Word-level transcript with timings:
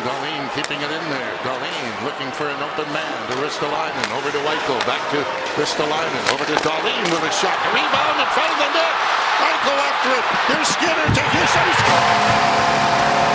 Dahlin 0.00 0.48
keeping 0.56 0.80
it 0.80 0.88
in 0.88 1.04
there. 1.12 1.32
Dahlin 1.44 1.92
looking 2.08 2.32
for 2.32 2.48
an 2.48 2.56
open 2.64 2.88
man 2.96 3.12
to 3.28 3.34
Ristolainen. 3.44 4.08
Over 4.16 4.32
to 4.32 4.40
Eichel. 4.48 4.80
Back 4.88 5.04
to 5.12 5.20
Ristolainen. 5.60 6.24
Over 6.32 6.48
to 6.48 6.56
Dahlin 6.64 7.04
with 7.12 7.24
a 7.28 7.32
shot. 7.36 7.58
Rebound 7.76 8.16
in 8.16 8.28
front 8.32 8.48
of 8.48 8.58
the 8.58 8.70
net. 8.72 8.94
Eichel 9.44 9.76
after 9.76 10.10
it. 10.16 10.24
Here's 10.48 10.68
Skinner 10.72 11.08
to 11.12 11.22
his. 11.36 11.50
He 11.52 11.72
scores! 11.84 13.31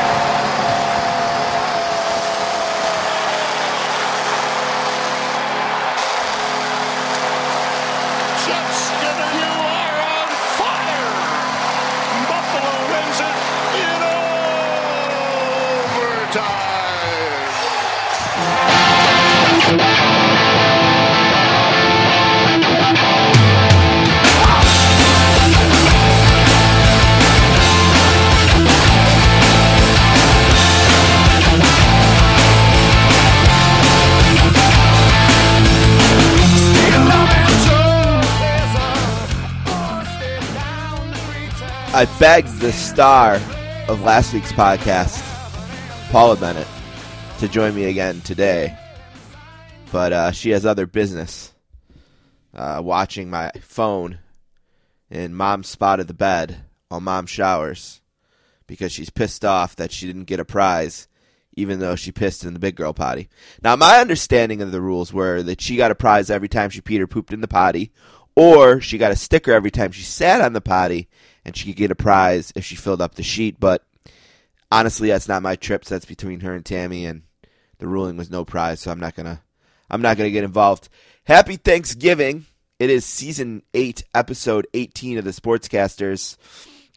I 41.98 42.06
begged 42.20 42.60
the 42.60 42.72
star 42.72 43.42
of 43.88 44.04
last 44.04 44.32
week's 44.32 44.52
podcast, 44.52 45.20
Paula 46.12 46.36
Bennett, 46.36 46.68
to 47.40 47.48
join 47.48 47.74
me 47.74 47.86
again 47.86 48.22
today, 48.22 48.78
but 49.92 50.14
uh, 50.14 50.32
she 50.32 50.52
has 50.52 50.64
other 50.64 50.86
business. 50.86 51.56
Uh, 52.54 52.82
watching 52.84 53.32
my 53.32 53.50
phone 53.62 54.20
in 55.10 55.34
mom's 55.34 55.70
spot 55.70 56.00
of 56.00 56.06
the 56.06 56.14
bed 56.14 56.66
while 56.90 57.02
mom 57.02 57.26
showers 57.26 58.00
because 58.68 58.92
she's 58.92 59.10
pissed 59.10 59.44
off 59.44 59.76
that 59.78 59.92
she 59.92 60.06
didn't 60.06 60.26
get 60.26 60.40
a 60.40 60.46
prize 60.46 61.08
even 61.56 61.80
though 61.80 61.96
she 61.96 62.12
pissed 62.12 62.44
in 62.44 62.54
the 62.54 62.60
big 62.60 62.76
girl 62.76 62.94
potty. 62.94 63.28
Now, 63.64 63.76
my 63.76 63.98
understanding 63.98 64.62
of 64.62 64.72
the 64.72 64.82
rules 64.82 65.12
were 65.12 65.42
that 65.42 65.62
she 65.62 65.78
got 65.78 65.90
a 65.90 65.96
prize 65.96 66.30
every 66.30 66.48
time 66.48 66.70
she 66.70 66.80
peed 66.80 67.00
or 67.00 67.08
pooped 67.08 67.34
in 67.34 67.42
the 67.42 67.48
potty, 67.48 67.92
or 68.36 68.80
she 68.82 69.00
got 69.00 69.12
a 69.12 69.16
sticker 69.16 69.52
every 69.52 69.72
time 69.72 69.92
she 69.92 70.04
sat 70.04 70.42
on 70.42 70.54
the 70.54 70.62
potty, 70.62 71.10
and 71.48 71.56
she 71.56 71.68
could 71.68 71.78
get 71.78 71.92
a 71.92 71.96
prize 71.96 72.52
if 72.56 72.66
she 72.66 72.76
filled 72.76 73.02
up 73.02 73.16
the 73.16 73.24
sheet. 73.24 73.60
But 73.60 73.84
honestly, 74.72 75.08
that's 75.08 75.30
not 75.30 75.42
my 75.42 75.56
trips. 75.56 75.90
That's 75.90 76.06
between 76.06 76.42
her 76.42 76.54
and 76.54 76.66
Tammy, 76.66 77.06
and 77.06 77.24
the 77.80 77.88
ruling 77.88 78.18
was 78.18 78.30
no 78.30 78.46
prize, 78.46 78.82
so 78.82 78.92
I'm 78.92 79.00
not 79.00 79.16
gonna, 79.16 79.42
I'm 79.90 80.02
not 80.02 80.18
gonna 80.18 80.30
get 80.30 80.44
involved. 80.44 80.90
Happy 81.24 81.56
Thanksgiving! 81.56 82.46
It 82.80 82.92
is 82.92 83.06
season 83.06 83.64
eight, 83.74 84.04
episode 84.14 84.68
18 84.76 85.18
of 85.18 85.26
the 85.26 85.32
Sportscasters. 85.32 86.38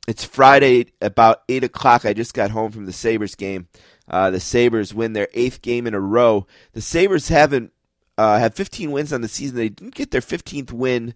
It's 0.07 0.25
Friday 0.25 0.89
about 1.01 1.43
eight 1.49 1.65
o'clock. 1.65 2.05
I 2.05 2.13
just 2.13 2.35
got 2.35 2.51
home 2.51 2.73
from 2.73 2.85
the 2.85 2.93
Sabres 2.93 3.35
game. 3.35 3.69
Uh, 4.09 4.31
the 4.31 4.41
Sabres 4.41 4.93
win 4.93 5.13
their 5.13 5.29
eighth 5.33 5.63
game 5.63 5.87
in 5.87 5.95
a 5.95 6.01
row. 6.01 6.47
The 6.73 6.83
Sabres 6.83 7.29
haven't 7.29 7.73
uh, 8.19 8.39
have 8.39 8.55
15 8.55 8.91
wins 8.91 9.13
on 9.13 9.21
the 9.21 9.29
season. 9.29 9.57
They 9.57 9.69
didn't 9.69 9.95
get 9.95 10.11
their 10.11 10.21
15th 10.21 10.73
win 10.73 11.15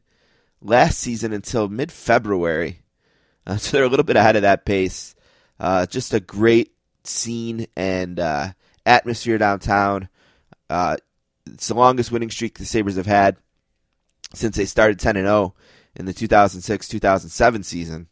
last 0.63 0.99
season 0.99 1.33
until 1.33 1.69
mid 1.69 1.91
February, 1.93 2.84
uh, 3.47 3.57
so 3.59 3.77
they're 3.77 3.87
a 3.87 3.89
little 3.89 4.05
bit 4.05 4.17
ahead 4.17 4.37
of 4.37 4.43
that 4.43 4.65
pace. 4.65 5.15
Uh, 5.59 5.87
just 5.87 6.15
a 6.15 6.21
great 6.21 6.73
scene 7.05 7.67
and 7.77 8.19
uh, 8.19 8.49
atmosphere 8.85 9.39
downtown. 9.39 10.09
Uh, 10.69 10.97
it's 11.47 11.69
the 11.69 11.75
longest 11.75 12.11
winning 12.11 12.31
streak 12.31 12.59
the 12.59 12.65
Sabres 12.65 12.97
have 12.97 13.07
had 13.07 13.37
since 14.35 14.57
they 14.57 14.65
started 14.65 14.99
10 14.99 15.17
and 15.17 15.27
0 15.27 15.55
in 15.95 16.07
the 16.07 16.13
2006 16.13 16.89
2007 16.89 17.63
season. 17.63 18.09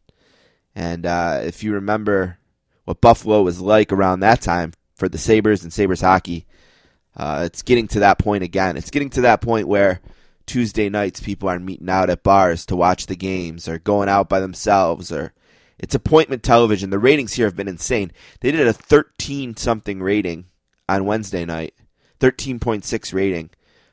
And 0.75 1.05
uh, 1.05 1.41
if 1.43 1.63
you 1.63 1.75
remember 1.75 2.39
what 2.85 3.01
Buffalo 3.01 3.43
was 3.43 3.61
like 3.61 3.93
around 3.93 4.21
that 4.21 4.41
time 4.41 4.73
for 4.95 5.09
the 5.09 5.19
Sabres 5.19 5.63
and 5.63 5.73
Sabres 5.73 6.01
hockey, 6.01 6.47
uh, 7.17 7.43
it's 7.47 7.63
getting 7.63 7.89
to 7.89 8.01
that 8.01 8.19
point 8.19 8.43
again. 8.43 8.77
It's 8.77 8.91
getting 8.91 9.11
to 9.11 9.23
that 9.23 9.41
point 9.41 9.69
where 9.69 10.01
Tuesday 10.47 10.89
nights 10.89 11.21
people 11.21 11.49
are 11.49 11.59
meeting 11.59 11.89
out 11.89 12.11
at 12.11 12.23
bars 12.23 12.67
to 12.67 12.77
watch 12.77 13.07
the 13.07 13.17
games 13.17 13.69
or 13.69 13.79
going 13.79 14.09
out 14.09 14.29
by 14.29 14.41
themselves 14.41 15.13
or 15.13 15.33
it's 15.79 15.95
appointment 15.95 16.43
television. 16.43 16.91
The 16.91 16.99
ratings 16.99 17.35
here 17.35 17.47
have 17.47 17.57
been 17.57 17.69
insane. 17.69 18.13
They 18.41 18.53
did 18.53 18.67
a 18.67 18.73
13 18.73 19.57
something 19.57 20.01
rating 20.01 20.47
on 20.89 21.05
Wednesday 21.05 21.45
night, 21.45 21.75
13.6 22.21 23.13
rating, 23.13 23.51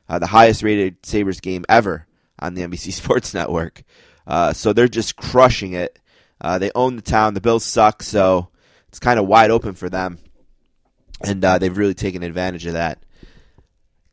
uh, 0.08 0.18
the 0.18 0.28
highest 0.28 0.62
rated 0.62 1.04
Sabres 1.04 1.40
game 1.40 1.64
ever 1.68 2.06
on 2.38 2.54
the 2.54 2.62
NBC 2.62 2.92
Sports 2.92 3.34
Network. 3.34 3.82
Uh, 4.26 4.52
so 4.52 4.72
they're 4.72 4.88
just 4.88 5.16
crushing 5.16 5.72
it. 5.72 5.98
Uh, 6.40 6.58
they 6.58 6.70
own 6.74 6.96
the 6.96 7.02
town. 7.02 7.34
The 7.34 7.40
Bills 7.40 7.64
suck, 7.64 8.02
so 8.02 8.48
it's 8.88 9.00
kind 9.00 9.18
of 9.18 9.26
wide 9.26 9.50
open 9.50 9.74
for 9.74 9.88
them. 9.88 10.18
And 11.22 11.44
uh, 11.44 11.58
they've 11.58 11.76
really 11.76 11.94
taken 11.94 12.22
advantage 12.22 12.66
of 12.66 12.74
that. 12.74 13.04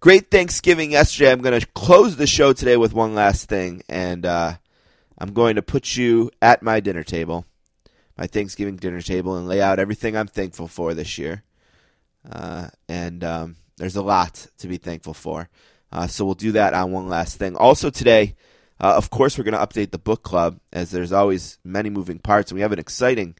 Great 0.08 0.32
Thanksgiving 0.32 0.92
yesterday. 0.92 1.34
I'm 1.34 1.42
going 1.42 1.60
to 1.60 1.68
close 1.76 2.16
the 2.16 2.28
show 2.28 2.54
today 2.54 2.78
with 2.78 2.94
one 2.94 3.14
last 3.14 3.50
thing, 3.50 3.84
and 3.90 4.26
uh, 4.26 4.54
I'm 5.18 5.34
going 5.34 5.58
to 5.58 5.62
put 5.62 5.98
you 5.98 6.32
at 6.42 6.64
my 6.64 6.80
dinner 6.80 7.04
table, 7.04 7.46
my 8.18 8.26
Thanksgiving 8.26 8.78
dinner 8.78 9.02
table, 9.02 9.36
and 9.36 9.50
lay 9.50 9.62
out 9.62 9.80
everything 9.80 10.16
I'm 10.16 10.30
thankful 10.30 10.70
for 10.70 10.94
this 10.94 11.18
year. 11.18 11.44
Uh, 12.32 12.70
and 12.88 13.22
um, 13.26 13.58
there's 13.76 13.98
a 13.98 14.02
lot 14.02 14.48
to 14.60 14.70
be 14.70 14.78
thankful 14.78 15.14
for. 15.14 15.50
Uh, 15.92 16.08
so 16.08 16.24
we'll 16.24 16.36
do 16.36 16.54
that 16.54 16.74
on 16.74 16.94
one 16.94 17.10
last 17.10 17.36
thing. 17.36 17.58
Also 17.58 17.90
today, 17.90 18.38
uh, 18.80 18.94
of 18.96 19.10
course, 19.10 19.38
we're 19.38 19.44
going 19.44 19.60
to 19.60 19.60
update 19.60 19.92
the 19.92 19.98
book 19.98 20.24
club 20.24 20.62
as 20.72 20.90
there's 20.90 21.12
always 21.12 21.60
many 21.66 21.90
moving 21.90 22.20
parts, 22.20 22.50
and 22.50 22.56
we 22.56 22.62
have 22.62 22.72
an 22.72 22.80
exciting, 22.80 23.36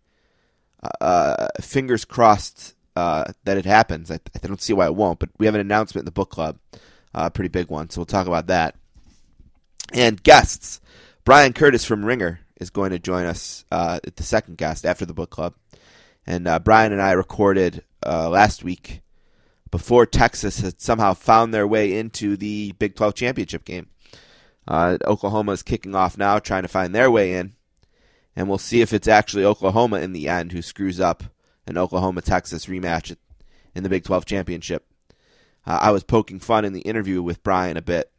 uh, 1.00 1.48
fingers 1.62 2.04
crossed 2.04 2.74
uh, 2.98 3.32
that 3.44 3.58
it 3.60 3.66
happens. 3.66 4.10
I, 4.10 4.16
I, 4.16 4.48
don't 4.48 4.60
see 4.60 4.74
why 4.74 4.88
it 4.88 4.96
won't, 4.96 5.20
but 5.20 5.30
we 5.38 5.46
have 5.46 5.54
an 5.54 5.62
announcement 5.62 6.02
in 6.02 6.06
the 6.06 6.12
book 6.12 6.32
club, 6.32 6.58
uh, 7.14 7.26
a 7.26 7.30
pretty 7.30 7.48
big 7.48 7.70
one. 7.70 7.92
So 7.92 8.00
we'll 8.02 8.08
talk 8.08 8.26
about 8.26 8.48
that. 8.48 8.76
And 9.94 10.22
guests, 10.24 10.82
Bryan 11.24 11.54
Curtis 11.54 11.86
from 11.86 12.04
Ringer 12.04 12.40
is 12.60 12.72
going 12.72 12.90
to 12.90 12.98
join 12.98 13.28
us 13.28 13.66
uh, 13.72 14.00
at 14.04 14.16
the 14.16 14.24
second 14.24 14.58
guest 14.58 14.84
after 14.84 15.06
the 15.06 15.14
book 15.14 15.30
club. 15.30 15.54
And 16.26 16.48
uh, 16.48 16.58
Bryan 16.58 16.92
and 16.92 17.00
I 17.00 17.12
recorded 17.12 17.84
uh, 18.04 18.30
last 18.30 18.64
week 18.64 19.02
before 19.70 20.08
Texas 20.08 20.62
had 20.62 20.82
somehow 20.82 21.14
found 21.14 21.54
their 21.54 21.68
way 21.68 21.96
into 22.00 22.36
the 22.36 22.72
Big 22.80 22.96
12 22.96 23.14
championship 23.14 23.64
game. 23.64 23.90
Uh, 24.68 24.98
Oklahoma 25.06 25.52
is 25.52 25.62
kicking 25.62 25.94
off 25.94 26.18
now, 26.18 26.40
trying 26.40 26.64
to 26.64 26.68
find 26.68 26.96
their 26.96 27.12
way 27.12 27.36
in. 27.36 27.54
And 28.36 28.50
we'll 28.50 28.58
see 28.58 28.82
if 28.82 28.92
it's 28.92 29.08
actually 29.08 29.46
Oklahoma 29.46 30.00
in 30.00 30.14
the 30.14 30.28
end 30.28 30.52
who 30.52 30.64
screws 30.64 31.00
up 31.00 31.26
an 31.68 31.78
Oklahoma 31.78 32.22
Texas 32.22 32.66
rematch 32.66 33.16
in 33.76 33.84
the 33.84 33.90
Big 33.90 34.04
12 34.04 34.26
championship. 34.26 34.88
Uh, 35.66 35.80
I 35.82 35.92
was 35.92 36.04
poking 36.04 36.40
fun 36.40 36.66
in 36.66 36.74
the 36.74 36.82
interview 36.82 37.22
with 37.22 37.44
Bryan 37.44 37.78
a 37.78 37.82
bit 37.82 38.12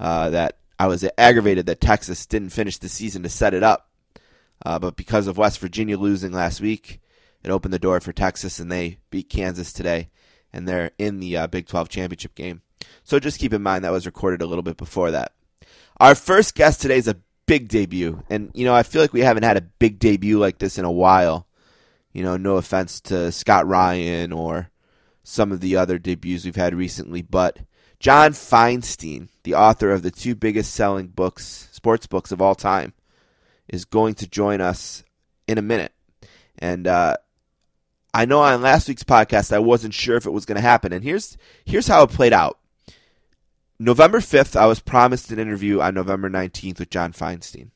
uh, 0.00 0.30
that 0.30 0.58
I 0.78 0.86
was 0.86 1.04
aggravated 1.16 1.66
that 1.66 1.80
Texas 1.80 2.26
didn't 2.26 2.50
finish 2.50 2.78
the 2.78 2.88
season 2.88 3.22
to 3.22 3.28
set 3.28 3.54
it 3.54 3.62
up. 3.62 3.90
Uh, 4.64 4.78
but 4.78 4.96
because 4.96 5.26
of 5.26 5.36
West 5.36 5.58
Virginia 5.58 5.98
losing 5.98 6.32
last 6.32 6.60
week, 6.60 7.00
it 7.42 7.50
opened 7.50 7.74
the 7.74 7.78
door 7.78 8.00
for 8.00 8.12
Texas, 8.12 8.58
and 8.58 8.72
they 8.72 8.98
beat 9.10 9.28
Kansas 9.28 9.72
today, 9.72 10.08
and 10.52 10.66
they're 10.66 10.90
in 10.98 11.20
the 11.20 11.36
uh, 11.36 11.46
Big 11.46 11.66
12 11.66 11.88
championship 11.88 12.34
game. 12.34 12.62
So 13.04 13.20
just 13.20 13.38
keep 13.38 13.52
in 13.52 13.62
mind 13.62 13.84
that 13.84 13.92
was 13.92 14.06
recorded 14.06 14.42
a 14.42 14.46
little 14.46 14.62
bit 14.62 14.76
before 14.76 15.10
that. 15.10 15.32
Our 15.98 16.14
first 16.14 16.54
guest 16.54 16.80
today 16.80 16.98
is 16.98 17.08
a 17.08 17.18
big 17.46 17.68
debut, 17.68 18.22
and 18.28 18.50
you 18.54 18.64
know 18.64 18.74
I 18.74 18.82
feel 18.82 19.00
like 19.00 19.12
we 19.12 19.20
haven't 19.20 19.44
had 19.44 19.56
a 19.56 19.62
big 19.62 19.98
debut 19.98 20.38
like 20.38 20.58
this 20.58 20.78
in 20.78 20.84
a 20.84 20.90
while. 20.90 21.45
You 22.16 22.22
know, 22.22 22.38
no 22.38 22.56
offense 22.56 23.02
to 23.02 23.30
Scott 23.30 23.66
Ryan 23.66 24.32
or 24.32 24.70
some 25.22 25.52
of 25.52 25.60
the 25.60 25.76
other 25.76 25.98
debuts 25.98 26.46
we've 26.46 26.56
had 26.56 26.74
recently, 26.74 27.20
but 27.20 27.58
John 28.00 28.30
Feinstein, 28.32 29.28
the 29.42 29.52
author 29.52 29.90
of 29.90 30.02
the 30.02 30.10
two 30.10 30.34
biggest 30.34 30.72
selling 30.72 31.08
books, 31.08 31.68
sports 31.72 32.06
books 32.06 32.32
of 32.32 32.40
all 32.40 32.54
time, 32.54 32.94
is 33.68 33.84
going 33.84 34.14
to 34.14 34.26
join 34.26 34.62
us 34.62 35.04
in 35.46 35.58
a 35.58 35.62
minute. 35.62 35.92
And 36.58 36.86
uh, 36.86 37.18
I 38.14 38.24
know 38.24 38.40
on 38.40 38.62
last 38.62 38.88
week's 38.88 39.04
podcast 39.04 39.52
I 39.52 39.58
wasn't 39.58 39.92
sure 39.92 40.16
if 40.16 40.24
it 40.24 40.32
was 40.32 40.46
going 40.46 40.56
to 40.56 40.62
happen, 40.62 40.94
and 40.94 41.04
here's 41.04 41.36
here's 41.66 41.88
how 41.88 42.02
it 42.04 42.12
played 42.12 42.32
out. 42.32 42.58
November 43.78 44.20
5th, 44.20 44.56
I 44.56 44.64
was 44.64 44.80
promised 44.80 45.30
an 45.32 45.38
interview 45.38 45.82
on 45.82 45.92
November 45.92 46.30
19th 46.30 46.78
with 46.78 46.88
John 46.88 47.12
Feinstein. 47.12 47.72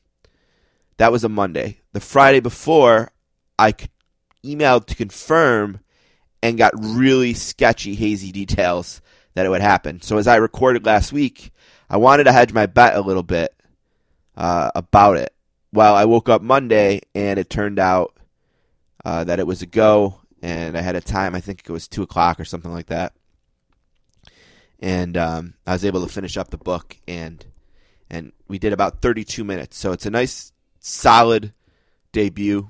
That 0.97 1.11
was 1.11 1.23
a 1.23 1.29
Monday. 1.29 1.81
The 1.93 1.99
Friday 1.99 2.39
before, 2.39 3.11
I 3.59 3.75
emailed 4.43 4.85
to 4.87 4.95
confirm 4.95 5.79
and 6.43 6.57
got 6.57 6.73
really 6.77 7.33
sketchy, 7.33 7.95
hazy 7.95 8.31
details 8.31 9.01
that 9.33 9.45
it 9.45 9.49
would 9.49 9.61
happen. 9.61 10.01
So 10.01 10.17
as 10.17 10.27
I 10.27 10.37
recorded 10.37 10.85
last 10.85 11.13
week, 11.13 11.51
I 11.89 11.97
wanted 11.97 12.25
to 12.25 12.31
hedge 12.31 12.53
my 12.53 12.65
bet 12.65 12.95
a 12.95 13.01
little 13.01 13.23
bit 13.23 13.53
uh, 14.35 14.71
about 14.75 15.17
it. 15.17 15.33
Well, 15.73 15.95
I 15.95 16.05
woke 16.05 16.29
up 16.29 16.41
Monday 16.41 17.01
and 17.15 17.39
it 17.39 17.49
turned 17.49 17.79
out 17.79 18.17
uh, 19.05 19.23
that 19.23 19.39
it 19.39 19.47
was 19.47 19.61
a 19.61 19.65
go, 19.65 20.19
and 20.41 20.77
I 20.77 20.81
had 20.81 20.95
a 20.95 21.01
time. 21.01 21.33
I 21.35 21.41
think 21.41 21.61
it 21.61 21.71
was 21.71 21.87
two 21.87 22.03
o'clock 22.03 22.39
or 22.39 22.45
something 22.45 22.71
like 22.71 22.87
that, 22.87 23.13
and 24.79 25.17
um, 25.17 25.53
I 25.65 25.73
was 25.73 25.85
able 25.85 26.05
to 26.05 26.11
finish 26.11 26.37
up 26.37 26.49
the 26.49 26.57
book 26.57 26.97
and 27.07 27.45
and 28.11 28.33
we 28.47 28.59
did 28.59 28.73
about 28.73 29.01
32 29.01 29.43
minutes. 29.43 29.77
So 29.77 29.93
it's 29.93 30.05
a 30.05 30.11
nice, 30.11 30.51
solid 30.81 31.53
debut 32.11 32.69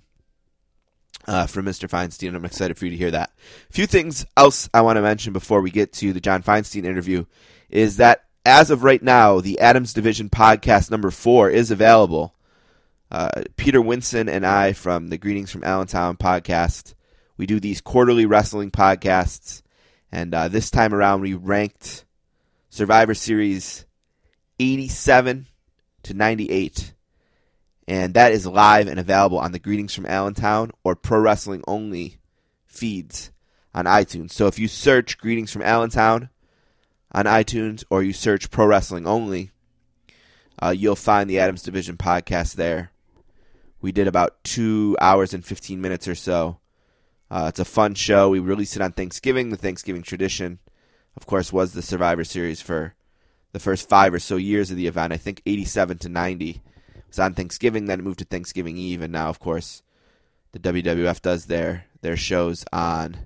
uh, 1.27 1.47
from 1.47 1.65
Mr. 1.65 1.89
Feinstein. 1.89 2.35
I'm 2.35 2.45
excited 2.45 2.77
for 2.77 2.85
you 2.85 2.91
to 2.91 2.97
hear 2.97 3.11
that. 3.11 3.31
A 3.69 3.73
few 3.73 3.87
things 3.87 4.25
else 4.35 4.69
I 4.73 4.81
want 4.81 4.97
to 4.97 5.01
mention 5.01 5.33
before 5.33 5.61
we 5.61 5.71
get 5.71 5.93
to 5.93 6.13
the 6.13 6.21
John 6.21 6.43
Feinstein 6.43 6.85
interview 6.85 7.25
is 7.69 7.97
that 7.97 8.25
as 8.45 8.71
of 8.71 8.83
right 8.83 9.01
now, 9.01 9.39
the 9.39 9.59
Adams 9.59 9.93
Division 9.93 10.29
podcast 10.29 10.89
number 10.89 11.11
four 11.11 11.49
is 11.49 11.71
available. 11.71 12.33
Uh, 13.11 13.43
Peter 13.57 13.79
Winson 13.79 14.29
and 14.29 14.45
I 14.45 14.73
from 14.73 15.09
the 15.09 15.17
Greetings 15.17 15.51
from 15.51 15.63
Allentown 15.63 16.17
podcast. 16.17 16.93
We 17.37 17.45
do 17.45 17.59
these 17.59 17.81
quarterly 17.81 18.25
wrestling 18.25 18.71
podcasts, 18.71 19.61
and 20.11 20.33
uh, 20.33 20.47
this 20.47 20.71
time 20.71 20.93
around 20.93 21.21
we 21.21 21.33
ranked 21.33 22.05
Survivor 22.69 23.13
Series 23.13 23.85
87 24.59 25.47
to 26.03 26.13
98. 26.13 26.93
And 27.91 28.13
that 28.13 28.31
is 28.31 28.47
live 28.47 28.87
and 28.87 29.01
available 29.01 29.37
on 29.37 29.51
the 29.51 29.59
Greetings 29.59 29.93
from 29.93 30.05
Allentown 30.05 30.71
or 30.81 30.95
Pro 30.95 31.19
Wrestling 31.19 31.61
Only 31.67 32.19
feeds 32.65 33.31
on 33.75 33.83
iTunes. 33.83 34.31
So 34.31 34.47
if 34.47 34.57
you 34.57 34.69
search 34.69 35.17
Greetings 35.17 35.51
from 35.51 35.61
Allentown 35.61 36.29
on 37.11 37.25
iTunes 37.25 37.83
or 37.89 38.01
you 38.01 38.13
search 38.13 38.49
Pro 38.49 38.65
Wrestling 38.65 39.05
Only, 39.05 39.51
uh, 40.63 40.69
you'll 40.69 40.95
find 40.95 41.29
the 41.29 41.39
Adams 41.39 41.63
Division 41.63 41.97
podcast 41.97 42.55
there. 42.55 42.93
We 43.81 43.91
did 43.91 44.07
about 44.07 44.41
two 44.45 44.95
hours 45.01 45.33
and 45.33 45.43
15 45.43 45.81
minutes 45.81 46.07
or 46.07 46.15
so. 46.15 46.59
Uh, 47.29 47.47
it's 47.49 47.59
a 47.59 47.65
fun 47.65 47.95
show. 47.95 48.29
We 48.29 48.39
released 48.39 48.77
it 48.77 48.81
on 48.81 48.93
Thanksgiving. 48.93 49.49
The 49.49 49.57
Thanksgiving 49.57 50.03
tradition, 50.03 50.59
of 51.17 51.25
course, 51.25 51.51
was 51.51 51.73
the 51.73 51.81
Survivor 51.81 52.23
Series 52.23 52.61
for 52.61 52.95
the 53.51 53.59
first 53.59 53.89
five 53.89 54.13
or 54.13 54.19
so 54.19 54.37
years 54.37 54.71
of 54.71 54.77
the 54.77 54.87
event. 54.87 55.11
I 55.11 55.17
think 55.17 55.41
87 55.45 55.97
to 55.97 56.07
90 56.07 56.61
was 57.11 57.19
on 57.19 57.33
Thanksgiving, 57.33 57.85
then 57.85 57.99
it 57.99 58.03
moved 58.03 58.19
to 58.19 58.25
Thanksgiving 58.25 58.77
Eve, 58.77 59.01
and 59.01 59.13
now, 59.13 59.29
of 59.29 59.39
course, 59.39 59.83
the 60.51 60.59
WWF 60.59 61.21
does 61.21 61.45
their 61.45 61.85
their 62.01 62.17
shows 62.17 62.65
on 62.73 63.17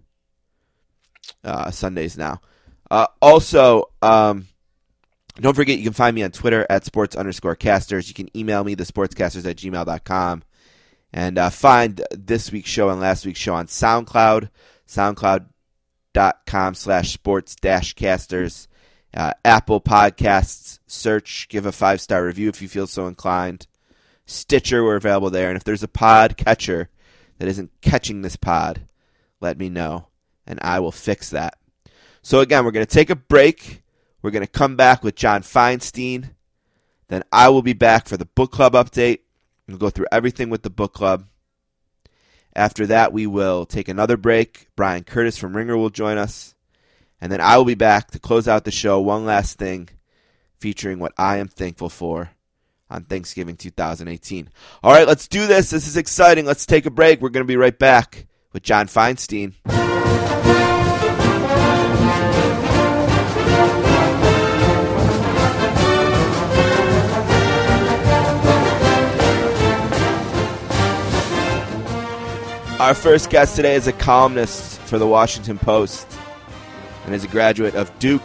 uh, 1.43 1.71
Sundays 1.71 2.17
now. 2.17 2.41
Uh, 2.91 3.07
also, 3.21 3.89
um, 4.01 4.47
don't 5.39 5.55
forget 5.55 5.77
you 5.77 5.83
can 5.83 5.93
find 5.93 6.15
me 6.15 6.23
on 6.23 6.31
Twitter 6.31 6.65
at 6.69 6.85
sports 6.85 7.15
underscore 7.15 7.55
casters. 7.55 8.07
You 8.07 8.13
can 8.13 8.35
email 8.37 8.63
me, 8.63 8.75
the 8.75 8.83
sportscasters 8.83 9.49
at 9.49 9.57
gmail.com. 9.57 10.43
And 11.11 11.37
uh, 11.37 11.49
find 11.49 12.01
this 12.11 12.51
week's 12.51 12.69
show 12.69 12.89
and 12.89 12.99
last 12.99 13.25
week's 13.25 13.39
show 13.39 13.55
on 13.55 13.67
SoundCloud, 13.67 14.49
soundcloud.com 14.87 16.75
slash 16.75 17.13
sports 17.13 17.55
dash 17.55 17.93
casters. 17.93 18.67
Uh, 19.13 19.31
Apple 19.45 19.79
Podcasts, 19.79 20.79
search, 20.87 21.47
give 21.47 21.65
a 21.65 21.71
five 21.71 22.01
star 22.01 22.25
review 22.25 22.49
if 22.49 22.61
you 22.61 22.67
feel 22.67 22.87
so 22.87 23.07
inclined. 23.07 23.65
Stitcher, 24.25 24.83
we're 24.83 24.95
available 24.95 25.29
there. 25.29 25.49
And 25.49 25.57
if 25.57 25.63
there's 25.63 25.83
a 25.83 25.87
pod 25.87 26.37
catcher 26.37 26.89
that 27.37 27.47
isn't 27.47 27.71
catching 27.81 28.21
this 28.21 28.35
pod, 28.35 28.81
let 29.41 29.57
me 29.57 29.69
know, 29.69 30.07
and 30.47 30.59
I 30.61 30.79
will 30.79 30.91
fix 30.91 31.29
that. 31.29 31.57
So, 32.21 32.39
again, 32.39 32.65
we're 32.65 32.71
going 32.71 32.85
to 32.85 32.91
take 32.91 33.09
a 33.09 33.15
break. 33.15 33.83
We're 34.21 34.31
going 34.31 34.45
to 34.45 34.51
come 34.51 34.75
back 34.75 35.03
with 35.03 35.15
John 35.15 35.43
Feinstein. 35.43 36.31
Then 37.07 37.23
I 37.31 37.49
will 37.49 37.61
be 37.61 37.73
back 37.73 38.07
for 38.07 38.17
the 38.17 38.25
book 38.25 38.51
club 38.51 38.73
update. 38.73 39.19
We'll 39.67 39.77
go 39.77 39.91
through 39.91 40.07
everything 40.11 40.49
with 40.49 40.63
the 40.63 40.71
book 40.71 40.93
club. 40.93 41.27
After 42.55 42.87
that, 42.87 43.13
we 43.13 43.27
will 43.27 43.65
take 43.65 43.87
another 43.87 44.17
break. 44.17 44.69
Bryan 44.75 45.03
Curtis 45.03 45.37
from 45.37 45.55
Ringer 45.55 45.77
will 45.77 45.89
join 45.89 46.17
us. 46.17 46.55
And 47.21 47.31
then 47.31 47.41
I 47.41 47.57
will 47.57 47.65
be 47.65 47.75
back 47.75 48.11
to 48.11 48.19
close 48.19 48.47
out 48.47 48.63
the 48.63 48.71
show. 48.71 48.99
One 48.99 49.25
last 49.25 49.59
thing 49.59 49.89
featuring 50.59 50.99
what 50.99 51.13
I 51.17 51.37
am 51.37 51.47
thankful 51.47 51.89
for 51.89 52.31
on 52.89 53.03
Thanksgiving 53.03 53.57
2018. 53.57 54.49
All 54.83 54.93
right, 54.93 55.07
let's 55.07 55.27
do 55.27 55.47
this. 55.47 55.69
This 55.69 55.87
is 55.87 55.97
exciting. 55.97 56.45
Let's 56.45 56.65
take 56.65 56.85
a 56.85 56.91
break. 56.91 57.21
We're 57.21 57.29
going 57.29 57.45
to 57.45 57.47
be 57.47 57.57
right 57.57 57.77
back 57.77 58.27
with 58.53 58.63
John 58.63 58.87
Feinstein. 58.87 59.53
Our 72.77 72.93
first 72.93 73.29
guest 73.29 73.55
today 73.55 73.75
is 73.75 73.87
a 73.87 73.93
columnist 73.93 74.79
for 74.81 74.99
the 74.99 75.07
Washington 75.07 75.57
Post 75.57 76.07
and 77.05 77.15
is 77.15 77.23
a 77.23 77.27
graduate 77.27 77.73
of 77.73 77.97
Duke. 77.99 78.21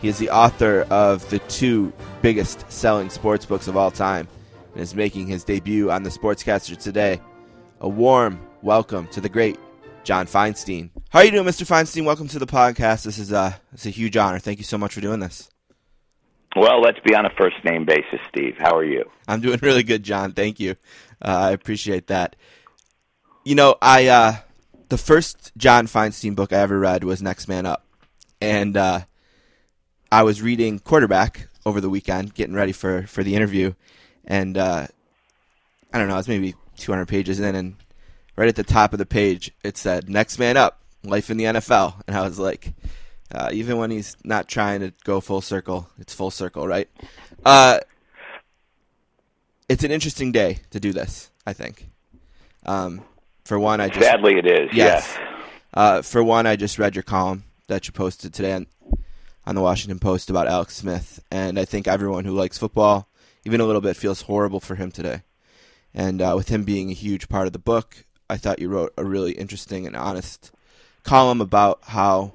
He 0.00 0.06
is 0.06 0.18
the 0.18 0.30
author 0.30 0.86
of 0.90 1.28
the 1.28 1.40
two 1.40 1.92
biggest 2.22 2.70
selling 2.70 3.10
sports 3.10 3.44
books 3.44 3.66
of 3.66 3.76
all 3.76 3.90
time 3.90 4.28
and 4.74 4.80
is 4.80 4.94
making 4.94 5.26
his 5.26 5.42
debut 5.42 5.90
on 5.90 6.04
the 6.04 6.10
Sportscaster 6.10 6.76
today. 6.76 7.20
A 7.80 7.88
warm 7.88 8.40
welcome 8.62 9.08
to 9.08 9.20
the 9.20 9.28
great 9.28 9.58
John 10.04 10.26
Feinstein. 10.26 10.90
How 11.10 11.18
are 11.18 11.24
you 11.24 11.32
doing, 11.32 11.46
Mr. 11.46 11.66
Feinstein? 11.66 12.04
Welcome 12.04 12.28
to 12.28 12.38
the 12.38 12.46
podcast. 12.46 13.04
This 13.04 13.18
is 13.18 13.32
a, 13.32 13.60
it's 13.72 13.86
a 13.86 13.90
huge 13.90 14.16
honor. 14.16 14.38
Thank 14.38 14.58
you 14.58 14.64
so 14.64 14.78
much 14.78 14.94
for 14.94 15.00
doing 15.00 15.18
this. 15.18 15.50
Well, 16.54 16.80
let's 16.80 17.00
be 17.00 17.16
on 17.16 17.26
a 17.26 17.30
first 17.30 17.56
name 17.64 17.84
basis, 17.84 18.20
Steve. 18.28 18.54
How 18.56 18.76
are 18.76 18.84
you? 18.84 19.04
I'm 19.26 19.40
doing 19.40 19.58
really 19.62 19.82
good, 19.82 20.04
John. 20.04 20.30
Thank 20.32 20.60
you. 20.60 20.76
Uh, 21.20 21.48
I 21.48 21.50
appreciate 21.50 22.06
that. 22.06 22.36
You 23.44 23.56
know, 23.56 23.74
I 23.82 24.06
uh, 24.06 24.36
the 24.90 24.98
first 24.98 25.50
John 25.56 25.88
Feinstein 25.88 26.36
book 26.36 26.52
I 26.52 26.58
ever 26.58 26.78
read 26.78 27.02
was 27.02 27.20
Next 27.20 27.48
Man 27.48 27.66
Up, 27.66 27.84
and 28.40 28.76
uh, 28.76 29.00
I 30.10 30.22
was 30.22 30.40
reading 30.42 30.78
Quarterback 30.78 31.48
over 31.66 31.80
the 31.80 31.90
weekend, 31.90 32.34
getting 32.34 32.54
ready 32.54 32.72
for 32.72 33.06
for 33.06 33.22
the 33.22 33.34
interview, 33.34 33.74
and 34.24 34.56
uh, 34.56 34.86
I 35.92 35.98
don't 35.98 36.08
know, 36.08 36.18
it's 36.18 36.28
maybe 36.28 36.54
200 36.78 37.06
pages 37.06 37.40
in, 37.40 37.54
and 37.54 37.76
right 38.36 38.48
at 38.48 38.56
the 38.56 38.64
top 38.64 38.92
of 38.92 38.98
the 38.98 39.06
page 39.06 39.52
it 39.62 39.76
said 39.76 40.08
"Next 40.08 40.38
Man 40.38 40.56
Up: 40.56 40.80
Life 41.04 41.30
in 41.30 41.36
the 41.36 41.44
NFL," 41.44 42.02
and 42.06 42.16
I 42.16 42.22
was 42.22 42.38
like, 42.38 42.72
uh, 43.34 43.50
even 43.52 43.76
when 43.76 43.90
he's 43.90 44.16
not 44.24 44.48
trying 44.48 44.80
to 44.80 44.92
go 45.04 45.20
full 45.20 45.40
circle, 45.40 45.88
it's 45.98 46.14
full 46.14 46.30
circle, 46.30 46.66
right? 46.66 46.88
Uh, 47.44 47.80
it's 49.68 49.84
an 49.84 49.90
interesting 49.90 50.32
day 50.32 50.60
to 50.70 50.80
do 50.80 50.92
this. 50.92 51.30
I 51.46 51.52
think. 51.54 51.88
Um, 52.66 53.02
for 53.44 53.58
one, 53.58 53.80
I 53.80 53.88
just 53.88 54.06
sadly 54.06 54.36
it 54.36 54.46
is. 54.46 54.70
Yes. 54.72 55.16
yes. 55.16 55.18
Uh, 55.72 56.02
for 56.02 56.22
one, 56.22 56.46
I 56.46 56.56
just 56.56 56.78
read 56.78 56.94
your 56.94 57.02
column 57.02 57.44
that 57.68 57.86
you 57.86 57.92
posted 57.92 58.34
today 58.34 58.52
on, 58.52 58.66
on 59.48 59.54
the 59.54 59.62
Washington 59.62 59.98
Post 59.98 60.28
about 60.28 60.46
Alex 60.46 60.76
Smith, 60.76 61.24
and 61.30 61.58
I 61.58 61.64
think 61.64 61.88
everyone 61.88 62.26
who 62.26 62.34
likes 62.34 62.58
football, 62.58 63.08
even 63.46 63.62
a 63.62 63.64
little 63.64 63.80
bit, 63.80 63.96
feels 63.96 64.20
horrible 64.20 64.60
for 64.60 64.74
him 64.74 64.90
today. 64.90 65.22
And 65.94 66.20
uh, 66.20 66.34
with 66.36 66.50
him 66.50 66.64
being 66.64 66.90
a 66.90 66.94
huge 66.94 67.30
part 67.30 67.46
of 67.46 67.54
the 67.54 67.58
book, 67.58 68.04
I 68.28 68.36
thought 68.36 68.58
you 68.58 68.68
wrote 68.68 68.92
a 68.98 69.04
really 69.06 69.32
interesting 69.32 69.86
and 69.86 69.96
honest 69.96 70.52
column 71.02 71.40
about 71.40 71.78
how 71.84 72.34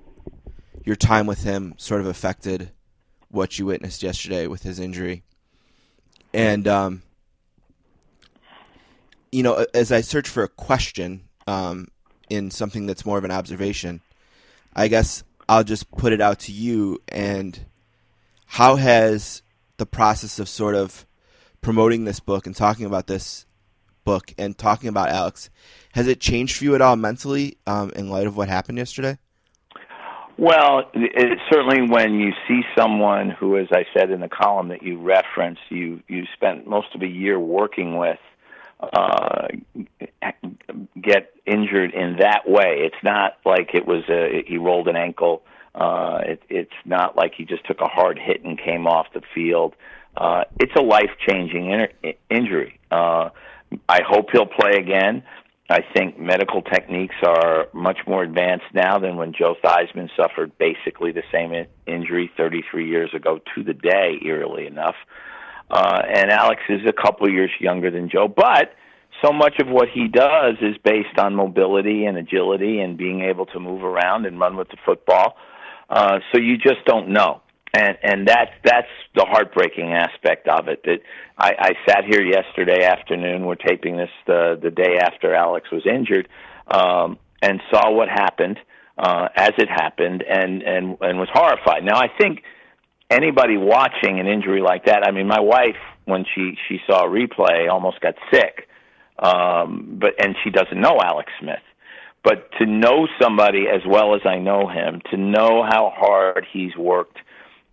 your 0.83 0.95
time 0.95 1.27
with 1.27 1.43
him 1.43 1.75
sort 1.77 2.01
of 2.01 2.07
affected 2.07 2.71
what 3.29 3.59
you 3.59 3.67
witnessed 3.67 4.01
yesterday 4.01 4.47
with 4.47 4.63
his 4.63 4.79
injury. 4.79 5.21
And 6.33 6.67
um, 6.67 7.03
you 9.31 9.43
know, 9.43 9.67
as 9.75 9.91
I 9.91 10.01
search 10.01 10.27
for 10.27 10.41
a 10.41 10.49
question 10.49 11.29
um, 11.45 11.89
in 12.27 12.49
something 12.49 12.87
that's 12.87 13.05
more 13.05 13.19
of 13.19 13.23
an 13.23 13.29
observation, 13.29 14.01
I 14.75 14.87
guess 14.87 15.23
I'll 15.53 15.63
just 15.63 15.91
put 15.91 16.13
it 16.13 16.19
out 16.19 16.39
to 16.41 16.51
you. 16.51 16.99
And 17.07 17.59
how 18.47 18.75
has 18.75 19.43
the 19.77 19.85
process 19.85 20.39
of 20.39 20.49
sort 20.49 20.73
of 20.73 21.05
promoting 21.61 22.05
this 22.05 22.19
book 22.19 22.47
and 22.47 22.55
talking 22.55 22.87
about 22.87 23.05
this 23.05 23.45
book 24.03 24.33
and 24.39 24.57
talking 24.57 24.89
about 24.89 25.09
Alex 25.09 25.51
has 25.93 26.07
it 26.07 26.19
changed 26.19 26.57
for 26.57 26.63
you 26.63 26.73
at 26.73 26.81
all 26.81 26.95
mentally 26.95 27.57
um, 27.67 27.91
in 27.95 28.09
light 28.09 28.25
of 28.25 28.35
what 28.35 28.49
happened 28.49 28.79
yesterday? 28.79 29.19
Well, 30.39 30.89
it, 30.95 31.37
certainly 31.51 31.87
when 31.87 32.15
you 32.15 32.31
see 32.47 32.61
someone 32.75 33.29
who, 33.29 33.55
as 33.55 33.67
I 33.71 33.85
said 33.95 34.09
in 34.09 34.21
the 34.21 34.27
column 34.27 34.69
that 34.69 34.81
you 34.81 34.99
referenced, 34.99 35.61
you 35.69 36.01
you 36.07 36.23
spent 36.33 36.65
most 36.65 36.87
of 36.95 37.03
a 37.03 37.07
year 37.07 37.39
working 37.39 37.97
with 37.99 38.17
uh, 38.79 39.47
get 41.01 41.33
injured 41.45 41.93
in 41.93 42.17
that 42.19 42.47
way. 42.47 42.79
It's 42.79 43.03
not 43.03 43.37
like 43.45 43.71
it 43.73 43.85
was 43.85 44.03
a, 44.09 44.43
he 44.47 44.57
rolled 44.57 44.87
an 44.87 44.95
ankle. 44.95 45.43
Uh, 45.75 46.19
it, 46.25 46.43
it's 46.49 46.71
not 46.85 47.15
like 47.15 47.33
he 47.35 47.45
just 47.45 47.65
took 47.65 47.81
a 47.81 47.87
hard 47.87 48.19
hit 48.19 48.43
and 48.43 48.59
came 48.59 48.87
off 48.87 49.07
the 49.13 49.21
field. 49.33 49.75
Uh, 50.15 50.43
it's 50.59 50.73
a 50.75 50.81
life 50.81 51.09
changing 51.27 51.71
in- 51.71 52.13
injury. 52.29 52.79
Uh, 52.91 53.29
I 53.89 54.01
hope 54.07 54.27
he'll 54.31 54.45
play 54.45 54.73
again. 54.77 55.23
I 55.69 55.79
think 55.95 56.19
medical 56.19 56.61
techniques 56.61 57.15
are 57.25 57.67
much 57.73 57.99
more 58.05 58.21
advanced 58.21 58.65
now 58.73 58.99
than 58.99 59.15
when 59.15 59.33
Joe 59.33 59.55
Theismann 59.63 60.09
suffered 60.15 60.55
basically 60.57 61.11
the 61.11 61.23
same 61.31 61.53
in- 61.53 61.67
injury 61.87 62.29
33 62.37 62.87
years 62.87 63.11
ago 63.13 63.39
to 63.55 63.63
the 63.63 63.73
day, 63.73 64.19
eerily 64.23 64.67
enough. 64.67 64.95
Uh, 64.95 65.32
and 65.75 66.31
Alex 66.31 66.61
is 66.69 66.81
a 66.87 66.93
couple 66.93 67.29
years 67.29 67.51
younger 67.59 67.89
than 67.89 68.09
Joe, 68.09 68.27
but 68.27 68.73
so 69.23 69.31
much 69.31 69.59
of 69.59 69.67
what 69.67 69.87
he 69.93 70.07
does 70.07 70.55
is 70.61 70.75
based 70.83 71.17
on 71.17 71.35
mobility 71.35 72.05
and 72.05 72.17
agility 72.17 72.79
and 72.79 72.97
being 72.97 73.21
able 73.21 73.45
to 73.47 73.59
move 73.59 73.83
around 73.83 74.25
and 74.25 74.39
run 74.39 74.57
with 74.57 74.69
the 74.69 74.77
football. 74.85 75.35
Uh, 75.89 76.19
so 76.31 76.41
you 76.41 76.57
just 76.57 76.83
don't 76.85 77.09
know 77.09 77.41
and 77.73 77.97
and 78.03 78.27
that's 78.27 78.51
that's 78.63 78.87
the 79.15 79.25
heartbreaking 79.27 79.93
aspect 79.93 80.47
of 80.47 80.67
it. 80.67 80.83
That 80.83 80.99
I, 81.37 81.51
I 81.57 81.71
sat 81.87 82.05
here 82.05 82.23
yesterday 82.23 82.83
afternoon. 82.85 83.45
We're 83.45 83.55
taping 83.55 83.97
this 83.97 84.11
the 84.27 84.59
the 84.61 84.69
day 84.69 84.97
after 85.01 85.33
Alex 85.33 85.71
was 85.71 85.83
injured, 85.85 86.29
um, 86.67 87.17
and 87.41 87.61
saw 87.71 87.91
what 87.91 88.09
happened 88.09 88.59
uh, 88.97 89.27
as 89.35 89.51
it 89.57 89.69
happened, 89.69 90.23
and 90.27 90.61
and 90.61 90.97
and 91.01 91.19
was 91.19 91.29
horrified. 91.33 91.83
Now 91.83 91.97
I 91.97 92.09
think 92.19 92.43
anybody 93.13 93.57
watching 93.57 94.19
an 94.19 94.27
injury 94.27 94.61
like 94.61 94.85
that. 94.85 95.03
I 95.07 95.11
mean, 95.11 95.27
my 95.27 95.39
wife 95.39 95.77
when 96.05 96.25
she 96.35 96.57
she 96.67 96.79
saw 96.87 97.05
a 97.05 97.09
replay 97.09 97.69
almost 97.71 98.01
got 98.01 98.15
sick, 98.31 98.67
um, 99.19 99.97
but 99.99 100.23
and 100.23 100.35
she 100.43 100.49
doesn't 100.49 100.79
know 100.79 100.99
Alex 101.03 101.31
Smith. 101.39 101.63
But 102.23 102.51
to 102.59 102.65
know 102.65 103.07
somebody 103.21 103.65
as 103.67 103.81
well 103.85 104.15
as 104.15 104.21
I 104.25 104.39
know 104.39 104.67
him, 104.67 105.01
to 105.11 105.17
know 105.17 105.63
how 105.63 105.91
hard 105.93 106.45
he's 106.51 106.75
worked 106.77 107.17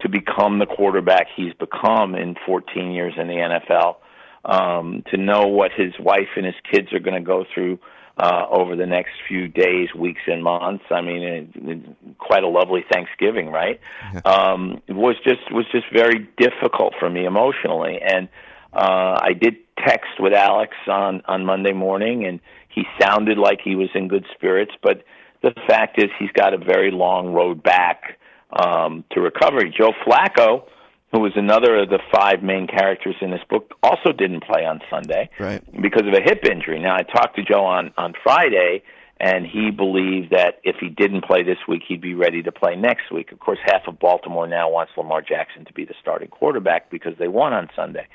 to 0.01 0.09
become 0.09 0.59
the 0.59 0.67
quarterback 0.67 1.27
he's 1.37 1.53
become 1.55 2.15
in 2.15 2.35
14 2.47 2.91
years 2.91 3.15
in 3.17 3.29
the 3.29 3.35
NFL, 3.35 3.97
um, 4.45 5.03
to 5.11 5.17
know 5.17 5.47
what 5.47 5.73
his 5.73 5.93
wife 5.99 6.29
and 6.37 6.47
his 6.47 6.55
kids 6.71 6.93
are 6.93 7.01
going 7.01 7.15
to 7.15 7.27
go 7.27 7.45
through 7.53 7.79
uh, 8.17 8.47
over 8.51 8.77
the 8.77 8.87
next 8.87 9.13
few 9.29 9.49
days, 9.49 9.89
weeks, 9.95 10.21
and 10.27 10.43
months. 10.43 10.85
I 10.91 11.01
mean, 11.01 11.23
it, 11.23 11.49
it, 11.55 12.19
quite 12.19 12.43
a 12.43 12.49
lovely 12.49 12.85
Thanksgiving, 12.91 13.49
right? 13.49 13.81
Um, 14.25 14.83
it 14.87 14.93
was 14.93 15.17
just 15.25 15.51
was 15.51 15.65
just 15.73 15.87
very 15.93 16.29
difficult 16.37 16.95
for 16.99 17.09
me 17.09 17.25
emotionally, 17.25 18.01
and 18.03 18.29
uh, 18.73 19.19
I 19.23 19.33
did 19.41 19.57
text 19.79 20.11
with 20.19 20.35
Alex 20.35 20.75
on 20.87 21.23
on 21.27 21.47
Monday 21.47 21.73
morning, 21.73 22.27
and 22.27 22.41
he 22.69 22.85
sounded 23.01 23.39
like 23.39 23.61
he 23.63 23.75
was 23.75 23.89
in 23.95 24.09
good 24.09 24.27
spirits, 24.35 24.73
but 24.83 25.05
the 25.43 25.53
fact 25.67 25.99
is 25.99 26.11
he's 26.19 26.33
got 26.33 26.53
a 26.53 26.59
very 26.59 26.91
long 26.91 27.33
road 27.33 27.63
back 27.63 28.19
um, 28.53 29.05
to 29.13 29.21
recovery. 29.21 29.75
Joe 29.77 29.93
Flacco, 30.07 30.65
who 31.13 31.21
was 31.21 31.33
another 31.35 31.77
of 31.77 31.89
the 31.89 31.99
five 32.13 32.43
main 32.43 32.67
characters 32.67 33.17
in 33.21 33.31
this 33.31 33.41
book, 33.49 33.75
also 33.83 34.13
didn't 34.13 34.45
play 34.45 34.65
on 34.65 34.81
Sunday 34.89 35.29
right. 35.39 35.63
because 35.83 36.07
of 36.07 36.15
a 36.15 36.21
hip 36.21 36.45
injury. 36.45 36.79
Now, 36.79 36.95
I 36.95 37.03
talked 37.03 37.37
to 37.37 37.43
Joe 37.43 37.65
on 37.65 37.93
on 37.97 38.15
Friday, 38.23 38.83
and 39.19 39.45
he 39.45 39.71
believed 39.71 40.31
that 40.31 40.61
if 40.63 40.77
he 40.81 40.89
didn't 40.89 41.25
play 41.25 41.43
this 41.43 41.59
week, 41.67 41.83
he'd 41.87 42.01
be 42.01 42.15
ready 42.15 42.43
to 42.43 42.53
play 42.53 42.77
next 42.77 43.11
week. 43.13 43.33
Of 43.33 43.41
course, 43.41 43.59
half 43.65 43.83
of 43.89 43.99
Baltimore 43.99 44.47
now 44.47 44.71
wants 44.71 44.93
Lamar 44.97 45.21
Jackson 45.21 45.65
to 45.65 45.73
be 45.73 45.85
the 45.85 45.95
starting 46.01 46.29
quarterback 46.29 46.91
because 46.91 47.13
they 47.19 47.29
won 47.29 47.53
on 47.53 47.69
Sunday. 47.75 48.07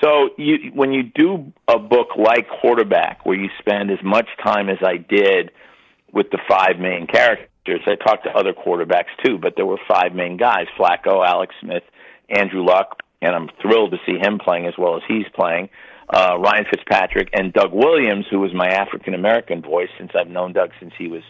So, 0.00 0.30
you, 0.38 0.70
when 0.74 0.92
you 0.92 1.02
do 1.02 1.52
a 1.66 1.78
book 1.78 2.10
like 2.16 2.46
Quarterback, 2.48 3.26
where 3.26 3.36
you 3.36 3.48
spend 3.58 3.90
as 3.90 3.98
much 4.04 4.28
time 4.42 4.68
as 4.68 4.78
I 4.80 4.96
did 4.96 5.50
with 6.12 6.30
the 6.30 6.38
five 6.48 6.78
main 6.78 7.08
characters 7.08 7.48
I 7.86 7.96
talked 7.96 8.24
to 8.24 8.30
other 8.30 8.54
quarterbacks 8.54 9.12
too, 9.24 9.38
but 9.38 9.54
there 9.56 9.66
were 9.66 9.78
five 9.88 10.14
main 10.14 10.36
guys: 10.36 10.66
Flacco, 10.78 11.26
Alex 11.26 11.54
Smith, 11.60 11.82
Andrew 12.28 12.64
Luck, 12.64 13.02
and 13.20 13.34
I'm 13.34 13.48
thrilled 13.60 13.92
to 13.92 13.98
see 14.06 14.18
him 14.18 14.38
playing 14.38 14.66
as 14.66 14.74
well 14.78 14.96
as 14.96 15.02
he's 15.08 15.26
playing. 15.34 15.70
Uh, 16.08 16.36
Ryan 16.38 16.64
Fitzpatrick 16.70 17.28
and 17.32 17.52
Doug 17.52 17.72
Williams, 17.72 18.26
who 18.30 18.40
was 18.40 18.54
my 18.54 18.68
African 18.68 19.14
American 19.14 19.60
voice 19.60 19.90
since 19.98 20.12
I've 20.14 20.28
known 20.28 20.52
Doug 20.52 20.70
since 20.80 20.92
he 20.96 21.08
was 21.08 21.22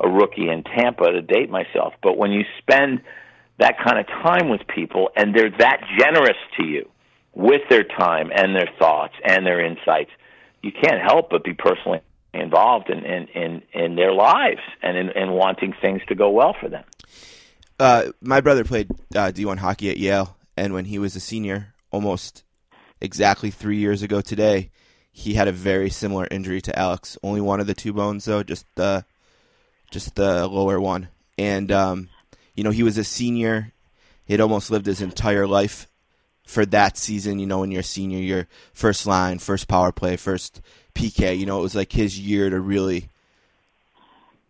a 0.00 0.08
rookie 0.08 0.48
in 0.48 0.64
Tampa 0.64 1.10
to 1.10 1.20
date 1.20 1.50
myself. 1.50 1.94
But 2.02 2.16
when 2.16 2.32
you 2.32 2.44
spend 2.58 3.02
that 3.58 3.76
kind 3.84 3.98
of 3.98 4.06
time 4.06 4.48
with 4.48 4.62
people 4.66 5.10
and 5.16 5.34
they're 5.34 5.50
that 5.58 5.80
generous 5.98 6.38
to 6.58 6.64
you 6.64 6.88
with 7.34 7.62
their 7.68 7.84
time 7.84 8.30
and 8.34 8.56
their 8.56 8.68
thoughts 8.78 9.14
and 9.24 9.46
their 9.46 9.64
insights, 9.64 10.10
you 10.62 10.72
can't 10.72 11.00
help 11.00 11.30
but 11.30 11.44
be 11.44 11.52
personally 11.52 12.00
involved 12.32 12.90
in 12.90 13.04
in 13.04 13.28
in, 13.28 13.62
in 13.72 13.96
their 13.96 14.12
lives 14.12 14.62
and 14.82 14.96
in, 14.96 15.10
in 15.10 15.32
wanting 15.32 15.74
things 15.80 16.00
to 16.08 16.14
go 16.14 16.30
well 16.30 16.56
for 16.58 16.68
them. 16.68 16.84
Uh, 17.78 18.12
my 18.20 18.40
brother 18.40 18.64
played 18.64 18.90
uh, 19.14 19.32
D1 19.32 19.58
hockey 19.58 19.90
at 19.90 19.96
Yale, 19.96 20.36
and 20.56 20.72
when 20.72 20.84
he 20.84 20.98
was 20.98 21.16
a 21.16 21.20
senior, 21.20 21.74
almost 21.90 22.44
exactly 23.00 23.50
three 23.50 23.78
years 23.78 24.02
ago 24.02 24.20
today, 24.20 24.70
he 25.10 25.34
had 25.34 25.48
a 25.48 25.52
very 25.52 25.90
similar 25.90 26.26
injury 26.30 26.60
to 26.60 26.78
Alex. 26.78 27.16
Only 27.22 27.40
one 27.40 27.60
of 27.60 27.66
the 27.66 27.74
two 27.74 27.92
bones, 27.92 28.24
though, 28.24 28.42
just 28.42 28.66
the 28.74 29.04
just 29.90 30.16
the 30.16 30.46
lower 30.48 30.80
one. 30.80 31.08
And 31.38 31.70
um, 31.70 32.08
you 32.54 32.64
know, 32.64 32.70
he 32.70 32.82
was 32.82 32.98
a 32.98 33.04
senior. 33.04 33.72
He'd 34.24 34.40
almost 34.40 34.70
lived 34.70 34.86
his 34.86 35.02
entire 35.02 35.46
life 35.46 35.88
for 36.46 36.66
that 36.66 36.96
season. 36.96 37.38
You 37.38 37.46
know, 37.46 37.60
when 37.60 37.70
you're 37.70 37.80
a 37.80 37.84
senior, 37.84 38.18
your 38.18 38.48
first 38.72 39.06
line, 39.06 39.38
first 39.38 39.68
power 39.68 39.92
play, 39.92 40.16
first 40.16 40.60
PK. 40.94 41.38
You 41.38 41.46
know, 41.46 41.58
it 41.58 41.62
was 41.62 41.74
like 41.74 41.92
his 41.92 42.18
year 42.18 42.50
to 42.50 42.58
really 42.58 43.08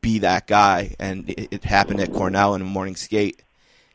be 0.05 0.19
that 0.19 0.47
guy, 0.47 0.95
and 1.01 1.31
it, 1.31 1.49
it 1.51 1.65
happened 1.65 1.99
at 2.01 2.13
Cornell 2.13 2.55
in 2.55 2.61
a 2.61 2.67
morning 2.67 2.95
skate. 2.95 3.43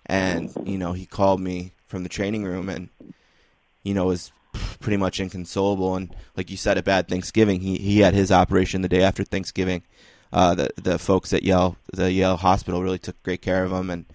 And 0.07 0.51
you 0.65 0.79
know, 0.79 0.93
he 0.93 1.05
called 1.05 1.39
me 1.39 1.73
from 1.85 2.01
the 2.01 2.09
training 2.09 2.43
room, 2.43 2.67
and 2.67 2.89
you 3.83 3.93
know, 3.93 4.07
was 4.07 4.31
pretty 4.79 4.97
much 4.97 5.19
inconsolable. 5.19 5.95
And 5.95 6.15
like 6.35 6.49
you 6.49 6.57
said, 6.57 6.79
a 6.79 6.83
bad 6.83 7.07
Thanksgiving. 7.07 7.61
He 7.61 7.77
he 7.77 7.99
had 7.99 8.15
his 8.15 8.31
operation 8.31 8.81
the 8.81 8.89
day 8.89 9.03
after 9.03 9.23
Thanksgiving. 9.23 9.83
Uh, 10.33 10.55
the 10.55 10.69
the 10.77 10.97
folks 10.97 11.31
at 11.31 11.43
Yale, 11.43 11.77
the 11.93 12.11
Yale 12.11 12.37
hospital, 12.37 12.81
really 12.81 12.99
took 12.99 13.21
great 13.21 13.43
care 13.43 13.63
of 13.63 13.71
him, 13.71 13.91
and 13.91 14.05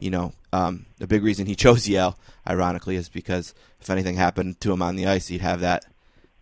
you 0.00 0.10
know, 0.10 0.32
um, 0.52 0.86
the 0.98 1.06
big 1.06 1.22
reason 1.22 1.46
he 1.46 1.54
chose 1.64 1.88
Yale, 1.88 2.18
ironically, 2.46 2.96
is 2.96 3.08
because 3.08 3.54
if 3.80 3.88
anything 3.88 4.16
happened 4.16 4.60
to 4.62 4.72
him 4.72 4.82
on 4.82 4.96
the 4.96 5.06
ice, 5.06 5.28
he'd 5.28 5.40
have 5.42 5.60
that 5.60 5.86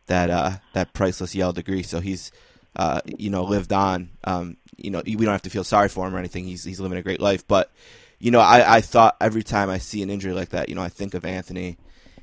that 0.06 0.30
uh, 0.30 0.52
that 0.72 0.94
priceless 0.94 1.34
Yale 1.34 1.52
degree. 1.52 1.82
So 1.82 2.00
he's 2.00 2.32
uh, 2.76 3.02
you 3.18 3.28
know 3.28 3.44
lived 3.44 3.72
on. 3.72 4.10
Um, 4.24 4.56
you 4.78 4.90
know 4.90 5.02
we 5.04 5.16
don't 5.16 5.32
have 5.32 5.42
to 5.42 5.50
feel 5.50 5.64
sorry 5.64 5.88
for 5.88 6.06
him 6.06 6.14
or 6.14 6.18
anything. 6.18 6.44
He's 6.44 6.64
he's 6.64 6.80
living 6.80 6.98
a 6.98 7.02
great 7.02 7.20
life. 7.20 7.46
But 7.46 7.72
you 8.18 8.30
know 8.30 8.40
I, 8.40 8.76
I 8.76 8.80
thought 8.80 9.16
every 9.20 9.42
time 9.42 9.70
I 9.70 9.78
see 9.78 10.02
an 10.02 10.10
injury 10.10 10.32
like 10.32 10.50
that, 10.50 10.68
you 10.68 10.74
know 10.74 10.82
I 10.82 10.88
think 10.88 11.14
of 11.14 11.24
Anthony, 11.24 11.78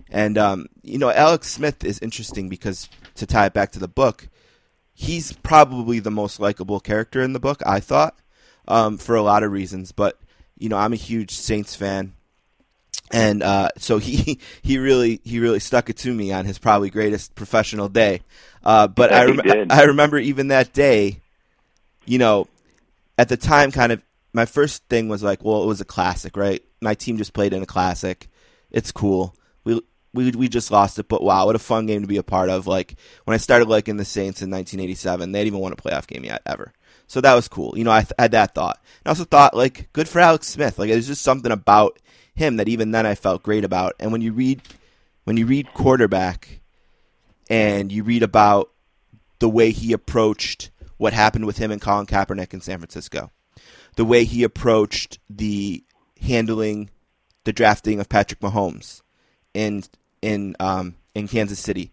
and 0.09 0.37
um, 0.37 0.67
you 0.83 0.97
know 0.97 1.11
Alex 1.11 1.49
Smith 1.49 1.83
is 1.83 1.99
interesting 1.99 2.49
because 2.49 2.89
to 3.15 3.25
tie 3.25 3.47
it 3.47 3.53
back 3.53 3.71
to 3.73 3.79
the 3.79 3.87
book, 3.87 4.27
he's 4.93 5.33
probably 5.33 5.99
the 5.99 6.11
most 6.11 6.39
likable 6.39 6.79
character 6.79 7.21
in 7.21 7.33
the 7.33 7.39
book. 7.39 7.61
I 7.65 7.79
thought 7.79 8.17
um, 8.67 8.97
for 8.97 9.15
a 9.15 9.21
lot 9.21 9.43
of 9.43 9.51
reasons, 9.51 9.91
but 9.91 10.19
you 10.57 10.69
know 10.69 10.77
I'm 10.77 10.93
a 10.93 10.97
huge 10.97 11.31
Saints 11.31 11.75
fan 11.75 12.13
and 13.11 13.43
uh, 13.43 13.69
so 13.77 13.97
he 13.97 14.39
he 14.61 14.77
really 14.77 15.21
he 15.23 15.39
really 15.39 15.59
stuck 15.59 15.89
it 15.89 15.97
to 15.97 16.13
me 16.13 16.31
on 16.31 16.45
his 16.45 16.57
probably 16.57 16.89
greatest 16.89 17.35
professional 17.35 17.89
day. 17.89 18.21
Uh, 18.63 18.87
but 18.87 19.11
I 19.11 19.25
rem- 19.25 19.67
I 19.69 19.83
remember 19.83 20.17
even 20.17 20.49
that 20.49 20.73
day, 20.73 21.20
you 22.05 22.17
know, 22.17 22.47
at 23.17 23.29
the 23.29 23.37
time, 23.37 23.71
kind 23.71 23.91
of 23.91 24.03
my 24.33 24.45
first 24.45 24.83
thing 24.87 25.09
was 25.09 25.23
like, 25.23 25.43
well, 25.43 25.63
it 25.63 25.67
was 25.67 25.81
a 25.81 25.85
classic, 25.85 26.37
right? 26.37 26.63
My 26.81 26.93
team 26.93 27.17
just 27.17 27.33
played 27.33 27.53
in 27.53 27.63
a 27.63 27.67
classic. 27.67 28.29
It's 28.71 28.91
cool. 28.91 29.35
We 29.63 29.81
we 30.13 30.31
we 30.31 30.49
just 30.49 30.71
lost 30.71 30.99
it, 30.99 31.07
but 31.07 31.23
wow, 31.23 31.45
what 31.45 31.55
a 31.55 31.59
fun 31.59 31.85
game 31.85 32.01
to 32.01 32.07
be 32.07 32.17
a 32.17 32.23
part 32.23 32.49
of. 32.49 32.67
Like 32.67 32.95
when 33.25 33.33
I 33.33 33.37
started 33.37 33.67
liking 33.67 33.97
the 33.97 34.05
Saints 34.05 34.41
in 34.41 34.49
1987, 34.49 35.31
they 35.31 35.39
didn't 35.39 35.47
even 35.47 35.59
won 35.59 35.73
a 35.73 35.75
playoff 35.75 36.07
game 36.07 36.23
yet 36.23 36.41
ever. 36.45 36.73
So 37.07 37.21
that 37.21 37.33
was 37.33 37.47
cool. 37.47 37.73
You 37.77 37.83
know, 37.83 37.91
I, 37.91 38.01
th- 38.01 38.13
had 38.17 38.31
that 38.31 38.55
thought. 38.55 38.81
I 39.05 39.09
also 39.09 39.25
thought 39.25 39.55
like 39.55 39.91
good 39.93 40.07
for 40.07 40.19
Alex 40.19 40.47
Smith. 40.47 40.79
Like 40.79 40.89
there's 40.89 41.07
just 41.07 41.21
something 41.21 41.51
about 41.51 41.99
him 42.33 42.57
that 42.57 42.69
even 42.69 42.91
then 42.91 43.05
I 43.05 43.15
felt 43.15 43.43
great 43.43 43.65
about. 43.65 43.95
And 43.99 44.11
when 44.11 44.21
you 44.21 44.31
read 44.31 44.61
when 45.25 45.37
you 45.37 45.45
read 45.45 45.73
quarterback 45.73 46.61
and 47.49 47.91
you 47.91 48.03
read 48.03 48.23
about 48.23 48.71
the 49.39 49.49
way 49.49 49.71
he 49.71 49.93
approached 49.93 50.70
what 51.01 51.13
happened 51.13 51.47
with 51.47 51.57
him 51.57 51.71
and 51.71 51.81
Colin 51.81 52.05
Kaepernick 52.05 52.53
in 52.53 52.61
San 52.61 52.77
Francisco, 52.77 53.31
the 53.95 54.05
way 54.05 54.23
he 54.23 54.43
approached 54.43 55.17
the 55.27 55.83
handling 56.21 56.91
the 57.43 57.51
drafting 57.51 57.99
of 57.99 58.07
Patrick 58.07 58.39
Mahomes 58.39 59.01
in 59.55 59.83
in 60.21 60.55
um, 60.59 60.93
in 61.15 61.27
Kansas 61.27 61.57
City, 61.57 61.91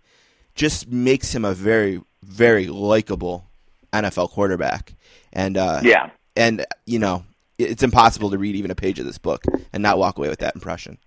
just 0.55 0.89
makes 0.89 1.35
him 1.35 1.47
a 1.47 1.55
very 1.55 2.03
very 2.23 2.67
likable 2.67 3.47
NFL 3.95 4.29
quarterback. 4.29 4.95
And 5.33 5.57
uh, 5.57 5.81
yeah, 5.83 6.11
and 6.37 6.67
you 6.85 6.99
know 6.99 7.25
it's 7.57 7.83
impossible 7.83 8.29
to 8.33 8.37
read 8.37 8.57
even 8.57 8.71
a 8.71 8.75
page 8.75 8.99
of 8.99 9.07
this 9.07 9.17
book 9.17 9.43
and 9.73 9.83
not 9.83 9.97
walk 9.97 10.19
away 10.19 10.29
with 10.29 10.41
that 10.41 10.55
impression. 10.55 10.99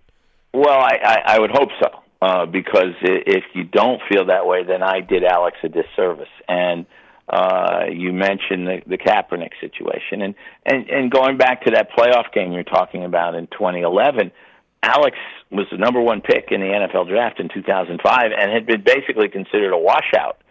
Well, 0.52 0.80
I, 0.80 0.98
I, 1.04 1.16
I 1.36 1.38
would 1.38 1.52
hope 1.52 1.68
so, 1.80 2.02
uh, 2.20 2.46
because 2.46 2.94
if 3.00 3.44
you 3.54 3.62
don't 3.62 4.02
feel 4.10 4.26
that 4.26 4.44
way, 4.44 4.64
then 4.64 4.82
I 4.82 5.00
did 5.00 5.22
Alex 5.24 5.56
a 5.62 5.68
disservice. 5.68 6.28
And 6.48 6.84
uh, 7.32 7.86
you 7.90 8.12
mentioned 8.12 8.66
the, 8.66 8.82
the 8.86 8.98
Kaepernick 8.98 9.52
situation, 9.58 10.20
and, 10.20 10.34
and 10.66 10.88
and 10.90 11.10
going 11.10 11.38
back 11.38 11.64
to 11.64 11.70
that 11.70 11.90
playoff 11.90 12.30
game 12.34 12.52
you're 12.52 12.62
talking 12.62 13.04
about 13.04 13.34
in 13.34 13.46
2011. 13.46 14.30
Alex 14.84 15.16
was 15.52 15.66
the 15.70 15.78
number 15.78 16.00
one 16.00 16.20
pick 16.20 16.48
in 16.50 16.60
the 16.60 16.66
NFL 16.66 17.08
draft 17.08 17.38
in 17.38 17.48
2005 17.48 18.32
and 18.36 18.50
had 18.50 18.66
been 18.66 18.82
basically 18.82 19.28
considered 19.28 19.72
a 19.72 19.78
washout 19.78 20.42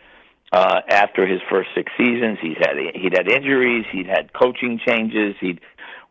uh, 0.53 0.79
after 0.87 1.27
his 1.27 1.41
first 1.49 1.69
six 1.75 1.91
seasons. 1.97 2.37
He's 2.41 2.57
had 2.57 2.77
he'd 2.95 3.13
had 3.13 3.29
injuries, 3.29 3.85
he'd 3.91 4.07
had 4.07 4.31
coaching 4.33 4.79
changes, 4.85 5.35
he'd 5.39 5.59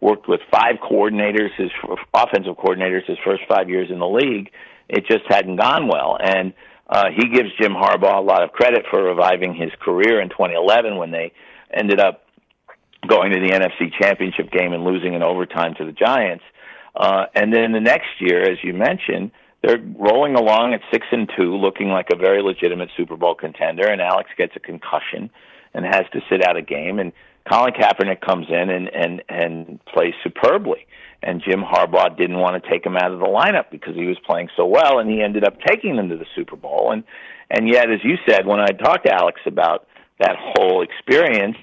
worked 0.01 0.29
with 0.29 0.41
five 0.51 0.77
coordinators, 0.77 1.49
his 1.57 1.71
offensive 2.15 2.57
coordinators, 2.57 3.07
his 3.07 3.19
first 3.25 3.43
five 3.49 3.69
years 3.69 3.91
in 3.91 3.99
the 3.99 4.09
league. 4.09 4.51
It 4.89 5.07
just 5.07 5.25
hadn't 5.29 5.57
gone 5.57 5.89
well, 5.89 6.19
and 6.21 6.53
Uh, 6.91 7.07
he 7.17 7.29
gives 7.29 7.51
Jim 7.61 7.73
Harbaugh 7.73 8.19
a 8.19 8.21
lot 8.21 8.43
of 8.43 8.51
credit 8.51 8.85
for 8.91 9.03
reviving 9.03 9.55
his 9.55 9.71
career 9.81 10.21
in 10.21 10.29
2011 10.29 10.97
when 10.97 11.13
they 11.13 11.33
ended 11.73 12.01
up 12.01 12.25
going 13.07 13.33
to 13.33 13.39
the 13.39 13.53
NFC 13.53 13.93
Championship 14.01 14.51
game 14.51 14.73
and 14.73 14.85
losing 14.85 15.15
in 15.15 15.23
overtime 15.23 15.75
to 15.79 15.85
the 15.85 15.93
Giants. 15.93 16.45
Uh, 16.97 17.27
and 17.35 17.53
then 17.53 17.73
the 17.73 17.81
next 17.81 18.09
year, 18.19 18.43
as 18.43 18.59
you 18.65 18.75
mentioned, 18.75 19.31
they're 19.63 19.79
rolling 19.99 20.35
along 20.35 20.75
at 20.75 20.81
six 20.93 21.07
and 21.13 21.31
two, 21.37 21.57
looking 21.57 21.89
like 21.91 22.09
a 22.13 22.17
very 22.17 22.43
legitimate 22.43 22.89
Super 22.97 23.17
Bowl 23.17 23.37
contender. 23.37 23.87
And 23.87 24.01
Alex 24.01 24.31
gets 24.37 24.57
a 24.57 24.61
concussion 24.61 25.31
and 25.73 25.85
has 25.85 26.05
to 26.13 26.21
sit 26.29 26.45
out 26.45 26.57
a 26.57 26.63
game. 26.63 26.99
And 26.99 27.13
Colin 27.49 27.73
Kaepernick 27.73 28.21
comes 28.21 28.47
in 28.49 28.69
and 28.69 28.89
and 28.89 29.23
and 29.29 29.85
plays 29.87 30.15
superbly. 30.25 30.87
And 31.23 31.43
Jim 31.47 31.61
Harbaugh 31.61 32.17
didn't 32.17 32.39
want 32.39 32.63
to 32.63 32.71
take 32.71 32.85
him 32.85 32.97
out 32.97 33.13
of 33.13 33.19
the 33.19 33.27
lineup 33.27 33.71
because 33.71 33.95
he 33.95 34.07
was 34.07 34.17
playing 34.27 34.49
so 34.57 34.65
well, 34.65 34.99
and 34.99 35.11
he 35.11 35.23
ended 35.23 35.45
up 35.45 35.59
taking 35.67 35.97
them 35.97 36.09
to 36.09 36.17
the 36.17 36.27
Super 36.35 36.57
Bowl. 36.57 36.93
And 36.93 37.05
and 37.51 37.69
yet, 37.69 37.91
as 37.91 37.99
you 38.05 38.17
said, 38.29 38.47
when 38.47 38.61
I 38.61 38.69
talked 38.69 39.07
to 39.07 39.13
Alex 39.13 39.41
about 39.45 39.87
that 40.21 40.37
whole 40.39 40.83
experience, 40.83 41.57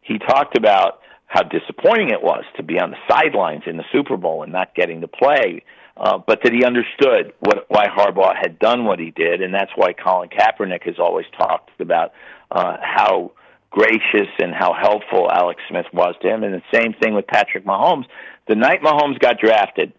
he 0.00 0.18
talked 0.18 0.56
about 0.56 1.00
how 1.26 1.42
disappointing 1.42 2.08
it 2.10 2.22
was 2.22 2.44
to 2.56 2.62
be 2.62 2.80
on 2.80 2.90
the 2.90 2.96
sidelines 3.08 3.64
in 3.66 3.76
the 3.76 3.84
Super 3.92 4.16
Bowl 4.16 4.42
and 4.42 4.52
not 4.52 4.74
getting 4.74 5.02
to 5.02 5.08
play. 5.08 5.62
Uh, 5.98 6.16
but 6.16 6.40
that 6.44 6.52
he 6.52 6.64
understood 6.64 7.32
what, 7.40 7.66
why 7.68 7.86
Harbaugh 7.88 8.32
had 8.40 8.58
done 8.60 8.84
what 8.84 9.00
he 9.00 9.10
did, 9.10 9.42
and 9.42 9.52
that's 9.52 9.72
why 9.74 9.92
Colin 9.92 10.28
Kaepernick 10.28 10.84
has 10.84 10.94
always 10.98 11.26
talked 11.36 11.80
about 11.80 12.12
uh, 12.52 12.76
how 12.80 13.32
gracious 13.70 14.28
and 14.38 14.54
how 14.54 14.72
helpful 14.72 15.28
Alex 15.30 15.60
Smith 15.68 15.86
was 15.92 16.14
to 16.22 16.28
him. 16.28 16.44
And 16.44 16.54
the 16.54 16.62
same 16.72 16.94
thing 16.94 17.14
with 17.14 17.26
Patrick 17.26 17.64
Mahomes. 17.66 18.04
The 18.48 18.54
night 18.54 18.80
Mahomes 18.80 19.18
got 19.18 19.38
drafted 19.38 19.92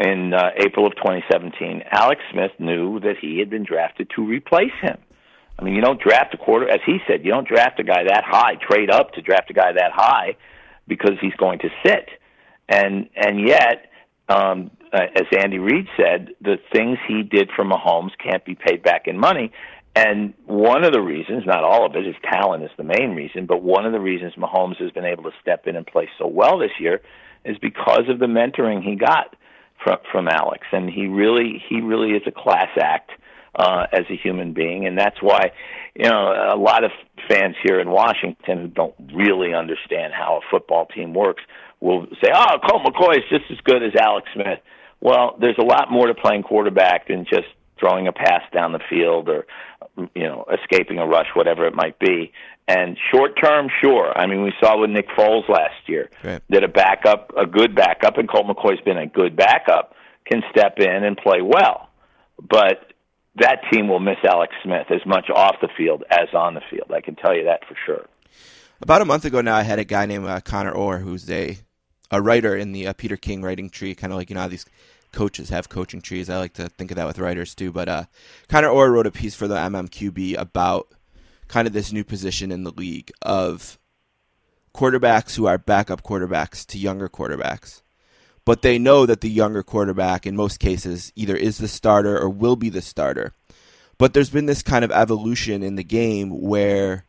in 0.00 0.34
uh, 0.34 0.50
April 0.58 0.84
of 0.84 0.96
2017, 0.96 1.84
Alex 1.90 2.20
Smith 2.32 2.50
knew 2.58 2.98
that 3.00 3.14
he 3.20 3.38
had 3.38 3.48
been 3.48 3.64
drafted 3.64 4.10
to 4.16 4.26
replace 4.26 4.74
him. 4.82 4.98
I 5.56 5.62
mean, 5.62 5.74
you 5.74 5.80
don't 5.80 6.00
draft 6.00 6.34
a 6.34 6.38
quarter, 6.38 6.68
as 6.68 6.80
he 6.84 6.98
said, 7.06 7.24
you 7.24 7.30
don't 7.30 7.46
draft 7.46 7.78
a 7.78 7.84
guy 7.84 8.02
that 8.08 8.24
high, 8.26 8.56
trade 8.56 8.90
up 8.90 9.12
to 9.12 9.22
draft 9.22 9.48
a 9.48 9.54
guy 9.54 9.72
that 9.72 9.92
high 9.94 10.36
because 10.88 11.12
he's 11.20 11.34
going 11.34 11.60
to 11.60 11.68
sit. 11.84 12.08
And 12.68 13.08
and 13.14 13.46
yet, 13.46 13.90
um, 14.28 14.72
uh, 14.92 15.06
as 15.14 15.26
Andy 15.38 15.58
Reid 15.58 15.86
said, 15.96 16.30
the 16.40 16.56
things 16.72 16.98
he 17.06 17.22
did 17.22 17.50
for 17.54 17.64
Mahomes 17.64 18.10
can't 18.22 18.44
be 18.44 18.56
paid 18.56 18.82
back 18.82 19.06
in 19.06 19.18
money. 19.18 19.52
And 19.94 20.34
one 20.44 20.84
of 20.84 20.92
the 20.92 21.00
reasons, 21.00 21.44
not 21.46 21.64
all 21.64 21.86
of 21.86 21.94
it, 21.94 22.04
his 22.04 22.16
talent 22.30 22.64
is 22.64 22.70
the 22.76 22.84
main 22.84 23.14
reason, 23.14 23.46
but 23.46 23.62
one 23.62 23.86
of 23.86 23.92
the 23.92 24.00
reasons 24.00 24.34
Mahomes 24.34 24.76
has 24.78 24.90
been 24.90 25.06
able 25.06 25.22
to 25.22 25.30
step 25.40 25.66
in 25.66 25.76
and 25.76 25.86
play 25.86 26.08
so 26.18 26.26
well 26.26 26.58
this 26.58 26.72
year 26.80 27.00
is 27.46 27.56
because 27.58 28.08
of 28.08 28.18
the 28.18 28.26
mentoring 28.26 28.82
he 28.82 28.96
got 28.96 29.34
from 29.82 29.98
from 30.10 30.28
Alex. 30.28 30.66
And 30.72 30.90
he 30.90 31.06
really 31.06 31.62
he 31.68 31.80
really 31.80 32.10
is 32.10 32.22
a 32.26 32.32
class 32.32 32.68
act 32.80 33.10
uh, 33.54 33.86
as 33.92 34.04
a 34.10 34.16
human 34.16 34.52
being, 34.52 34.86
and 34.86 34.98
that's 34.98 35.20
why 35.20 35.52
you 35.94 36.08
know 36.08 36.52
a 36.54 36.58
lot 36.58 36.84
of 36.84 36.90
fans 37.28 37.56
here 37.64 37.80
in 37.80 37.90
Washington 37.90 38.58
who 38.58 38.68
don't 38.68 38.94
really 39.14 39.54
understand 39.54 40.12
how 40.12 40.40
a 40.42 40.50
football 40.50 40.86
team 40.86 41.14
works 41.14 41.42
will 41.80 42.06
say, 42.22 42.30
"Oh, 42.34 42.58
Colt 42.68 42.82
McCoy 42.84 43.16
is 43.16 43.24
just 43.30 43.44
as 43.50 43.58
good 43.64 43.82
as 43.82 43.92
Alex 43.98 44.28
Smith." 44.34 44.60
Well, 45.00 45.36
there's 45.40 45.58
a 45.58 45.64
lot 45.64 45.90
more 45.90 46.06
to 46.06 46.14
playing 46.14 46.42
quarterback 46.42 47.08
than 47.08 47.24
just 47.24 47.48
throwing 47.78 48.08
a 48.08 48.12
pass 48.12 48.42
down 48.52 48.72
the 48.72 48.80
field 48.90 49.28
or 49.28 49.46
you 50.14 50.22
know 50.22 50.44
escaping 50.52 50.98
a 50.98 51.06
rush, 51.06 51.28
whatever 51.34 51.66
it 51.66 51.74
might 51.74 51.98
be. 51.98 52.32
And 52.68 52.96
short 53.12 53.40
term, 53.40 53.68
sure. 53.80 54.12
I 54.16 54.26
mean, 54.26 54.42
we 54.42 54.52
saw 54.60 54.80
with 54.80 54.90
Nick 54.90 55.08
Foles 55.10 55.48
last 55.48 55.86
year 55.86 56.10
right. 56.24 56.42
that 56.50 56.64
a 56.64 56.68
backup, 56.68 57.32
a 57.36 57.46
good 57.46 57.76
backup, 57.76 58.18
and 58.18 58.28
Colt 58.28 58.46
McCoy's 58.46 58.82
been 58.84 58.98
a 58.98 59.06
good 59.06 59.36
backup, 59.36 59.94
can 60.24 60.42
step 60.50 60.78
in 60.78 61.04
and 61.04 61.16
play 61.16 61.42
well. 61.42 61.88
But 62.38 62.92
that 63.36 63.60
team 63.72 63.88
will 63.88 64.00
miss 64.00 64.16
Alex 64.24 64.52
Smith 64.64 64.86
as 64.90 65.04
much 65.06 65.30
off 65.32 65.56
the 65.60 65.68
field 65.76 66.02
as 66.10 66.28
on 66.34 66.54
the 66.54 66.62
field. 66.70 66.90
I 66.92 67.00
can 67.00 67.14
tell 67.14 67.36
you 67.36 67.44
that 67.44 67.60
for 67.68 67.76
sure. 67.86 68.06
About 68.80 69.00
a 69.00 69.04
month 69.04 69.24
ago 69.24 69.40
now, 69.40 69.54
I 69.54 69.62
had 69.62 69.78
a 69.78 69.84
guy 69.84 70.06
named 70.06 70.26
uh, 70.26 70.40
Connor 70.40 70.72
Orr, 70.72 70.98
who's 70.98 71.30
a 71.30 71.58
a 72.10 72.22
writer 72.22 72.56
in 72.56 72.72
the 72.72 72.88
uh, 72.88 72.92
Peter 72.92 73.16
King 73.16 73.42
writing 73.42 73.70
tree, 73.70 73.94
kind 73.94 74.12
of 74.12 74.18
like 74.18 74.30
you 74.30 74.34
know 74.36 74.48
these 74.48 74.66
coaches 75.16 75.48
have 75.48 75.68
coaching 75.68 76.00
trees. 76.00 76.30
I 76.30 76.38
like 76.38 76.52
to 76.54 76.68
think 76.68 76.92
of 76.92 76.96
that 76.96 77.06
with 77.06 77.18
writers 77.18 77.54
too. 77.54 77.72
But 77.72 77.88
uh, 77.88 78.04
Connor 78.48 78.68
Orr 78.68 78.92
wrote 78.92 79.08
a 79.08 79.10
piece 79.10 79.34
for 79.34 79.48
the 79.48 79.56
MMQB 79.56 80.38
about 80.38 80.88
kind 81.48 81.66
of 81.66 81.72
this 81.72 81.92
new 81.92 82.04
position 82.04 82.52
in 82.52 82.62
the 82.62 82.70
league 82.70 83.10
of 83.22 83.78
quarterbacks 84.74 85.34
who 85.36 85.46
are 85.46 85.58
backup 85.58 86.02
quarterbacks 86.02 86.64
to 86.66 86.78
younger 86.78 87.08
quarterbacks 87.08 87.82
but 88.46 88.62
they 88.62 88.78
know 88.78 89.04
that 89.04 89.20
the 89.20 89.28
younger 89.28 89.62
quarterback, 89.62 90.24
in 90.24 90.36
most 90.36 90.60
cases, 90.60 91.12
either 91.16 91.36
is 91.36 91.58
the 91.58 91.68
starter 91.68 92.16
or 92.18 92.30
will 92.30 92.56
be 92.56 92.70
the 92.70 92.80
starter. 92.80 93.32
But 93.98 94.14
there's 94.14 94.30
been 94.30 94.46
this 94.46 94.62
kind 94.62 94.84
of 94.84 94.92
evolution 94.92 95.62
in 95.62 95.74
the 95.74 95.84
game 95.84 96.30
where 96.30 97.06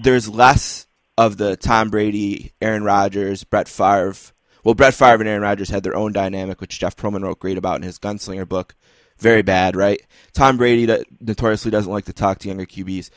there's 0.00 0.28
less 0.28 0.86
of 1.18 1.38
the 1.38 1.56
Tom 1.56 1.90
Brady, 1.90 2.52
Aaron 2.62 2.84
Rodgers, 2.84 3.42
Brett 3.42 3.68
Favre. 3.68 4.32
Well, 4.64 4.74
Brett 4.74 4.94
Favre 4.94 5.20
and 5.20 5.28
Aaron 5.28 5.42
Rodgers 5.42 5.70
had 5.70 5.82
their 5.82 5.96
own 5.96 6.12
dynamic, 6.12 6.60
which 6.60 6.78
Jeff 6.78 6.96
Pearlman 6.96 7.22
wrote 7.22 7.40
great 7.40 7.58
about 7.58 7.76
in 7.76 7.82
his 7.82 7.98
Gunslinger 7.98 8.48
book. 8.48 8.74
Very 9.18 9.42
bad, 9.42 9.76
right? 9.76 10.00
Tom 10.32 10.56
Brady 10.56 11.04
notoriously 11.20 11.70
doesn't 11.70 11.92
like 11.92 12.06
to 12.06 12.12
talk 12.12 12.38
to 12.40 12.48
younger 12.48 12.66
QBs. 12.66 13.10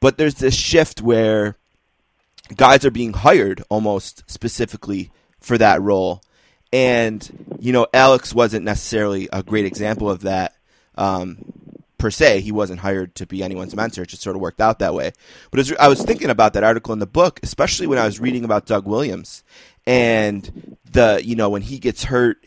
But 0.00 0.18
there's 0.18 0.36
this 0.36 0.54
shift 0.54 1.00
where 1.00 1.56
guys 2.56 2.84
are 2.84 2.90
being 2.90 3.12
hired 3.12 3.62
almost 3.68 4.24
specifically 4.28 5.10
for 5.40 5.58
that 5.58 5.80
role 5.80 6.22
and, 6.72 7.56
you 7.58 7.72
know, 7.72 7.86
Alex 7.92 8.34
wasn't 8.34 8.64
necessarily 8.64 9.28
a 9.32 9.42
great 9.42 9.64
example 9.64 10.08
of 10.08 10.22
that 10.22 10.54
um, 10.96 11.38
per 11.98 12.10
se. 12.10 12.42
He 12.42 12.52
wasn't 12.52 12.80
hired 12.80 13.14
to 13.16 13.26
be 13.26 13.42
anyone's 13.42 13.74
mentor. 13.74 14.02
It 14.02 14.08
just 14.08 14.22
sort 14.22 14.36
of 14.36 14.42
worked 14.42 14.60
out 14.60 14.78
that 14.78 14.94
way. 14.94 15.12
But 15.50 15.60
as 15.60 15.72
I 15.80 15.88
was 15.88 16.02
thinking 16.02 16.30
about 16.30 16.52
that 16.52 16.64
article 16.64 16.92
in 16.92 17.00
the 17.00 17.06
book, 17.06 17.40
especially 17.42 17.88
when 17.88 17.98
I 17.98 18.04
was 18.04 18.20
reading 18.20 18.44
about 18.44 18.66
Doug 18.66 18.86
Williams 18.86 19.42
and 19.90 20.76
the, 20.92 21.20
you 21.24 21.34
know, 21.34 21.50
when 21.50 21.62
he 21.62 21.80
gets 21.80 22.04
hurt 22.04 22.38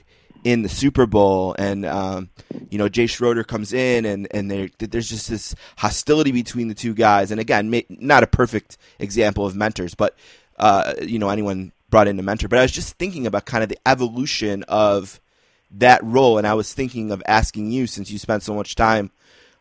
in 0.45 0.62
the 0.62 0.69
Super 0.69 1.06
Bowl, 1.06 1.56
and 1.60 1.86
um, 1.86 2.29
you 2.69 2.77
know 2.77 2.88
Jay 2.88 3.06
Schroeder 3.06 3.43
comes 3.43 3.73
in, 3.73 4.06
and 4.06 4.27
and 4.32 4.49
there's 4.79 5.10
just 5.10 5.29
this 5.29 5.53
hostility 5.77 6.32
between 6.32 6.69
the 6.69 6.73
two 6.73 6.93
guys. 6.93 7.32
And 7.32 7.41
again, 7.41 7.69
may, 7.69 7.86
not 7.89 8.23
a 8.23 8.27
perfect 8.27 8.77
example 8.97 9.45
of 9.45 9.56
mentors, 9.56 9.93
but 9.93 10.15
uh, 10.58 10.93
you 11.01 11.19
know 11.19 11.29
anyone 11.29 11.73
brought 11.89 12.08
in 12.08 12.17
a 12.17 12.23
mentor. 12.23 12.47
But 12.47 12.60
I 12.60 12.62
was 12.62 12.71
just 12.71 12.97
thinking 12.97 13.27
about 13.27 13.45
kind 13.45 13.62
of 13.62 13.69
the 13.69 13.79
evolution 13.86 14.63
of 14.63 15.19
that 15.71 16.01
role, 16.01 16.38
and 16.38 16.47
I 16.47 16.53
was 16.53 16.73
thinking 16.73 17.12
of 17.12 17.21
asking 17.25 17.71
you 17.71 17.88
since 17.88 18.10
you 18.10 18.19
spent 18.19 18.43
so 18.43 18.53
much 18.53 18.75
time 18.75 19.12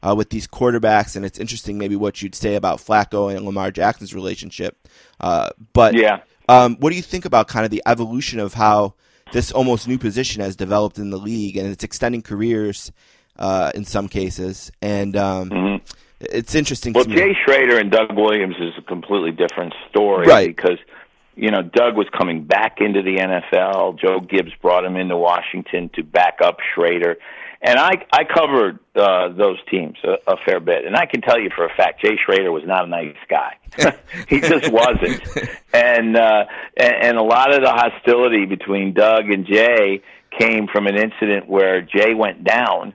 uh, 0.03 0.14
with 0.16 0.31
these 0.31 0.47
quarterbacks, 0.47 1.16
and 1.16 1.25
it's 1.25 1.38
interesting 1.38 1.79
maybe 1.79 1.97
what 1.97 2.23
you'd 2.23 2.35
say 2.35 2.55
about 2.55 2.79
Flacco 2.79 3.35
and 3.35 3.45
Lamar 3.45 3.73
Jackson's 3.73 4.14
relationship. 4.14 4.88
Uh, 5.21 5.51
but 5.73 5.95
yeah, 5.95 6.21
um, 6.53 6.77
what 6.81 6.91
do 6.91 6.97
you 6.97 7.03
think 7.03 7.25
about 7.25 7.49
kind 7.49 7.65
of 7.65 7.71
the 7.71 7.83
evolution 7.87 8.38
of 8.38 8.55
how 8.55 8.95
this 9.33 9.51
almost 9.51 9.88
new 9.88 9.99
position 9.99 10.43
has 10.43 10.57
developed 10.57 10.99
in 10.99 11.11
the 11.11 11.17
league, 11.17 11.57
and 11.57 11.67
it's 11.69 11.85
extending 11.85 12.23
careers 12.23 12.93
uh, 13.38 13.73
in 13.75 13.85
some 13.85 14.09
cases, 14.09 14.71
and 14.83 15.17
um, 15.17 15.51
mm-hmm. 15.51 15.85
it's 16.21 16.55
interesting. 16.55 16.93
Well, 16.93 17.05
Jay 17.05 17.35
Schroeder 17.45 17.79
and 17.79 17.91
Doug 17.91 18.15
Williams 18.15 18.57
is 18.61 18.73
a 18.79 18.83
completely 18.83 19.33
different 19.33 19.75
story, 19.88 20.27
right? 20.27 20.55
Because 20.55 20.79
you 21.35 21.51
know, 21.51 21.62
Doug 21.62 21.97
was 21.97 22.07
coming 22.17 22.45
back 22.45 22.79
into 22.81 23.03
the 23.03 23.17
NFL. 23.17 23.99
Joe 23.99 24.21
Gibbs 24.21 24.53
brought 24.61 24.85
him 24.85 24.97
into 24.97 25.17
Washington 25.17 25.91
to 25.95 26.03
back 26.03 26.38
up 26.43 26.59
Schroeder. 26.75 27.17
And 27.64 27.79
I 27.79 27.92
I 28.12 28.25
covered 28.25 28.81
uh, 28.96 29.29
those 29.29 29.59
teams 29.70 29.96
a, 30.03 30.33
a 30.33 30.37
fair 30.44 30.59
bit, 30.59 30.85
and 30.85 30.96
I 30.96 31.07
can 31.07 31.20
tell 31.20 31.38
you 31.38 31.48
for 31.55 31.64
a 31.64 31.72
fact, 31.75 32.03
Jay 32.03 32.16
Schroeder 32.25 32.51
was 32.51 32.64
not 32.66 32.85
a 32.85 32.88
nice 32.88 33.14
guy. 33.29 33.57
he 34.29 34.40
just 34.40 34.70
wasn't, 34.72 35.22
and, 35.72 36.16
uh, 36.16 36.44
and 36.77 36.94
and 37.03 37.18
a 37.18 37.22
lot 37.22 37.55
of 37.55 37.62
the 37.62 37.70
hostility 37.70 38.46
between 38.46 38.94
Doug 38.94 39.31
and 39.31 39.46
Jay 39.46 40.03
came 40.38 40.66
from 40.72 40.88
an 40.88 40.96
incident 40.96 41.48
where 41.48 41.83
Jay 41.83 42.14
went 42.14 42.42
down 42.42 42.94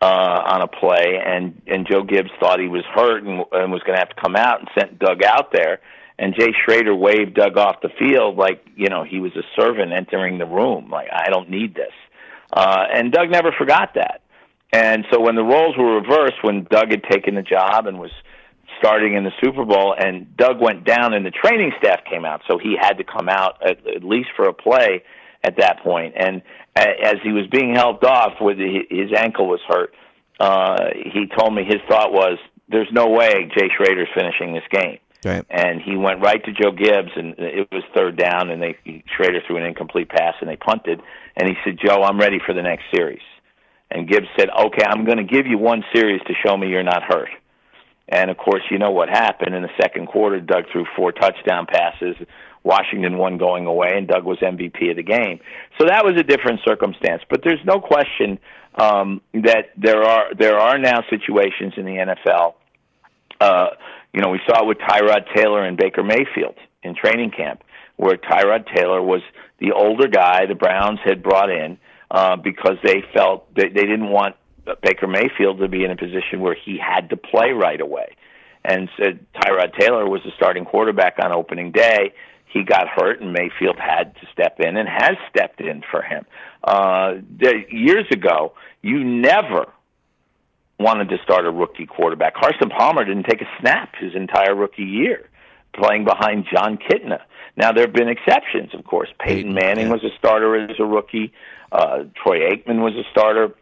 uh, 0.00 0.06
on 0.06 0.62
a 0.62 0.66
play, 0.66 1.20
and 1.22 1.60
and 1.66 1.86
Joe 1.86 2.02
Gibbs 2.02 2.30
thought 2.40 2.58
he 2.58 2.68
was 2.68 2.84
hurt 2.94 3.22
and, 3.22 3.44
and 3.52 3.70
was 3.70 3.82
going 3.82 3.96
to 3.96 4.00
have 4.00 4.08
to 4.08 4.20
come 4.20 4.34
out, 4.34 4.60
and 4.60 4.68
sent 4.78 4.98
Doug 4.98 5.22
out 5.24 5.52
there 5.52 5.80
and 6.18 6.34
Jay 6.34 6.52
Schroeder 6.64 6.94
waved 6.94 7.34
Doug 7.34 7.56
off 7.56 7.82
the 7.82 7.90
field 7.98 8.36
like 8.36 8.64
you 8.74 8.88
know 8.88 9.04
he 9.04 9.20
was 9.20 9.32
a 9.36 9.42
servant 9.60 9.92
entering 9.92 10.38
the 10.38 10.46
room. 10.46 10.88
Like 10.90 11.08
I 11.12 11.28
don't 11.28 11.50
need 11.50 11.74
this, 11.74 11.92
uh, 12.52 12.84
and 12.92 13.12
Doug 13.12 13.30
never 13.30 13.52
forgot 13.52 13.94
that. 13.94 14.22
And 14.72 15.04
so 15.12 15.20
when 15.20 15.36
the 15.36 15.44
roles 15.44 15.76
were 15.76 16.00
reversed, 16.00 16.42
when 16.42 16.66
Doug 16.70 16.90
had 16.90 17.02
taken 17.04 17.34
the 17.34 17.42
job 17.42 17.86
and 17.86 17.98
was 17.98 18.10
starting 18.78 19.14
in 19.14 19.24
the 19.24 19.32
Super 19.42 19.64
Bowl, 19.64 19.94
and 19.96 20.36
Doug 20.36 20.60
went 20.60 20.84
down, 20.84 21.14
and 21.14 21.24
the 21.24 21.30
training 21.30 21.72
staff 21.78 22.00
came 22.10 22.24
out, 22.24 22.42
so 22.48 22.58
he 22.58 22.76
had 22.78 22.98
to 22.98 23.04
come 23.04 23.28
out 23.28 23.62
at, 23.62 23.86
at 23.86 24.04
least 24.04 24.28
for 24.36 24.48
a 24.48 24.52
play 24.52 25.02
at 25.42 25.56
that 25.58 25.82
point. 25.82 26.14
And 26.16 26.42
as 26.74 27.16
he 27.22 27.32
was 27.32 27.46
being 27.50 27.74
helped 27.74 28.04
off, 28.04 28.34
with 28.40 28.58
his 28.58 29.12
ankle 29.16 29.48
was 29.48 29.60
hurt, 29.66 29.94
uh, 30.38 30.90
he 30.94 31.26
told 31.38 31.54
me 31.54 31.64
his 31.64 31.80
thought 31.88 32.12
was, 32.12 32.38
"There's 32.68 32.92
no 32.92 33.06
way 33.06 33.48
Jay 33.56 33.70
Schroeder's 33.74 34.08
finishing 34.14 34.52
this 34.52 34.66
game." 34.70 34.98
Right. 35.24 35.44
And 35.48 35.80
he 35.80 35.96
went 35.96 36.20
right 36.20 36.44
to 36.44 36.52
Joe 36.52 36.72
Gibbs, 36.72 37.12
and 37.16 37.34
it 37.38 37.68
was 37.72 37.82
third 37.94 38.16
down, 38.16 38.50
and 38.50 38.62
they 38.62 38.76
Schroeder 39.16 39.40
threw 39.46 39.56
an 39.56 39.64
incomplete 39.64 40.08
pass, 40.08 40.34
and 40.40 40.50
they 40.50 40.56
punted. 40.56 41.00
And 41.36 41.48
he 41.48 41.54
said, 41.64 41.78
"Joe, 41.84 42.02
I'm 42.02 42.18
ready 42.18 42.38
for 42.44 42.54
the 42.54 42.62
next 42.62 42.84
series." 42.94 43.22
And 43.90 44.08
Gibbs 44.08 44.28
said, 44.38 44.48
"Okay, 44.50 44.84
I'm 44.84 45.04
going 45.04 45.18
to 45.18 45.24
give 45.24 45.46
you 45.46 45.58
one 45.58 45.84
series 45.94 46.20
to 46.26 46.34
show 46.44 46.56
me 46.56 46.68
you're 46.68 46.82
not 46.82 47.02
hurt." 47.02 47.28
And 48.08 48.30
of 48.30 48.36
course, 48.36 48.62
you 48.70 48.78
know 48.78 48.90
what 48.90 49.08
happened 49.08 49.54
in 49.54 49.62
the 49.62 49.70
second 49.80 50.06
quarter. 50.06 50.40
Doug 50.40 50.64
threw 50.72 50.84
four 50.96 51.12
touchdown 51.12 51.66
passes. 51.66 52.16
Washington 52.62 53.16
won 53.16 53.38
going 53.38 53.66
away, 53.66 53.92
and 53.94 54.08
Doug 54.08 54.24
was 54.24 54.38
MVP 54.38 54.90
of 54.90 54.96
the 54.96 55.02
game. 55.02 55.40
So 55.78 55.86
that 55.86 56.04
was 56.04 56.14
a 56.18 56.24
different 56.24 56.60
circumstance. 56.66 57.22
But 57.30 57.42
there's 57.44 57.64
no 57.64 57.80
question 57.80 58.38
um, 58.74 59.20
that 59.34 59.70
there 59.76 60.02
are 60.02 60.34
there 60.34 60.58
are 60.58 60.78
now 60.78 61.02
situations 61.08 61.74
in 61.76 61.84
the 61.84 62.14
NFL. 62.14 62.54
Uh, 63.40 63.68
you 64.12 64.20
know, 64.20 64.30
we 64.30 64.40
saw 64.48 64.62
it 64.62 64.66
with 64.66 64.78
Tyrod 64.78 65.32
Taylor 65.34 65.64
and 65.64 65.76
Baker 65.76 66.02
Mayfield 66.02 66.56
in 66.82 66.94
training 66.94 67.30
camp, 67.30 67.62
where 67.96 68.16
Tyrod 68.16 68.66
Taylor 68.74 69.02
was 69.02 69.22
the 69.58 69.72
older 69.72 70.08
guy 70.08 70.46
the 70.46 70.54
Browns 70.54 70.98
had 71.04 71.22
brought 71.22 71.50
in 71.50 71.78
uh, 72.10 72.36
because 72.36 72.76
they 72.84 73.02
felt 73.14 73.52
that 73.54 73.74
they 73.74 73.82
didn't 73.82 74.10
want 74.10 74.36
Baker 74.82 75.06
Mayfield 75.06 75.58
to 75.58 75.68
be 75.68 75.84
in 75.84 75.90
a 75.90 75.96
position 75.96 76.40
where 76.40 76.54
he 76.54 76.78
had 76.78 77.10
to 77.10 77.16
play 77.16 77.52
right 77.52 77.80
away. 77.80 78.16
And 78.64 78.88
said 78.98 79.24
Tyrod 79.34 79.78
Taylor 79.78 80.08
was 80.08 80.22
the 80.24 80.32
starting 80.36 80.64
quarterback 80.64 81.16
on 81.22 81.32
opening 81.32 81.70
day. 81.70 82.12
He 82.46 82.64
got 82.64 82.88
hurt, 82.88 83.20
and 83.20 83.32
Mayfield 83.32 83.76
had 83.78 84.14
to 84.16 84.26
step 84.32 84.60
in 84.60 84.76
and 84.76 84.88
has 84.88 85.16
stepped 85.30 85.60
in 85.60 85.82
for 85.90 86.02
him. 86.02 86.24
Uh, 86.64 87.14
years 87.70 88.06
ago, 88.10 88.54
you 88.82 89.04
never 89.04 89.66
wanted 90.78 91.08
to 91.10 91.18
start 91.22 91.46
a 91.46 91.50
rookie 91.50 91.86
quarterback. 91.86 92.34
Carson 92.34 92.70
Palmer 92.70 93.04
didn't 93.04 93.24
take 93.24 93.40
a 93.40 93.48
snap 93.60 93.94
his 93.98 94.14
entire 94.14 94.54
rookie 94.54 94.82
year, 94.84 95.28
playing 95.74 96.04
behind 96.04 96.46
Jon 96.52 96.78
Kitna. 96.78 97.20
Now 97.56 97.72
there 97.72 97.84
have 97.84 97.94
been 97.94 98.08
exceptions, 98.08 98.74
of 98.74 98.84
course. 98.84 99.08
Peyton 99.18 99.54
Manning 99.54 99.88
was 99.88 100.04
a 100.04 100.10
starter 100.18 100.56
as 100.56 100.76
a 100.78 100.84
rookie. 100.84 101.32
Uh, 101.72 102.04
Troy 102.22 102.50
Aikman 102.50 102.80
was 102.80 102.94
a 102.94 103.04
starter 103.10 103.54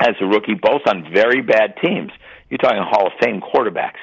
as 0.00 0.14
a 0.20 0.26
rookie, 0.26 0.54
both 0.54 0.82
on 0.86 1.12
very 1.12 1.40
bad 1.40 1.74
teams. 1.82 2.10
You're 2.50 2.58
talking 2.58 2.82
Hall 2.82 3.06
of 3.06 3.12
Fame 3.20 3.40
quarterbacks 3.40 4.02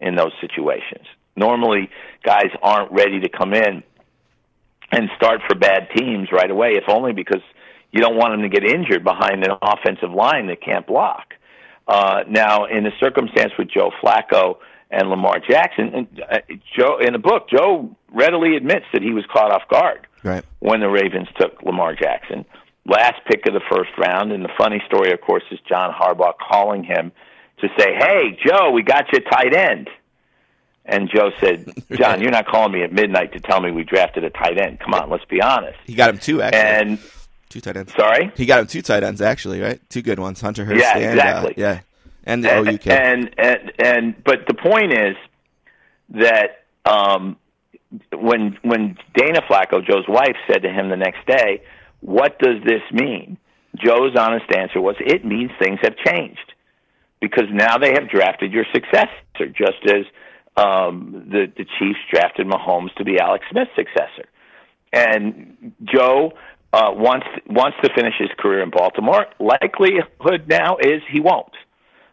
in 0.00 0.14
those 0.14 0.32
situations. 0.40 1.06
Normally, 1.36 1.90
guys 2.22 2.50
aren't 2.62 2.92
ready 2.92 3.20
to 3.20 3.28
come 3.28 3.52
in 3.52 3.82
and 4.92 5.10
start 5.16 5.40
for 5.48 5.54
bad 5.56 5.88
teams 5.96 6.28
right 6.32 6.50
away, 6.50 6.72
if 6.74 6.84
only 6.88 7.12
because 7.12 7.42
you 7.92 8.00
don't 8.00 8.16
want 8.16 8.32
them 8.32 8.42
to 8.42 8.48
get 8.48 8.64
injured 8.68 9.04
behind 9.04 9.44
an 9.44 9.56
offensive 9.62 10.12
line 10.12 10.46
that 10.46 10.62
can't 10.62 10.86
block. 10.86 11.34
Uh, 11.88 12.24
now, 12.28 12.64
in 12.64 12.84
the 12.84 12.92
circumstance 13.00 13.52
with 13.58 13.68
Joe 13.68 13.90
Flacco 14.02 14.58
and 14.90 15.08
Lamar 15.08 15.40
Jackson, 15.40 15.94
and, 15.94 16.22
uh, 16.30 16.38
Joe 16.76 16.98
in 16.98 17.12
the 17.12 17.18
book, 17.18 17.48
Joe 17.48 17.96
readily 18.12 18.56
admits 18.56 18.86
that 18.92 19.02
he 19.02 19.10
was 19.10 19.24
caught 19.32 19.50
off 19.50 19.68
guard 19.68 20.06
right. 20.22 20.44
when 20.60 20.80
the 20.80 20.88
Ravens 20.88 21.28
took 21.38 21.62
Lamar 21.62 21.94
Jackson 21.94 22.44
last 22.88 23.20
pick 23.26 23.46
of 23.46 23.54
the 23.54 23.60
first 23.70 23.90
round. 23.98 24.32
And 24.32 24.44
the 24.44 24.50
funny 24.56 24.82
story, 24.86 25.12
of 25.12 25.20
course, 25.20 25.42
is 25.50 25.58
John 25.68 25.92
Harbaugh 25.92 26.34
calling 26.38 26.84
him 26.84 27.12
to 27.58 27.68
say, 27.78 27.94
"Hey, 27.94 28.38
Joe, 28.44 28.70
we 28.70 28.82
got 28.82 29.12
you 29.12 29.20
tight 29.20 29.54
end." 29.54 29.88
And 30.84 31.10
Joe 31.12 31.30
said, 31.40 31.72
"John, 31.92 32.20
you're 32.20 32.30
not 32.30 32.46
calling 32.46 32.72
me 32.72 32.82
at 32.82 32.92
midnight 32.92 33.32
to 33.32 33.40
tell 33.40 33.60
me 33.60 33.70
we 33.70 33.84
drafted 33.84 34.24
a 34.24 34.30
tight 34.30 34.60
end. 34.60 34.80
Come 34.80 34.94
on, 34.94 35.10
let's 35.10 35.24
be 35.24 35.40
honest." 35.40 35.78
He 35.84 35.94
got 35.94 36.10
him 36.10 36.18
two 36.18 36.42
actually. 36.42 36.60
And 36.60 36.98
two 37.48 37.60
tight 37.60 37.76
ends. 37.76 37.92
sorry, 37.94 38.32
He 38.36 38.46
got 38.46 38.60
him 38.60 38.66
two 38.66 38.82
tight 38.82 39.02
ends 39.02 39.20
actually, 39.20 39.60
right? 39.60 39.80
Two 39.90 40.02
good 40.02 40.18
ones, 40.18 40.40
Hunter 40.40 40.64
Hurst. 40.64 40.80
Yeah, 40.80 40.96
and, 40.96 41.18
exactly. 41.18 41.50
Uh, 41.52 41.68
yeah, 41.68 41.80
and 42.24 42.44
the 42.44 42.52
and, 42.52 42.68
OUK. 42.68 42.86
and 42.86 43.30
and 43.38 43.72
and 43.78 44.24
but 44.24 44.46
the 44.46 44.54
point 44.54 44.92
is 44.92 45.16
that 46.10 46.64
um, 46.84 47.36
when 48.12 48.58
when 48.62 48.96
Dana 49.14 49.40
Flacco, 49.48 49.84
Joe's 49.84 50.08
wife, 50.08 50.36
said 50.50 50.62
to 50.62 50.70
him 50.70 50.88
the 50.88 50.96
next 50.96 51.26
day, 51.26 51.62
"What 52.00 52.38
does 52.38 52.62
this 52.64 52.82
mean?" 52.92 53.38
Joe's 53.76 54.16
honest 54.16 54.46
answer 54.56 54.80
was, 54.80 54.96
"It 55.00 55.24
means 55.24 55.50
things 55.58 55.78
have 55.82 55.96
changed 55.96 56.52
because 57.20 57.46
now 57.50 57.78
they 57.78 57.92
have 57.92 58.08
drafted 58.08 58.52
your 58.52 58.64
successor, 58.72 59.46
just 59.46 59.84
as 59.86 60.04
um, 60.56 61.26
the 61.30 61.52
the 61.56 61.64
Chiefs 61.78 62.00
drafted 62.12 62.46
Mahomes 62.46 62.94
to 62.94 63.04
be 63.04 63.18
Alex 63.20 63.44
Smith's 63.50 63.70
successor." 63.76 64.26
And 64.92 65.74
Joe 65.84 66.32
uh, 66.72 66.92
wants 66.92 67.26
wants 67.46 67.76
to 67.82 67.90
finish 67.94 68.14
his 68.18 68.30
career 68.38 68.62
in 68.62 68.70
Baltimore. 68.70 69.26
Likelihood 69.38 70.48
now 70.48 70.76
is 70.78 71.02
he 71.10 71.20
won't. 71.20 71.52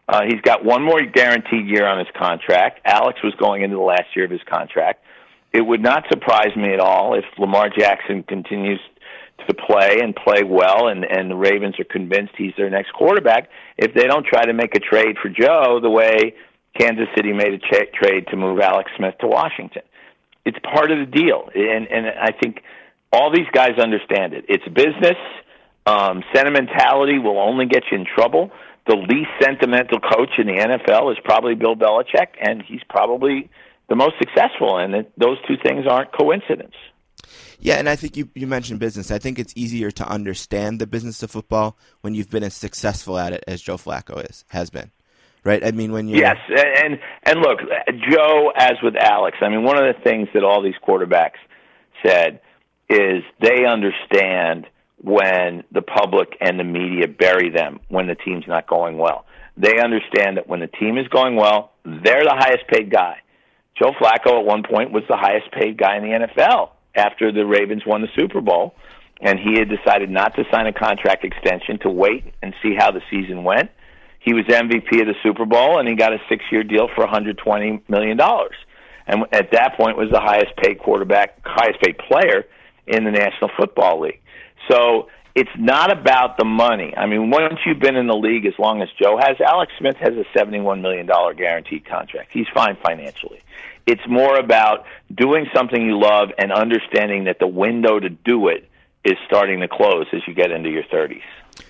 Uh, 0.08 0.22
he's 0.28 0.40
got 0.42 0.64
one 0.64 0.82
more 0.82 1.00
guaranteed 1.00 1.66
year 1.66 1.86
on 1.86 1.98
his 1.98 2.08
contract. 2.16 2.80
Alex 2.84 3.20
was 3.22 3.34
going 3.36 3.62
into 3.62 3.76
the 3.76 3.82
last 3.82 4.14
year 4.14 4.26
of 4.26 4.30
his 4.30 4.42
contract. 4.48 5.03
It 5.54 5.62
would 5.64 5.80
not 5.80 6.04
surprise 6.10 6.54
me 6.56 6.74
at 6.74 6.80
all 6.80 7.14
if 7.14 7.24
Lamar 7.38 7.70
Jackson 7.70 8.24
continues 8.24 8.80
to 9.46 9.54
play 9.54 10.00
and 10.02 10.14
play 10.14 10.42
well, 10.42 10.88
and 10.88 11.04
and 11.04 11.30
the 11.30 11.36
Ravens 11.36 11.78
are 11.78 11.84
convinced 11.84 12.32
he's 12.36 12.52
their 12.56 12.70
next 12.70 12.92
quarterback. 12.92 13.48
If 13.78 13.94
they 13.94 14.04
don't 14.04 14.26
try 14.26 14.44
to 14.44 14.52
make 14.52 14.74
a 14.74 14.80
trade 14.80 15.16
for 15.22 15.28
Joe 15.28 15.78
the 15.80 15.90
way 15.90 16.34
Kansas 16.76 17.06
City 17.14 17.32
made 17.32 17.54
a 17.54 17.58
cha- 17.58 17.90
trade 17.94 18.26
to 18.32 18.36
move 18.36 18.58
Alex 18.58 18.90
Smith 18.96 19.14
to 19.20 19.28
Washington, 19.28 19.82
it's 20.44 20.58
part 20.58 20.90
of 20.90 20.98
the 20.98 21.06
deal, 21.06 21.48
and 21.54 21.86
and 21.86 22.06
I 22.08 22.32
think 22.32 22.62
all 23.12 23.30
these 23.32 23.46
guys 23.52 23.78
understand 23.78 24.34
it. 24.34 24.46
It's 24.48 24.64
business. 24.64 25.18
Um, 25.86 26.24
sentimentality 26.34 27.18
will 27.18 27.38
only 27.38 27.66
get 27.66 27.84
you 27.92 27.98
in 27.98 28.06
trouble. 28.06 28.50
The 28.88 28.96
least 28.96 29.30
sentimental 29.40 30.00
coach 30.00 30.30
in 30.38 30.46
the 30.48 30.54
NFL 30.54 31.12
is 31.12 31.18
probably 31.22 31.54
Bill 31.54 31.76
Belichick, 31.76 32.28
and 32.40 32.60
he's 32.60 32.80
probably 32.88 33.50
the 33.88 33.96
most 33.96 34.14
successful. 34.18 34.78
And 34.78 34.94
it, 34.94 35.12
those 35.18 35.38
two 35.46 35.56
things 35.62 35.86
aren't 35.88 36.12
coincidence. 36.12 36.74
Yeah, 37.60 37.76
and 37.76 37.88
I 37.88 37.96
think 37.96 38.16
you, 38.16 38.28
you 38.34 38.46
mentioned 38.46 38.80
business. 38.80 39.10
I 39.10 39.18
think 39.18 39.38
it's 39.38 39.54
easier 39.56 39.90
to 39.92 40.06
understand 40.06 40.80
the 40.80 40.86
business 40.86 41.22
of 41.22 41.30
football 41.30 41.78
when 42.02 42.14
you've 42.14 42.30
been 42.30 42.42
as 42.42 42.54
successful 42.54 43.18
at 43.18 43.32
it 43.32 43.44
as 43.46 43.62
Joe 43.62 43.76
Flacco 43.76 44.28
is 44.28 44.44
has 44.48 44.70
been. 44.70 44.90
Right? 45.44 45.64
I 45.64 45.72
mean 45.72 45.92
when 45.92 46.08
you 46.08 46.18
Yes, 46.18 46.36
and 46.48 46.98
and 47.22 47.40
look, 47.40 47.60
Joe, 48.10 48.52
as 48.56 48.74
with 48.82 48.96
Alex, 48.96 49.38
I 49.40 49.48
mean 49.48 49.62
one 49.62 49.76
of 49.76 49.94
the 49.94 50.00
things 50.02 50.28
that 50.34 50.42
all 50.42 50.62
these 50.62 50.74
quarterbacks 50.86 51.38
said 52.04 52.40
is 52.88 53.22
they 53.40 53.64
understand 53.66 54.66
when 55.02 55.64
the 55.70 55.82
public 55.82 56.36
and 56.40 56.58
the 56.58 56.64
media 56.64 57.08
bury 57.08 57.50
them 57.50 57.80
when 57.88 58.06
the 58.06 58.14
team's 58.14 58.44
not 58.46 58.66
going 58.66 58.96
well. 58.96 59.26
They 59.56 59.78
understand 59.78 60.38
that 60.38 60.48
when 60.48 60.60
the 60.60 60.66
team 60.66 60.98
is 60.98 61.06
going 61.08 61.36
well, 61.36 61.72
they're 61.84 62.24
the 62.24 62.36
highest 62.36 62.66
paid 62.68 62.90
guy. 62.90 63.18
Joe 63.76 63.92
Flacco 64.00 64.38
at 64.38 64.44
one 64.44 64.62
point 64.62 64.92
was 64.92 65.02
the 65.08 65.16
highest 65.16 65.50
paid 65.52 65.76
guy 65.76 65.96
in 65.96 66.02
the 66.02 66.26
NFL 66.26 66.70
after 66.94 67.32
the 67.32 67.44
Ravens 67.44 67.82
won 67.84 68.02
the 68.02 68.08
Super 68.16 68.40
Bowl, 68.40 68.74
and 69.20 69.38
he 69.38 69.58
had 69.58 69.68
decided 69.68 70.10
not 70.10 70.36
to 70.36 70.44
sign 70.52 70.66
a 70.66 70.72
contract 70.72 71.24
extension 71.24 71.78
to 71.80 71.90
wait 71.90 72.34
and 72.42 72.54
see 72.62 72.74
how 72.78 72.90
the 72.92 73.00
season 73.10 73.42
went. 73.42 73.70
He 74.20 74.32
was 74.32 74.44
MVP 74.44 75.00
of 75.00 75.06
the 75.06 75.14
Super 75.22 75.44
Bowl, 75.44 75.78
and 75.78 75.88
he 75.88 75.96
got 75.96 76.12
a 76.12 76.18
six-year 76.28 76.64
deal 76.64 76.88
for 76.94 77.02
120 77.02 77.82
million 77.88 78.16
dollars, 78.16 78.54
and 79.06 79.24
at 79.32 79.50
that 79.52 79.76
point 79.76 79.96
was 79.96 80.08
the 80.10 80.20
highest 80.20 80.56
paid 80.56 80.78
quarterback, 80.78 81.38
highest 81.44 81.80
paid 81.82 81.98
player 81.98 82.44
in 82.86 83.04
the 83.04 83.10
National 83.10 83.50
Football 83.56 84.00
League. 84.02 84.20
So 84.70 85.08
it's 85.34 85.50
not 85.58 85.90
about 85.90 86.36
the 86.38 86.44
money. 86.44 86.94
I 86.96 87.06
mean, 87.06 87.30
once 87.30 87.58
you've 87.66 87.80
been 87.80 87.96
in 87.96 88.06
the 88.06 88.16
league 88.16 88.46
as 88.46 88.54
long 88.58 88.82
as 88.82 88.88
Joe 89.00 89.16
has, 89.18 89.36
Alex 89.40 89.72
Smith 89.78 89.96
has 89.96 90.14
a 90.14 90.24
$71 90.38 90.80
million 90.80 91.06
guaranteed 91.36 91.84
contract. 91.84 92.30
He's 92.32 92.46
fine 92.54 92.76
financially. 92.84 93.40
It's 93.86 94.06
more 94.08 94.38
about 94.38 94.84
doing 95.14 95.46
something 95.54 95.84
you 95.84 95.98
love 95.98 96.30
and 96.38 96.52
understanding 96.52 97.24
that 97.24 97.38
the 97.38 97.46
window 97.46 97.98
to 97.98 98.08
do 98.08 98.48
it 98.48 98.68
is 99.04 99.14
starting 99.26 99.60
to 99.60 99.68
close 99.68 100.06
as 100.12 100.22
you 100.26 100.34
get 100.34 100.50
into 100.50 100.70
your 100.70 100.84
30s. 100.84 101.20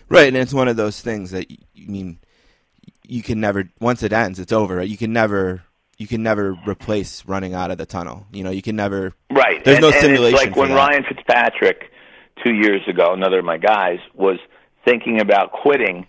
Right, 0.09 0.29
and 0.29 0.37
it's 0.37 0.55
one 0.55 0.69
of 0.69 0.77
those 0.77 1.01
things 1.01 1.33
that 1.33 1.51
you 1.51 1.59
I 1.77 1.87
mean 1.91 2.19
you 3.07 3.23
can 3.23 3.41
never 3.41 3.69
once 3.81 4.03
it 4.03 4.13
ends, 4.13 4.39
it's 4.39 4.53
over. 4.53 4.77
Right? 4.77 4.89
You 4.89 4.97
can 4.97 5.13
never 5.13 5.63
you 5.99 6.07
can 6.07 6.23
never 6.23 6.57
replace 6.67 7.25
running 7.27 7.55
out 7.55 7.71
of 7.71 7.79
the 7.79 7.87
tunnel. 7.87 8.27
You 8.33 8.45
know, 8.45 8.51
you 8.51 8.63
can 8.63 8.77
never 8.77 9.15
Right. 9.31 9.65
There's 9.65 9.79
and, 9.79 9.83
no 9.83 9.91
and 9.91 10.01
simulation 10.01 10.37
like 10.37 10.57
when 10.57 10.69
that. 10.71 10.77
Ryan 10.77 11.05
Fitzpatrick 11.09 11.91
two 12.45 12.55
years 12.55 12.83
ago, 12.89 13.13
another 13.13 13.39
of 13.39 13.45
my 13.45 13.59
guys, 13.59 13.99
was 14.15 14.39
thinking 14.85 15.21
about 15.21 15.53
quitting 15.53 16.07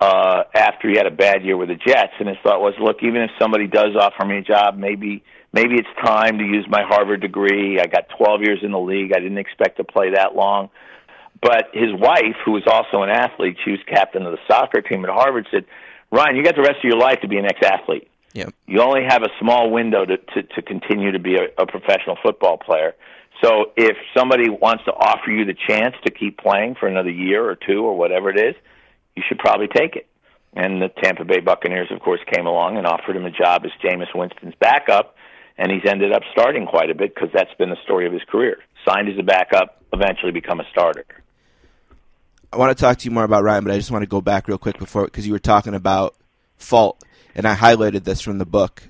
uh, 0.00 0.44
after 0.54 0.88
he 0.88 0.96
had 0.96 1.06
a 1.06 1.10
bad 1.10 1.44
year 1.44 1.56
with 1.56 1.68
the 1.68 1.76
Jets, 1.76 2.12
and 2.18 2.28
his 2.28 2.38
thought 2.42 2.60
was, 2.60 2.74
look, 2.80 2.98
even 3.02 3.22
if 3.22 3.30
somebody 3.40 3.66
does 3.66 3.96
offer 3.98 4.24
me 4.24 4.38
a 4.38 4.42
job, 4.42 4.76
maybe 4.76 5.22
maybe 5.52 5.74
it's 5.76 5.88
time 6.04 6.38
to 6.38 6.44
use 6.44 6.66
my 6.68 6.82
Harvard 6.82 7.20
degree. 7.20 7.78
I 7.80 7.86
got 7.86 8.08
12 8.18 8.40
years 8.42 8.58
in 8.62 8.72
the 8.72 8.78
league. 8.78 9.12
I 9.14 9.20
didn't 9.20 9.38
expect 9.38 9.76
to 9.76 9.84
play 9.84 10.10
that 10.10 10.34
long. 10.34 10.68
But 11.40 11.68
his 11.72 11.92
wife, 11.92 12.36
who 12.44 12.52
was 12.52 12.64
also 12.66 13.02
an 13.02 13.10
athlete, 13.10 13.56
she 13.64 13.70
was 13.70 13.80
captain 13.86 14.26
of 14.26 14.32
the 14.32 14.38
soccer 14.48 14.80
team 14.80 15.04
at 15.04 15.10
Harvard, 15.10 15.46
said, 15.50 15.64
Ryan, 16.10 16.36
you 16.36 16.42
got 16.42 16.56
the 16.56 16.62
rest 16.62 16.78
of 16.78 16.84
your 16.84 16.98
life 16.98 17.20
to 17.22 17.28
be 17.28 17.36
an 17.38 17.44
ex-athlete. 17.44 18.08
Yeah. 18.32 18.46
You 18.66 18.80
only 18.80 19.02
have 19.08 19.22
a 19.22 19.28
small 19.40 19.70
window 19.70 20.04
to, 20.04 20.16
to, 20.16 20.42
to 20.42 20.62
continue 20.62 21.12
to 21.12 21.18
be 21.18 21.36
a, 21.36 21.62
a 21.62 21.66
professional 21.66 22.16
football 22.22 22.58
player. 22.58 22.94
So 23.44 23.72
if 23.76 23.96
somebody 24.16 24.48
wants 24.48 24.84
to 24.84 24.92
offer 24.92 25.30
you 25.30 25.44
the 25.44 25.56
chance 25.68 25.94
to 26.06 26.10
keep 26.10 26.38
playing 26.38 26.76
for 26.80 26.88
another 26.88 27.10
year 27.10 27.44
or 27.44 27.56
two 27.56 27.84
or 27.84 27.94
whatever 27.96 28.30
it 28.30 28.38
is, 28.38 28.54
you 29.14 29.22
should 29.28 29.38
probably 29.38 29.68
take 29.68 29.96
it. 29.96 30.06
And 30.54 30.80
the 30.80 30.88
Tampa 30.88 31.24
Bay 31.24 31.40
Buccaneers, 31.40 31.88
of 31.90 32.00
course, 32.00 32.20
came 32.32 32.46
along 32.46 32.78
and 32.78 32.86
offered 32.86 33.16
him 33.16 33.26
a 33.26 33.30
job 33.30 33.64
as 33.64 33.72
Jameis 33.82 34.14
Winston's 34.14 34.54
backup, 34.60 35.16
and 35.58 35.70
he's 35.70 35.82
ended 35.86 36.12
up 36.12 36.22
starting 36.32 36.66
quite 36.66 36.90
a 36.90 36.94
bit 36.94 37.14
because 37.14 37.28
that's 37.34 37.52
been 37.58 37.68
the 37.68 37.76
story 37.84 38.06
of 38.06 38.12
his 38.12 38.22
career. 38.30 38.58
Signed 38.88 39.08
as 39.08 39.18
a 39.18 39.22
backup, 39.22 39.82
eventually 39.92 40.32
become 40.32 40.60
a 40.60 40.64
starter. 40.70 41.04
I 42.52 42.56
want 42.56 42.76
to 42.76 42.80
talk 42.80 42.98
to 42.98 43.04
you 43.04 43.10
more 43.10 43.24
about 43.24 43.42
Ryan, 43.42 43.64
but 43.64 43.74
I 43.74 43.76
just 43.76 43.90
want 43.90 44.04
to 44.04 44.08
go 44.08 44.20
back 44.22 44.48
real 44.48 44.58
quick 44.58 44.78
before 44.78 45.04
because 45.04 45.26
you 45.26 45.32
were 45.32 45.38
talking 45.38 45.74
about 45.74 46.14
fault, 46.56 47.04
and 47.34 47.46
I 47.46 47.56
highlighted 47.56 48.04
this 48.04 48.22
from 48.22 48.38
the 48.38 48.46
book. 48.46 48.84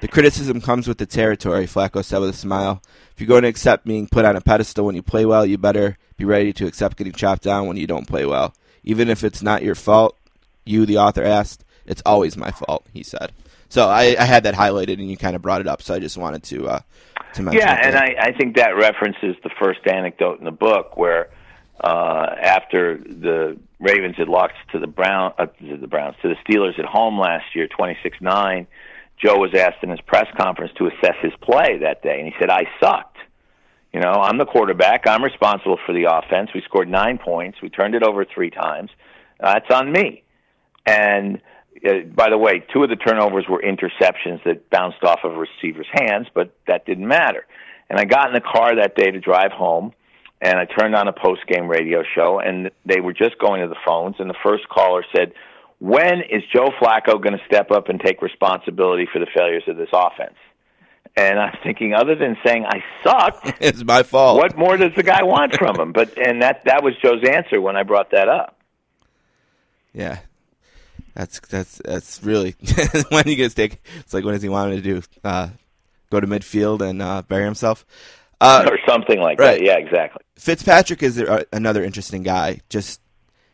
The 0.00 0.08
criticism 0.08 0.60
comes 0.60 0.88
with 0.88 0.98
the 0.98 1.06
territory, 1.06 1.66
Flacco 1.66 2.04
said 2.04 2.18
with 2.18 2.30
a 2.30 2.34
smile. 2.34 2.82
If 3.12 3.20
you're 3.20 3.28
going 3.28 3.42
to 3.42 3.48
accept 3.48 3.86
being 3.86 4.06
put 4.06 4.24
on 4.24 4.36
a 4.36 4.40
pedestal 4.40 4.86
when 4.86 4.96
you 4.96 5.02
play 5.02 5.24
well, 5.24 5.46
you 5.46 5.56
better 5.56 5.96
be 6.16 6.24
ready 6.24 6.52
to 6.54 6.66
accept 6.66 6.96
getting 6.96 7.12
chopped 7.12 7.42
down 7.42 7.66
when 7.66 7.76
you 7.76 7.86
don't 7.86 8.06
play 8.06 8.26
well. 8.26 8.54
Even 8.82 9.08
if 9.08 9.24
it's 9.24 9.42
not 9.42 9.62
your 9.62 9.74
fault, 9.74 10.16
you, 10.64 10.84
the 10.84 10.98
author, 10.98 11.22
asked, 11.22 11.64
it's 11.86 12.02
always 12.04 12.36
my 12.36 12.50
fault, 12.50 12.84
he 12.92 13.02
said. 13.02 13.32
So 13.68 13.88
I, 13.88 14.14
I 14.18 14.24
had 14.24 14.44
that 14.44 14.54
highlighted, 14.54 14.94
and 14.94 15.10
you 15.10 15.16
kind 15.16 15.34
of 15.34 15.42
brought 15.42 15.60
it 15.60 15.66
up, 15.66 15.82
so 15.82 15.94
I 15.94 15.98
just 15.98 16.16
wanted 16.16 16.42
to 16.44 16.68
uh, 16.68 16.80
to 17.34 17.42
mention 17.42 17.60
Yeah, 17.60 17.80
and. 17.82 17.96
I, 17.96 18.14
I 18.20 18.32
think 18.32 18.56
that 18.56 18.76
references 18.76 19.36
the 19.42 19.50
first 19.58 19.80
anecdote 19.86 20.38
in 20.38 20.44
the 20.44 20.52
book 20.52 20.96
where 20.96 21.30
uh, 21.82 22.34
after 22.40 22.98
the 22.98 23.58
Ravens 23.80 24.16
had 24.16 24.28
lost 24.28 24.54
to 24.72 24.78
the 24.78 24.86
Brown 24.86 25.32
uh, 25.38 25.46
to 25.46 25.76
the 25.76 25.86
Browns 25.86 26.16
to 26.22 26.28
the 26.28 26.36
Steelers 26.46 26.78
at 26.78 26.84
home 26.84 27.18
last 27.18 27.54
year, 27.54 27.66
twenty 27.66 27.98
six 28.02 28.18
nine. 28.20 28.66
Joe 29.24 29.38
was 29.38 29.54
asked 29.54 29.82
in 29.82 29.90
his 29.90 30.00
press 30.02 30.26
conference 30.36 30.72
to 30.78 30.86
assess 30.86 31.16
his 31.22 31.32
play 31.40 31.78
that 31.78 32.02
day, 32.02 32.18
and 32.18 32.26
he 32.26 32.34
said, 32.38 32.50
"I 32.50 32.64
sucked. 32.80 33.16
You 33.92 34.00
know, 34.00 34.10
I'm 34.10 34.38
the 34.38 34.44
quarterback. 34.44 35.06
I'm 35.06 35.22
responsible 35.22 35.78
for 35.86 35.92
the 35.92 36.04
offense. 36.10 36.50
We 36.54 36.62
scored 36.62 36.88
nine 36.88 37.18
points. 37.18 37.62
We 37.62 37.70
turned 37.70 37.94
it 37.94 38.02
over 38.02 38.24
three 38.24 38.50
times. 38.50 38.90
Uh, 39.40 39.54
that's 39.54 39.70
on 39.70 39.92
me." 39.92 40.22
And 40.84 41.40
uh, 41.86 42.00
by 42.14 42.28
the 42.28 42.38
way, 42.38 42.64
two 42.72 42.82
of 42.82 42.90
the 42.90 42.96
turnovers 42.96 43.46
were 43.48 43.62
interceptions 43.62 44.42
that 44.44 44.68
bounced 44.70 45.02
off 45.02 45.20
of 45.24 45.32
receivers' 45.36 45.86
hands, 45.92 46.26
but 46.34 46.54
that 46.66 46.84
didn't 46.84 47.08
matter. 47.08 47.46
And 47.88 47.98
I 47.98 48.04
got 48.04 48.28
in 48.28 48.34
the 48.34 48.40
car 48.40 48.76
that 48.76 48.96
day 48.96 49.10
to 49.10 49.20
drive 49.20 49.52
home, 49.52 49.92
and 50.40 50.58
I 50.58 50.66
turned 50.66 50.94
on 50.94 51.08
a 51.08 51.12
post 51.12 51.46
game 51.46 51.68
radio 51.68 52.02
show, 52.14 52.40
and 52.40 52.70
they 52.84 53.00
were 53.00 53.12
just 53.12 53.38
going 53.38 53.62
to 53.62 53.68
the 53.68 53.76
phones, 53.86 54.16
and 54.18 54.28
the 54.28 54.36
first 54.42 54.68
caller 54.68 55.04
said, 55.14 55.32
"When 55.78 56.22
is 56.22 56.42
Joe 56.52 56.68
Flacco 56.80 57.20
going 57.22 57.36
to 57.38 57.44
step 57.46 57.70
up 57.70 57.88
and 57.88 58.00
take 58.00 58.22
responsibility 58.22 59.06
for 59.12 59.18
the 59.18 59.26
failures 59.34 59.64
of 59.66 59.76
this 59.76 59.90
offense?" 59.92 60.36
And 61.16 61.38
I'm 61.38 61.56
thinking, 61.62 61.94
other 61.94 62.16
than 62.16 62.36
saying 62.44 62.64
I 62.66 62.82
sucked, 63.04 63.52
it's 63.60 63.84
my 63.84 64.02
fault. 64.02 64.38
what 64.38 64.56
more 64.56 64.76
does 64.76 64.92
the 64.96 65.04
guy 65.04 65.22
want 65.22 65.54
from 65.56 65.78
him? 65.78 65.92
But 65.92 66.18
and 66.18 66.42
that 66.42 66.64
that 66.64 66.82
was 66.82 66.94
Joe's 67.00 67.22
answer 67.24 67.60
when 67.60 67.76
I 67.76 67.84
brought 67.84 68.10
that 68.10 68.28
up. 68.28 68.58
Yeah, 69.92 70.18
that's 71.14 71.38
that's 71.40 71.80
that's 71.84 72.22
really 72.24 72.56
when 73.10 73.24
he 73.24 73.36
gets 73.36 73.54
take. 73.54 73.80
It's 74.00 74.12
like 74.12 74.24
what 74.24 74.32
does 74.32 74.42
he 74.42 74.48
want 74.48 74.72
him 74.72 74.82
to 74.82 74.82
do? 74.82 75.02
Uh, 75.22 75.48
go 76.10 76.20
to 76.20 76.26
midfield 76.26 76.80
and 76.80 77.00
uh, 77.00 77.22
bury 77.22 77.44
himself. 77.44 77.86
Uh, 78.40 78.68
or 78.68 78.78
something 78.86 79.20
like 79.20 79.38
right. 79.38 79.58
that. 79.58 79.64
Yeah, 79.64 79.78
exactly. 79.78 80.22
Fitzpatrick 80.36 81.02
is 81.02 81.22
another 81.52 81.84
interesting 81.84 82.24
guy. 82.24 82.60
Just 82.68 83.00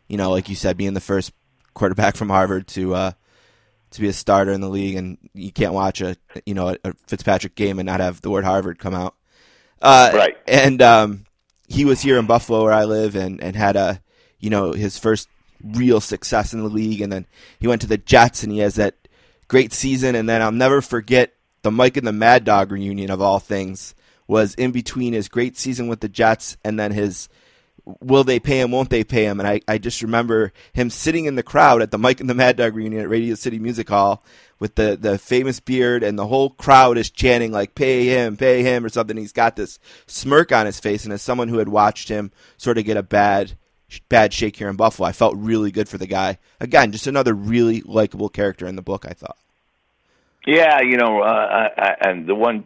you 0.07 0.17
know, 0.17 0.31
like 0.31 0.49
you 0.49 0.55
said, 0.55 0.77
being 0.77 0.93
the 0.93 0.99
first 0.99 1.31
quarterback 1.73 2.15
from 2.17 2.29
Harvard 2.29 2.67
to 2.69 2.95
uh, 2.95 3.11
to 3.91 4.01
be 4.01 4.07
a 4.07 4.13
starter 4.13 4.51
in 4.51 4.61
the 4.61 4.69
league, 4.69 4.95
and 4.95 5.17
you 5.33 5.51
can't 5.51 5.73
watch 5.73 6.01
a 6.01 6.15
you 6.45 6.53
know 6.53 6.75
a, 6.83 6.93
Fitzpatrick 7.07 7.55
game 7.55 7.79
and 7.79 7.85
not 7.85 7.99
have 7.99 8.21
the 8.21 8.29
word 8.29 8.43
Harvard 8.43 8.79
come 8.79 8.93
out. 8.93 9.15
Uh, 9.81 10.11
Right. 10.13 10.37
And 10.47 10.81
um, 10.81 11.25
he 11.67 11.85
was 11.85 12.01
here 12.01 12.19
in 12.19 12.27
Buffalo, 12.27 12.63
where 12.63 12.73
I 12.73 12.85
live, 12.85 13.15
and 13.15 13.41
and 13.41 13.55
had 13.55 13.75
a 13.75 14.01
you 14.39 14.49
know 14.49 14.73
his 14.73 14.97
first 14.97 15.27
real 15.63 16.01
success 16.01 16.53
in 16.53 16.61
the 16.61 16.69
league, 16.69 17.01
and 17.01 17.11
then 17.11 17.27
he 17.59 17.67
went 17.67 17.81
to 17.81 17.87
the 17.87 17.97
Jets, 17.97 18.43
and 18.43 18.51
he 18.51 18.59
has 18.59 18.75
that 18.75 18.95
great 19.47 19.73
season, 19.73 20.15
and 20.15 20.27
then 20.27 20.41
I'll 20.41 20.51
never 20.51 20.81
forget 20.81 21.33
the 21.61 21.71
Mike 21.71 21.97
and 21.97 22.07
the 22.07 22.13
Mad 22.13 22.43
Dog 22.43 22.71
reunion 22.71 23.11
of 23.11 23.21
all 23.21 23.39
things 23.39 23.93
was 24.27 24.55
in 24.55 24.71
between 24.71 25.13
his 25.13 25.27
great 25.27 25.57
season 25.57 25.87
with 25.87 25.99
the 25.99 26.09
Jets 26.09 26.55
and 26.63 26.79
then 26.79 26.91
his 26.91 27.27
will 27.99 28.23
they 28.23 28.39
pay 28.39 28.59
him, 28.59 28.71
won't 28.71 28.89
they 28.89 29.03
pay 29.03 29.25
him? 29.25 29.39
And 29.39 29.47
I, 29.47 29.61
I 29.67 29.77
just 29.77 30.01
remember 30.01 30.53
him 30.73 30.89
sitting 30.89 31.25
in 31.25 31.35
the 31.35 31.43
crowd 31.43 31.81
at 31.81 31.91
the 31.91 31.97
Mike 31.97 32.19
and 32.19 32.29
the 32.29 32.35
Mad 32.35 32.57
Dog 32.57 32.75
reunion 32.75 33.01
at 33.01 33.09
Radio 33.09 33.35
City 33.35 33.59
Music 33.59 33.89
Hall 33.89 34.23
with 34.59 34.75
the, 34.75 34.95
the 34.95 35.17
famous 35.17 35.59
beard, 35.59 36.03
and 36.03 36.19
the 36.19 36.27
whole 36.27 36.51
crowd 36.51 36.97
is 36.97 37.09
chanting, 37.09 37.51
like, 37.51 37.73
pay 37.73 38.05
him, 38.05 38.37
pay 38.37 38.61
him, 38.61 38.85
or 38.85 38.89
something. 38.89 39.17
He's 39.17 39.31
got 39.31 39.55
this 39.55 39.79
smirk 40.05 40.51
on 40.51 40.67
his 40.67 40.79
face, 40.79 41.03
and 41.03 41.11
as 41.11 41.21
someone 41.23 41.47
who 41.47 41.57
had 41.57 41.69
watched 41.69 42.09
him 42.09 42.31
sort 42.57 42.77
of 42.77 42.85
get 42.85 42.97
a 42.97 43.03
bad 43.03 43.53
bad 44.07 44.31
shake 44.31 44.55
here 44.55 44.69
in 44.69 44.77
Buffalo, 44.77 45.07
I 45.09 45.11
felt 45.11 45.35
really 45.35 45.71
good 45.71 45.89
for 45.89 45.97
the 45.97 46.07
guy. 46.07 46.37
Again, 46.61 46.91
just 46.91 47.07
another 47.07 47.33
really 47.33 47.81
likable 47.81 48.29
character 48.29 48.65
in 48.65 48.77
the 48.77 48.81
book, 48.81 49.05
I 49.05 49.13
thought. 49.13 49.37
Yeah, 50.45 50.81
you 50.81 50.95
know, 50.95 51.21
uh, 51.21 51.69
I, 51.77 51.81
I, 51.81 52.09
and 52.09 52.27
the 52.27 52.35
one, 52.35 52.65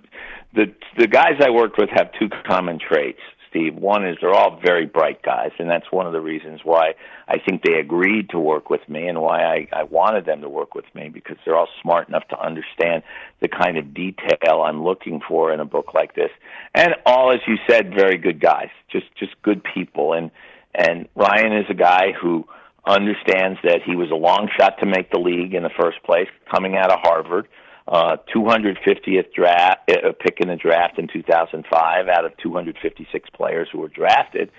the 0.53 0.73
the 0.97 1.07
guys 1.07 1.41
I 1.41 1.49
worked 1.49 1.77
with 1.77 1.89
have 1.89 2.11
two 2.19 2.29
common 2.45 2.77
traits. 2.77 3.19
Steve, 3.55 3.75
one 3.75 4.05
is 4.05 4.17
they're 4.19 4.33
all 4.33 4.59
very 4.61 4.85
bright 4.85 5.21
guys, 5.21 5.51
and 5.59 5.69
that's 5.69 5.89
one 5.89 6.05
of 6.05 6.11
the 6.11 6.19
reasons 6.19 6.59
why 6.65 6.93
I 7.27 7.37
think 7.39 7.63
they 7.63 7.75
agreed 7.79 8.31
to 8.31 8.39
work 8.39 8.69
with 8.69 8.81
me, 8.89 9.07
and 9.07 9.21
why 9.21 9.43
I, 9.43 9.67
I 9.71 9.83
wanted 9.83 10.25
them 10.25 10.41
to 10.41 10.49
work 10.49 10.75
with 10.75 10.83
me 10.93 11.07
because 11.07 11.37
they're 11.45 11.55
all 11.55 11.69
smart 11.81 12.09
enough 12.09 12.27
to 12.29 12.39
understand 12.39 13.03
the 13.39 13.47
kind 13.47 13.77
of 13.77 13.93
detail 13.93 14.61
I'm 14.61 14.83
looking 14.83 15.21
for 15.25 15.53
in 15.53 15.61
a 15.61 15.65
book 15.65 15.93
like 15.93 16.15
this, 16.15 16.31
and 16.73 16.95
all, 17.05 17.31
as 17.31 17.39
you 17.47 17.55
said, 17.69 17.93
very 17.93 18.17
good 18.17 18.41
guys, 18.41 18.69
just 18.91 19.05
just 19.17 19.41
good 19.41 19.63
people, 19.63 20.11
and 20.11 20.31
and 20.73 21.07
Ryan 21.15 21.55
is 21.55 21.65
a 21.69 21.75
guy 21.75 22.11
who 22.21 22.45
understands 22.85 23.57
that 23.63 23.79
he 23.85 23.95
was 23.95 24.11
a 24.11 24.15
long 24.15 24.49
shot 24.59 24.79
to 24.79 24.85
make 24.85 25.11
the 25.11 25.19
league 25.19 25.53
in 25.53 25.63
the 25.63 25.71
first 25.79 26.03
place, 26.03 26.27
coming 26.51 26.75
out 26.75 26.91
of 26.91 26.99
Harvard 27.01 27.47
uh, 27.87 28.17
250th 28.35 29.31
draft 29.33 29.91
uh, 29.91 30.11
pick 30.19 30.39
in 30.39 30.47
the 30.47 30.55
draft 30.55 30.97
in 30.97 31.07
2005 31.07 32.07
out 32.07 32.25
of 32.25 32.35
256 32.37 33.29
players 33.31 33.67
who 33.71 33.79
were 33.79 33.89
drafted. 33.89 34.51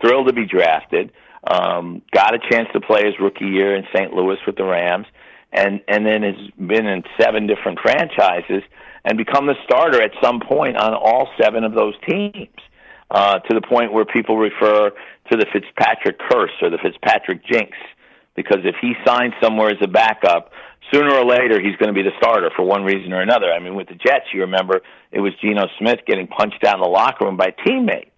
Thrilled 0.00 0.28
to 0.28 0.32
be 0.32 0.46
drafted. 0.46 1.12
Um, 1.44 2.02
got 2.12 2.34
a 2.34 2.38
chance 2.50 2.68
to 2.72 2.80
play 2.80 3.04
his 3.04 3.14
rookie 3.20 3.46
year 3.46 3.74
in 3.74 3.84
St. 3.94 4.12
Louis 4.12 4.38
with 4.46 4.56
the 4.56 4.64
Rams, 4.64 5.06
and 5.52 5.80
and 5.88 6.06
then 6.06 6.22
has 6.22 6.50
been 6.58 6.86
in 6.86 7.02
seven 7.20 7.46
different 7.46 7.80
franchises 7.80 8.62
and 9.04 9.16
become 9.16 9.46
the 9.46 9.56
starter 9.64 10.02
at 10.02 10.12
some 10.22 10.40
point 10.40 10.76
on 10.76 10.94
all 10.94 11.28
seven 11.40 11.64
of 11.64 11.74
those 11.74 11.94
teams. 12.08 12.48
Uh, 13.10 13.40
to 13.40 13.54
the 13.54 13.60
point 13.60 13.92
where 13.92 14.04
people 14.04 14.38
refer 14.38 14.88
to 15.28 15.36
the 15.36 15.44
Fitzpatrick 15.52 16.16
curse 16.30 16.52
or 16.62 16.70
the 16.70 16.78
Fitzpatrick 16.78 17.44
jinx, 17.44 17.72
because 18.36 18.60
if 18.62 18.76
he 18.80 18.92
signs 19.04 19.34
somewhere 19.42 19.70
as 19.70 19.78
a 19.82 19.88
backup, 19.88 20.52
sooner 20.92 21.12
or 21.14 21.24
later 21.24 21.60
he's 21.60 21.76
going 21.76 21.88
to 21.88 21.92
be 21.92 22.02
the 22.02 22.14
starter 22.18 22.50
for 22.54 22.62
one 22.64 22.84
reason 22.84 23.12
or 23.12 23.20
another. 23.20 23.52
I 23.52 23.58
mean, 23.60 23.74
with 23.74 23.88
the 23.88 23.94
Jets, 23.94 24.26
you 24.32 24.40
remember 24.42 24.80
it 25.12 25.20
was 25.20 25.32
Geno 25.40 25.66
Smith 25.78 26.00
getting 26.06 26.26
punched 26.26 26.64
out 26.64 26.74
in 26.76 26.80
the 26.82 26.88
locker 26.88 27.24
room 27.24 27.36
by 27.36 27.46
a 27.56 27.68
teammate. 27.68 28.08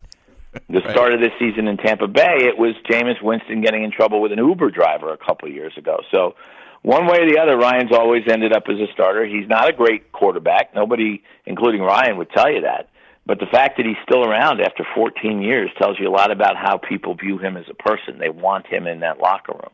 The 0.68 0.80
Right. 0.80 0.90
start 0.90 1.14
of 1.14 1.20
this 1.20 1.32
season 1.38 1.66
in 1.66 1.78
Tampa 1.78 2.06
Bay, 2.06 2.37
it 2.40 2.58
was 2.58 2.74
Jameis 2.90 3.22
Winston 3.22 3.62
getting 3.62 3.85
in 3.85 3.90
trouble 3.90 4.20
with 4.20 4.32
an 4.32 4.38
Uber 4.38 4.70
driver 4.70 5.11
a 5.12 5.16
couple 5.16 5.48
of 5.48 5.54
years 5.54 5.72
ago. 5.78 6.00
So, 6.12 6.35
one 6.82 7.06
way 7.06 7.20
or 7.20 7.26
the 7.30 7.38
other, 7.40 7.56
Ryan's 7.56 7.92
always 7.92 8.24
ended 8.28 8.52
up 8.52 8.64
as 8.68 8.76
a 8.78 8.92
starter. 8.92 9.24
He's 9.24 9.48
not 9.48 9.70
a 9.70 9.72
great 9.72 10.12
quarterback. 10.12 10.74
Nobody, 10.74 11.22
including 11.46 11.80
Ryan, 11.80 12.18
would 12.18 12.30
tell 12.32 12.52
you 12.52 12.62
that. 12.62 12.90
But 13.24 13.38
the 13.38 13.46
fact 13.46 13.76
that 13.76 13.87
he's 13.87 13.96
still 14.02 14.24
around 14.28 14.61
after 14.61 14.85
14 14.94 15.40
years 15.42 15.70
tells 15.80 15.98
you 15.98 16.08
a 16.08 16.11
lot 16.11 16.30
about 16.32 16.56
how 16.56 16.76
people 16.76 17.14
view 17.14 17.38
him 17.38 17.56
as 17.56 17.64
a 17.70 17.74
person. 17.74 18.18
They 18.18 18.30
want 18.30 18.66
him 18.66 18.87
in 18.87 19.00
that 19.00 19.20
locker 19.20 19.52
room. 19.52 19.70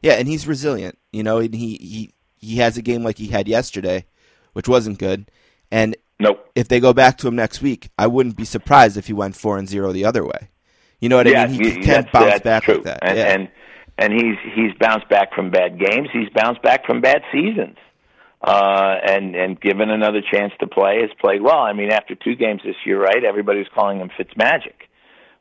Yeah, 0.00 0.12
and 0.12 0.28
he's 0.28 0.46
resilient. 0.46 0.96
You 1.12 1.24
know, 1.24 1.38
and 1.38 1.52
he 1.52 1.76
he 1.80 2.14
he 2.44 2.56
has 2.58 2.76
a 2.76 2.82
game 2.82 3.02
like 3.02 3.18
he 3.18 3.28
had 3.28 3.48
yesterday, 3.48 4.04
which 4.52 4.68
wasn't 4.68 4.98
good. 4.98 5.30
And 5.70 5.96
Nope. 6.20 6.48
if 6.54 6.68
they 6.68 6.80
go 6.80 6.92
back 6.92 7.18
to 7.18 7.28
him 7.28 7.36
next 7.36 7.60
week, 7.62 7.90
I 7.98 8.06
wouldn't 8.06 8.36
be 8.36 8.44
surprised 8.44 8.96
if 8.96 9.06
he 9.06 9.12
went 9.12 9.34
four 9.36 9.58
and 9.58 9.68
zero 9.68 9.92
the 9.92 10.04
other 10.04 10.24
way. 10.24 10.50
You 11.00 11.08
know 11.08 11.16
what 11.16 11.26
yeah, 11.26 11.42
I 11.44 11.46
mean? 11.48 11.60
He 11.62 11.68
you- 11.70 11.82
can 11.82 12.08
bounce 12.12 12.26
that's 12.32 12.44
back 12.44 12.62
true. 12.64 12.74
like 12.76 12.84
that. 12.84 12.98
And, 13.02 13.18
yeah. 13.18 13.34
and 13.34 13.48
and 13.98 14.12
he's 14.12 14.36
he's 14.54 14.72
bounced 14.78 15.08
back 15.08 15.34
from 15.34 15.50
bad 15.50 15.78
games. 15.78 16.08
He's 16.12 16.28
bounced 16.34 16.62
back 16.62 16.86
from 16.86 17.00
bad 17.00 17.22
seasons. 17.32 17.76
Uh, 18.42 18.96
and 19.06 19.34
and 19.34 19.60
given 19.60 19.88
another 19.90 20.20
chance 20.20 20.52
to 20.60 20.66
play, 20.66 21.00
has 21.00 21.10
played 21.20 21.40
well. 21.42 21.58
I 21.60 21.72
mean, 21.72 21.90
after 21.90 22.14
two 22.14 22.36
games 22.36 22.60
this 22.64 22.76
year, 22.84 23.00
right? 23.02 23.24
Everybody's 23.24 23.66
calling 23.74 24.00
him 24.00 24.10
Fitzmagic. 24.18 24.88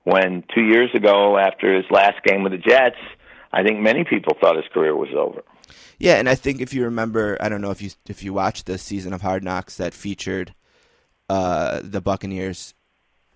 When 0.03 0.43
two 0.53 0.61
years 0.63 0.89
ago, 0.93 1.37
after 1.37 1.75
his 1.75 1.85
last 1.91 2.23
game 2.25 2.43
with 2.43 2.51
the 2.53 2.57
Jets, 2.57 2.97
I 3.53 3.63
think 3.63 3.79
many 3.79 4.03
people 4.03 4.35
thought 4.41 4.55
his 4.55 4.65
career 4.73 4.95
was 4.95 5.09
over. 5.15 5.43
Yeah, 5.99 6.15
and 6.15 6.27
I 6.27 6.35
think 6.35 6.59
if 6.59 6.73
you 6.73 6.83
remember, 6.85 7.37
I 7.39 7.49
don't 7.49 7.61
know 7.61 7.71
if 7.71 7.81
you 7.81 7.91
if 8.07 8.23
you 8.23 8.33
watched 8.33 8.65
the 8.65 8.77
season 8.77 9.13
of 9.13 9.21
Hard 9.21 9.43
Knocks 9.43 9.77
that 9.77 9.93
featured 9.93 10.53
uh, 11.29 11.79
the 11.83 12.01
Buccaneers. 12.01 12.73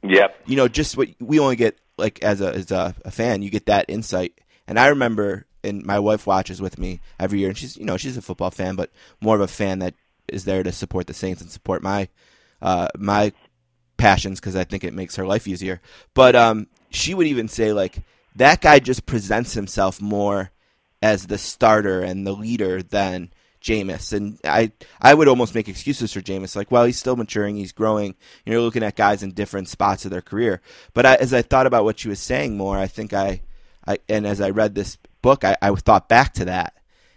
Yep. 0.03 0.43
You 0.47 0.55
know, 0.55 0.67
just 0.67 0.97
what 0.97 1.09
we 1.19 1.39
only 1.39 1.55
get 1.55 1.77
like 1.97 2.21
as 2.23 2.41
a 2.41 2.53
as 2.53 2.71
a, 2.71 2.95
a 3.05 3.11
fan, 3.11 3.43
you 3.43 3.49
get 3.49 3.67
that 3.67 3.85
insight. 3.87 4.33
And 4.67 4.79
I 4.79 4.87
remember, 4.87 5.45
and 5.63 5.85
my 5.85 5.99
wife 5.99 6.27
watches 6.27 6.61
with 6.61 6.77
me 6.77 6.99
every 7.19 7.39
year, 7.39 7.49
and 7.49 7.57
she's 7.57 7.77
you 7.77 7.85
know 7.85 7.97
she's 7.97 8.17
a 8.17 8.21
football 8.21 8.51
fan, 8.51 8.75
but 8.75 8.91
more 9.21 9.35
of 9.35 9.41
a 9.41 9.47
fan 9.47 9.79
that 9.79 9.93
is 10.27 10.45
there 10.45 10.63
to 10.63 10.71
support 10.71 11.07
the 11.07 11.13
Saints 11.13 11.41
and 11.41 11.51
support 11.51 11.83
my 11.83 12.09
uh, 12.61 12.87
my 12.97 13.31
passions 13.97 14.39
because 14.39 14.55
I 14.55 14.63
think 14.63 14.83
it 14.83 14.93
makes 14.93 15.15
her 15.15 15.25
life 15.25 15.47
easier. 15.47 15.79
But 16.13 16.35
um, 16.35 16.67
she 16.89 17.13
would 17.13 17.27
even 17.27 17.47
say 17.47 17.71
like 17.71 17.99
that 18.37 18.61
guy 18.61 18.79
just 18.79 19.05
presents 19.05 19.53
himself 19.53 20.01
more 20.01 20.51
as 21.01 21.27
the 21.27 21.37
starter 21.37 22.01
and 22.01 22.25
the 22.25 22.31
leader 22.31 22.81
than 22.81 23.31
Jameis. 23.61 24.13
And 24.13 24.39
I 24.43 24.71
I 25.01 25.13
would 25.13 25.27
almost 25.27 25.55
make 25.55 25.67
excuses 25.67 26.13
for 26.13 26.21
Jameis, 26.21 26.55
like, 26.55 26.71
well, 26.71 26.85
he's 26.85 26.99
still 26.99 27.15
maturing, 27.15 27.57
he's 27.57 27.71
growing. 27.71 28.15
You're 28.45 28.61
looking 28.61 28.83
at 28.83 28.95
guys 28.95 29.23
in 29.23 29.31
different 29.31 29.69
spots 29.69 30.05
of 30.05 30.11
their 30.11 30.21
career. 30.21 30.61
But 30.93 31.05
I, 31.05 31.15
as 31.15 31.33
I 31.33 31.41
thought 31.41 31.67
about 31.67 31.83
what 31.83 31.99
she 31.99 32.09
was 32.09 32.19
saying 32.19 32.57
more, 32.57 32.77
I 32.77 32.87
think 32.87 33.13
I 33.13 33.41
I, 33.87 33.99
and 34.09 34.27
as 34.27 34.41
I 34.41 34.49
read 34.49 34.75
this 34.75 34.97
book, 35.21 35.43
I, 35.43 35.55
I 35.61 35.73
thought 35.75 36.09
back 36.09 36.33
to 36.35 36.45
that, 36.45 36.73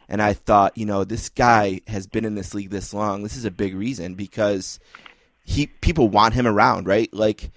and 0.08 0.22
I 0.22 0.34
thought, 0.34 0.78
you 0.78 0.86
know, 0.86 1.04
this 1.04 1.28
guy 1.28 1.80
has 1.88 2.06
been 2.06 2.24
in 2.24 2.36
this 2.36 2.54
league 2.54 2.70
this 2.70 2.94
long. 2.94 3.22
This 3.22 3.36
is 3.36 3.44
a 3.44 3.50
big 3.50 3.74
reason 3.74 4.14
because 4.14 4.78
he 5.44 5.66
people 5.66 6.08
want 6.08 6.34
him 6.34 6.46
around, 6.46 6.86
right? 6.86 7.12
Like, 7.12 7.50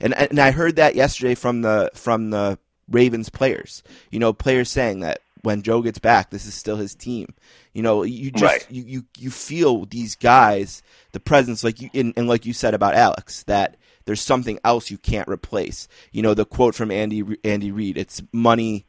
and 0.00 0.14
and 0.14 0.38
I 0.38 0.50
heard 0.50 0.76
that 0.76 0.94
yesterday 0.94 1.34
from 1.34 1.62
the 1.62 1.90
from 1.94 2.30
the 2.30 2.58
Ravens 2.92 3.28
players. 3.28 3.82
You 4.10 4.18
know, 4.18 4.32
players 4.32 4.70
saying 4.70 5.00
that 5.00 5.22
when 5.42 5.62
Joe 5.62 5.82
gets 5.82 5.98
back, 5.98 6.30
this 6.30 6.46
is 6.46 6.54
still 6.54 6.76
his 6.76 6.94
team. 6.94 7.34
You 7.72 7.82
know, 7.82 8.02
you 8.04 8.30
just 8.30 8.44
right. 8.44 8.66
you, 8.70 8.84
you 8.84 9.04
you 9.18 9.30
feel 9.30 9.86
these 9.86 10.14
guys, 10.14 10.82
the 11.12 11.20
presence, 11.20 11.64
like 11.64 11.80
you 11.80 11.90
and, 11.94 12.12
and 12.16 12.28
like 12.28 12.46
you 12.46 12.52
said 12.52 12.74
about 12.74 12.94
Alex, 12.94 13.42
that 13.44 13.76
there's 14.04 14.20
something 14.20 14.58
else 14.64 14.90
you 14.90 14.98
can't 14.98 15.28
replace. 15.28 15.88
You 16.12 16.22
know, 16.22 16.34
the 16.34 16.44
quote 16.44 16.74
from 16.74 16.90
Andy 16.90 17.24
Andy 17.44 17.72
Reid, 17.72 17.98
it's 17.98 18.22
money 18.32 18.86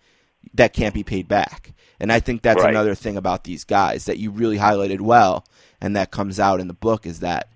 that 0.53 0.73
can't 0.73 0.93
be 0.93 1.03
paid 1.03 1.27
back. 1.27 1.73
And 1.99 2.11
I 2.11 2.19
think 2.19 2.41
that's 2.41 2.61
right. 2.61 2.69
another 2.69 2.95
thing 2.95 3.17
about 3.17 3.43
these 3.43 3.63
guys 3.63 4.05
that 4.05 4.17
you 4.17 4.31
really 4.31 4.57
highlighted 4.57 5.01
well 5.01 5.45
and 5.79 5.95
that 5.95 6.11
comes 6.11 6.39
out 6.39 6.59
in 6.59 6.67
the 6.67 6.73
book 6.73 7.05
is 7.05 7.21
that 7.21 7.49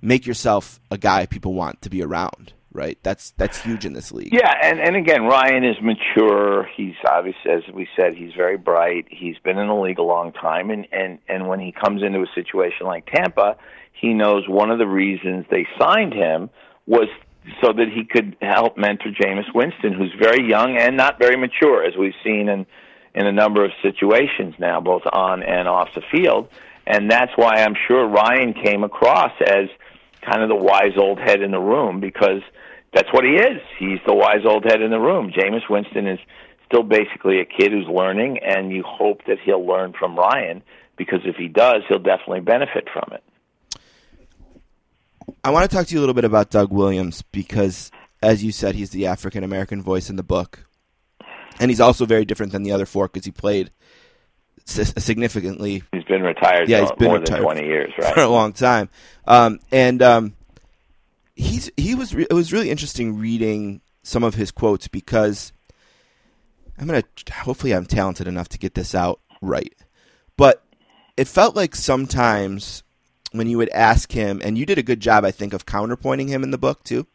make 0.00 0.26
yourself 0.26 0.80
a 0.90 0.98
guy 0.98 1.26
people 1.26 1.52
want 1.54 1.82
to 1.82 1.90
be 1.90 2.02
around 2.02 2.52
right? 2.72 2.98
That's 3.02 3.32
that's 3.36 3.60
huge 3.62 3.84
in 3.84 3.92
this 3.92 4.12
league. 4.12 4.32
Yeah, 4.32 4.52
and 4.62 4.80
and 4.80 4.96
again, 4.96 5.24
Ryan 5.24 5.64
is 5.64 5.76
mature. 5.82 6.68
He's 6.74 6.94
obviously, 7.06 7.50
as 7.50 7.62
we 7.72 7.88
said, 7.96 8.14
he's 8.14 8.32
very 8.34 8.56
bright. 8.56 9.06
He's 9.10 9.38
been 9.38 9.58
in 9.58 9.68
the 9.68 9.74
league 9.74 9.98
a 9.98 10.02
long 10.02 10.32
time, 10.32 10.70
and 10.70 10.86
and 10.92 11.18
and 11.28 11.48
when 11.48 11.60
he 11.60 11.72
comes 11.72 12.02
into 12.02 12.20
a 12.20 12.26
situation 12.34 12.86
like 12.86 13.06
Tampa, 13.06 13.56
he 13.92 14.14
knows 14.14 14.48
one 14.48 14.70
of 14.70 14.78
the 14.78 14.86
reasons 14.86 15.46
they 15.50 15.66
signed 15.78 16.14
him 16.14 16.50
was 16.86 17.08
so 17.62 17.72
that 17.72 17.88
he 17.92 18.04
could 18.04 18.36
help 18.40 18.76
mentor 18.76 19.10
Jameis 19.10 19.52
Winston, 19.54 19.92
who's 19.92 20.14
very 20.18 20.48
young 20.48 20.76
and 20.76 20.96
not 20.96 21.18
very 21.18 21.36
mature, 21.36 21.84
as 21.84 21.96
we've 21.96 22.14
seen 22.24 22.48
in 22.48 22.66
in 23.14 23.26
a 23.26 23.32
number 23.32 23.62
of 23.64 23.70
situations 23.82 24.54
now, 24.58 24.80
both 24.80 25.02
on 25.12 25.42
and 25.42 25.68
off 25.68 25.88
the 25.94 26.02
field. 26.10 26.48
And 26.86 27.10
that's 27.10 27.32
why 27.36 27.56
I'm 27.56 27.74
sure 27.86 28.08
Ryan 28.08 28.54
came 28.54 28.84
across 28.84 29.32
as 29.40 29.68
kind 30.22 30.42
of 30.42 30.48
the 30.48 30.56
wise 30.56 30.96
old 30.96 31.18
head 31.18 31.42
in 31.42 31.50
the 31.50 31.60
room 31.60 32.00
because 32.00 32.42
that's 32.92 33.08
what 33.12 33.24
he 33.24 33.32
is. 33.32 33.60
He's 33.78 33.98
the 34.06 34.14
wise 34.14 34.44
old 34.44 34.64
head 34.64 34.82
in 34.82 34.90
the 34.90 35.00
room. 35.00 35.32
Jameis 35.32 35.68
Winston 35.68 36.06
is 36.06 36.18
still 36.66 36.82
basically 36.82 37.40
a 37.40 37.44
kid 37.44 37.72
who's 37.72 37.86
learning, 37.86 38.38
and 38.44 38.72
you 38.72 38.82
hope 38.86 39.22
that 39.26 39.38
he'll 39.44 39.66
learn 39.66 39.92
from 39.98 40.16
Ryan 40.16 40.62
because 40.96 41.20
if 41.24 41.36
he 41.36 41.48
does, 41.48 41.82
he'll 41.88 41.98
definitely 41.98 42.40
benefit 42.40 42.88
from 42.92 43.12
it. 43.12 43.22
I 45.44 45.50
want 45.50 45.68
to 45.68 45.74
talk 45.74 45.86
to 45.86 45.94
you 45.94 45.98
a 45.98 46.02
little 46.02 46.14
bit 46.14 46.24
about 46.24 46.50
Doug 46.50 46.72
Williams 46.72 47.22
because, 47.22 47.90
as 48.22 48.44
you 48.44 48.52
said, 48.52 48.74
he's 48.74 48.90
the 48.90 49.06
African 49.06 49.44
American 49.44 49.82
voice 49.82 50.10
in 50.10 50.16
the 50.16 50.22
book, 50.22 50.66
and 51.58 51.70
he's 51.70 51.80
also 51.80 52.06
very 52.06 52.24
different 52.24 52.52
than 52.52 52.62
the 52.62 52.72
other 52.72 52.86
four 52.86 53.08
because 53.08 53.24
he 53.24 53.32
played 53.32 53.70
significantly. 54.64 55.82
He's 55.92 56.04
been 56.04 56.22
retired. 56.22 56.68
Yeah, 56.68 56.80
he's 56.80 56.92
been 56.92 57.08
more 57.08 57.18
retired 57.18 57.38
than 57.38 57.44
twenty 57.44 57.66
years, 57.66 57.92
right? 57.98 58.14
For 58.14 58.20
a 58.20 58.28
long 58.28 58.52
time, 58.52 58.88
um, 59.26 59.58
and 59.70 60.02
um, 60.02 60.34
he's 61.34 61.70
he 61.76 61.94
was 61.94 62.14
re- 62.14 62.26
it 62.28 62.34
was 62.34 62.52
really 62.52 62.70
interesting 62.70 63.18
reading 63.18 63.80
some 64.02 64.24
of 64.24 64.34
his 64.34 64.50
quotes 64.50 64.88
because 64.88 65.52
I'm 66.78 66.86
gonna 66.86 67.04
hopefully 67.32 67.72
I'm 67.72 67.86
talented 67.86 68.26
enough 68.26 68.48
to 68.50 68.58
get 68.58 68.74
this 68.74 68.94
out 68.94 69.20
right, 69.40 69.74
but 70.36 70.64
it 71.16 71.28
felt 71.28 71.56
like 71.56 71.74
sometimes 71.74 72.82
when 73.32 73.48
you 73.48 73.58
would 73.58 73.70
ask 73.70 74.12
him, 74.12 74.40
and 74.44 74.56
you 74.56 74.66
did 74.66 74.78
a 74.78 74.82
good 74.82 75.00
job, 75.00 75.24
I 75.24 75.30
think, 75.30 75.52
of 75.52 75.66
counterpointing 75.66 76.28
him 76.28 76.42
in 76.42 76.50
the 76.50 76.58
book 76.58 76.84
too. 76.84 77.06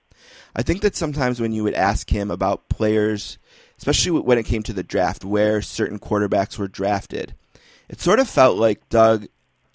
I 0.56 0.64
think 0.64 0.82
that 0.82 0.96
sometimes 0.96 1.40
when 1.40 1.52
you 1.52 1.64
would 1.64 1.76
ask 1.76 2.10
him 2.10 2.32
about 2.32 2.70
players, 2.70 3.38
especially 3.78 4.20
when 4.20 4.40
it 4.40 4.46
came 4.46 4.64
to 4.64 4.74
the 4.74 4.84
draft, 4.84 5.24
where 5.24 5.62
certain 5.62 6.00
quarterbacks 6.00 6.58
were 6.58 6.68
drafted, 6.68 7.36
it 7.88 8.02
sort 8.02 8.20
of 8.20 8.28
felt 8.28 8.58
like 8.58 8.90
Doug 8.90 9.28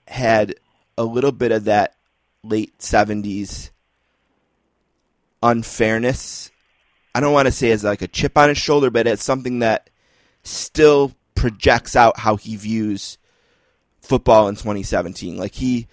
had 0.08 0.56
a 0.98 1.04
little 1.04 1.32
bit 1.32 1.52
of 1.52 1.64
that 1.64 1.94
late 2.42 2.76
70s 2.78 3.70
unfairness. 5.42 6.50
I 7.14 7.20
don't 7.20 7.32
want 7.32 7.46
to 7.46 7.52
say 7.52 7.70
as 7.70 7.84
like 7.84 8.02
a 8.02 8.08
chip 8.08 8.38
on 8.38 8.48
his 8.48 8.58
shoulder, 8.58 8.90
but 8.90 9.06
it's 9.06 9.24
something 9.24 9.60
that 9.60 9.90
still 10.42 11.12
projects 11.34 11.96
out 11.96 12.18
how 12.18 12.36
he 12.36 12.56
views 12.56 13.18
football 14.00 14.48
in 14.48 14.56
2017. 14.56 15.36
Like 15.36 15.54
he 15.54 15.86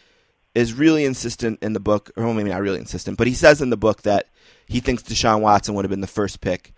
is 0.56 0.74
really 0.74 1.06
insistent 1.06 1.60
in 1.62 1.74
the 1.74 1.80
book, 1.80 2.12
or 2.16 2.26
well, 2.26 2.34
maybe 2.34 2.50
not 2.50 2.62
really 2.62 2.80
insistent, 2.80 3.18
but 3.18 3.28
he 3.28 3.34
says 3.34 3.62
in 3.62 3.70
the 3.70 3.78
book 3.78 4.02
that 4.04 4.28
he 4.68 4.80
thinks 4.80 5.04
Deshaun 5.04 5.42
Watson 5.42 5.76
would 5.76 5.86
have 5.86 5.90
been 5.90 6.02
the 6.02 6.08
first 6.08 6.42
pick 6.42 6.74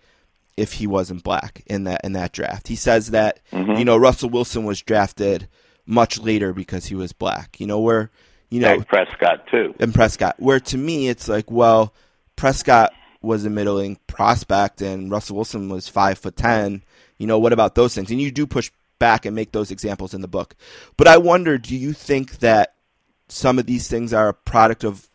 if 0.56 0.74
he 0.74 0.86
wasn't 0.86 1.22
black 1.22 1.62
in 1.66 1.84
that 1.84 2.02
in 2.04 2.12
that 2.12 2.32
draft. 2.32 2.68
He 2.68 2.76
says 2.76 3.10
that 3.10 3.40
mm-hmm. 3.52 3.72
you 3.72 3.84
know 3.84 3.96
Russell 3.96 4.30
Wilson 4.30 4.64
was 4.64 4.80
drafted 4.80 5.48
much 5.86 6.18
later 6.18 6.52
because 6.52 6.86
he 6.86 6.94
was 6.94 7.12
black. 7.12 7.58
You 7.60 7.66
know 7.66 7.80
where 7.80 8.10
you 8.50 8.60
know 8.60 8.74
and 8.74 8.86
Prescott 8.86 9.46
too, 9.48 9.74
and 9.80 9.94
Prescott. 9.94 10.36
Where 10.38 10.60
to 10.60 10.78
me 10.78 11.08
it's 11.08 11.28
like 11.28 11.50
well 11.50 11.94
Prescott 12.36 12.92
was 13.20 13.44
a 13.44 13.50
middling 13.50 13.98
prospect 14.06 14.82
and 14.82 15.10
Russell 15.10 15.36
Wilson 15.36 15.68
was 15.68 15.88
five 15.88 16.18
foot 16.18 16.36
ten. 16.36 16.82
You 17.18 17.26
know, 17.26 17.38
what 17.38 17.52
about 17.52 17.74
those 17.74 17.94
things? 17.94 18.10
And 18.10 18.20
you 18.20 18.30
do 18.30 18.46
push 18.46 18.70
back 18.98 19.26
and 19.26 19.34
make 19.34 19.52
those 19.52 19.70
examples 19.70 20.14
in 20.14 20.20
the 20.20 20.28
book. 20.28 20.54
But 20.96 21.08
I 21.08 21.18
wonder, 21.18 21.58
do 21.58 21.76
you 21.76 21.92
think 21.92 22.38
that 22.38 22.74
some 23.28 23.58
of 23.58 23.66
these 23.66 23.88
things 23.88 24.12
are 24.12 24.28
a 24.28 24.34
product 24.34 24.84
of 24.84 25.08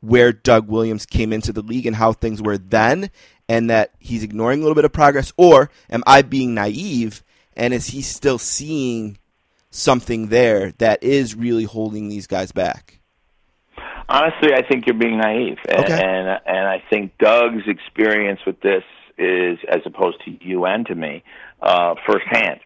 where 0.00 0.32
Doug 0.32 0.68
Williams 0.68 1.06
came 1.06 1.32
into 1.32 1.52
the 1.52 1.62
league 1.62 1.86
and 1.86 1.96
how 1.96 2.12
things 2.12 2.42
were 2.42 2.58
then, 2.58 3.10
and 3.48 3.70
that 3.70 3.92
he's 3.98 4.22
ignoring 4.22 4.60
a 4.60 4.62
little 4.62 4.74
bit 4.74 4.84
of 4.84 4.92
progress? 4.92 5.32
Or 5.36 5.70
am 5.90 6.04
I 6.06 6.22
being 6.22 6.54
naive 6.54 7.22
and 7.56 7.72
is 7.72 7.88
he 7.88 8.02
still 8.02 8.38
seeing 8.38 9.18
something 9.70 10.28
there 10.28 10.72
that 10.78 11.02
is 11.02 11.34
really 11.34 11.64
holding 11.64 12.08
these 12.08 12.26
guys 12.26 12.52
back? 12.52 13.00
Honestly, 14.08 14.50
I 14.54 14.62
think 14.62 14.86
you're 14.86 14.98
being 14.98 15.18
naive, 15.18 15.58
and 15.68 15.84
okay. 15.84 15.94
and, 15.94 16.40
and 16.46 16.68
I 16.68 16.82
think 16.88 17.18
Doug's 17.18 17.64
experience 17.66 18.40
with 18.46 18.60
this 18.60 18.84
is, 19.18 19.58
as 19.68 19.80
opposed 19.84 20.18
to 20.24 20.30
you 20.40 20.64
and 20.64 20.86
to 20.86 20.94
me, 20.94 21.24
uh, 21.60 21.94
firsthand. 22.06 22.60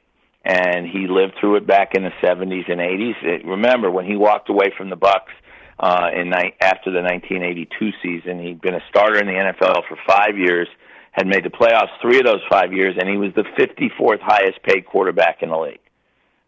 And 0.44 0.86
he 0.86 1.06
lived 1.06 1.34
through 1.40 1.56
it 1.56 1.66
back 1.66 1.94
in 1.94 2.02
the 2.02 2.12
70s 2.22 2.70
and 2.70 2.80
80s. 2.80 3.44
remember 3.46 3.90
when 3.90 4.06
he 4.06 4.16
walked 4.16 4.48
away 4.48 4.72
from 4.76 4.88
the 4.88 4.96
Bucs 4.96 5.32
uh, 5.78 6.08
in 6.14 6.30
ni- 6.30 6.54
after 6.60 6.90
the 6.90 7.02
1982 7.02 7.90
season? 8.02 8.42
He'd 8.42 8.60
been 8.60 8.74
a 8.74 8.82
starter 8.88 9.18
in 9.18 9.26
the 9.26 9.32
NFL 9.32 9.82
for 9.86 9.98
five 10.06 10.38
years, 10.38 10.66
had 11.12 11.26
made 11.26 11.44
the 11.44 11.50
playoffs 11.50 11.90
three 12.00 12.18
of 12.18 12.24
those 12.24 12.40
five 12.50 12.72
years, 12.72 12.96
and 12.98 13.08
he 13.08 13.16
was 13.16 13.32
the 13.34 13.44
54th 13.58 14.20
highest 14.20 14.62
paid 14.62 14.86
quarterback 14.86 15.42
in 15.42 15.50
the 15.50 15.58
league. 15.58 15.80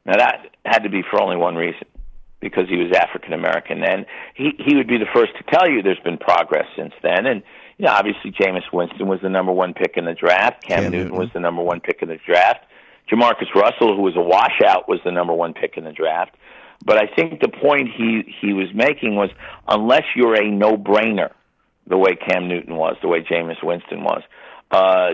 Now 0.05 0.17
that 0.17 0.47
had 0.65 0.81
to 0.81 0.91
be 0.91 1.03
for 1.09 1.23
only 1.23 1.37
one 1.37 1.55
reason 1.55 1.87
because 2.43 2.69
he 2.69 2.77
was 2.77 2.93
African 2.93 3.33
American, 3.33 3.83
and 3.83 4.05
he 4.35 4.51
he 4.59 4.77
would 4.77 4.89
be 4.89 4.99
the 4.99 5.07
first 5.15 5.33
to 5.39 5.45
tell 5.45 5.71
you 5.71 5.81
there's 5.81 6.01
been 6.01 6.19
progress 6.19 6.67
since 6.77 6.93
then. 7.03 7.25
And 7.25 7.43
you 7.79 7.87
know, 7.87 7.93
obviously, 7.93 8.33
Jameis 8.33 8.71
Winston 8.73 9.09
was 9.09 9.21
the 9.23 9.31
number 9.31 9.53
one 9.53 9.73
pick 9.73 9.97
in 9.97 10.05
the 10.05 10.13
draft. 10.13 10.63
Cam, 10.63 10.83
Cam 10.83 10.93
Newton, 10.93 11.09
Newton 11.09 11.19
was 11.19 11.29
the 11.33 11.41
number 11.41 11.63
one 11.63 11.81
pick 11.81 12.03
in 12.03 12.09
the 12.09 12.19
draft. 12.27 12.67
Jamarcus 13.11 13.55
Russell, 13.55 13.97
who 13.97 14.03
was 14.03 14.17
a 14.17 14.21
washout, 14.21 14.89
was 14.89 15.01
the 15.05 15.13
number 15.13 15.33
one 15.33 15.55
pick 15.55 15.77
in 15.77 15.85
the 15.85 15.93
draft. 15.93 16.35
But 16.85 16.99
I 16.99 17.07
think 17.07 17.41
the 17.41 17.49
point 17.49 17.89
he 17.97 18.35
he 18.41 18.53
was 18.53 18.69
making 18.75 19.15
was 19.15 19.31
unless 19.69 20.03
you're 20.17 20.35
a 20.35 20.51
no-brainer, 20.51 21.31
the 21.87 21.97
way 21.97 22.15
Cam 22.17 22.49
Newton 22.49 22.77
was, 22.77 22.97
the 23.01 23.09
way 23.09 23.21
Jameis 23.23 23.63
Winston 23.63 24.03
was, 24.03 24.23
uh, 24.73 25.11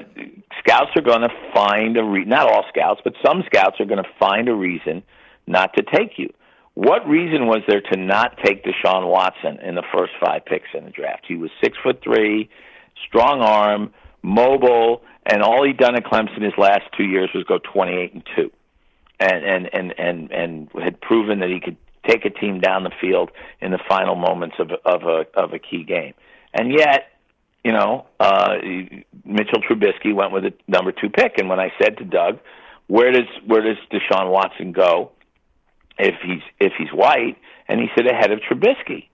scouts 0.61 0.91
are 0.97 1.03
going 1.03 1.23
to 1.23 1.31
find 1.53 1.97
a 1.99 2.05
re- 2.05 2.25
not 2.25 2.51
all 2.51 2.65
scouts, 2.71 3.01
but 3.05 3.15
some 3.25 3.43
scouts 3.47 3.81
are 3.81 3.85
going 3.85 4.03
to 4.03 4.11
find 4.19 4.49
a 4.49 4.55
reason 4.55 5.03
not 5.47 5.75
to 5.75 5.83
take 5.83 6.19
you. 6.19 6.33
What 6.79 7.09
reason 7.09 7.49
was 7.49 7.63
there 7.67 7.81
to 7.81 7.99
not 7.99 8.39
take 8.45 8.63
Deshaun 8.63 9.11
Watson 9.11 9.59
in 9.67 9.75
the 9.75 9.83
first 9.93 10.13
five 10.25 10.45
picks 10.45 10.69
in 10.75 10.85
the 10.85 10.93
draft? 10.93 11.25
He 11.27 11.35
was 11.35 11.51
six 11.61 11.77
foot 11.83 12.01
three, 12.05 12.49
strong 13.05 13.41
arm, 13.41 13.93
mobile, 14.23 15.03
and 15.27 15.43
all 15.43 15.67
he'd 15.67 15.77
done 15.77 15.97
at 15.97 16.05
Clemson 16.05 16.41
his 16.41 16.53
last 16.57 16.83
two 16.97 17.03
years 17.03 17.31
was 17.35 17.43
go 17.43 17.59
twenty 17.59 17.95
eight 17.95 18.15
and 18.15 18.23
two, 18.37 18.53
and 19.19 19.45
and 19.45 19.69
and 19.73 19.95
and 19.99 20.31
and 20.31 20.69
had 20.81 21.01
proven 21.01 21.41
that 21.41 21.49
he 21.49 21.59
could 21.59 21.77
take 22.07 22.25
a 22.25 22.31
team 22.31 22.61
down 22.61 22.85
the 22.85 22.93
field 23.01 23.33
in 23.61 23.73
the 23.73 23.81
final 23.89 24.15
moments 24.15 24.55
of 24.61 24.71
of 24.85 25.03
a 25.03 25.25
of 25.37 25.55
a 25.55 25.59
key 25.59 25.83
game. 25.83 26.15
And 26.55 26.71
yet, 26.71 27.07
you 27.65 27.73
know, 27.73 28.07
uh, 28.21 28.55
Mitchell 29.25 29.63
Trubisky 29.69 30.15
went 30.15 30.31
with 30.31 30.45
the 30.45 30.55
number 30.69 30.93
two 30.93 31.11
pick. 31.11 31.39
And 31.39 31.49
when 31.49 31.59
I 31.59 31.73
said 31.83 31.99
to 31.99 32.05
Doug, 32.05 32.39
"Where 32.87 33.11
does 33.11 33.27
where 33.45 33.63
does 33.63 33.79
Deshaun 33.91 34.31
Watson 34.31 34.71
go?" 34.71 35.11
If 35.99 36.15
he's 36.25 36.43
if 36.61 36.73
he's 36.79 36.93
white, 36.93 37.37
and 37.67 37.81
he 37.81 37.87
said 37.97 38.07
ahead 38.07 38.31
of 38.31 38.41
Trubisky. 38.41 39.09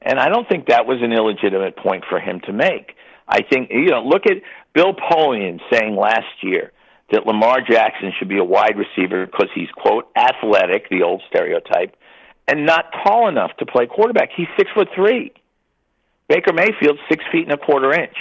And 0.00 0.18
I 0.18 0.28
don't 0.28 0.48
think 0.48 0.66
that 0.66 0.86
was 0.86 0.98
an 1.00 1.12
illegitimate 1.12 1.76
point 1.76 2.04
for 2.08 2.18
him 2.18 2.40
to 2.46 2.52
make. 2.52 2.96
I 3.28 3.40
think 3.42 3.70
you 3.70 3.90
know, 3.90 4.02
look 4.02 4.26
at 4.26 4.38
Bill 4.74 4.94
Polian 4.94 5.60
saying 5.70 5.96
last 5.96 6.42
year 6.42 6.72
that 7.10 7.26
Lamar 7.26 7.60
Jackson 7.60 8.12
should 8.18 8.28
be 8.28 8.38
a 8.38 8.44
wide 8.44 8.76
receiver 8.76 9.26
because 9.26 9.48
he's 9.54 9.68
quote 9.76 10.08
athletic, 10.16 10.88
the 10.90 11.02
old 11.02 11.22
stereotype, 11.28 11.94
and 12.48 12.66
not 12.66 12.86
tall 13.04 13.28
enough 13.28 13.50
to 13.58 13.66
play 13.66 13.86
quarterback. 13.86 14.30
He's 14.36 14.48
six 14.56 14.70
foot 14.74 14.88
three. 14.94 15.32
Baker 16.28 16.52
Mayfield 16.52 16.98
six 17.08 17.24
feet 17.30 17.44
and 17.44 17.52
a 17.52 17.58
quarter 17.58 17.92
inch. 17.92 18.16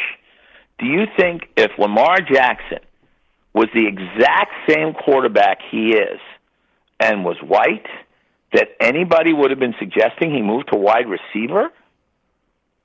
Do 0.79 0.85
you 0.85 1.05
think 1.17 1.43
if 1.55 1.71
Lamar 1.77 2.19
Jackson 2.21 2.79
was 3.53 3.67
the 3.73 3.87
exact 3.87 4.51
same 4.69 4.93
quarterback 4.93 5.59
he 5.71 5.93
is 5.93 6.19
and 7.01 7.25
was 7.25 7.37
white, 7.41 7.87
that 8.53 8.69
anybody 8.79 9.33
would 9.33 9.51
have 9.51 9.59
been 9.59 9.75
suggesting 9.79 10.33
he 10.33 10.41
moved 10.41 10.69
to 10.71 10.77
wide 10.77 11.05
receiver? 11.07 11.69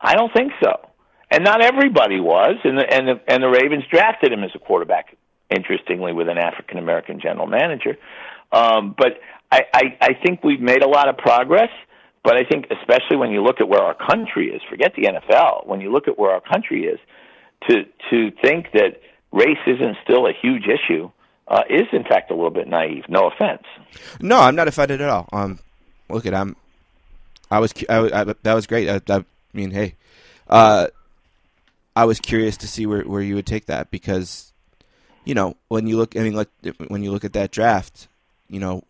I 0.01 0.15
don't 0.15 0.33
think 0.33 0.53
so. 0.63 0.89
And 1.31 1.43
not 1.45 1.61
everybody 1.61 2.21
was, 2.21 2.57
and 2.65 2.79
the, 2.79 2.85
and 2.89 3.09
the, 3.09 3.21
and 3.27 3.43
the 3.43 3.49
Ravens 3.49 3.85
drafted 3.91 4.33
him 4.33 4.45
as 4.45 4.51
a 4.55 4.59
quarterback. 4.59 5.17
Interestingly, 5.49 6.13
with 6.13 6.29
an 6.29 6.39
African 6.39 6.77
American 6.77 7.21
general 7.21 7.47
manager, 7.47 7.97
um, 8.51 8.97
but 8.99 9.21
I, 9.51 9.63
I 9.73 9.83
I 10.01 10.09
think 10.15 10.43
we've 10.43 10.61
made 10.61 10.83
a 10.83 10.89
lot 10.89 11.09
of 11.09 11.17
progress. 11.19 11.71
But 12.25 12.37
I 12.37 12.43
think, 12.43 12.67
especially 12.73 13.17
when 13.17 13.31
you 13.31 13.45
look 13.45 13.61
at 13.61 13.69
where 13.69 13.81
our 13.81 13.95
country 13.95 14.51
is, 14.51 14.61
forget 14.69 14.95
the 14.97 15.03
NFL. 15.03 15.65
When 15.69 15.81
you 15.81 15.93
look 15.93 16.09
at 16.09 16.19
where 16.19 16.33
our 16.33 16.41
country 16.41 16.87
is, 16.87 16.99
to 17.69 17.85
to 18.11 18.33
think 18.43 18.73
that 18.73 19.01
race 19.31 19.63
isn't 19.69 19.97
still 20.03 20.27
a 20.27 20.33
huge 20.33 20.65
issue 20.65 21.11
uh, 21.49 21.63
is, 21.71 21.87
in 21.93 22.05
fact, 22.05 22.31
a 22.31 22.35
little 22.35 22.51
bit 22.51 22.69
naive. 22.69 23.05
No 23.09 23.29
offense. 23.29 23.63
No, 24.21 24.41
I'm 24.41 24.57
not 24.57 24.69
offended 24.69 25.01
at 25.01 25.09
all. 25.09 25.29
Um, 25.33 25.59
look 26.09 26.27
at 26.27 26.35
I'm. 26.35 26.57
I 27.51 27.61
was 27.61 27.73
I, 27.89 27.99
I, 27.99 28.25
that 28.43 28.55
was 28.55 28.67
great. 28.67 28.89
I, 28.89 29.01
I 29.09 29.25
mean, 29.53 29.71
hey, 29.71 29.95
uh, 30.49 30.89
I 31.95 32.05
was 32.05 32.19
curious 32.19 32.57
to 32.59 32.69
see 32.69 32.87
where 32.87 33.03
where 33.03 33.23
you 33.23 33.37
would 33.37 33.47
take 33.47 33.67
that 33.67 33.91
because, 33.91 34.53
you 35.25 35.35
know, 35.35 35.57
when 35.69 35.87
you 35.87 35.97
look, 35.97 36.17
I 36.17 36.21
mean, 36.21 36.35
like 36.35 36.49
when 36.89 37.05
you 37.05 37.13
look 37.13 37.25
at 37.25 37.35
that 37.35 37.53
draft, 37.53 38.09
you 38.49 38.59
know, 38.59 38.83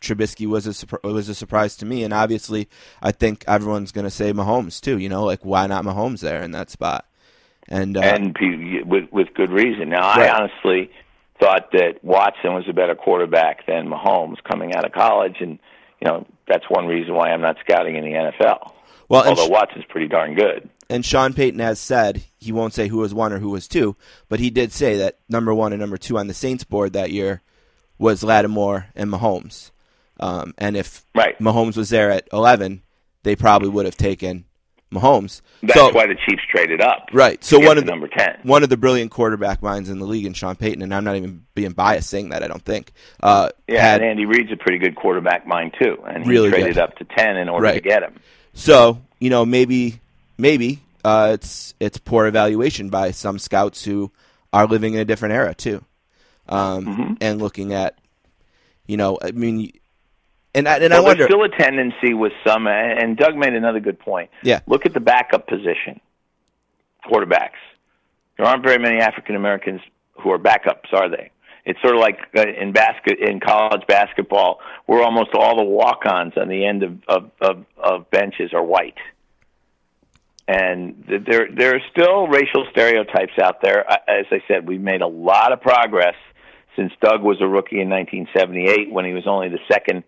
Trubisky 0.00 0.46
was 0.46 0.66
a 0.66 1.06
was 1.06 1.28
a 1.28 1.34
surprise 1.34 1.76
to 1.78 1.86
me, 1.86 2.04
and 2.04 2.14
obviously, 2.14 2.68
I 3.02 3.10
think 3.10 3.44
everyone's 3.48 3.90
going 3.90 4.06
to 4.06 4.10
say 4.10 4.32
Mahomes 4.32 4.80
too. 4.80 4.98
You 4.98 5.08
know, 5.08 5.24
like 5.24 5.44
why 5.44 5.66
not 5.66 5.84
Mahomes 5.84 6.20
there 6.20 6.42
in 6.42 6.52
that 6.52 6.70
spot? 6.70 7.04
And 7.68 7.96
uh, 7.96 8.00
and 8.00 8.36
with 8.86 9.10
with 9.10 9.34
good 9.34 9.50
reason. 9.50 9.88
Now, 9.90 10.16
right. 10.16 10.30
I 10.30 10.38
honestly 10.38 10.90
thought 11.40 11.72
that 11.72 12.02
Watson 12.02 12.54
was 12.54 12.64
a 12.68 12.72
better 12.72 12.94
quarterback 12.94 13.66
than 13.66 13.88
Mahomes 13.88 14.36
coming 14.48 14.74
out 14.74 14.84
of 14.84 14.92
college, 14.92 15.36
and 15.40 15.58
you 16.00 16.08
know 16.08 16.26
that's 16.46 16.64
one 16.68 16.86
reason 16.86 17.14
why 17.14 17.30
I'm 17.30 17.40
not 17.40 17.56
scouting 17.60 17.96
in 17.96 18.04
the 18.04 18.12
NFL. 18.12 18.72
Well, 19.08 19.26
although 19.26 19.46
Sh- 19.46 19.50
Watson's 19.50 19.84
pretty 19.88 20.06
darn 20.06 20.34
good. 20.34 20.68
And 20.88 21.04
Sean 21.04 21.34
Payton 21.34 21.60
has 21.60 21.78
said 21.78 22.22
he 22.38 22.52
won't 22.52 22.74
say 22.74 22.88
who 22.88 22.98
was 22.98 23.14
one 23.14 23.32
or 23.32 23.38
who 23.38 23.50
was 23.50 23.68
two, 23.68 23.96
but 24.28 24.40
he 24.40 24.50
did 24.50 24.72
say 24.72 24.98
that 24.98 25.18
number 25.28 25.54
one 25.54 25.72
and 25.72 25.80
number 25.80 25.96
two 25.96 26.18
on 26.18 26.26
the 26.26 26.34
Saints 26.34 26.64
board 26.64 26.92
that 26.92 27.10
year 27.10 27.42
was 27.98 28.22
Lattimore 28.22 28.86
and 28.94 29.10
Mahomes. 29.10 29.70
Um, 30.18 30.54
and 30.58 30.76
if 30.76 31.04
right. 31.14 31.38
Mahomes 31.38 31.76
was 31.76 31.90
there 31.90 32.10
at 32.10 32.28
11, 32.32 32.82
they 33.22 33.36
probably 33.36 33.68
would 33.68 33.86
have 33.86 33.96
taken 33.96 34.44
Mahomes. 34.92 35.40
That's 35.62 35.74
so, 35.74 35.92
why 35.92 36.06
the 36.06 36.14
Chiefs 36.14 36.42
traded 36.50 36.80
up. 36.80 37.08
Right. 37.12 37.42
So 37.44 37.60
one 37.60 37.78
of 37.78 37.84
the, 37.84 37.90
number 37.90 38.08
10. 38.08 38.40
One 38.42 38.62
of 38.62 38.68
the 38.68 38.76
brilliant 38.76 39.10
quarterback 39.10 39.62
minds 39.62 39.88
in 39.88 39.98
the 39.98 40.06
league, 40.06 40.26
and 40.26 40.36
Sean 40.36 40.56
Payton, 40.56 40.82
and 40.82 40.94
I'm 40.94 41.04
not 41.04 41.16
even 41.16 41.46
being 41.54 41.72
biased 41.72 42.10
saying 42.10 42.30
that. 42.30 42.42
I 42.42 42.48
don't 42.48 42.64
think. 42.64 42.92
Uh, 43.22 43.50
yeah, 43.68 43.80
had, 43.80 44.00
and 44.00 44.10
Andy 44.10 44.26
Reid's 44.26 44.50
a 44.52 44.56
pretty 44.56 44.78
good 44.78 44.96
quarterback 44.96 45.46
mind 45.46 45.74
too, 45.80 46.02
and 46.06 46.24
he 46.24 46.30
really 46.30 46.50
traded 46.50 46.74
good. 46.74 46.82
up 46.82 46.96
to 46.96 47.04
10 47.04 47.36
in 47.36 47.48
order 47.48 47.64
right. 47.64 47.74
to 47.74 47.80
get 47.80 48.02
him. 48.02 48.14
So 48.54 49.00
you 49.20 49.30
know 49.30 49.46
maybe 49.46 50.00
maybe 50.38 50.80
uh, 51.04 51.30
it's 51.34 51.74
it's 51.78 51.98
poor 51.98 52.26
evaluation 52.26 52.90
by 52.90 53.12
some 53.12 53.38
scouts 53.38 53.84
who 53.84 54.10
are 54.52 54.66
living 54.66 54.94
in 54.94 55.00
a 55.00 55.04
different 55.04 55.34
era 55.34 55.54
too, 55.54 55.84
um, 56.48 56.86
mm-hmm. 56.86 57.12
and 57.20 57.40
looking 57.40 57.72
at 57.72 57.98
you 58.86 58.96
know 58.96 59.18
I 59.22 59.30
mean 59.30 59.72
and 60.54 60.68
I, 60.68 60.76
and 60.78 60.90
well, 60.90 61.02
I 61.02 61.04
wonder. 61.04 61.26
There's 61.26 61.30
still 61.30 61.44
a 61.44 61.48
tendency 61.48 62.14
with 62.14 62.32
some, 62.46 62.66
and 62.66 63.16
Doug 63.16 63.36
made 63.36 63.54
another 63.54 63.80
good 63.80 63.98
point. 63.98 64.30
Yeah. 64.42 64.60
Look 64.66 64.86
at 64.86 64.94
the 64.94 65.00
backup 65.00 65.46
position, 65.46 66.00
quarterbacks. 67.04 67.60
There 68.36 68.46
aren't 68.46 68.64
very 68.64 68.78
many 68.78 69.00
African 69.00 69.36
Americans 69.36 69.80
who 70.20 70.30
are 70.32 70.38
backups, 70.38 70.92
are 70.92 71.08
they? 71.08 71.30
It's 71.64 71.80
sort 71.82 71.94
of 71.94 72.00
like 72.00 72.18
uh, 72.36 72.46
in 72.48 72.72
basket 72.72 73.18
in 73.20 73.38
college 73.38 73.86
basketball, 73.86 74.60
where 74.86 75.02
almost 75.02 75.30
all 75.34 75.56
the 75.56 75.64
walk-ons 75.64 76.32
on 76.36 76.48
the 76.48 76.64
end 76.64 76.82
of 76.82 76.98
of, 77.06 77.30
of, 77.40 77.66
of 77.76 78.10
benches 78.10 78.52
are 78.54 78.64
white. 78.64 78.96
And 80.48 81.04
there 81.06 81.48
there 81.54 81.76
are 81.76 81.82
still 81.92 82.26
racial 82.26 82.66
stereotypes 82.72 83.34
out 83.40 83.62
there. 83.62 83.88
As 83.88 84.26
I 84.32 84.42
said, 84.48 84.66
we've 84.66 84.80
made 84.80 85.02
a 85.02 85.06
lot 85.06 85.52
of 85.52 85.60
progress 85.60 86.16
since 86.76 86.92
Doug 87.00 87.22
was 87.22 87.40
a 87.40 87.46
rookie 87.46 87.80
in 87.80 87.90
1978 87.90 88.90
when 88.90 89.04
he 89.04 89.12
was 89.12 89.26
only 89.26 89.48
the 89.48 89.60
second 89.70 90.02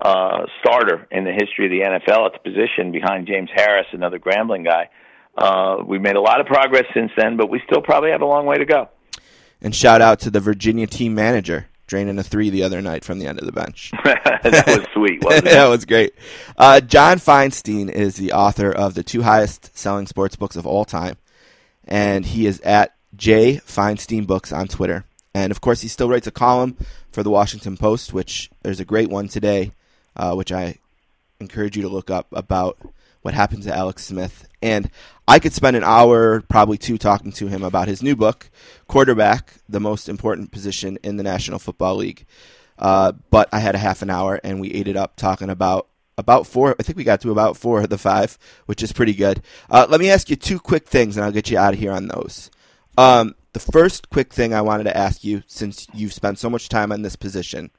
uh, 0.00 0.46
starter 0.60 1.06
in 1.10 1.24
the 1.24 1.32
history 1.32 1.66
of 1.66 1.70
the 1.70 1.80
NFL 1.80 2.26
at 2.26 2.32
the 2.32 2.50
position 2.50 2.92
behind 2.92 3.26
James 3.26 3.50
Harris, 3.54 3.86
another 3.92 4.18
Grambling 4.18 4.64
guy. 4.64 4.88
Uh, 5.36 5.82
we've 5.86 6.00
made 6.00 6.16
a 6.16 6.20
lot 6.20 6.40
of 6.40 6.46
progress 6.46 6.84
since 6.94 7.10
then, 7.16 7.36
but 7.36 7.48
we 7.48 7.60
still 7.66 7.80
probably 7.80 8.10
have 8.10 8.22
a 8.22 8.26
long 8.26 8.46
way 8.46 8.56
to 8.56 8.64
go. 8.64 8.88
And 9.60 9.74
shout 9.74 10.00
out 10.00 10.20
to 10.20 10.30
the 10.30 10.40
Virginia 10.40 10.86
team 10.86 11.14
manager 11.14 11.68
draining 11.86 12.18
a 12.18 12.22
three 12.22 12.50
the 12.50 12.62
other 12.62 12.82
night 12.82 13.04
from 13.04 13.18
the 13.18 13.26
end 13.26 13.40
of 13.40 13.46
the 13.46 13.52
bench. 13.52 13.90
that 14.04 14.64
was 14.66 14.86
sweet, 14.92 15.24
wasn't 15.24 15.46
it? 15.46 15.50
that 15.52 15.68
was 15.68 15.84
great. 15.84 16.14
Uh, 16.56 16.80
John 16.80 17.18
Feinstein 17.18 17.90
is 17.90 18.16
the 18.16 18.32
author 18.32 18.70
of 18.70 18.94
the 18.94 19.02
two 19.02 19.22
highest 19.22 19.76
selling 19.76 20.06
sports 20.06 20.36
books 20.36 20.54
of 20.54 20.66
all 20.66 20.84
time, 20.84 21.16
and 21.84 22.24
he 22.24 22.46
is 22.46 22.60
at 22.60 22.94
J 23.16 23.56
Feinstein 23.56 24.26
Books 24.26 24.52
on 24.52 24.68
Twitter. 24.68 25.04
And 25.34 25.50
of 25.50 25.60
course, 25.60 25.80
he 25.80 25.88
still 25.88 26.08
writes 26.08 26.26
a 26.26 26.32
column 26.32 26.76
for 27.10 27.22
the 27.22 27.30
Washington 27.30 27.76
Post, 27.76 28.12
which 28.12 28.50
there's 28.62 28.80
a 28.80 28.84
great 28.84 29.08
one 29.08 29.28
today 29.28 29.72
uh, 30.18 30.34
which 30.34 30.52
I 30.52 30.78
encourage 31.40 31.76
you 31.76 31.82
to 31.82 31.88
look 31.88 32.10
up 32.10 32.26
about 32.32 32.78
what 33.22 33.34
happened 33.34 33.62
to 33.64 33.74
Alex 33.74 34.04
Smith. 34.04 34.48
And 34.62 34.90
I 35.26 35.38
could 35.38 35.52
spend 35.52 35.76
an 35.76 35.84
hour, 35.84 36.40
probably 36.42 36.78
two, 36.78 36.98
talking 36.98 37.32
to 37.32 37.46
him 37.46 37.62
about 37.62 37.88
his 37.88 38.02
new 38.02 38.16
book, 38.16 38.50
Quarterback, 38.86 39.54
the 39.68 39.80
most 39.80 40.08
important 40.08 40.50
position 40.52 40.98
in 41.02 41.16
the 41.16 41.22
National 41.22 41.58
Football 41.58 41.96
League. 41.96 42.26
Uh, 42.78 43.12
but 43.30 43.48
I 43.52 43.58
had 43.58 43.74
a 43.74 43.78
half 43.78 44.02
an 44.02 44.10
hour, 44.10 44.40
and 44.42 44.60
we 44.60 44.72
ate 44.72 44.88
it 44.88 44.96
up 44.96 45.16
talking 45.16 45.50
about 45.50 45.88
about 46.16 46.46
four. 46.46 46.74
I 46.78 46.82
think 46.82 46.98
we 46.98 47.04
got 47.04 47.20
to 47.20 47.30
about 47.30 47.56
four 47.56 47.80
of 47.80 47.90
the 47.90 47.98
five, 47.98 48.38
which 48.66 48.82
is 48.82 48.92
pretty 48.92 49.14
good. 49.14 49.40
Uh, 49.70 49.86
let 49.88 50.00
me 50.00 50.10
ask 50.10 50.28
you 50.30 50.36
two 50.36 50.58
quick 50.58 50.86
things, 50.88 51.16
and 51.16 51.24
I'll 51.24 51.32
get 51.32 51.50
you 51.50 51.58
out 51.58 51.74
of 51.74 51.80
here 51.80 51.92
on 51.92 52.08
those. 52.08 52.50
Um, 52.96 53.36
the 53.52 53.60
first 53.60 54.10
quick 54.10 54.32
thing 54.32 54.52
I 54.52 54.62
wanted 54.62 54.84
to 54.84 54.96
ask 54.96 55.22
you, 55.22 55.42
since 55.46 55.86
you've 55.94 56.12
spent 56.12 56.38
so 56.38 56.50
much 56.50 56.68
time 56.68 56.92
on 56.92 57.02
this 57.02 57.16
position 57.16 57.70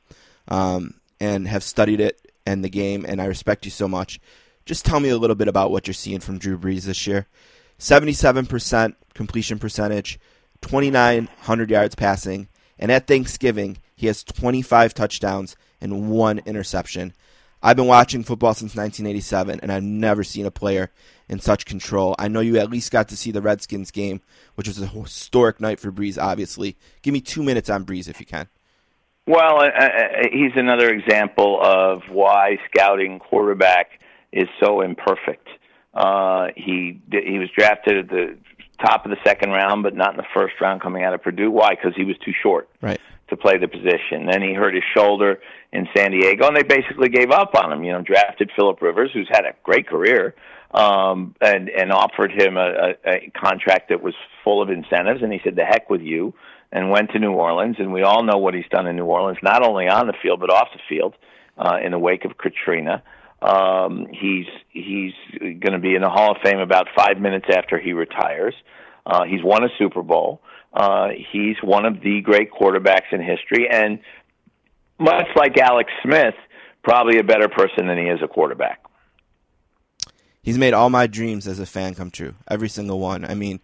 um, 0.47 0.95
and 1.19 1.47
have 1.47 1.63
studied 1.63 1.99
it 1.99 2.28
and 2.45 2.63
the 2.63 2.69
game, 2.69 3.05
and 3.07 3.21
I 3.21 3.25
respect 3.25 3.65
you 3.65 3.71
so 3.71 3.87
much. 3.87 4.19
Just 4.65 4.85
tell 4.85 4.99
me 4.99 5.09
a 5.09 5.17
little 5.17 5.35
bit 5.35 5.47
about 5.47 5.71
what 5.71 5.87
you're 5.87 5.93
seeing 5.93 6.19
from 6.19 6.37
Drew 6.37 6.57
Brees 6.57 6.83
this 6.83 7.07
year. 7.07 7.27
77% 7.79 8.95
completion 9.13 9.57
percentage, 9.59 10.19
2,900 10.61 11.71
yards 11.71 11.95
passing, 11.95 12.49
and 12.77 12.91
at 12.91 13.07
Thanksgiving, 13.07 13.77
he 13.95 14.07
has 14.07 14.23
25 14.23 14.93
touchdowns 14.93 15.55
and 15.81 16.09
one 16.09 16.39
interception. 16.45 17.13
I've 17.61 17.75
been 17.75 17.87
watching 17.87 18.23
football 18.23 18.53
since 18.53 18.75
1987, 18.75 19.59
and 19.61 19.71
I've 19.71 19.83
never 19.83 20.23
seen 20.23 20.45
a 20.45 20.51
player 20.51 20.91
in 21.27 21.39
such 21.39 21.65
control. 21.65 22.15
I 22.17 22.29
know 22.29 22.39
you 22.39 22.57
at 22.57 22.69
least 22.69 22.91
got 22.91 23.09
to 23.09 23.17
see 23.17 23.31
the 23.31 23.41
Redskins 23.41 23.91
game, 23.91 24.21
which 24.55 24.67
was 24.67 24.81
a 24.81 24.87
historic 24.87 25.59
night 25.59 25.79
for 25.79 25.91
Brees, 25.91 26.21
obviously. 26.21 26.77
Give 27.01 27.13
me 27.13 27.19
two 27.19 27.43
minutes 27.43 27.69
on 27.69 27.85
Brees 27.85 28.07
if 28.07 28.19
you 28.19 28.25
can. 28.25 28.47
Well, 29.29 29.59
uh, 29.59 29.67
uh, 29.67 29.89
he's 30.31 30.53
another 30.55 30.89
example 30.89 31.59
of 31.61 32.01
why 32.09 32.57
scouting 32.67 33.19
quarterback 33.19 33.99
is 34.31 34.47
so 34.59 34.81
imperfect. 34.81 35.47
Uh, 35.93 36.47
he 36.55 36.99
he 37.11 37.37
was 37.37 37.47
drafted 37.55 37.97
at 37.97 38.09
the 38.09 38.37
top 38.83 39.05
of 39.05 39.11
the 39.11 39.17
second 39.23 39.51
round, 39.51 39.83
but 39.83 39.95
not 39.95 40.09
in 40.09 40.17
the 40.17 40.25
first 40.33 40.55
round 40.59 40.81
coming 40.81 41.03
out 41.03 41.13
of 41.13 41.21
Purdue. 41.21 41.51
Why? 41.51 41.75
Because 41.75 41.93
he 41.95 42.05
was 42.05 42.15
too 42.25 42.31
short 42.41 42.69
right. 42.81 42.99
to 43.29 43.37
play 43.37 43.59
the 43.59 43.67
position. 43.67 44.25
Then 44.25 44.41
he 44.41 44.55
hurt 44.55 44.73
his 44.73 44.83
shoulder 44.97 45.39
in 45.71 45.87
San 45.95 46.09
Diego, 46.09 46.47
and 46.47 46.57
they 46.57 46.63
basically 46.63 47.09
gave 47.09 47.29
up 47.29 47.53
on 47.53 47.71
him. 47.71 47.83
You 47.83 47.91
know, 47.91 48.01
drafted 48.01 48.49
Philip 48.55 48.81
Rivers, 48.81 49.11
who's 49.13 49.29
had 49.31 49.45
a 49.45 49.53
great 49.61 49.87
career, 49.87 50.33
um, 50.71 51.35
and 51.39 51.69
and 51.69 51.91
offered 51.91 52.31
him 52.31 52.57
a, 52.57 52.95
a, 53.05 53.09
a 53.11 53.31
contract 53.39 53.89
that 53.89 54.01
was 54.01 54.15
full 54.43 54.59
of 54.59 54.71
incentives, 54.71 55.21
and 55.21 55.31
he 55.31 55.39
said, 55.43 55.55
"The 55.55 55.65
heck 55.65 55.87
with 55.87 56.01
you." 56.01 56.33
And 56.71 56.89
went 56.89 57.11
to 57.11 57.19
New 57.19 57.33
Orleans, 57.33 57.77
and 57.79 57.91
we 57.91 58.03
all 58.03 58.23
know 58.23 58.37
what 58.37 58.53
he's 58.53 58.67
done 58.69 58.87
in 58.87 58.95
New 58.95 59.05
Orleans, 59.05 59.39
not 59.41 59.65
only 59.65 59.87
on 59.87 60.07
the 60.07 60.13
field 60.21 60.39
but 60.39 60.51
off 60.51 60.69
the 60.73 60.81
field, 60.87 61.15
uh, 61.57 61.77
in 61.83 61.91
the 61.91 61.99
wake 61.99 62.25
of 62.25 62.37
Katrina. 62.37 63.03
Um, 63.41 64.07
he's 64.11 64.47
he's 64.69 65.13
going 65.39 65.73
to 65.73 65.79
be 65.79 65.95
in 65.95 66.01
the 66.01 66.09
Hall 66.09 66.31
of 66.31 66.37
Fame 66.43 66.59
about 66.59 66.87
five 66.95 67.19
minutes 67.19 67.45
after 67.49 67.79
he 67.79 67.93
retires. 67.93 68.53
Uh, 69.05 69.23
he's 69.23 69.43
won 69.43 69.63
a 69.63 69.69
Super 69.77 70.03
Bowl. 70.03 70.41
Uh, 70.73 71.09
he's 71.31 71.55
one 71.63 71.85
of 71.85 72.01
the 72.01 72.21
great 72.21 72.51
quarterbacks 72.51 73.11
in 73.11 73.21
history, 73.21 73.67
and 73.69 73.99
much 74.99 75.27
like 75.35 75.57
Alex 75.57 75.89
Smith, 76.03 76.35
probably 76.83 77.17
a 77.17 77.23
better 77.23 77.47
person 77.47 77.87
than 77.87 77.97
he 77.97 78.03
is 78.03 78.19
a 78.21 78.27
quarterback. 78.27 78.83
He's 80.41 80.57
made 80.57 80.73
all 80.73 80.89
my 80.89 81.07
dreams 81.07 81.47
as 81.47 81.59
a 81.59 81.65
fan 81.65 81.95
come 81.95 82.11
true. 82.11 82.35
Every 82.49 82.69
single 82.69 82.99
one. 82.99 83.25
I 83.25 83.35
mean, 83.35 83.59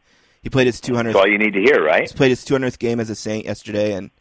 he 0.45 0.49
played 0.51 0.67
his 0.67 0.79
200th. 0.79 1.05
That's 1.05 1.15
all 1.15 1.27
you 1.27 1.39
need 1.39 1.53
to 1.53 1.59
hear, 1.59 1.83
right? 1.83 2.01
He's 2.01 2.13
played 2.13 2.29
his 2.29 2.45
200th 2.45 2.77
game 2.77 2.99
as 2.99 3.09
a 3.09 3.15
Saint 3.15 3.45
yesterday, 3.45 3.93
and 3.93 4.11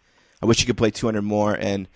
I 0.43 0.47
wish 0.47 0.59
he 0.59 0.65
could 0.65 0.79
play 0.79 0.91
200 0.91 1.21
more. 1.21 1.53
And 1.53 1.87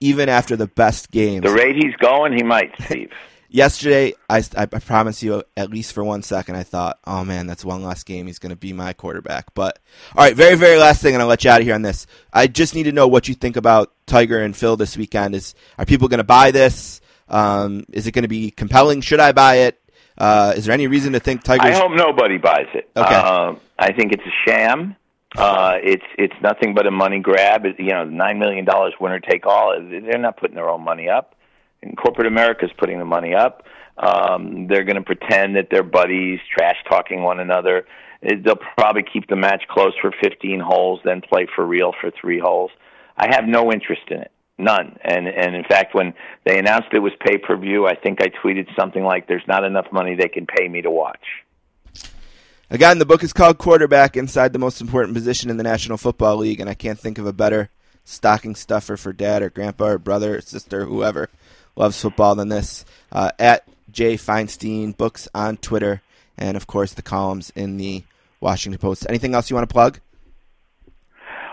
even 0.00 0.30
after 0.30 0.56
the 0.56 0.66
best 0.66 1.10
games, 1.10 1.42
the 1.42 1.52
rate 1.52 1.76
he's 1.76 1.94
going, 1.96 2.32
he 2.32 2.42
might, 2.42 2.72
Steve. 2.86 3.12
yesterday, 3.50 4.14
I, 4.30 4.42
I 4.56 4.64
promise 4.64 5.22
you, 5.22 5.44
at 5.58 5.68
least 5.68 5.92
for 5.92 6.02
one 6.02 6.22
second, 6.22 6.56
I 6.56 6.62
thought, 6.62 7.00
oh 7.04 7.22
man, 7.22 7.46
that's 7.46 7.62
one 7.62 7.82
last 7.82 8.06
game. 8.06 8.26
He's 8.28 8.38
going 8.38 8.48
to 8.48 8.56
be 8.56 8.72
my 8.72 8.94
quarterback. 8.94 9.52
But 9.52 9.78
all 10.16 10.24
right, 10.24 10.34
very 10.34 10.54
very 10.54 10.78
last 10.78 11.02
thing, 11.02 11.12
and 11.12 11.20
I'll 11.20 11.28
let 11.28 11.44
you 11.44 11.50
out 11.50 11.60
of 11.60 11.66
here 11.66 11.74
on 11.74 11.82
this. 11.82 12.06
I 12.32 12.46
just 12.46 12.74
need 12.74 12.84
to 12.84 12.92
know 12.92 13.08
what 13.08 13.28
you 13.28 13.34
think 13.34 13.58
about 13.58 13.92
Tiger 14.06 14.38
and 14.38 14.56
Phil 14.56 14.78
this 14.78 14.96
weekend. 14.96 15.34
Is 15.34 15.54
are 15.76 15.84
people 15.84 16.08
going 16.08 16.16
to 16.16 16.24
buy 16.24 16.50
this? 16.50 17.02
Um, 17.28 17.84
is 17.92 18.06
it 18.06 18.12
going 18.12 18.22
to 18.22 18.28
be 18.28 18.50
compelling? 18.50 19.02
Should 19.02 19.20
I 19.20 19.32
buy 19.32 19.56
it? 19.56 19.79
Uh, 20.20 20.52
is 20.54 20.66
there 20.66 20.74
any 20.74 20.86
reason 20.86 21.14
to 21.14 21.20
think 21.20 21.42
Tiger? 21.42 21.62
I 21.62 21.72
hope 21.72 21.92
nobody 21.92 22.36
buys 22.36 22.66
it. 22.74 22.90
Okay. 22.94 23.14
Uh, 23.14 23.54
I 23.78 23.92
think 23.92 24.12
it's 24.12 24.22
a 24.22 24.48
sham. 24.48 24.96
Uh, 25.36 25.76
it's 25.82 26.04
it's 26.18 26.34
nothing 26.42 26.74
but 26.74 26.86
a 26.86 26.90
money 26.90 27.20
grab. 27.20 27.64
It, 27.64 27.76
you 27.78 27.90
know, 27.90 28.04
nine 28.04 28.38
million 28.38 28.64
dollars 28.64 28.92
winner 29.00 29.20
take 29.20 29.46
all. 29.46 29.74
They're 29.80 30.18
not 30.18 30.36
putting 30.36 30.56
their 30.56 30.68
own 30.68 30.84
money 30.84 31.08
up. 31.08 31.34
And 31.82 31.96
corporate 31.96 32.26
America 32.26 32.66
is 32.66 32.72
putting 32.76 32.98
the 32.98 33.04
money 33.06 33.34
up. 33.34 33.64
Um, 33.96 34.66
they're 34.66 34.84
going 34.84 34.96
to 34.96 35.02
pretend 35.02 35.56
that 35.56 35.68
they're 35.70 35.82
buddies, 35.82 36.40
trash 36.54 36.76
talking 36.88 37.22
one 37.22 37.40
another. 37.40 37.86
They'll 38.22 38.58
probably 38.76 39.04
keep 39.10 39.28
the 39.28 39.36
match 39.36 39.62
close 39.68 39.94
for 40.00 40.12
15 40.22 40.60
holes, 40.60 41.00
then 41.04 41.22
play 41.22 41.46
for 41.54 41.64
real 41.64 41.92
for 41.98 42.10
three 42.20 42.38
holes. 42.38 42.70
I 43.16 43.34
have 43.34 43.44
no 43.46 43.72
interest 43.72 44.02
in 44.08 44.18
it, 44.18 44.30
none. 44.60 44.98
And 45.02 45.28
and 45.28 45.54
in 45.54 45.64
fact, 45.64 45.94
when 45.94 46.14
they 46.44 46.58
announced 46.58 46.88
it 46.92 47.00
was 47.00 47.12
pay 47.24 47.38
per 47.38 47.56
view, 47.56 47.86
I 47.86 47.94
think 47.94 48.20
I 48.22 48.28
tweeted 48.28 48.68
something 48.78 49.02
like, 49.02 49.26
"There's 49.26 49.46
not 49.48 49.64
enough 49.64 49.86
money 49.92 50.14
they 50.14 50.28
can 50.28 50.46
pay 50.46 50.68
me 50.68 50.82
to 50.82 50.90
watch." 50.90 51.24
Again, 52.72 52.98
the 52.98 53.06
book 53.06 53.24
is 53.24 53.32
called 53.32 53.58
Quarterback 53.58 54.16
Inside 54.16 54.52
the 54.52 54.58
Most 54.60 54.80
Important 54.80 55.14
Position 55.14 55.50
in 55.50 55.56
the 55.56 55.64
National 55.64 55.98
Football 55.98 56.36
League, 56.36 56.60
and 56.60 56.70
I 56.70 56.74
can't 56.74 56.98
think 56.98 57.18
of 57.18 57.26
a 57.26 57.32
better 57.32 57.68
stocking 58.04 58.54
stuffer 58.54 58.96
for 58.96 59.12
dad 59.12 59.42
or 59.42 59.50
grandpa 59.50 59.86
or 59.86 59.98
brother 59.98 60.36
or 60.36 60.40
sister, 60.40 60.84
whoever 60.84 61.30
loves 61.74 62.00
football 62.00 62.36
than 62.36 62.48
this. 62.48 62.84
Uh, 63.10 63.30
at 63.40 63.66
Jay 63.90 64.14
Feinstein, 64.14 64.96
books 64.96 65.28
on 65.34 65.56
Twitter, 65.56 66.02
and 66.38 66.56
of 66.56 66.66
course 66.66 66.92
the 66.92 67.02
columns 67.02 67.50
in 67.56 67.76
the 67.76 68.04
Washington 68.40 68.78
Post. 68.78 69.04
Anything 69.08 69.34
else 69.34 69.50
you 69.50 69.56
want 69.56 69.68
to 69.68 69.72
plug? 69.72 69.98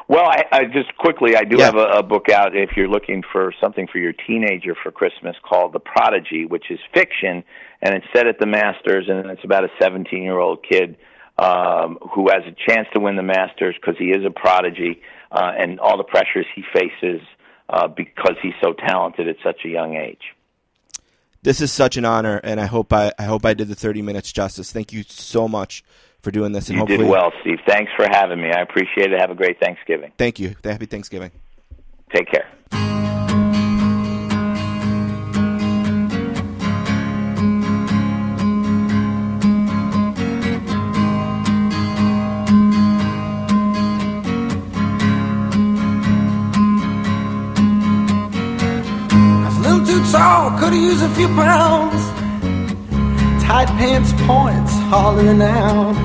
Well, 0.07 0.25
I, 0.25 0.45
I 0.51 0.65
just 0.65 0.95
quickly, 0.97 1.35
I 1.35 1.43
do 1.43 1.57
Yeah. 1.59 1.65
have 1.65 1.75
a, 1.75 1.99
a 1.99 2.03
book 2.03 2.29
out 2.29 2.55
if 2.55 2.77
you're 2.77 2.87
looking 2.87 3.23
for 3.31 3.53
something 3.59 3.87
for 3.87 3.97
your 3.97 4.13
teenager 4.13 4.73
for 4.81 4.91
Christmas 4.91 5.35
called 5.43 5.73
The 5.73 5.79
Prodigy, 5.79 6.45
which 6.45 6.71
is 6.71 6.79
fiction, 6.93 7.43
and 7.81 7.93
it's 7.93 8.05
set 8.15 8.25
at 8.25 8.39
the 8.39 8.45
Masters, 8.45 9.09
and 9.09 9.29
it's 9.29 9.43
about 9.43 9.65
a 9.65 9.69
17 9.81 10.23
year 10.23 10.39
old 10.39 10.63
kid 10.67 10.95
um, 11.37 11.97
who 12.13 12.29
has 12.29 12.43
a 12.45 12.55
chance 12.71 12.87
to 12.93 13.01
win 13.01 13.15
the 13.17 13.23
Masters 13.23 13.75
because 13.79 13.97
he 13.97 14.05
is 14.05 14.25
a 14.25 14.31
prodigy, 14.31 15.01
uh, 15.31 15.51
and 15.57 15.79
all 15.79 15.97
the 15.97 16.03
pressures 16.03 16.45
he 16.55 16.63
faces 16.73 17.21
uh, 17.69 17.87
because 17.87 18.35
he's 18.41 18.55
so 18.63 18.73
talented 18.73 19.27
at 19.27 19.35
such 19.43 19.65
a 19.65 19.67
young 19.67 19.95
age. 19.95 20.33
This 21.43 21.61
is 21.61 21.71
such 21.71 21.97
an 21.97 22.05
honor, 22.05 22.39
and 22.43 22.59
I 22.59 22.65
hope 22.65 22.91
I, 22.93 23.11
I 23.19 23.23
hope 23.23 23.45
I 23.45 23.53
did 23.53 23.67
the 23.67 23.75
30 23.75 24.01
minutes 24.01 24.31
justice. 24.31 24.71
Thank 24.71 24.93
you 24.93 25.03
so 25.03 25.47
much 25.47 25.83
for 26.21 26.31
doing 26.31 26.51
this, 26.51 26.67
and 26.69 26.75
You 26.75 26.79
hopefully, 26.79 26.97
did 26.99 27.09
well, 27.09 27.31
Steve. 27.41 27.59
Thanks 27.67 27.91
for 27.95 28.07
having 28.09 28.41
me. 28.41 28.49
I 28.51 28.61
appreciate 28.61 29.11
it. 29.11 29.19
Have 29.19 29.31
a 29.31 29.35
great 29.35 29.59
Thanksgiving. 29.59 30.11
Thank 30.17 30.39
you. 30.39 30.55
Happy 30.63 30.85
Thanksgiving. 30.85 31.31
Take 32.13 32.29
care. 32.31 32.47
I 48.19 49.45
was 49.45 49.57
a 49.57 49.61
little 49.61 49.85
too 49.85 50.11
tall, 50.11 50.57
could've 50.59 50.79
used 50.79 51.03
a 51.03 51.09
few 51.09 51.27
pounds. 51.27 52.26
Tight 53.47 53.67
pants 53.79 54.11
points 54.27 54.73
hollering 54.91 55.41
out. 55.41 55.95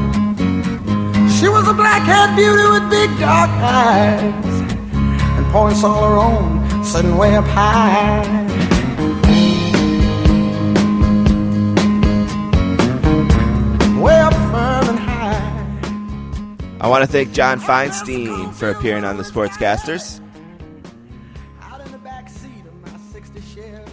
She 1.41 1.49
was 1.49 1.67
a 1.67 1.75
black-haired 1.75 2.37
beauty 2.37 2.69
with 2.71 2.89
big 2.89 3.11
dark 3.19 3.51
eyes 3.51 4.45
and 5.37 5.47
points 5.47 5.83
all 5.83 6.05
her 6.05 6.19
own, 6.19 6.85
sitting 6.85 7.17
way 7.17 7.35
up 7.35 7.45
high. 7.47 8.23
Way 14.01 14.21
up 14.21 14.35
firm 14.35 14.89
and 14.91 14.99
high. 15.01 16.79
I 16.81 16.87
want 16.87 17.05
to 17.05 17.11
thank 17.11 17.33
John 17.33 17.61
Feinstein 17.61 18.55
for 18.55 18.71
appearing 18.71 19.03
on 19.03 19.17
the 19.17 19.25
Sportscasters. 19.25 20.21
Out 21.61 21.85
in 21.85 21.91
the 21.91 21.99
back 21.99 22.29
seat 22.29 22.65
of 22.65 22.93
my 22.93 22.97
60 23.13 23.41
Chevy. 23.53 23.91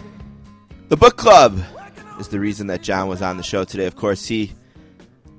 The 0.88 0.96
book 0.96 1.16
club 1.16 1.60
is 2.20 2.28
the 2.28 2.38
reason 2.38 2.66
that 2.66 2.82
John 2.82 3.08
was 3.08 3.22
on 3.22 3.38
the 3.38 3.42
show 3.42 3.64
today. 3.64 3.86
Of 3.86 3.96
course, 3.96 4.26
he 4.26 4.52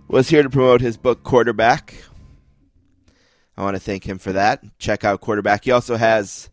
was 0.07 0.27
here 0.27 0.41
to 0.41 0.49
promote 0.49 0.82
his 0.82 0.97
book, 0.97 1.23
Quarterback. 1.23 1.93
I 3.55 3.61
want 3.61 3.75
to 3.75 3.79
thank 3.79 4.03
him 4.03 4.17
for 4.17 4.32
that. 4.34 4.63
Check 4.79 5.03
out 5.03 5.21
Quarterback. 5.21 5.63
He 5.63 5.71
also 5.71 5.95
has 5.95 6.49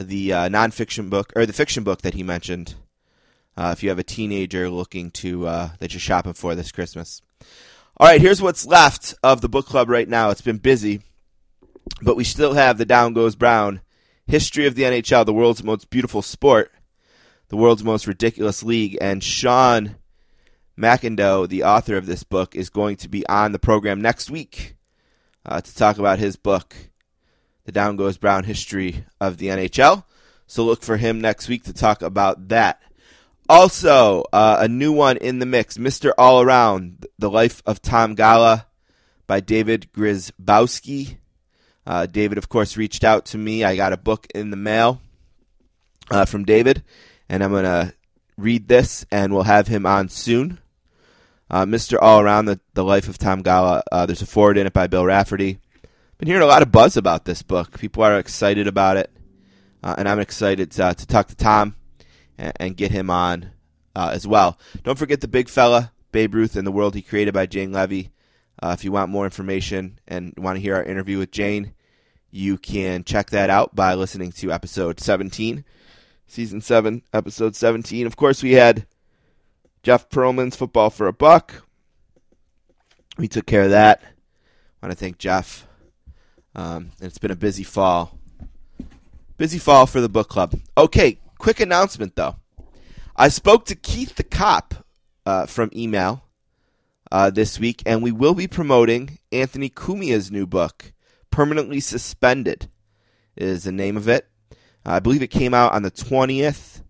the 0.00 0.32
uh, 0.32 0.48
nonfiction 0.48 1.08
book, 1.08 1.32
or 1.36 1.46
the 1.46 1.52
fiction 1.52 1.84
book 1.84 2.02
that 2.02 2.14
he 2.14 2.24
mentioned. 2.24 2.74
Uh, 3.56 3.70
if 3.72 3.82
you 3.82 3.90
have 3.90 4.00
a 4.00 4.04
teenager 4.04 4.68
looking 4.68 5.12
to 5.12 5.46
uh, 5.46 5.70
that 5.78 5.92
you're 5.92 6.00
shopping 6.00 6.32
for 6.32 6.56
this 6.56 6.72
Christmas. 6.72 7.22
All 7.96 8.08
right, 8.08 8.20
here's 8.20 8.42
what's 8.42 8.66
left 8.66 9.14
of 9.22 9.40
the 9.40 9.48
book 9.48 9.66
club 9.66 9.88
right 9.88 10.08
now. 10.08 10.30
It's 10.30 10.40
been 10.40 10.58
busy, 10.58 11.02
but 12.02 12.16
we 12.16 12.24
still 12.24 12.54
have 12.54 12.76
the 12.76 12.84
Down 12.84 13.12
Goes 13.12 13.36
Brown 13.36 13.82
history 14.26 14.66
of 14.66 14.74
the 14.74 14.82
NHL, 14.82 15.26
the 15.26 15.32
world's 15.32 15.62
most 15.62 15.90
beautiful 15.90 16.22
sport 16.22 16.72
the 17.50 17.56
world's 17.56 17.84
most 17.84 18.06
ridiculous 18.06 18.62
league. 18.62 18.96
And 19.00 19.22
Sean 19.22 19.96
McIndoe, 20.78 21.48
the 21.48 21.64
author 21.64 21.96
of 21.96 22.06
this 22.06 22.24
book, 22.24 22.56
is 22.56 22.70
going 22.70 22.96
to 22.96 23.08
be 23.08 23.26
on 23.28 23.52
the 23.52 23.58
program 23.58 24.00
next 24.00 24.30
week 24.30 24.76
uh, 25.44 25.60
to 25.60 25.76
talk 25.76 25.98
about 25.98 26.18
his 26.18 26.36
book, 26.36 26.74
The 27.64 27.72
Down 27.72 27.96
Goes 27.96 28.16
Brown 28.16 28.44
History 28.44 29.04
of 29.20 29.36
the 29.36 29.48
NHL. 29.48 30.04
So 30.46 30.64
look 30.64 30.82
for 30.82 30.96
him 30.96 31.20
next 31.20 31.48
week 31.48 31.64
to 31.64 31.72
talk 31.72 32.02
about 32.02 32.48
that. 32.48 32.80
Also, 33.48 34.24
uh, 34.32 34.58
a 34.60 34.68
new 34.68 34.92
one 34.92 35.16
in 35.16 35.40
the 35.40 35.46
mix, 35.46 35.76
Mr. 35.76 36.12
All 36.16 36.40
Around, 36.40 37.06
The 37.18 37.30
Life 37.30 37.62
of 37.66 37.82
Tom 37.82 38.14
Gola 38.14 38.66
by 39.26 39.40
David 39.40 39.88
Grzybowski. 39.92 41.16
Uh, 41.84 42.06
David, 42.06 42.38
of 42.38 42.48
course, 42.48 42.76
reached 42.76 43.02
out 43.02 43.24
to 43.26 43.38
me. 43.38 43.64
I 43.64 43.74
got 43.74 43.92
a 43.92 43.96
book 43.96 44.28
in 44.34 44.50
the 44.50 44.56
mail 44.56 45.00
uh, 46.10 46.24
from 46.24 46.44
David, 46.44 46.82
and 47.30 47.44
I'm 47.44 47.52
going 47.52 47.64
to 47.64 47.94
read 48.36 48.66
this, 48.66 49.06
and 49.10 49.32
we'll 49.32 49.44
have 49.44 49.68
him 49.68 49.86
on 49.86 50.08
soon. 50.08 50.58
Uh, 51.48 51.64
Mr. 51.64 51.96
All 52.00 52.20
Around, 52.20 52.46
the, 52.46 52.60
the 52.74 52.84
Life 52.84 53.08
of 53.08 53.18
Tom 53.18 53.42
Gola. 53.42 53.82
Uh, 53.90 54.04
there's 54.04 54.20
a 54.20 54.26
forward 54.26 54.58
in 54.58 54.66
it 54.66 54.72
by 54.72 54.88
Bill 54.88 55.04
Raftery. 55.04 55.58
Been 56.18 56.26
hearing 56.26 56.42
a 56.42 56.46
lot 56.46 56.62
of 56.62 56.72
buzz 56.72 56.96
about 56.96 57.24
this 57.24 57.42
book. 57.42 57.78
People 57.78 58.02
are 58.02 58.18
excited 58.18 58.66
about 58.66 58.96
it, 58.96 59.10
uh, 59.82 59.94
and 59.96 60.08
I'm 60.08 60.18
excited 60.18 60.72
to, 60.72 60.92
to 60.92 61.06
talk 61.06 61.28
to 61.28 61.36
Tom 61.36 61.76
and, 62.36 62.52
and 62.58 62.76
get 62.76 62.90
him 62.90 63.10
on 63.10 63.52
uh, 63.94 64.10
as 64.12 64.26
well. 64.26 64.58
Don't 64.82 64.98
forget 64.98 65.20
the 65.20 65.28
big 65.28 65.48
fella, 65.48 65.92
Babe 66.10 66.34
Ruth 66.34 66.56
and 66.56 66.66
the 66.66 66.72
World 66.72 66.96
He 66.96 67.02
Created 67.02 67.32
by 67.32 67.46
Jane 67.46 67.70
Leavy. 67.70 68.10
Uh, 68.60 68.74
if 68.76 68.84
you 68.84 68.90
want 68.90 69.10
more 69.10 69.24
information 69.24 70.00
and 70.08 70.34
want 70.36 70.56
to 70.56 70.60
hear 70.60 70.74
our 70.74 70.82
interview 70.82 71.18
with 71.18 71.30
Jane, 71.30 71.74
you 72.32 72.58
can 72.58 73.04
check 73.04 73.30
that 73.30 73.50
out 73.50 73.74
by 73.76 73.94
listening 73.94 74.32
to 74.32 74.52
episode 74.52 74.98
17, 74.98 75.64
season 76.30 76.60
7, 76.60 77.02
episode 77.12 77.56
17. 77.56 78.06
Of 78.06 78.16
course, 78.16 78.42
we 78.42 78.52
had 78.52 78.86
Jeff 79.82 80.08
Pearlman's 80.08 80.56
Football 80.56 80.90
for 80.90 81.06
a 81.06 81.12
Buck. 81.12 81.66
We 83.18 83.28
took 83.28 83.46
care 83.46 83.62
of 83.62 83.70
that. 83.70 84.00
I 84.02 84.86
want 84.86 84.96
to 84.96 84.98
thank 84.98 85.18
Jeff. 85.18 85.66
Um, 86.54 86.92
it's 87.00 87.18
been 87.18 87.30
a 87.30 87.36
busy 87.36 87.64
fall. 87.64 88.18
Busy 89.36 89.58
fall 89.58 89.86
for 89.86 90.00
the 90.00 90.08
book 90.08 90.28
club. 90.28 90.54
Okay, 90.76 91.18
quick 91.38 91.60
announcement 91.60 92.16
though. 92.16 92.36
I 93.16 93.28
spoke 93.28 93.66
to 93.66 93.74
Keith 93.74 94.14
the 94.14 94.22
cop 94.22 94.74
uh, 95.26 95.46
from 95.46 95.70
email 95.74 96.24
uh, 97.10 97.30
this 97.30 97.58
week, 97.58 97.82
and 97.84 98.02
we 98.02 98.12
will 98.12 98.34
be 98.34 98.46
promoting 98.46 99.18
Anthony 99.32 99.68
Cumia's 99.68 100.30
new 100.30 100.46
book, 100.46 100.92
Permanently 101.30 101.80
Suspended, 101.80 102.70
is 103.36 103.64
the 103.64 103.72
name 103.72 103.96
of 103.96 104.08
it. 104.08 104.29
I 104.84 105.00
believe 105.00 105.22
it 105.22 105.28
came 105.28 105.54
out 105.54 105.72
on 105.72 105.82
the 105.82 105.90
20th. 105.90 106.82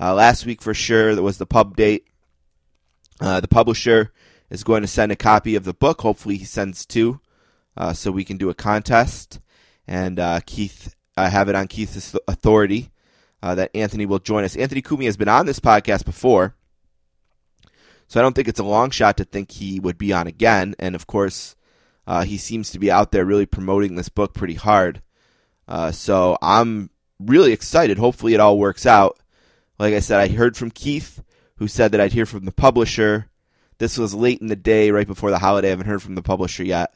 Uh, 0.00 0.14
last 0.14 0.46
week 0.46 0.62
for 0.62 0.74
sure, 0.74 1.14
that 1.14 1.22
was 1.22 1.38
the 1.38 1.46
pub 1.46 1.76
date. 1.76 2.06
Uh, 3.20 3.40
the 3.40 3.48
publisher 3.48 4.12
is 4.50 4.64
going 4.64 4.82
to 4.82 4.88
send 4.88 5.12
a 5.12 5.16
copy 5.16 5.56
of 5.56 5.64
the 5.64 5.74
book. 5.74 6.00
Hopefully, 6.00 6.36
he 6.36 6.44
sends 6.44 6.86
two 6.86 7.20
uh, 7.76 7.92
so 7.92 8.10
we 8.10 8.24
can 8.24 8.36
do 8.36 8.50
a 8.50 8.54
contest. 8.54 9.40
And 9.86 10.20
uh, 10.20 10.40
Keith, 10.46 10.94
I 11.16 11.28
have 11.28 11.48
it 11.48 11.54
on 11.54 11.68
Keith's 11.68 12.14
authority 12.28 12.90
uh, 13.42 13.54
that 13.56 13.70
Anthony 13.74 14.06
will 14.06 14.18
join 14.18 14.44
us. 14.44 14.56
Anthony 14.56 14.82
Cumia 14.82 15.06
has 15.06 15.16
been 15.16 15.28
on 15.28 15.46
this 15.46 15.60
podcast 15.60 16.04
before, 16.04 16.54
so 18.06 18.20
I 18.20 18.22
don't 18.22 18.34
think 18.34 18.48
it's 18.48 18.60
a 18.60 18.64
long 18.64 18.90
shot 18.90 19.16
to 19.18 19.24
think 19.24 19.50
he 19.50 19.80
would 19.80 19.98
be 19.98 20.12
on 20.12 20.26
again. 20.26 20.74
And 20.78 20.94
of 20.94 21.06
course, 21.06 21.56
uh, 22.06 22.24
he 22.24 22.38
seems 22.38 22.70
to 22.70 22.78
be 22.78 22.90
out 22.90 23.12
there 23.12 23.24
really 23.24 23.46
promoting 23.46 23.94
this 23.96 24.08
book 24.08 24.34
pretty 24.34 24.54
hard. 24.54 25.02
Uh, 25.66 25.92
so 25.92 26.38
I'm 26.40 26.90
really 27.18 27.52
excited. 27.52 27.98
Hopefully, 27.98 28.34
it 28.34 28.40
all 28.40 28.58
works 28.58 28.86
out. 28.86 29.18
Like 29.78 29.94
I 29.94 30.00
said, 30.00 30.20
I 30.20 30.28
heard 30.28 30.56
from 30.56 30.70
Keith, 30.70 31.22
who 31.56 31.68
said 31.68 31.92
that 31.92 32.00
I'd 32.00 32.12
hear 32.12 32.26
from 32.26 32.44
the 32.44 32.52
publisher. 32.52 33.28
This 33.78 33.96
was 33.96 34.14
late 34.14 34.40
in 34.40 34.48
the 34.48 34.56
day, 34.56 34.90
right 34.90 35.06
before 35.06 35.30
the 35.30 35.38
holiday. 35.38 35.68
I 35.68 35.70
haven't 35.70 35.86
heard 35.86 36.02
from 36.02 36.16
the 36.16 36.22
publisher 36.22 36.64
yet. 36.64 36.92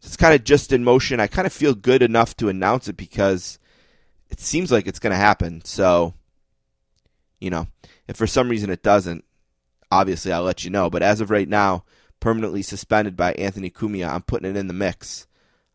So 0.00 0.06
it's 0.06 0.16
kind 0.16 0.34
of 0.34 0.44
just 0.44 0.72
in 0.72 0.84
motion. 0.84 1.20
I 1.20 1.26
kind 1.26 1.46
of 1.46 1.52
feel 1.52 1.74
good 1.74 2.02
enough 2.02 2.36
to 2.36 2.48
announce 2.48 2.88
it 2.88 2.96
because 2.96 3.58
it 4.30 4.40
seems 4.40 4.70
like 4.70 4.86
it's 4.86 4.98
going 4.98 5.12
to 5.12 5.16
happen. 5.16 5.64
So, 5.64 6.14
you 7.40 7.50
know, 7.50 7.68
if 8.06 8.16
for 8.16 8.26
some 8.26 8.48
reason 8.48 8.70
it 8.70 8.82
doesn't, 8.82 9.24
obviously 9.90 10.32
I'll 10.32 10.42
let 10.42 10.64
you 10.64 10.70
know. 10.70 10.90
But 10.90 11.02
as 11.02 11.20
of 11.20 11.30
right 11.30 11.48
now, 11.48 11.84
permanently 12.20 12.62
suspended 12.62 13.16
by 13.16 13.32
Anthony 13.32 13.70
Cumia, 13.70 14.08
I'm 14.08 14.22
putting 14.22 14.50
it 14.50 14.56
in 14.56 14.68
the 14.68 14.74
mix. 14.74 15.26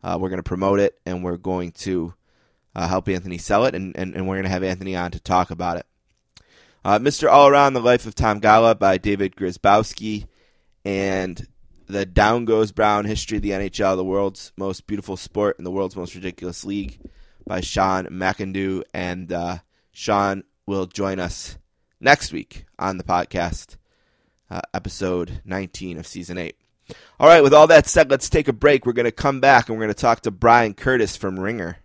Uh, 0.02 0.18
we're 0.20 0.28
going 0.28 0.38
to 0.38 0.42
promote 0.42 0.80
it 0.80 0.98
and 1.06 1.24
we're 1.24 1.38
going 1.38 1.72
to 1.72 2.14
uh, 2.74 2.88
help 2.88 3.08
Anthony 3.08 3.38
sell 3.38 3.64
it, 3.64 3.74
and, 3.74 3.96
and, 3.96 4.14
and 4.14 4.26
we're 4.26 4.36
going 4.36 4.44
to 4.44 4.50
have 4.50 4.62
Anthony 4.62 4.96
on 4.96 5.10
to 5.12 5.20
talk 5.20 5.50
about 5.50 5.76
it. 5.76 5.86
Uh, 6.84 6.98
Mr. 6.98 7.30
All 7.30 7.48
Around 7.48 7.72
the 7.72 7.80
Life 7.80 8.04
of 8.06 8.14
Tom 8.14 8.40
Gola 8.40 8.74
by 8.74 8.98
David 8.98 9.36
Grzybowski, 9.36 10.26
and 10.84 11.46
The 11.86 12.04
Down 12.04 12.44
Goes 12.44 12.72
Brown 12.72 13.04
History 13.04 13.38
of 13.38 13.42
the 13.42 13.50
NHL, 13.50 13.96
the 13.96 14.04
world's 14.04 14.52
most 14.56 14.86
beautiful 14.86 15.16
sport 15.16 15.56
and 15.58 15.66
the 15.66 15.70
world's 15.70 15.96
most 15.96 16.14
ridiculous 16.14 16.64
league 16.64 17.00
by 17.46 17.60
Sean 17.60 18.06
McIndoe. 18.06 18.82
And 18.92 19.32
uh, 19.32 19.58
Sean 19.92 20.44
will 20.66 20.86
join 20.86 21.18
us 21.18 21.56
next 22.00 22.32
week 22.32 22.66
on 22.78 22.98
the 22.98 23.04
podcast, 23.04 23.76
uh, 24.50 24.60
episode 24.72 25.40
19 25.44 25.98
of 25.98 26.06
season 26.06 26.38
8. 26.38 26.56
All 27.18 27.28
right, 27.28 27.42
with 27.42 27.54
all 27.54 27.66
that 27.68 27.86
said, 27.86 28.10
let's 28.10 28.28
take 28.28 28.48
a 28.48 28.52
break. 28.52 28.84
We're 28.84 28.92
going 28.92 29.04
to 29.04 29.12
come 29.12 29.40
back 29.40 29.68
and 29.68 29.78
we're 29.78 29.84
going 29.84 29.94
to 29.94 30.00
talk 30.00 30.20
to 30.22 30.30
Bryan 30.30 30.74
Curtis 30.74 31.16
from 31.16 31.40
Ringer. 31.40 31.78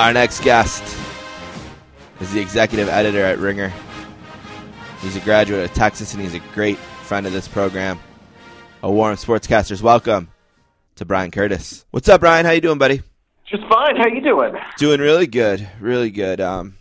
Our 0.00 0.14
next 0.14 0.42
guest 0.42 0.82
is 2.20 2.32
the 2.32 2.40
executive 2.40 2.88
editor 2.88 3.22
at 3.22 3.36
Ringer. 3.36 3.70
He's 5.02 5.14
a 5.14 5.20
graduate 5.20 5.62
of 5.62 5.74
Texas, 5.74 6.14
and 6.14 6.22
he's 6.22 6.32
a 6.32 6.40
great 6.54 6.78
friend 6.78 7.26
of 7.26 7.34
this 7.34 7.46
program. 7.46 8.00
A 8.82 8.90
warm 8.90 9.16
sportscasters 9.16 9.82
welcome 9.82 10.30
to 10.96 11.04
Bryan 11.04 11.30
Curtis. 11.30 11.84
What's 11.90 12.08
up, 12.08 12.22
Bryan? 12.22 12.46
How 12.46 12.52
you 12.52 12.62
doing, 12.62 12.78
buddy? 12.78 13.02
Just 13.44 13.62
fine. 13.64 13.96
How 13.96 14.06
you 14.06 14.22
doing? 14.22 14.54
Doing 14.78 15.00
really 15.00 15.26
good, 15.26 15.68
really 15.80 16.10
good. 16.10 16.40
Um, 16.40 16.78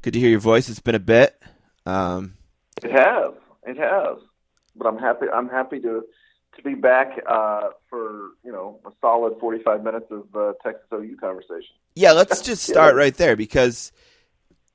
good 0.00 0.12
to 0.12 0.20
hear 0.20 0.30
your 0.30 0.38
voice. 0.38 0.68
It's 0.68 0.78
been 0.78 0.94
a 0.94 1.00
bit. 1.00 1.36
Um, 1.84 2.34
it 2.80 2.92
has. 2.92 3.34
It 3.66 3.76
has. 3.76 4.18
But 4.76 4.86
I'm 4.86 4.98
happy. 4.98 5.26
I'm 5.34 5.48
happy 5.48 5.80
to 5.80 6.04
to 6.62 6.68
be 6.68 6.74
back 6.74 7.20
uh, 7.28 7.70
for 7.88 8.30
you 8.44 8.52
know 8.52 8.80
a 8.86 8.90
solid 9.00 9.38
45 9.40 9.82
minutes 9.82 10.06
of 10.10 10.24
uh, 10.34 10.52
Texas 10.62 10.86
OU 10.92 11.16
conversation. 11.20 11.74
Yeah, 11.94 12.12
let's 12.12 12.40
just 12.42 12.62
start 12.62 12.94
right 12.94 13.14
there 13.14 13.36
because 13.36 13.92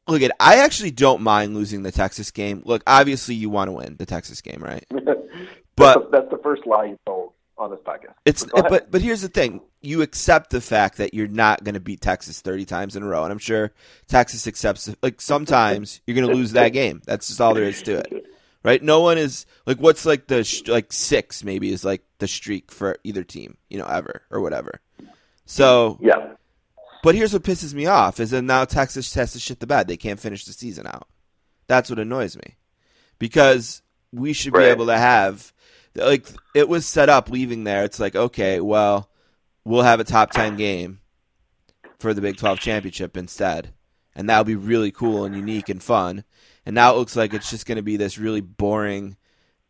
look 0.08 0.22
at 0.22 0.32
I 0.40 0.58
actually 0.58 0.92
don't 0.92 1.22
mind 1.22 1.56
losing 1.56 1.84
the 1.84 1.92
Texas 1.92 2.32
game. 2.32 2.62
Look, 2.66 2.84
obviously 2.88 3.36
you 3.36 3.50
want 3.50 3.70
to 3.70 3.74
win 3.74 3.96
the 3.98 4.06
Texas 4.06 4.42
game, 4.42 4.62
right? 4.62 4.86
but 5.76 6.12
that's 6.12 6.30
the 6.30 6.40
first 6.44 6.66
lie 6.66 6.86
you 6.86 7.00
told 7.06 7.34
on 7.58 7.72
this 7.72 7.80
podcast. 7.86 8.14
It's 8.26 8.46
but 8.46 8.92
but 8.92 9.02
here's 9.02 9.22
the 9.22 9.30
thing: 9.30 9.62
you 9.82 10.02
accept 10.02 10.50
the 10.50 10.62
fact 10.62 10.98
that 10.98 11.14
you're 11.14 11.28
not 11.28 11.64
going 11.64 11.76
to 11.76 11.80
beat 11.80 12.02
Texas 12.02 12.42
30 12.42 12.66
times 12.66 12.96
in 12.96 13.04
a 13.04 13.06
row, 13.06 13.24
and 13.24 13.32
I'm 13.32 13.40
sure 13.40 13.72
Texas 14.08 14.48
accepts. 14.48 14.94
Like 15.02 15.22
sometimes 15.22 16.02
you're 16.08 16.16
going 16.16 16.28
to 16.28 16.34
lose 16.34 16.54
that 16.54 16.70
game. 16.70 17.02
That's 17.06 17.28
just 17.28 17.42
all 17.42 17.54
there 17.54 17.64
is 17.64 17.82
to 17.84 18.00
it, 18.00 18.26
right? 18.66 18.82
No 18.82 19.00
one 19.00 19.18
is 19.18 19.46
like 19.66 19.78
what's 19.78 20.06
like 20.06 20.28
the 20.28 20.64
like 20.68 20.92
six 20.92 21.44
maybe 21.44 21.72
is 21.72 21.86
like 21.86 22.04
the 22.18 22.28
streak 22.28 22.72
for 22.72 22.98
either 23.04 23.24
team, 23.24 23.58
you 23.70 23.78
know, 23.78 23.86
ever 23.86 24.24
or 24.32 24.42
whatever. 24.42 24.82
So 25.46 26.00
yeah. 26.02 26.34
But 27.04 27.14
here's 27.14 27.34
what 27.34 27.44
pisses 27.44 27.76
me 27.76 27.86
off 27.86 28.20
is 28.20 28.32
that 28.32 28.42
now 28.42 28.66
Texas 28.66 29.14
has 29.14 29.34
to 29.34 29.40
shit 29.40 29.60
the 29.60 29.68
bed. 29.68 29.88
They 29.88 29.98
can't 29.98 30.20
finish 30.20 30.46
the 30.46 30.54
season 30.54 30.88
out. 30.88 31.08
That's 31.68 31.90
what 31.90 32.00
annoys 32.00 32.36
me. 32.36 32.58
Because 33.20 33.84
we 34.12 34.34
should 34.34 34.56
right. 34.56 34.64
be 34.64 34.70
able 34.72 34.88
to 34.88 34.98
have 34.98 35.54
like 35.94 36.28
it 36.56 36.68
was 36.68 36.88
set 36.88 37.08
up 37.08 37.30
leaving 37.30 37.64
there. 37.64 37.84
It's 37.84 38.00
like, 38.00 38.16
okay, 38.16 38.60
well, 38.60 39.10
we'll 39.64 39.84
have 39.84 40.00
a 40.00 40.04
top 40.04 40.32
10 40.32 40.58
game 40.58 41.00
for 42.00 42.14
the 42.14 42.22
Big 42.22 42.38
12 42.38 42.60
championship 42.60 43.16
instead. 43.16 43.74
And 44.16 44.28
that'll 44.28 44.44
be 44.44 44.56
really 44.56 44.92
cool 44.92 45.26
and 45.26 45.36
unique 45.36 45.70
and 45.70 45.84
fun. 45.84 46.24
And 46.66 46.74
now 46.74 46.94
it 46.94 46.98
looks 46.98 47.16
like 47.16 47.34
it's 47.34 47.50
just 47.50 47.66
going 47.66 47.78
to 47.78 47.84
be 47.84 47.98
this 47.98 48.18
really 48.18 48.42
boring 48.42 49.18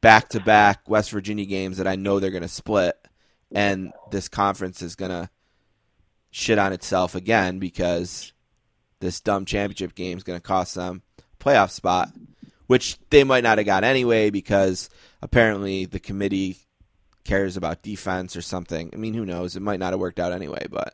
back-to-back 0.01 0.87
West 0.89 1.11
Virginia 1.11 1.45
games 1.45 1.77
that 1.77 1.87
I 1.87 1.95
know 1.95 2.19
they're 2.19 2.31
going 2.31 2.41
to 2.43 2.47
split 2.47 2.95
and 3.51 3.93
this 4.11 4.27
conference 4.27 4.81
is 4.81 4.95
going 4.95 5.11
to 5.11 5.29
shit 6.31 6.59
on 6.59 6.73
itself 6.73 7.15
again 7.15 7.59
because 7.59 8.33
this 8.99 9.21
dumb 9.21 9.45
championship 9.45 9.95
game 9.95 10.17
is 10.17 10.23
going 10.23 10.39
to 10.39 10.43
cost 10.43 10.75
them 10.75 11.01
a 11.19 11.43
playoff 11.43 11.71
spot, 11.71 12.11
which 12.67 12.97
they 13.09 13.23
might 13.23 13.43
not 13.43 13.57
have 13.57 13.65
got 13.65 13.83
anyway 13.83 14.29
because 14.29 14.89
apparently 15.21 15.85
the 15.85 15.99
committee 15.99 16.57
cares 17.23 17.57
about 17.57 17.81
defense 17.81 18.35
or 18.35 18.41
something. 18.41 18.89
I 18.93 18.97
mean, 18.97 19.13
who 19.13 19.25
knows? 19.25 19.55
It 19.55 19.61
might 19.61 19.79
not 19.79 19.93
have 19.93 19.99
worked 19.99 20.19
out 20.19 20.33
anyway, 20.33 20.67
but 20.69 20.93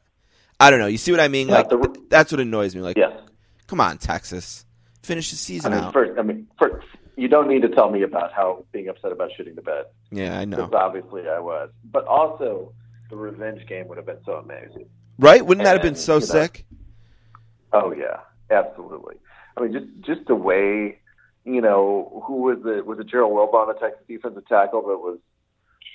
I 0.59 0.69
don't 0.69 0.79
know. 0.79 0.87
You 0.87 0.97
see 0.97 1.11
what 1.11 1.19
I 1.19 1.27
mean? 1.27 1.49
Yeah, 1.49 1.55
like 1.55 1.69
the, 1.69 2.05
that's 2.09 2.31
what 2.31 2.39
annoys 2.39 2.75
me. 2.75 2.81
Like, 2.81 2.97
yes. 2.97 3.11
come 3.67 3.81
on, 3.81 3.97
Texas, 3.97 4.65
finish 5.03 5.31
the 5.31 5.37
season 5.37 5.73
I 5.73 5.75
mean, 5.75 5.85
out. 5.85 5.93
First, 5.93 6.19
I 6.19 6.21
mean, 6.21 6.47
first, 6.59 6.85
you 7.15 7.27
don't 7.27 7.47
need 7.47 7.61
to 7.61 7.69
tell 7.69 7.89
me 7.89 8.03
about 8.03 8.33
how 8.33 8.65
being 8.71 8.87
upset 8.87 9.11
about 9.11 9.31
shooting 9.35 9.55
the 9.55 9.61
bed. 9.61 9.85
Yeah, 10.11 10.37
I 10.37 10.45
know. 10.45 10.57
Because 10.57 10.73
obviously 10.73 11.27
I 11.27 11.39
was, 11.39 11.69
but 11.91 12.05
also 12.05 12.73
the 13.09 13.15
revenge 13.15 13.67
game 13.67 13.87
would 13.87 13.97
have 13.97 14.05
been 14.05 14.23
so 14.25 14.33
amazing. 14.33 14.85
Right? 15.19 15.45
Wouldn't 15.45 15.65
that 15.65 15.73
have 15.73 15.81
been 15.81 15.95
so 15.95 16.15
you 16.15 16.19
know, 16.21 16.25
sick? 16.25 16.65
Oh 17.73 17.93
yeah, 17.93 18.17
absolutely. 18.49 19.15
I 19.55 19.61
mean, 19.61 19.73
just 19.73 19.85
just 20.01 20.27
the 20.27 20.35
way 20.35 20.99
you 21.45 21.61
know 21.61 22.23
who 22.25 22.41
was 22.43 22.59
it? 22.65 22.85
Was 22.85 22.99
it 22.99 23.07
Gerald 23.07 23.33
Wilbon, 23.33 23.73
the 23.73 23.79
Texas 23.79 24.03
defensive 24.07 24.47
tackle, 24.47 24.81
that 24.81 24.97
was 24.97 25.19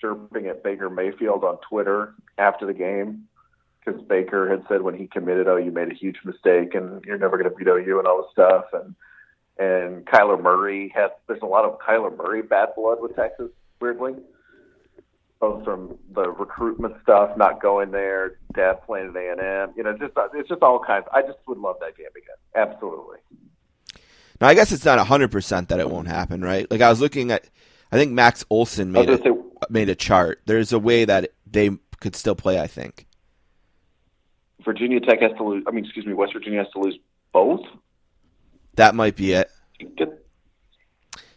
chirping 0.01 0.47
at 0.47 0.63
Baker 0.63 0.91
Mayfield 0.91 1.45
on 1.45 1.59
Twitter 1.69 2.15
after 2.39 2.67
the 2.67 2.75
game 2.75 3.29
because 3.87 4.03
Baker 4.03 4.49
had 4.51 4.65
said 4.69 4.83
when 4.83 4.95
he 4.95 5.07
committed, 5.07 5.47
"Oh, 5.47 5.57
you 5.57 5.71
made 5.71 5.91
a 5.91 5.95
huge 5.95 6.19
mistake, 6.25 6.75
and 6.75 7.05
you're 7.05 7.19
never 7.19 7.39
going 7.39 7.51
to 7.51 7.57
beat 7.57 7.69
OU," 7.69 7.99
and 7.99 8.07
all 8.07 8.23
this 8.23 8.33
stuff. 8.33 8.65
And 8.73 8.95
and 9.59 10.05
Kyler 10.07 10.41
Murray 10.41 10.93
has. 10.95 11.11
There's 11.29 11.43
a 11.43 11.47
lot 11.47 11.65
of 11.65 11.79
Kyler 11.79 12.15
Murray 12.17 12.43
bad 12.43 12.71
blood 12.77 12.99
with 13.01 13.15
Texas, 13.15 13.51
weirdly. 13.81 14.15
Both 15.39 15.65
from 15.65 15.99
the 16.15 16.31
recruitment 16.31 16.95
stuff, 17.03 17.37
not 17.37 17.61
going 17.61 17.91
there, 17.91 18.39
dad 18.55 18.83
playing 18.87 19.11
at 19.11 19.17
A 19.17 19.33
and 19.33 19.41
M, 19.41 19.75
you 19.77 19.83
know, 19.83 19.93
just 19.93 20.15
it's 20.35 20.49
just 20.49 20.63
all 20.63 20.83
kinds. 20.83 21.05
I 21.13 21.21
just 21.21 21.39
would 21.47 21.59
love 21.59 21.77
that 21.81 21.97
game 21.97 22.07
again, 22.17 22.37
absolutely. 22.55 23.19
Now, 24.41 24.49
I 24.49 24.55
guess 24.55 24.73
it's 24.73 24.85
not 24.85 24.99
hundred 25.07 25.31
percent 25.31 25.69
that 25.69 25.79
it 25.79 25.91
won't 25.91 26.09
happen, 26.09 26.43
right? 26.43 26.69
Like 26.71 26.81
I 26.81 26.89
was 26.89 27.03
looking 27.03 27.31
at, 27.31 27.45
I 27.93 27.97
think 27.97 28.13
Max 28.13 28.47
Olson 28.49 28.93
made 28.93 29.11
a, 29.11 29.19
say, 29.19 29.31
made 29.69 29.91
a 29.91 29.95
chart. 29.95 30.41
There's 30.47 30.73
a 30.73 30.79
way 30.79 31.05
that 31.05 31.33
they 31.47 31.71
could 32.01 32.17
still 32.17 32.35
play. 32.35 32.59
I 32.59 32.67
think. 32.67 33.06
Virginia 34.67 35.01
Tech 35.01 35.23
has 35.23 35.33
to 35.39 35.45
lose. 35.45 35.65
I 35.67 35.71
mean, 35.71 35.85
excuse 35.85 36.05
me, 36.05 36.13
West 36.13 36.35
Virginia 36.35 36.59
has 36.59 36.71
to 36.73 36.81
lose 36.81 36.99
both. 37.33 37.65
That 38.75 38.95
might 38.95 39.17
be 39.17 39.33
it. 39.33 39.51
Get, 39.97 40.27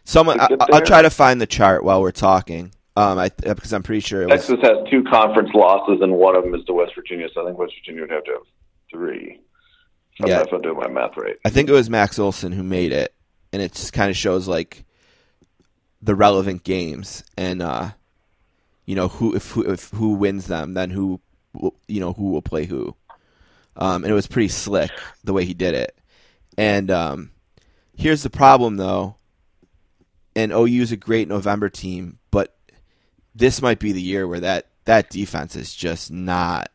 Someone, 0.04 0.40
I, 0.40 0.48
I'll 0.72 0.82
try 0.82 1.02
to 1.02 1.10
find 1.10 1.40
the 1.40 1.46
chart 1.46 1.84
while 1.84 2.02
we're 2.02 2.10
talking. 2.10 2.72
Um, 2.96 3.18
I 3.18 3.28
because 3.28 3.72
I'm 3.72 3.84
pretty 3.84 4.00
sure 4.00 4.22
it 4.22 4.28
was. 4.28 4.40
Texas 4.40 4.58
has 4.62 4.78
two 4.90 5.04
conference 5.04 5.50
losses, 5.54 6.00
and 6.02 6.12
one 6.12 6.36
of 6.36 6.42
them 6.42 6.54
is 6.54 6.64
to 6.64 6.72
West 6.72 6.92
Virginia. 6.96 7.28
So 7.32 7.42
I 7.42 7.46
think 7.46 7.58
West 7.58 7.74
Virginia 7.78 8.02
would 8.02 8.10
have 8.10 8.24
to 8.24 8.32
have 8.32 8.42
three. 8.90 9.40
Yeah. 10.26 10.40
I'm, 10.40 10.46
if 10.46 10.52
I'm 10.52 10.60
doing 10.60 10.76
my 10.76 10.88
math 10.88 11.16
right. 11.16 11.36
I 11.44 11.50
think 11.50 11.68
it 11.68 11.72
was 11.72 11.88
Max 11.88 12.18
Olson 12.18 12.52
who 12.52 12.62
made 12.62 12.92
it, 12.92 13.14
and 13.52 13.62
it 13.62 13.72
just 13.72 13.92
kind 13.92 14.10
of 14.10 14.16
shows 14.16 14.48
like 14.48 14.84
the 16.02 16.14
relevant 16.14 16.64
games 16.64 17.22
and 17.36 17.62
uh, 17.62 17.90
you 18.86 18.96
know 18.96 19.08
who 19.08 19.34
if 19.36 19.52
who 19.52 19.62
if 19.62 19.90
who 19.90 20.14
wins 20.14 20.48
them, 20.48 20.74
then 20.74 20.90
who 20.90 21.20
you 21.86 22.00
know 22.00 22.12
who 22.12 22.32
will 22.32 22.42
play 22.42 22.66
who. 22.66 22.96
Um, 23.76 24.04
and 24.04 24.10
it 24.10 24.14
was 24.14 24.26
pretty 24.26 24.48
slick 24.48 24.90
the 25.24 25.32
way 25.32 25.44
he 25.44 25.54
did 25.54 25.74
it. 25.74 25.96
And 26.58 26.90
um, 26.90 27.30
here's 27.96 28.22
the 28.22 28.30
problem 28.30 28.76
though. 28.76 29.16
And 30.36 30.52
OU 30.52 30.82
is 30.82 30.92
a 30.92 30.96
great 30.96 31.28
November 31.28 31.68
team, 31.68 32.18
but 32.30 32.56
this 33.34 33.60
might 33.60 33.78
be 33.78 33.92
the 33.92 34.02
year 34.02 34.26
where 34.26 34.40
that 34.40 34.66
that 34.84 35.10
defense 35.10 35.56
is 35.56 35.74
just 35.74 36.10
not 36.10 36.70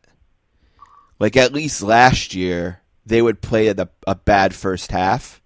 like 1.18 1.36
at 1.36 1.52
least 1.52 1.82
last 1.82 2.34
year 2.34 2.80
they 3.04 3.22
would 3.22 3.40
play 3.40 3.68
a, 3.68 3.88
a 4.06 4.14
bad 4.14 4.54
first 4.54 4.90
half, 4.90 5.40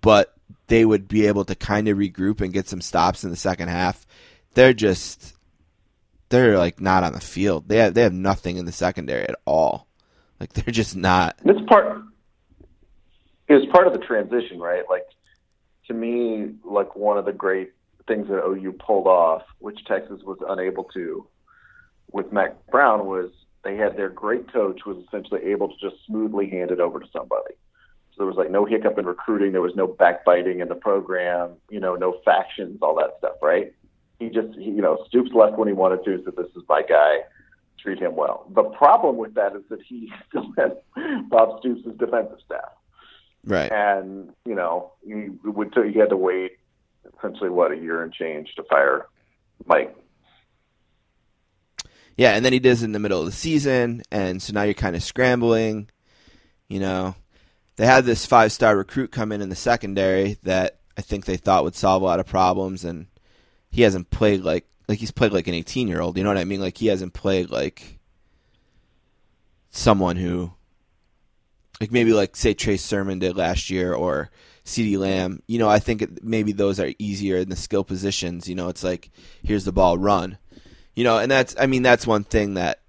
but 0.00 0.34
they 0.68 0.84
would 0.84 1.08
be 1.08 1.26
able 1.26 1.44
to 1.44 1.54
kind 1.54 1.88
of 1.88 1.98
regroup 1.98 2.40
and 2.40 2.52
get 2.52 2.68
some 2.68 2.80
stops 2.80 3.24
in 3.24 3.30
the 3.30 3.36
second 3.36 3.68
half. 3.68 4.06
They're 4.54 4.72
just 4.72 5.34
they're 6.28 6.56
like 6.56 6.80
not 6.80 7.04
on 7.04 7.12
the 7.12 7.20
field. 7.20 7.68
They 7.68 7.78
have 7.78 7.94
they 7.94 8.02
have 8.02 8.12
nothing 8.12 8.56
in 8.56 8.64
the 8.64 8.72
secondary 8.72 9.24
at 9.24 9.36
all. 9.44 9.86
Like 10.42 10.54
they're 10.54 10.72
just 10.72 10.96
not. 10.96 11.36
It's 11.44 11.60
part. 11.68 12.02
It 13.46 13.54
was 13.54 13.64
part 13.72 13.86
of 13.86 13.92
the 13.92 14.00
transition, 14.00 14.58
right? 14.58 14.82
Like 14.90 15.06
to 15.86 15.94
me, 15.94 16.54
like 16.64 16.96
one 16.96 17.16
of 17.16 17.24
the 17.24 17.32
great 17.32 17.70
things 18.08 18.26
that 18.26 18.44
OU 18.44 18.72
pulled 18.84 19.06
off, 19.06 19.42
which 19.60 19.84
Texas 19.84 20.20
was 20.24 20.38
unable 20.48 20.82
to, 20.94 21.28
with 22.10 22.32
Mack 22.32 22.56
Brown, 22.72 23.06
was 23.06 23.30
they 23.62 23.76
had 23.76 23.96
their 23.96 24.08
great 24.08 24.52
coach 24.52 24.80
was 24.84 24.96
essentially 25.06 25.44
able 25.44 25.68
to 25.68 25.74
just 25.80 26.04
smoothly 26.06 26.50
hand 26.50 26.72
it 26.72 26.80
over 26.80 26.98
to 26.98 27.06
somebody. 27.12 27.54
So 28.10 28.16
there 28.18 28.26
was 28.26 28.34
like 28.34 28.50
no 28.50 28.64
hiccup 28.64 28.98
in 28.98 29.06
recruiting, 29.06 29.52
there 29.52 29.60
was 29.60 29.76
no 29.76 29.86
backbiting 29.86 30.58
in 30.58 30.66
the 30.66 30.74
program, 30.74 31.50
you 31.70 31.78
know, 31.78 31.94
no 31.94 32.18
factions, 32.24 32.80
all 32.82 32.96
that 32.96 33.14
stuff, 33.18 33.36
right? 33.40 33.72
He 34.18 34.28
just, 34.28 34.58
he, 34.58 34.70
you 34.70 34.82
know, 34.82 35.04
Stoops 35.06 35.30
left 35.34 35.56
when 35.56 35.68
he 35.68 35.74
wanted 35.74 36.04
to, 36.04 36.20
said, 36.24 36.34
"This 36.36 36.50
is 36.56 36.64
my 36.68 36.82
guy." 36.82 37.18
Treat 37.82 37.98
him 37.98 38.14
well. 38.14 38.46
The 38.54 38.62
problem 38.62 39.16
with 39.16 39.34
that 39.34 39.56
is 39.56 39.62
that 39.68 39.80
he 39.82 40.12
still 40.28 40.52
has 40.56 40.70
Bob 41.28 41.58
Stoops' 41.60 41.82
defensive 41.98 42.38
staff. 42.44 42.72
Right. 43.44 43.72
And, 43.72 44.30
you 44.46 44.54
know, 44.54 44.92
you 45.04 45.38
would 45.44 45.74
you 45.74 46.00
had 46.00 46.10
to 46.10 46.16
wait 46.16 46.58
essentially 47.18 47.50
what 47.50 47.72
a 47.72 47.76
year 47.76 48.02
and 48.02 48.12
change 48.12 48.54
to 48.54 48.62
fire 48.64 49.06
Mike. 49.66 49.96
Yeah, 52.16 52.34
and 52.34 52.44
then 52.44 52.52
he 52.52 52.58
does 52.58 52.82
it 52.82 52.86
in 52.86 52.92
the 52.92 52.98
middle 52.98 53.20
of 53.20 53.26
the 53.26 53.32
season, 53.32 54.02
and 54.10 54.40
so 54.40 54.52
now 54.52 54.62
you're 54.62 54.74
kind 54.74 54.94
of 54.94 55.02
scrambling. 55.02 55.88
You 56.68 56.78
know, 56.78 57.14
they 57.76 57.86
had 57.86 58.04
this 58.04 58.26
five 58.26 58.52
star 58.52 58.76
recruit 58.76 59.10
come 59.10 59.32
in 59.32 59.40
in 59.40 59.48
the 59.48 59.56
secondary 59.56 60.36
that 60.42 60.80
I 60.96 61.00
think 61.00 61.24
they 61.24 61.36
thought 61.36 61.64
would 61.64 61.74
solve 61.74 62.02
a 62.02 62.04
lot 62.04 62.20
of 62.20 62.26
problems, 62.26 62.84
and 62.84 63.06
he 63.70 63.82
hasn't 63.82 64.10
played 64.10 64.42
like 64.42 64.66
like 64.88 64.98
he's 64.98 65.10
played 65.10 65.32
like 65.32 65.48
an 65.48 65.54
18 65.54 65.88
year 65.88 66.00
old. 66.00 66.16
You 66.16 66.24
know 66.24 66.30
what 66.30 66.38
I 66.38 66.44
mean? 66.44 66.60
Like 66.60 66.78
he 66.78 66.86
hasn't 66.86 67.12
played 67.14 67.50
like 67.50 67.98
someone 69.70 70.16
who 70.16 70.52
like 71.80 71.92
maybe 71.92 72.12
like 72.12 72.36
say 72.36 72.54
Trey 72.54 72.76
Sermon 72.76 73.18
did 73.18 73.36
last 73.36 73.70
year 73.70 73.92
or 73.92 74.30
CeeDee 74.64 74.98
Lamb. 74.98 75.42
You 75.46 75.58
know, 75.58 75.68
I 75.68 75.78
think 75.78 76.02
it, 76.02 76.22
maybe 76.22 76.52
those 76.52 76.78
are 76.78 76.92
easier 76.98 77.38
in 77.38 77.48
the 77.48 77.56
skill 77.56 77.84
positions. 77.84 78.48
You 78.48 78.54
know, 78.54 78.68
it's 78.68 78.84
like 78.84 79.10
here's 79.42 79.64
the 79.64 79.72
ball, 79.72 79.98
run. 79.98 80.38
You 80.94 81.04
know, 81.04 81.18
and 81.18 81.30
that's 81.30 81.56
I 81.58 81.66
mean 81.66 81.82
that's 81.82 82.06
one 82.06 82.24
thing 82.24 82.54
that 82.54 82.80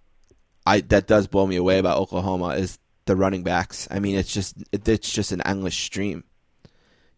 I 0.65 0.81
that 0.81 1.07
does 1.07 1.27
blow 1.27 1.47
me 1.47 1.55
away 1.55 1.79
about 1.79 1.97
Oklahoma 1.97 2.49
is 2.49 2.79
the 3.05 3.15
running 3.15 3.43
backs. 3.43 3.87
I 3.89 3.99
mean, 3.99 4.15
it's 4.15 4.33
just 4.33 4.61
it, 4.71 4.87
it's 4.87 5.11
just 5.11 5.31
an 5.31 5.41
endless 5.41 5.75
stream. 5.75 6.23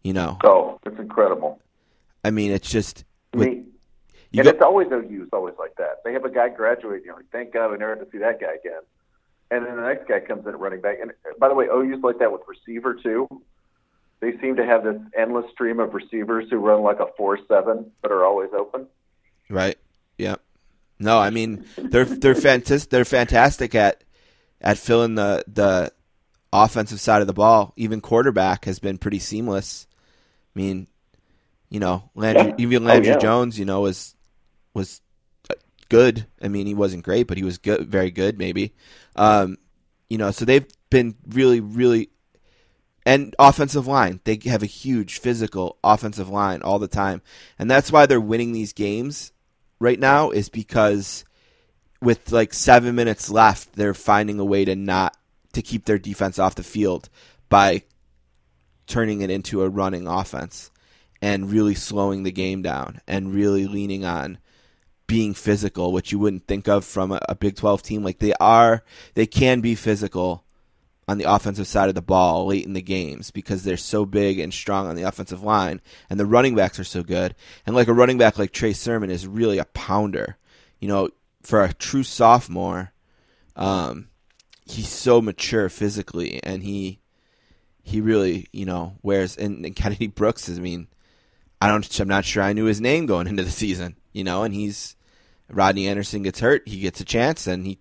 You 0.02 0.12
know. 0.12 0.38
Oh, 0.44 0.78
it's 0.84 0.98
incredible. 0.98 1.60
I 2.24 2.30
mean, 2.30 2.52
it's 2.52 2.70
just. 2.70 3.04
With, 3.34 3.48
Me, 3.48 3.62
and 4.32 4.44
go, 4.44 4.50
it's 4.50 4.62
always 4.62 4.88
OU. 4.92 5.22
It's 5.24 5.32
always 5.32 5.54
like 5.58 5.76
that. 5.76 6.02
They 6.04 6.12
have 6.12 6.24
a 6.24 6.30
guy 6.30 6.48
graduate. 6.48 7.02
You're 7.04 7.16
like, 7.16 7.30
thank 7.32 7.52
God 7.52 7.70
we 7.70 7.78
never 7.78 7.96
have 7.96 8.04
to 8.04 8.10
see 8.10 8.18
that 8.18 8.40
guy 8.40 8.54
again. 8.54 8.82
And 9.50 9.64
then 9.64 9.76
the 9.76 9.82
next 9.82 10.08
guy 10.08 10.20
comes 10.20 10.46
in 10.46 10.54
at 10.54 10.58
running 10.58 10.80
back. 10.80 10.98
And 11.00 11.12
by 11.38 11.48
the 11.48 11.54
way, 11.54 11.66
OU's 11.66 12.02
like 12.02 12.18
that 12.18 12.32
with 12.32 12.42
receiver 12.48 12.94
too. 12.94 13.28
They 14.20 14.36
seem 14.38 14.56
to 14.56 14.64
have 14.64 14.82
this 14.82 15.00
endless 15.16 15.50
stream 15.52 15.78
of 15.78 15.94
receivers 15.94 16.46
who 16.50 16.56
run 16.56 16.82
like 16.82 17.00
a 17.00 17.06
four 17.16 17.38
seven, 17.46 17.92
but 18.02 18.10
are 18.10 18.24
always 18.24 18.50
open. 18.56 18.86
Right. 19.48 19.78
Yeah. 20.18 20.36
No, 20.98 21.18
I 21.18 21.30
mean 21.30 21.66
they're 21.76 22.06
they're 22.06 22.34
fantastic. 22.34 22.90
They're 22.90 23.04
fantastic 23.04 23.74
at 23.74 24.02
at 24.60 24.78
filling 24.78 25.14
the 25.14 25.44
the 25.46 25.92
offensive 26.52 27.00
side 27.00 27.20
of 27.20 27.26
the 27.26 27.34
ball. 27.34 27.72
Even 27.76 28.00
quarterback 28.00 28.64
has 28.64 28.78
been 28.78 28.98
pretty 28.98 29.18
seamless. 29.18 29.86
I 30.54 30.58
mean, 30.58 30.86
you 31.68 31.80
know, 31.80 32.10
Landry, 32.14 32.46
yeah. 32.46 32.54
even 32.58 32.84
oh, 32.84 32.86
Landry 32.86 33.10
oh, 33.10 33.14
yeah. 33.14 33.18
Jones, 33.18 33.58
you 33.58 33.66
know, 33.66 33.82
was 33.82 34.15
was 34.76 35.00
good. 35.88 36.26
I 36.40 36.48
mean, 36.48 36.66
he 36.66 36.74
wasn't 36.74 37.04
great, 37.04 37.26
but 37.26 37.38
he 37.38 37.42
was 37.42 37.58
good, 37.58 37.88
very 37.88 38.10
good, 38.10 38.38
maybe. 38.38 38.74
Um, 39.16 39.56
you 40.08 40.18
know, 40.18 40.30
so 40.30 40.44
they've 40.44 40.66
been 40.90 41.16
really, 41.26 41.60
really, 41.60 42.10
and 43.04 43.34
offensive 43.38 43.86
line. 43.86 44.20
They 44.24 44.38
have 44.44 44.62
a 44.62 44.66
huge 44.66 45.18
physical 45.18 45.78
offensive 45.82 46.28
line 46.28 46.62
all 46.62 46.78
the 46.78 46.88
time, 46.88 47.22
and 47.58 47.70
that's 47.70 47.90
why 47.90 48.06
they're 48.06 48.20
winning 48.20 48.52
these 48.52 48.72
games 48.72 49.32
right 49.80 49.98
now. 49.98 50.30
Is 50.30 50.48
because 50.48 51.24
with 52.02 52.30
like 52.30 52.52
seven 52.52 52.94
minutes 52.94 53.30
left, 53.30 53.72
they're 53.72 53.94
finding 53.94 54.38
a 54.38 54.44
way 54.44 54.64
to 54.64 54.76
not 54.76 55.16
to 55.54 55.62
keep 55.62 55.86
their 55.86 55.98
defense 55.98 56.38
off 56.38 56.54
the 56.54 56.62
field 56.62 57.08
by 57.48 57.82
turning 58.86 59.22
it 59.22 59.30
into 59.30 59.62
a 59.62 59.68
running 59.68 60.06
offense 60.06 60.70
and 61.22 61.50
really 61.50 61.74
slowing 61.74 62.22
the 62.22 62.30
game 62.30 62.62
down 62.62 63.00
and 63.08 63.34
really 63.34 63.66
leaning 63.66 64.04
on 64.04 64.38
being 65.06 65.34
physical, 65.34 65.92
which 65.92 66.12
you 66.12 66.18
wouldn't 66.18 66.46
think 66.46 66.68
of 66.68 66.84
from 66.84 67.12
a, 67.12 67.20
a, 67.28 67.34
Big 67.34 67.56
12 67.56 67.82
team. 67.82 68.02
Like 68.02 68.18
they 68.18 68.32
are, 68.34 68.82
they 69.14 69.26
can 69.26 69.60
be 69.60 69.74
physical 69.74 70.44
on 71.08 71.18
the 71.18 71.32
offensive 71.32 71.66
side 71.66 71.88
of 71.88 71.94
the 71.94 72.02
ball 72.02 72.46
late 72.46 72.66
in 72.66 72.72
the 72.72 72.82
games 72.82 73.30
because 73.30 73.62
they're 73.62 73.76
so 73.76 74.04
big 74.04 74.38
and 74.38 74.52
strong 74.52 74.88
on 74.88 74.96
the 74.96 75.04
offensive 75.04 75.42
line, 75.42 75.80
and 76.10 76.18
the 76.18 76.26
running 76.26 76.54
backs 76.54 76.80
are 76.80 76.84
so 76.84 77.02
good. 77.02 77.34
And 77.64 77.76
like 77.76 77.88
a 77.88 77.92
running 77.92 78.18
back 78.18 78.38
like 78.38 78.52
Trey 78.52 78.72
Sermon 78.72 79.10
is 79.10 79.26
really 79.26 79.58
a 79.58 79.64
pounder. 79.66 80.36
You 80.80 80.88
know, 80.88 81.10
for 81.42 81.62
a 81.62 81.72
true 81.72 82.02
sophomore, 82.02 82.92
um, 83.54 84.08
he's 84.66 84.88
so 84.88 85.22
mature 85.22 85.68
physically, 85.68 86.40
and 86.42 86.62
he 86.62 86.98
he 87.82 88.00
really 88.00 88.48
you 88.52 88.66
know 88.66 88.96
wears. 89.02 89.36
And, 89.36 89.64
and 89.64 89.76
Kennedy 89.76 90.08
Brooks 90.08 90.48
is, 90.48 90.58
I 90.58 90.62
mean, 90.62 90.88
I 91.60 91.68
don't, 91.68 92.00
I'm 92.00 92.08
not 92.08 92.24
sure 92.24 92.42
I 92.42 92.52
knew 92.52 92.64
his 92.64 92.80
name 92.80 93.06
going 93.06 93.28
into 93.28 93.44
the 93.44 93.50
season. 93.50 93.96
You 94.12 94.24
know, 94.24 94.42
and 94.42 94.52
he's 94.52 94.95
Rodney 95.48 95.86
Anderson 95.86 96.22
gets 96.22 96.40
hurt, 96.40 96.66
he 96.66 96.80
gets 96.80 97.00
a 97.00 97.04
chance, 97.04 97.46
and 97.46 97.66
he, 97.66 97.78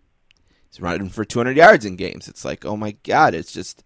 he's 0.69 0.81
running 0.81 1.09
for 1.09 1.25
200 1.25 1.57
yards 1.57 1.85
in 1.85 1.95
games. 1.95 2.27
It's 2.27 2.45
like, 2.45 2.65
oh 2.65 2.77
my 2.77 2.91
god, 3.03 3.33
it's 3.33 3.51
just, 3.51 3.83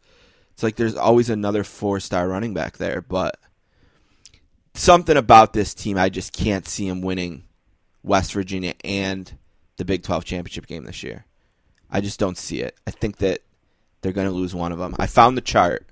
it's 0.53 0.63
like 0.63 0.75
there's 0.75 0.95
always 0.95 1.29
another 1.29 1.63
four 1.63 1.99
star 1.99 2.27
running 2.27 2.53
back 2.53 2.77
there, 2.77 3.01
but 3.01 3.39
something 4.73 5.17
about 5.17 5.53
this 5.53 5.73
team, 5.73 5.97
I 5.97 6.09
just 6.09 6.33
can't 6.33 6.67
see 6.67 6.87
him 6.87 7.01
winning 7.01 7.43
West 8.03 8.33
Virginia 8.33 8.73
and 8.83 9.37
the 9.77 9.85
Big 9.85 10.03
12 10.03 10.25
championship 10.25 10.67
game 10.67 10.85
this 10.85 11.03
year. 11.03 11.25
I 11.89 12.01
just 12.01 12.19
don't 12.19 12.37
see 12.37 12.61
it. 12.61 12.77
I 12.85 12.91
think 12.91 13.17
that 13.17 13.41
they're 14.01 14.11
going 14.13 14.27
to 14.27 14.33
lose 14.33 14.55
one 14.55 14.71
of 14.71 14.77
them. 14.79 14.95
I 14.99 15.07
found 15.07 15.37
the 15.37 15.41
chart. 15.41 15.87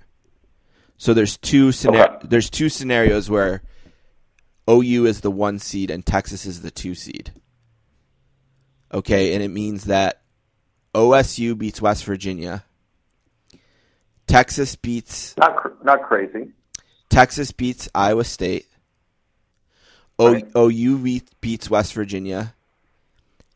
So 0.97 1.13
there's 1.13 1.37
two 1.37 1.69
scenar- 1.69 2.17
okay. 2.17 2.27
there's 2.27 2.49
two 2.49 2.69
scenarios 2.69 3.29
where 3.29 3.61
OU 4.69 5.05
is 5.05 5.21
the 5.21 5.31
one 5.31 5.59
seed 5.59 5.91
and 5.91 6.05
Texas 6.05 6.45
is 6.45 6.61
the 6.61 6.71
two 6.71 6.95
seed. 6.95 7.33
Okay, 8.93 9.33
and 9.33 9.43
it 9.43 9.49
means 9.49 9.85
that 9.85 10.21
OSU 10.93 11.57
beats 11.57 11.81
West 11.81 12.05
Virginia. 12.05 12.63
Texas 14.25 14.75
beats 14.75 15.35
not 15.37 15.55
cr- 15.55 15.83
not 15.83 16.03
crazy. 16.03 16.51
Texas 17.09 17.51
beats 17.51 17.89
Iowa 17.93 18.23
State. 18.23 18.67
O- 20.19 20.33
right. 20.33 20.47
OU 20.55 21.21
beats 21.41 21.69
West 21.69 21.93
Virginia, 21.93 22.53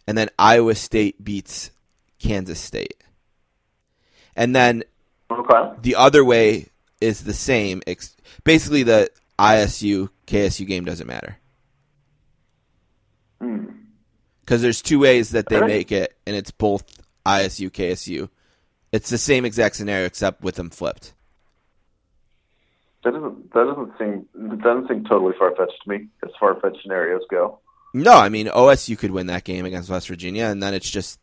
and 0.08 0.18
then 0.18 0.30
Iowa 0.38 0.76
State 0.76 1.24
beats 1.24 1.72
Kansas 2.20 2.60
State. 2.60 3.04
And 4.36 4.56
then 4.56 4.84
okay. 5.30 5.74
the 5.82 5.96
other 5.96 6.24
way 6.24 6.68
is 7.02 7.24
the 7.24 7.34
same. 7.34 7.82
Basically, 8.44 8.84
the 8.84 9.10
ISU 9.40 10.10
KSU 10.28 10.68
game 10.68 10.86
doesn't 10.86 11.08
matter. 11.08 11.38
Hmm 13.42 13.71
because 14.42 14.62
there's 14.62 14.82
two 14.82 15.00
ways 15.00 15.32
that 15.32 15.48
they 15.50 15.62
make 15.62 15.92
it, 15.92 16.16
and 16.26 16.36
it's 16.36 16.52
both 16.52 16.84
ISU 17.26 17.70
KSU. 17.70 18.30
It's 18.92 19.10
the 19.10 19.18
same 19.18 19.46
exact 19.46 19.76
scenario 19.76 20.06
except 20.06 20.44
with 20.44 20.56
them 20.56 20.70
flipped. 20.70 21.14
That 23.04 23.14
doesn't 23.14 23.54
that 23.54 23.64
doesn't 23.66 23.98
seem 23.98 24.28
that 24.36 24.62
doesn't 24.62 24.88
seem 24.88 25.06
totally 25.06 25.34
far 25.38 25.56
fetched 25.56 25.82
to 25.84 25.90
me 25.90 26.08
as 26.24 26.30
far 26.40 26.60
fetched 26.60 26.82
scenarios 26.84 27.24
go. 27.30 27.60
No, 27.94 28.14
I 28.14 28.30
mean 28.30 28.48
OSU 28.48 28.98
could 28.98 29.12
win 29.12 29.28
that 29.28 29.44
game 29.44 29.66
against 29.66 29.90
West 29.90 30.08
Virginia, 30.08 30.46
and 30.46 30.62
then 30.62 30.74
it's 30.74 30.90
just 30.90 31.20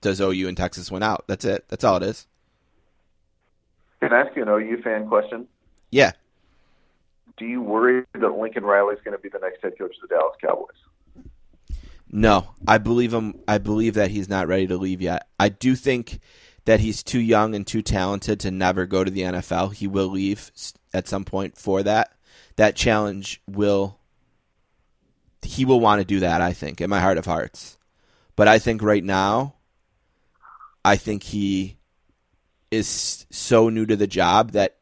does 0.00 0.20
OU 0.20 0.48
and 0.48 0.56
Texas 0.56 0.90
win 0.90 1.02
out? 1.02 1.24
That's 1.26 1.44
it. 1.44 1.66
That's 1.68 1.84
all 1.84 1.96
it 1.96 2.02
is. 2.04 2.26
Can 4.00 4.12
I 4.12 4.20
ask 4.20 4.36
you 4.36 4.42
an 4.42 4.48
OU 4.48 4.82
fan 4.82 5.08
question? 5.08 5.46
Yeah. 5.90 6.12
Do 7.36 7.44
you 7.44 7.60
worry 7.60 8.04
that 8.12 8.38
Lincoln 8.38 8.64
Riley 8.64 8.94
is 8.94 9.00
going 9.04 9.16
to 9.16 9.22
be 9.22 9.28
the 9.28 9.38
next 9.38 9.62
head 9.62 9.76
coach 9.78 9.94
of 10.02 10.08
the 10.08 10.14
Dallas 10.14 10.36
Cowboys? 10.40 10.76
No, 12.10 12.54
I 12.66 12.78
believe 12.78 13.12
him. 13.12 13.40
I 13.48 13.58
believe 13.58 13.94
that 13.94 14.10
he's 14.10 14.28
not 14.28 14.46
ready 14.46 14.66
to 14.68 14.76
leave 14.76 15.02
yet. 15.02 15.26
I 15.40 15.48
do 15.48 15.74
think 15.74 16.20
that 16.64 16.80
he's 16.80 17.02
too 17.02 17.20
young 17.20 17.54
and 17.54 17.66
too 17.66 17.82
talented 17.82 18.40
to 18.40 18.50
never 18.50 18.86
go 18.86 19.02
to 19.02 19.10
the 19.10 19.22
NFL. 19.22 19.74
He 19.74 19.86
will 19.86 20.08
leave 20.08 20.50
at 20.92 21.08
some 21.08 21.24
point 21.24 21.58
for 21.58 21.82
that. 21.82 22.12
That 22.56 22.76
challenge 22.76 23.42
will. 23.46 23.98
He 25.42 25.64
will 25.64 25.80
want 25.80 26.00
to 26.00 26.04
do 26.04 26.20
that. 26.20 26.40
I 26.40 26.52
think, 26.52 26.80
in 26.80 26.90
my 26.90 27.00
heart 27.00 27.18
of 27.18 27.24
hearts, 27.24 27.76
but 28.34 28.48
I 28.48 28.58
think 28.58 28.82
right 28.82 29.04
now, 29.04 29.54
I 30.84 30.96
think 30.96 31.24
he 31.24 31.76
is 32.70 33.26
so 33.30 33.68
new 33.68 33.86
to 33.86 33.96
the 33.96 34.06
job 34.06 34.52
that 34.52 34.76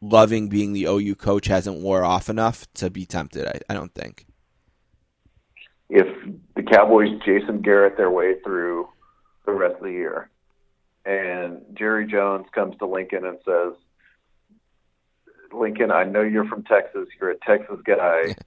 loving 0.00 0.48
being 0.48 0.72
the 0.72 0.84
OU 0.84 1.14
coach 1.16 1.46
hasn't 1.46 1.80
wore 1.80 2.04
off 2.04 2.28
enough 2.28 2.66
to 2.74 2.90
be 2.90 3.06
tempted. 3.06 3.46
I, 3.46 3.60
I 3.68 3.74
don't 3.74 3.94
think 3.94 4.27
if 5.88 6.06
the 6.54 6.62
Cowboys 6.62 7.18
Jason 7.24 7.60
Garrett 7.62 7.96
their 7.96 8.10
way 8.10 8.40
through 8.44 8.88
the 9.46 9.52
rest 9.52 9.76
of 9.76 9.82
the 9.84 9.92
year, 9.92 10.30
and 11.04 11.62
Jerry 11.74 12.06
Jones 12.06 12.46
comes 12.54 12.76
to 12.78 12.86
Lincoln 12.86 13.24
and 13.24 13.38
says, 13.44 13.72
"Lincoln, 15.52 15.90
I 15.90 16.04
know 16.04 16.22
you're 16.22 16.46
from 16.46 16.64
Texas. 16.64 17.08
You're 17.20 17.30
a 17.30 17.38
Texas 17.38 17.80
guy. 17.84 18.34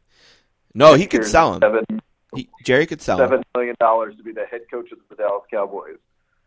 No, 0.73 0.93
he 0.93 1.05
could 1.05 1.19
Here's 1.19 1.31
sell 1.31 1.55
him. 1.55 1.59
Seven 1.59 2.01
He, 2.33 2.47
Jerry 2.63 2.85
could 2.85 3.01
sell 3.01 3.19
him. 3.19 3.27
seven 3.27 3.43
million 3.53 3.75
dollars 3.81 4.15
to 4.15 4.23
be 4.23 4.31
the 4.31 4.45
head 4.45 4.61
coach 4.71 4.89
of 4.93 4.99
the 5.09 5.15
Dallas 5.17 5.43
Cowboys 5.51 5.97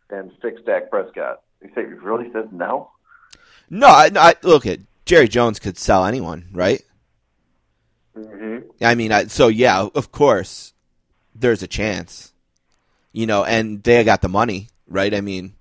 and 0.09 0.31
fix 0.41 0.59
Dak 0.65 0.89
Prescott." 0.89 1.41
You 1.61 1.69
say 1.75 1.85
he 1.85 1.93
really 1.93 2.31
says 2.33 2.45
no? 2.51 2.89
No, 3.69 3.87
I, 3.87 4.09
I, 4.15 4.35
look 4.43 4.65
at 4.65 4.79
Jerry 5.05 5.27
Jones 5.27 5.59
could 5.59 5.77
sell 5.77 6.05
anyone, 6.05 6.47
right? 6.53 6.81
Mm-hmm. 8.17 8.67
I 8.81 8.95
mean, 8.95 9.11
I, 9.11 9.25
so 9.25 9.47
yeah, 9.47 9.87
of 9.93 10.11
course, 10.11 10.73
there's 11.35 11.61
a 11.61 11.67
chance, 11.67 12.31
you 13.11 13.25
know, 13.27 13.43
and 13.43 13.83
they 13.83 14.03
got 14.03 14.21
the 14.21 14.29
money, 14.29 14.69
right? 14.87 15.13
I 15.13 15.21
mean, 15.21 15.53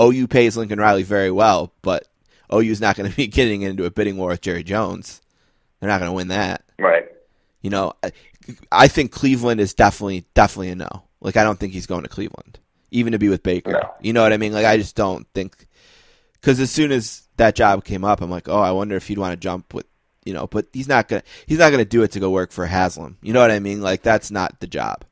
OU 0.00 0.26
pays 0.28 0.56
Lincoln 0.56 0.80
Riley 0.80 1.02
very 1.02 1.30
well, 1.30 1.72
but 1.82 2.06
OU's 2.52 2.80
not 2.80 2.96
going 2.96 3.10
to 3.10 3.16
be 3.16 3.28
getting 3.28 3.62
into 3.62 3.84
a 3.84 3.90
bidding 3.90 4.16
war 4.16 4.30
with 4.30 4.40
Jerry 4.40 4.64
Jones. 4.64 5.20
They're 5.78 5.88
not 5.88 6.00
going 6.00 6.10
to 6.10 6.16
win 6.16 6.28
that. 6.28 6.62
Right. 6.78 7.06
You 7.62 7.70
know, 7.70 7.94
I, 8.02 8.12
I 8.70 8.88
think 8.88 9.12
Cleveland 9.12 9.60
is 9.60 9.74
definitely, 9.74 10.26
definitely 10.34 10.70
a 10.70 10.74
no. 10.74 11.04
Like, 11.20 11.36
I 11.36 11.44
don't 11.44 11.58
think 11.58 11.72
he's 11.72 11.86
going 11.86 12.02
to 12.02 12.08
Cleveland, 12.08 12.58
even 12.90 13.12
to 13.12 13.18
be 13.18 13.28
with 13.28 13.42
Baker. 13.42 13.72
No. 13.72 13.94
You 14.00 14.12
know 14.12 14.22
what 14.22 14.32
I 14.32 14.38
mean? 14.38 14.52
Like, 14.52 14.66
I 14.66 14.76
just 14.76 14.96
don't 14.96 15.26
think, 15.34 15.66
because 16.34 16.60
as 16.60 16.70
soon 16.70 16.92
as 16.92 17.22
that 17.36 17.54
job 17.54 17.84
came 17.84 18.04
up, 18.04 18.20
I'm 18.20 18.30
like, 18.30 18.48
oh, 18.48 18.60
I 18.60 18.72
wonder 18.72 18.96
if 18.96 19.06
he'd 19.06 19.18
want 19.18 19.32
to 19.32 19.36
jump 19.36 19.74
with, 19.74 19.86
you 20.24 20.32
know, 20.32 20.46
but 20.46 20.66
he's 20.72 20.88
not 20.88 21.08
gonna, 21.08 21.22
he's 21.46 21.58
not 21.58 21.70
gonna 21.70 21.84
do 21.84 22.02
it 22.02 22.12
to 22.12 22.20
go 22.20 22.30
work 22.30 22.52
for 22.52 22.66
Haslam. 22.66 23.18
You 23.22 23.32
know 23.32 23.40
what 23.40 23.50
I 23.50 23.58
mean? 23.58 23.82
Like, 23.82 24.02
that's 24.02 24.30
not 24.30 24.60
the 24.60 24.66
job. 24.66 25.04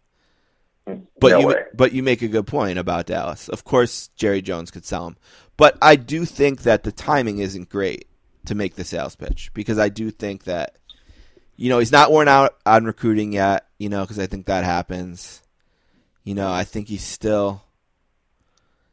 But 1.20 1.30
No 1.30 1.40
you, 1.40 1.46
way. 1.48 1.62
but 1.74 1.92
you 1.92 2.02
make 2.02 2.22
a 2.22 2.28
good 2.28 2.46
point 2.46 2.78
about 2.78 3.06
Dallas. 3.06 3.48
Of 3.48 3.64
course, 3.64 4.08
Jerry 4.16 4.42
Jones 4.42 4.70
could 4.70 4.84
sell 4.84 5.06
him, 5.06 5.16
but 5.56 5.76
I 5.82 5.96
do 5.96 6.24
think 6.24 6.62
that 6.62 6.82
the 6.82 6.92
timing 6.92 7.38
isn't 7.38 7.68
great 7.68 8.06
to 8.46 8.54
make 8.54 8.76
the 8.76 8.84
sales 8.84 9.16
pitch 9.16 9.50
because 9.54 9.78
I 9.78 9.88
do 9.88 10.10
think 10.10 10.44
that, 10.44 10.78
you 11.56 11.68
know, 11.68 11.78
he's 11.78 11.92
not 11.92 12.10
worn 12.10 12.28
out 12.28 12.56
on 12.64 12.84
recruiting 12.84 13.32
yet. 13.32 13.66
You 13.78 13.88
know, 13.88 14.02
because 14.02 14.18
I 14.18 14.26
think 14.26 14.46
that 14.46 14.64
happens. 14.64 15.42
You 16.24 16.34
know, 16.34 16.50
I 16.50 16.64
think 16.64 16.88
he's 16.88 17.04
still. 17.04 17.62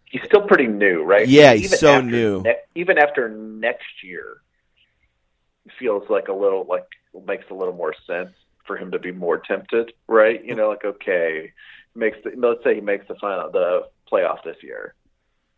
He's 0.06 0.22
still 0.24 0.48
pretty 0.48 0.68
new, 0.68 1.04
right? 1.04 1.28
Yeah, 1.28 1.54
he's 1.54 1.80
so 1.80 2.00
new. 2.02 2.42
ne- 2.42 2.62
even 2.76 2.98
after 2.98 3.28
next 3.30 4.04
year, 4.04 4.38
it 5.66 5.72
feels 5.80 6.10
like 6.10 6.28
a 6.28 6.34
little 6.34 6.66
like 6.70 6.86
makes 7.26 7.46
a 7.50 7.54
little 7.54 7.74
more 7.74 7.94
sense 8.06 8.30
for 8.66 8.78
him 8.78 8.92
to 8.92 9.00
be 9.00 9.12
more 9.12 9.38
tempted, 9.38 9.94
right? 10.08 10.44
You 10.44 10.54
mm. 10.54 10.58
know, 10.58 10.70
like 10.70 10.86
okay, 10.86 11.52
makes 11.96 12.18
the, 12.24 12.32
let's 12.38 12.64
say 12.64 12.76
he 12.76 12.82
makes 12.82 13.08
the 13.08 13.16
final 13.16 13.50
the 13.52 13.88
playoff 14.12 14.44
this 14.44 14.58
year. 14.62 14.94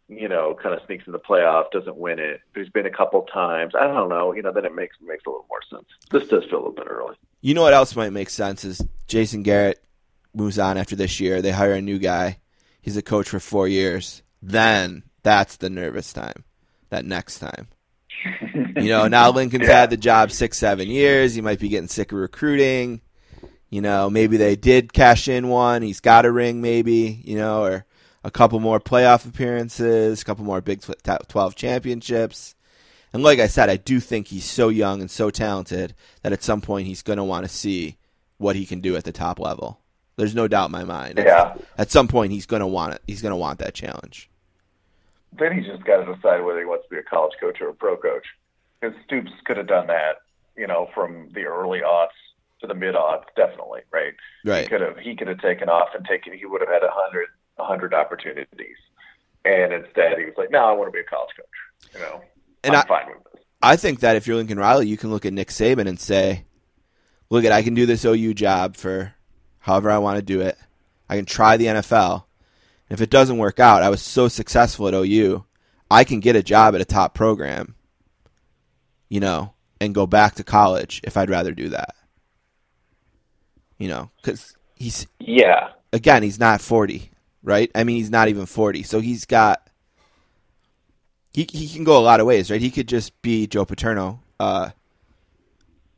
You 0.10 0.30
know, 0.30 0.56
kind 0.62 0.74
of 0.74 0.80
sneaks 0.86 1.06
in 1.06 1.12
the 1.12 1.20
playoff, 1.20 1.70
doesn't 1.72 1.98
win 1.98 2.18
it. 2.20 2.40
He's 2.56 2.70
been 2.70 2.86
a 2.86 2.92
couple 2.92 3.24
times. 3.24 3.74
I 3.76 3.88
don't 3.88 4.08
know. 4.08 4.34
You 4.34 4.42
know, 4.42 4.54
then 4.54 4.64
it 4.64 4.74
makes 4.74 4.96
makes 5.02 5.26
a 5.26 5.30
little 5.30 5.46
more 5.50 5.62
sense. 5.70 5.88
This 6.12 6.30
does 6.30 6.46
feel 6.46 6.60
a 6.60 6.64
little 6.64 6.72
bit 6.72 6.88
early. 6.88 7.16
You 7.42 7.54
know 7.54 7.64
what 7.64 7.74
else 7.74 7.96
might 7.96 8.14
make 8.14 8.30
sense 8.30 8.64
is 8.64 8.82
Jason 9.08 9.44
Garrett 9.44 9.84
moves 10.34 10.60
on 10.60 10.78
after 10.78 10.96
this 10.96 11.20
year. 11.20 11.42
They 11.42 11.52
hire 11.52 11.74
a 11.74 11.82
new 11.82 12.00
guy. 12.00 12.40
He's 12.82 12.96
a 12.96 13.02
coach 13.02 13.28
for 13.28 13.40
four 13.40 13.68
years. 13.68 14.24
Then 14.42 15.04
that's 15.24 15.58
the 15.58 15.70
nervous 15.70 16.14
time. 16.14 16.46
That 16.90 17.06
next 17.06 17.40
time. 17.40 17.68
You 18.78 18.90
know, 18.90 19.08
now 19.08 19.32
Lincoln's 19.32 19.68
had 19.68 19.90
the 19.90 19.98
job 19.98 20.32
six, 20.32 20.58
seven 20.58 20.88
years. 20.88 21.34
He 21.34 21.42
might 21.42 21.60
be 21.60 21.70
getting 21.70 21.88
sick 21.88 22.12
of 22.12 22.20
recruiting. 22.20 23.02
You 23.70 23.82
know, 23.82 24.09
maybe 24.09 24.38
they 24.38 24.55
did 24.55 24.93
cash 24.93 25.28
in 25.28 25.49
one. 25.49 25.82
He's 25.82 25.99
got 25.99 26.26
a 26.26 26.32
ring, 26.32 26.61
maybe, 26.61 27.22
you 27.26 27.38
know, 27.38 27.63
or 27.63 27.86
a 28.24 28.32
couple 28.32 28.59
more 28.59 28.80
playoff 28.80 29.28
appearances, 29.28 30.22
a 30.22 30.26
couple 30.26 30.45
more 30.45 30.61
Big 30.61 30.82
12 30.82 31.55
championships. 31.55 32.55
And 33.13 33.24
like 33.24 33.39
I 33.39 33.47
said, 33.47 33.70
I 33.70 33.78
do 33.78 33.99
think 33.99 34.28
he's 34.28 34.45
so 34.45 34.70
young 34.70 35.01
and 35.01 35.11
so 35.11 35.30
talented 35.30 35.93
that 36.22 36.34
at 36.34 36.43
some 36.43 36.61
point 36.61 36.88
he's 36.88 37.01
going 37.01 37.18
to 37.18 37.24
want 37.24 37.45
to 37.45 37.49
see 37.49 37.97
what 38.38 38.55
he 38.55 38.65
can 38.65 38.80
do 38.80 38.95
at 38.95 39.03
the 39.03 39.11
top 39.11 39.39
level. 39.39 39.80
There's 40.15 40.36
no 40.36 40.47
doubt 40.47 40.68
in 40.68 40.72
my 40.72 40.84
mind. 40.84 41.18
Yeah. 41.18 41.55
At 41.78 41.91
some 41.91 42.07
point 42.07 42.32
he's 42.32 42.45
going 42.45 42.61
to 42.61 42.68
want 42.68 42.93
it. 42.93 43.01
He's 43.05 43.22
going 43.22 43.32
to 43.32 43.38
want 43.38 43.59
that 43.59 43.74
challenge. 43.74 44.30
Then 45.38 45.53
he's 45.53 45.65
just 45.65 45.84
got 45.84 46.03
to 46.03 46.15
decide 46.15 46.43
whether 46.43 46.59
he 46.59 46.65
wants 46.65 46.86
to 46.86 46.89
be 46.89 46.99
a 46.99 47.03
college 47.03 47.34
coach 47.39 47.61
or 47.61 47.70
a 47.70 47.74
pro 47.74 47.97
coach. 47.97 48.26
Because 48.80 48.95
Stoops 49.05 49.32
could 49.45 49.57
have 49.57 49.68
done 49.68 49.88
that, 49.88 50.22
you 50.55 50.68
know, 50.68 50.89
from 50.93 51.30
the 51.34 51.43
early 51.43 51.80
aughts 51.80 52.09
to 52.68 52.74
the 52.74 52.80
mid 52.80 52.95
aughts, 52.95 53.26
definitely, 53.36 53.82
right? 53.91 54.13
Right. 54.45 54.63
He 54.63 54.68
could 54.68 54.82
have 54.82 54.97
he 54.97 55.15
could 55.15 55.28
have 55.28 55.39
taken 55.39 55.70
off 55.70 55.89
and 55.95 56.05
taken 56.05 56.34
he 56.34 56.45
would 56.45 56.61
have 56.61 56.70
had 56.70 56.84
a 56.84 56.91
hundred 56.91 57.28
a 57.57 57.65
hundred 57.65 57.93
opportunities. 57.93 58.78
And 59.45 59.72
instead 59.74 60.18
he 60.18 60.26
was 60.26 60.34
like, 60.38 60.51
No, 60.51 60.59
I 60.59 60.74
want 60.74 60.88
to 60.88 60.91
be 60.91 60.99
a 60.99 61.03
college 61.03 61.30
coach. 61.36 61.93
You 61.93 61.99
know. 62.01 62.22
And 62.63 62.76
I'm 62.76 62.84
I- 62.84 62.88
fine 62.88 63.07
with 63.07 63.24
this. 63.34 63.43
I 63.61 63.76
think 63.76 64.01
that 64.01 64.15
if 64.15 64.28
you're 64.28 64.36
Lincoln 64.36 64.59
Riley, 64.59 64.88
you 64.88 64.97
can 64.97 65.09
look 65.09 65.26
at 65.26 65.34
Nick 65.34 65.47
Saban 65.47 65.88
and 65.88 65.99
say, 65.99 66.45
"Look 67.32 67.43
at 67.43 67.51
I 67.51 67.63
can 67.63 67.74
do 67.74 67.88
this 67.88 68.05
OU 68.05 68.36
job 68.36 68.76
for 68.76 69.15
however 69.59 69.89
I 69.89 69.97
want 69.97 70.18
to 70.18 70.22
do 70.22 70.41
it. 70.41 70.55
I 71.09 71.15
can 71.15 71.26
try 71.26 71.57
the 71.57 71.65
NFL. 71.65 72.26
If 72.89 73.01
it 73.01 73.09
doesn't 73.09 73.39
work 73.39 73.59
out, 73.59 73.82
I 73.82 73.89
was 73.89 74.01
so 74.01 74.28
successful 74.28 74.88
at 74.88 74.93
OU, 74.93 75.43
I 75.89 76.03
can 76.03 76.20
get 76.20 76.36
a 76.36 76.43
job 76.43 76.76
at 76.76 76.82
a 76.82 76.86
top 76.86 77.15
program, 77.15 77.76
you 79.09 79.20
know, 79.20 79.53
and 79.82 79.95
go 79.95 80.05
back 80.05 80.36
to 80.36 80.43
college 80.43 81.01
if 81.03 81.18
I'd 81.18 81.30
rather 81.30 81.51
do 81.51 81.70
that. 81.70 81.95
You 83.78 83.88
know, 83.90 84.10
because 84.18 84.56
he's 84.76 85.06
Yeah, 85.20 85.70
again, 85.94 86.24
he's 86.24 86.40
not 86.40 86.62
40, 86.62 87.12
right? 87.44 87.70
I 87.76 87.84
mean, 87.84 87.98
he's 87.98 88.10
not 88.10 88.28
even 88.28 88.46
40. 88.46 88.84
So 88.84 89.00
he's 89.00 89.26
got 89.26 89.70
he 91.34 91.48
he 91.52 91.68
can 91.68 91.84
go 91.84 91.98
a 91.98 92.02
lot 92.02 92.20
of 92.20 92.26
ways, 92.26 92.50
right? 92.50 92.62
He 92.62 92.72
could 92.72 92.88
just 92.88 93.20
be 93.22 93.46
Joe 93.48 93.66
Paterno, 93.66 94.20
uh, 94.40 94.70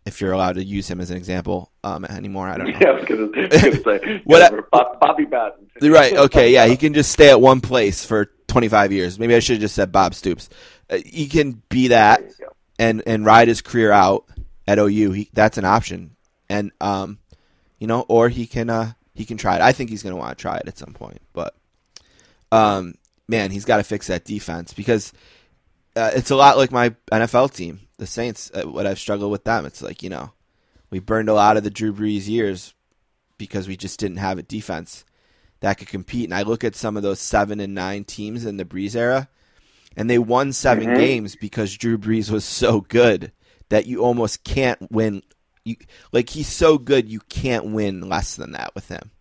if 0.05 0.19
you're 0.21 0.31
allowed 0.33 0.55
to 0.55 0.63
use 0.63 0.89
him 0.89 0.99
as 0.99 1.11
an 1.11 1.17
example 1.17 1.71
um, 1.83 2.03
anymore. 2.05 2.47
I 2.47 2.57
don't 2.57 2.67
know. 2.71 2.79
Yeah, 2.81 2.99
because 2.99 3.19
was 3.19 3.29
gonna, 3.31 3.47
I 3.47 3.69
was 3.69 3.79
gonna 3.83 3.99
say 3.99 4.21
What 4.25 4.41
I- 4.73 4.97
Bobby 4.99 5.25
Bowden. 5.25 5.69
Right. 5.91 6.13
Okay. 6.17 6.51
Yeah. 6.51 6.65
He 6.65 6.75
can 6.75 6.93
just 6.93 7.11
stay 7.11 7.29
at 7.29 7.39
one 7.39 7.61
place 7.61 8.03
for 8.05 8.29
25 8.47 8.91
years. 8.91 9.17
Maybe 9.19 9.35
I 9.35 9.39
should 9.39 9.53
have 9.53 9.61
just 9.61 9.75
said 9.75 9.91
Bob 9.93 10.13
Stoops. 10.13 10.49
Uh, 10.89 10.97
he 11.05 11.27
can 11.27 11.61
be 11.69 11.89
that 11.89 12.19
There 12.19 12.29
you 12.29 12.35
go. 12.47 12.51
and 12.79 13.03
and 13.07 13.25
ride 13.25 13.47
his 13.47 13.61
career 13.61 13.91
out 13.91 14.25
at 14.67 14.77
OU. 14.79 15.11
He, 15.11 15.29
that's 15.31 15.57
an 15.57 15.63
option. 15.65 16.15
And 16.49 16.71
um, 16.81 17.19
you 17.79 17.87
know, 17.87 18.05
or 18.07 18.29
he 18.29 18.45
can 18.45 18.69
uh 18.69 18.93
he 19.13 19.25
can 19.25 19.37
try 19.37 19.55
it. 19.55 19.61
I 19.61 19.71
think 19.71 19.89
he's 19.89 20.03
going 20.03 20.15
to 20.15 20.19
want 20.19 20.37
to 20.37 20.41
try 20.41 20.57
it 20.57 20.67
at 20.67 20.77
some 20.77 20.93
point. 20.93 21.21
But 21.33 21.55
um, 22.51 22.95
man, 23.27 23.51
he's 23.51 23.65
got 23.65 23.77
to 23.77 23.83
fix 23.83 24.07
that 24.07 24.25
defense 24.25 24.73
because 24.73 25.11
uh, 25.95 26.11
it's 26.13 26.31
a 26.31 26.35
lot 26.35 26.57
like 26.57 26.71
my 26.71 26.95
NFL 27.11 27.53
team, 27.53 27.81
the 27.97 28.07
Saints. 28.07 28.51
Uh, 28.53 28.63
what 28.63 28.87
I've 28.87 28.99
struggled 28.99 29.31
with 29.31 29.43
them, 29.43 29.65
it's 29.65 29.81
like 29.81 30.03
you 30.03 30.09
know, 30.09 30.31
we 30.89 30.99
burned 30.99 31.29
a 31.29 31.33
lot 31.33 31.57
of 31.57 31.63
the 31.63 31.69
Drew 31.69 31.93
Brees 31.93 32.27
years 32.27 32.73
because 33.37 33.67
we 33.67 33.75
just 33.75 33.99
didn't 33.99 34.17
have 34.17 34.37
a 34.37 34.43
defense 34.43 35.05
that 35.61 35.77
could 35.77 35.87
compete. 35.87 36.25
And 36.25 36.33
I 36.33 36.43
look 36.43 36.63
at 36.63 36.75
some 36.75 36.97
of 36.97 37.03
those 37.03 37.19
seven 37.19 37.59
and 37.59 37.73
nine 37.73 38.03
teams 38.03 38.45
in 38.45 38.57
the 38.57 38.65
Brees 38.65 38.95
era, 38.95 39.27
and 39.97 40.09
they 40.09 40.19
won 40.19 40.53
7 40.53 40.95
games 40.95 41.35
because 41.35 41.75
Drew 41.75 41.97
Brees 41.97 42.29
was 42.29 42.45
so 42.45 42.81
good 42.81 43.31
that 43.69 43.85
you 43.85 44.03
almost 44.03 44.43
can't 44.43 44.91
win. 44.91 45.23
You, 45.65 45.75
like 46.11 46.29
he's 46.29 46.47
so 46.47 46.77
good, 46.77 47.09
you 47.09 47.19
can't 47.29 47.71
win 47.71 48.07
less 48.07 48.35
than 48.35 48.51
that 48.53 48.73
with 48.75 48.87
him. 48.87 49.11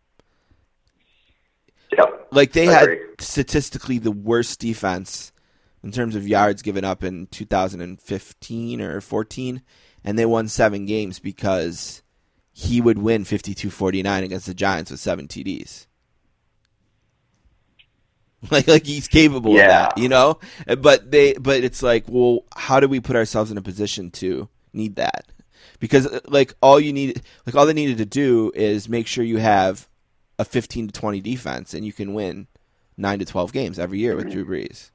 Yep. 1.96 2.28
Like 2.30 2.52
they 2.52 2.68
I 2.68 2.72
had 2.72 2.82
agree. 2.84 3.00
statistically 3.18 3.98
the 3.98 4.12
worst 4.12 4.60
defense 4.60 5.32
in 5.82 5.92
terms 5.92 6.16
of 6.16 6.26
yards 6.28 6.62
given 6.62 6.84
up 6.84 7.02
in 7.04 7.26
2015 7.28 8.80
or 8.80 9.00
14, 9.00 9.62
and 10.04 10.18
they 10.18 10.26
won 10.26 10.48
seven 10.48 10.86
games 10.86 11.18
because 11.18 12.02
he 12.52 12.80
would 12.80 12.98
win 12.98 13.24
52-49 13.24 14.22
against 14.24 14.46
the 14.46 14.54
Giants 14.54 14.90
with 14.90 15.00
seven 15.00 15.28
TDs. 15.28 15.86
Like, 18.52 18.68
like 18.68 18.86
he's 18.86 19.08
capable 19.08 19.54
Yeah. 19.54 19.88
of 19.88 19.94
that, 19.96 19.98
you 19.98 20.08
know. 20.08 20.38
But 20.78 21.10
they, 21.10 21.32
but 21.32 21.64
it's 21.64 21.82
like, 21.82 22.04
well, 22.06 22.44
how 22.56 22.78
do 22.78 22.86
we 22.86 23.00
put 23.00 23.16
ourselves 23.16 23.50
in 23.50 23.58
a 23.58 23.62
position 23.62 24.12
to 24.12 24.48
need 24.72 24.94
that? 24.94 25.26
Because 25.78 26.06
uh, 26.06 26.20
like 26.26 26.54
all 26.60 26.80
you 26.80 26.92
need, 26.92 27.22
like 27.46 27.54
all 27.54 27.66
they 27.66 27.72
needed 27.72 27.98
to 27.98 28.06
do 28.06 28.52
is 28.54 28.88
make 28.88 29.06
sure 29.06 29.24
you 29.24 29.38
have 29.38 29.88
a 30.38 30.44
15 30.44 30.88
to 30.88 30.92
20 30.92 31.20
defense, 31.20 31.74
and 31.74 31.84
you 31.84 31.92
can 31.92 32.14
win 32.14 32.46
nine 32.96 33.18
to 33.20 33.24
12 33.24 33.52
games 33.52 33.78
every 33.78 33.98
year 33.98 34.16
with 34.16 34.30
Drew 34.30 34.44
Brees. 34.44 34.90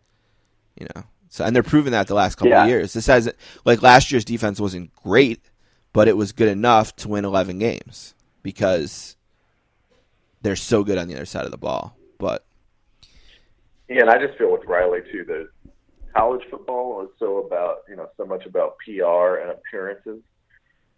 You 0.79 0.87
know, 0.95 1.03
so 1.29 1.45
and 1.45 1.55
they're 1.55 1.63
proving 1.63 1.91
that 1.91 2.07
the 2.07 2.13
last 2.15 2.35
couple 2.35 2.49
Yeah. 2.49 2.63
of 2.63 2.69
years. 2.69 2.93
This 2.93 3.07
has 3.07 3.31
like 3.65 3.81
last 3.81 4.11
year's 4.11 4.25
defense 4.25 4.59
wasn't 4.59 4.93
great, 4.95 5.41
but 5.93 6.07
it 6.07 6.17
was 6.17 6.31
good 6.31 6.49
enough 6.49 6.95
to 6.97 7.07
win 7.07 7.25
11 7.25 7.59
games 7.59 8.13
because 8.41 9.15
they're 10.41 10.55
so 10.55 10.83
good 10.83 10.97
on 10.97 11.07
the 11.07 11.15
other 11.15 11.25
side 11.25 11.45
of 11.45 11.51
the 11.51 11.57
ball. 11.57 11.95
But 12.17 12.45
Yeah, 13.87 14.01
and 14.01 14.09
I 14.09 14.17
just 14.17 14.37
feel 14.37 14.51
with 14.51 14.65
Riley 14.65 14.99
too 15.11 15.23
that 15.25 15.47
college 16.15 16.43
football 16.49 17.03
is 17.03 17.09
so 17.19 17.45
about 17.45 17.83
you 17.87 17.95
know 17.95 18.09
so 18.17 18.25
much 18.25 18.45
about 18.45 18.75
PR 18.85 19.35
and 19.41 19.51
appearances 19.51 20.21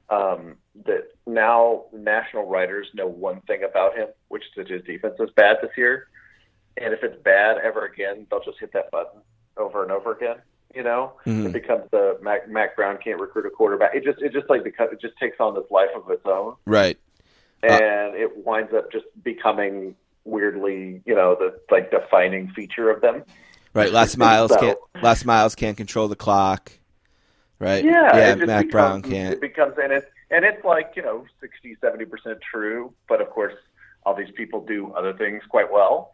um, 0.10 0.56
that 0.86 1.08
now 1.26 1.86
national 1.94 2.46
writers 2.48 2.88
know 2.94 3.08
one 3.08 3.42
thing 3.42 3.64
about 3.64 3.96
him, 3.98 4.08
which 4.28 4.44
is 4.44 4.50
that 4.58 4.70
his 4.70 4.84
defense 4.84 5.16
was 5.20 5.30
bad 5.36 5.58
this 5.62 5.72
year, 5.78 6.08
and 6.78 6.94
if 6.94 7.04
it's 7.04 7.22
bad 7.24 7.58
ever 7.64 7.86
again, 7.86 8.28
they'll 8.30 8.44
just 8.44 8.60
hit 8.60 8.72
that 8.74 8.92
button 8.92 9.22
over 9.58 9.82
and 9.84 9.92
over 9.92 10.12
again. 10.12 10.38
You 10.74 10.84
know, 10.84 11.14
Mhm. 11.26 11.46
it 11.48 11.54
becomes 11.54 11.90
the 11.92 12.18
Mack, 12.22 12.50
Mack 12.50 12.76
Brown 12.76 12.98
can't 13.02 13.20
recruit 13.20 13.46
a 13.46 13.50
quarterback. 13.50 13.96
It 13.96 14.04
just 14.04 14.22
it 14.22 14.34
just 14.34 14.50
like 14.50 14.64
because 14.64 14.90
it 14.92 15.00
just 15.00 15.18
takes 15.18 15.40
on 15.40 15.56
this 15.56 15.70
life 15.72 15.90
of 15.96 16.10
its 16.12 16.26
own, 16.26 16.56
Right. 16.66 16.98
Uh, 17.64 17.68
and 17.68 18.16
it 18.16 18.46
winds 18.46 18.74
up 18.74 18.92
just 18.92 19.06
becoming 19.24 19.96
weirdly, 20.26 21.02
you 21.06 21.16
know, 21.16 21.36
the 21.36 21.58
like 21.72 21.92
defining 21.92 22.50
feature 22.50 22.90
of 22.90 23.00
them. 23.02 23.24
Right. 23.74 23.92
Last 23.92 24.18
Miles 24.18 24.52
So- 24.52 24.60
can't. 24.60 24.80
Les 25.02 25.24
Miles 25.24 25.56
can't 25.56 25.78
control 25.78 26.08
the 26.10 26.16
clock. 26.16 26.74
Right. 27.60 27.84
Yeah, 27.86 28.18
Yeah. 28.18 28.36
Mack 28.36 28.66
becomes, 28.66 28.72
Brown 28.72 29.02
can't. 29.02 29.34
It 29.34 29.42
becomes 29.42 29.74
and 29.82 29.92
it's 29.94 30.08
and 30.30 30.44
it's 30.44 30.64
like 30.66 30.94
you 30.96 31.02
know 31.02 31.26
60, 31.40 31.78
70 31.82 32.06
percent 32.06 32.40
true, 32.42 32.94
but 33.08 33.22
of 33.22 33.30
course 33.30 33.54
all 34.06 34.16
these 34.16 34.32
people 34.36 34.64
do 34.66 34.92
other 34.94 35.14
things 35.14 35.42
quite 35.50 35.72
well. 35.72 36.12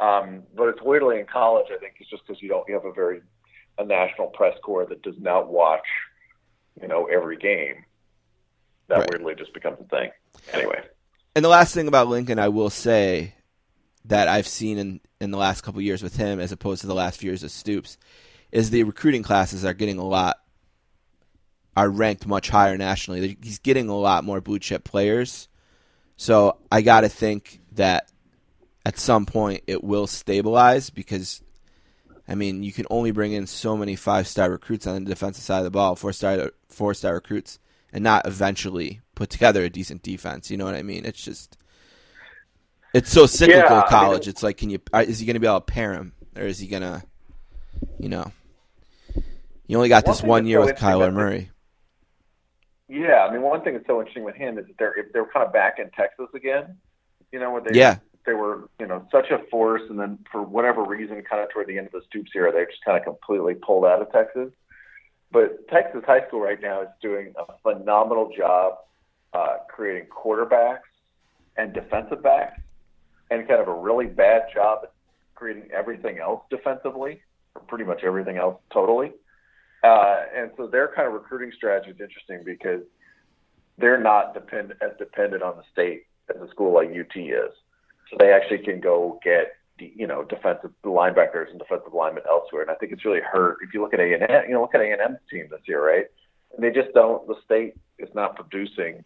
Um, 0.00 0.42
but 0.54 0.68
it's 0.68 0.82
weirdly 0.82 1.18
in 1.20 1.26
college, 1.26 1.66
I 1.72 1.78
think, 1.78 1.94
it's 2.00 2.10
just 2.10 2.26
because 2.26 2.42
you 2.42 2.48
don't 2.48 2.66
you 2.68 2.74
have 2.74 2.84
a 2.84 2.92
very 2.92 3.22
a 3.78 3.84
national 3.84 4.28
press 4.28 4.54
corps 4.62 4.84
that 4.86 5.00
does 5.02 5.14
not 5.18 5.48
watch, 5.50 5.86
you 6.80 6.88
know, 6.88 7.06
every 7.06 7.36
game. 7.38 7.84
That 8.88 8.98
Right. 8.98 9.10
weirdly 9.10 9.34
just 9.36 9.54
becomes 9.54 9.78
a 9.80 9.84
thing. 9.84 10.10
Anyway, 10.52 10.82
And 11.34 11.42
the 11.44 11.48
last 11.48 11.72
thing 11.72 11.88
about 11.88 12.08
Lincoln, 12.08 12.38
I 12.38 12.48
will 12.48 12.68
say 12.68 13.34
that 14.04 14.28
I've 14.28 14.46
seen 14.48 14.76
in, 14.76 15.00
in 15.20 15.30
the 15.30 15.38
last 15.38 15.62
couple 15.62 15.78
of 15.78 15.84
years 15.84 16.02
with 16.02 16.16
him, 16.16 16.38
as 16.40 16.52
opposed 16.52 16.82
to 16.82 16.86
the 16.86 16.94
last 16.94 17.18
few 17.18 17.30
years 17.30 17.42
of 17.42 17.50
Stoops, 17.50 17.96
is 18.50 18.68
the 18.70 18.82
recruiting 18.82 19.22
classes 19.22 19.64
are 19.64 19.72
getting 19.72 19.98
a 19.98 20.04
lot, 20.04 20.36
are 21.76 21.88
ranked 21.88 22.26
much 22.26 22.48
higher 22.50 22.76
nationally. 22.76 23.36
He's 23.42 23.58
getting 23.58 23.88
a 23.88 23.96
lot 23.96 24.24
more 24.24 24.40
blue 24.40 24.58
chip 24.58 24.84
players. 24.84 25.48
So 26.16 26.58
I 26.70 26.82
got 26.82 27.00
to 27.02 27.08
think 27.08 27.60
that 27.72 28.10
at 28.84 28.98
some 28.98 29.26
point 29.26 29.62
it 29.66 29.82
will 29.82 30.06
stabilize 30.06 30.90
because, 30.90 31.42
I 32.28 32.34
mean, 32.34 32.62
you 32.62 32.72
can 32.72 32.86
only 32.90 33.10
bring 33.10 33.32
in 33.32 33.46
so 33.46 33.76
many 33.76 33.96
five 33.96 34.28
star 34.28 34.50
recruits 34.50 34.86
on 34.86 35.04
the 35.04 35.10
defensive 35.10 35.44
side 35.44 35.58
of 35.58 35.64
the 35.64 35.70
ball, 35.70 35.96
four 35.96 36.12
star 36.12 36.52
four 36.68 36.94
star 36.94 37.14
recruits, 37.14 37.58
and 37.92 38.04
not 38.04 38.26
eventually 38.26 39.00
put 39.14 39.30
together 39.30 39.64
a 39.64 39.70
decent 39.70 40.02
defense. 40.02 40.50
You 40.50 40.56
know 40.58 40.64
what 40.64 40.74
I 40.74 40.82
mean? 40.82 41.04
It's 41.06 41.22
just 41.22 41.56
it's 42.92 43.10
so 43.10 43.24
cyclical. 43.26 43.62
Yeah, 43.62 43.72
I 43.72 43.80
mean- 43.80 43.88
college. 43.88 44.28
it's 44.28 44.42
like, 44.42 44.58
can 44.58 44.68
you? 44.68 44.78
uh, 44.92 45.04
Is 45.06 45.18
he 45.18 45.26
going 45.26 45.34
to 45.34 45.40
be 45.40 45.46
able 45.46 45.60
to 45.60 45.72
pair 45.72 45.94
him, 45.94 46.12
or 46.36 46.42
is 46.42 46.58
he 46.58 46.66
going 46.66 46.82
to, 46.82 47.02
you 47.98 48.10
know? 48.10 48.30
You 49.66 49.76
only 49.78 49.88
got 49.88 50.04
this 50.04 50.22
one 50.22 50.44
year 50.44 50.60
so 50.60 50.66
with 50.66 50.76
Kyler 50.76 51.12
Murray. 51.12 51.50
Yeah, 52.92 53.26
I 53.28 53.32
mean, 53.32 53.40
one 53.42 53.62
thing 53.62 53.72
that's 53.72 53.86
so 53.86 53.98
interesting 54.00 54.24
with 54.24 54.34
him 54.34 54.58
is 54.58 54.66
that 54.66 54.76
they're 54.78 55.06
they're 55.12 55.24
kind 55.26 55.46
of 55.46 55.52
back 55.52 55.78
in 55.78 55.90
Texas 55.90 56.28
again. 56.34 56.76
You 57.32 57.40
know, 57.40 57.50
where 57.52 57.62
they 57.62 57.78
Yeah. 57.78 57.96
they 58.26 58.34
were 58.34 58.68
you 58.78 58.86
know 58.86 59.06
such 59.10 59.30
a 59.30 59.38
force, 59.50 59.82
and 59.88 59.98
then 59.98 60.18
for 60.30 60.42
whatever 60.42 60.84
reason, 60.84 61.22
kind 61.22 61.42
of 61.42 61.48
toward 61.50 61.68
the 61.68 61.78
end 61.78 61.86
of 61.86 61.92
the 61.92 62.02
Stoops 62.08 62.32
era, 62.34 62.52
they 62.52 62.64
just 62.66 62.84
kind 62.84 62.98
of 62.98 63.04
completely 63.04 63.54
pulled 63.54 63.86
out 63.86 64.02
of 64.02 64.12
Texas. 64.12 64.50
But 65.30 65.66
Texas 65.68 66.04
high 66.06 66.26
school 66.28 66.40
right 66.40 66.60
now 66.60 66.82
is 66.82 66.88
doing 67.00 67.32
a 67.38 67.44
phenomenal 67.62 68.30
job 68.36 68.74
uh, 69.32 69.56
creating 69.68 70.08
quarterbacks 70.10 70.80
and 71.56 71.72
defensive 71.72 72.22
backs, 72.22 72.60
and 73.30 73.48
kind 73.48 73.60
of 73.60 73.68
a 73.68 73.74
really 73.74 74.06
bad 74.06 74.42
job 74.52 74.80
at 74.82 74.92
creating 75.34 75.70
everything 75.72 76.18
else 76.18 76.42
defensively, 76.50 77.22
or 77.54 77.62
pretty 77.62 77.84
much 77.84 78.04
everything 78.04 78.36
else 78.36 78.60
totally. 78.70 79.12
Uh, 79.82 80.22
and 80.34 80.50
so 80.56 80.66
their 80.66 80.88
kind 80.94 81.08
of 81.08 81.14
recruiting 81.14 81.52
strategy 81.56 81.90
is 81.90 82.00
interesting 82.00 82.42
because 82.44 82.82
they're 83.78 84.00
not 84.00 84.34
depend 84.34 84.74
as 84.80 84.90
dependent 84.98 85.42
on 85.42 85.56
the 85.56 85.62
state 85.72 86.04
as 86.34 86.40
a 86.40 86.48
school 86.50 86.72
like 86.72 86.88
UT 86.88 87.16
is. 87.16 87.52
So 88.10 88.16
they 88.18 88.32
actually 88.32 88.58
can 88.58 88.80
go 88.80 89.18
get 89.24 89.54
you 89.78 90.06
know 90.06 90.22
defensive 90.22 90.70
linebackers 90.84 91.50
and 91.50 91.58
defensive 91.58 91.94
linemen 91.94 92.22
elsewhere. 92.28 92.62
And 92.62 92.70
I 92.70 92.74
think 92.74 92.92
it's 92.92 93.04
really 93.04 93.20
hurt 93.20 93.58
if 93.62 93.74
you 93.74 93.80
look 93.80 93.94
at 93.94 94.00
A 94.00 94.14
and 94.14 94.22
M. 94.22 94.44
You 94.46 94.54
know, 94.54 94.62
look 94.62 94.74
at 94.74 94.80
A 94.80 94.92
and 94.92 95.00
M's 95.00 95.18
team 95.30 95.48
this 95.50 95.60
year, 95.66 95.84
right? 95.84 96.06
And 96.54 96.62
they 96.62 96.70
just 96.70 96.94
don't. 96.94 97.26
The 97.26 97.36
state 97.44 97.74
is 97.98 98.08
not 98.14 98.36
producing 98.36 99.04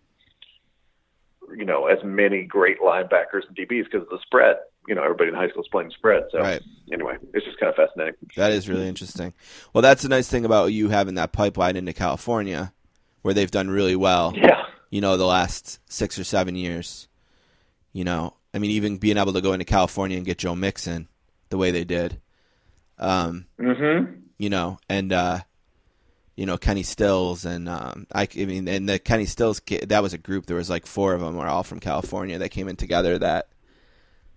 you 1.57 1.65
know 1.65 1.87
as 1.87 1.99
many 2.05 2.43
great 2.43 2.81
linebackers 2.81 3.47
and 3.47 3.57
DBs 3.57 3.85
because 3.85 4.03
of 4.03 4.09
the 4.09 4.19
spread. 4.23 4.57
You 4.89 4.95
know, 4.95 5.03
everybody 5.03 5.29
in 5.31 5.35
high 5.35 5.49
school 5.49 5.63
is 5.63 5.69
playing 5.69 5.91
spread. 5.91 6.25
So 6.31 6.41
Right. 6.41 6.63
anyway, 6.93 7.17
it's 7.35 7.45
just 7.45 7.59
kind 7.59 7.71
of 7.71 7.77
fascinating. 7.77 8.15
That 8.37 8.53
is 8.53 8.69
really 8.69 8.89
interesting. 8.89 9.33
Well, 9.73 9.83
that's 9.83 10.03
the 10.03 10.09
nice 10.09 10.29
thing 10.29 10.45
about 10.45 10.67
you 10.67 10.89
having 10.91 11.15
that 11.17 11.33
pipeline 11.33 11.77
into 11.77 11.93
California, 11.93 12.73
where 13.23 13.35
they've 13.35 13.51
done 13.51 13.69
really 13.71 13.97
well. 13.97 14.33
Yeah. 14.37 14.63
You 14.91 15.01
know, 15.01 15.17
the 15.17 15.27
last 15.27 15.81
six 15.91 16.19
or 16.19 16.25
seven 16.25 16.55
years. 16.55 17.09
You 17.93 18.05
know, 18.05 18.35
I 18.55 18.59
mean, 18.59 18.71
even 18.73 18.99
being 18.99 19.17
able 19.17 19.33
to 19.33 19.41
go 19.41 19.53
into 19.53 19.65
California 19.65 20.17
and 20.17 20.25
get 20.27 20.39
Joe 20.39 20.55
Mixon 20.55 21.09
the 21.49 21.57
way 21.59 21.71
they 21.71 21.85
did. 21.85 22.21
Um, 22.99 23.47
Mm-hmm. 23.61 24.13
you 24.39 24.49
know, 24.51 24.79
and 24.89 25.13
uh, 25.13 25.41
you 26.37 26.47
know 26.47 26.57
Kenny 26.59 26.83
Stills 26.83 27.45
and 27.45 27.69
um, 27.69 28.07
I, 28.15 28.29
I 28.39 28.45
mean, 28.45 28.69
and 28.69 28.89
the 28.89 28.99
Kenny 28.99 29.27
Stills 29.27 29.61
that 29.89 30.03
was 30.03 30.13
a 30.13 30.19
group. 30.19 30.47
There 30.47 30.57
was 30.57 30.71
like 30.71 30.87
four 30.87 31.15
of 31.15 31.21
them 31.21 31.37
were 31.37 31.47
all 31.47 31.63
from 31.63 31.81
California 31.81 32.39
that 32.39 32.51
came 32.51 32.69
in 32.69 32.77
together 32.77 33.19
that 33.19 33.49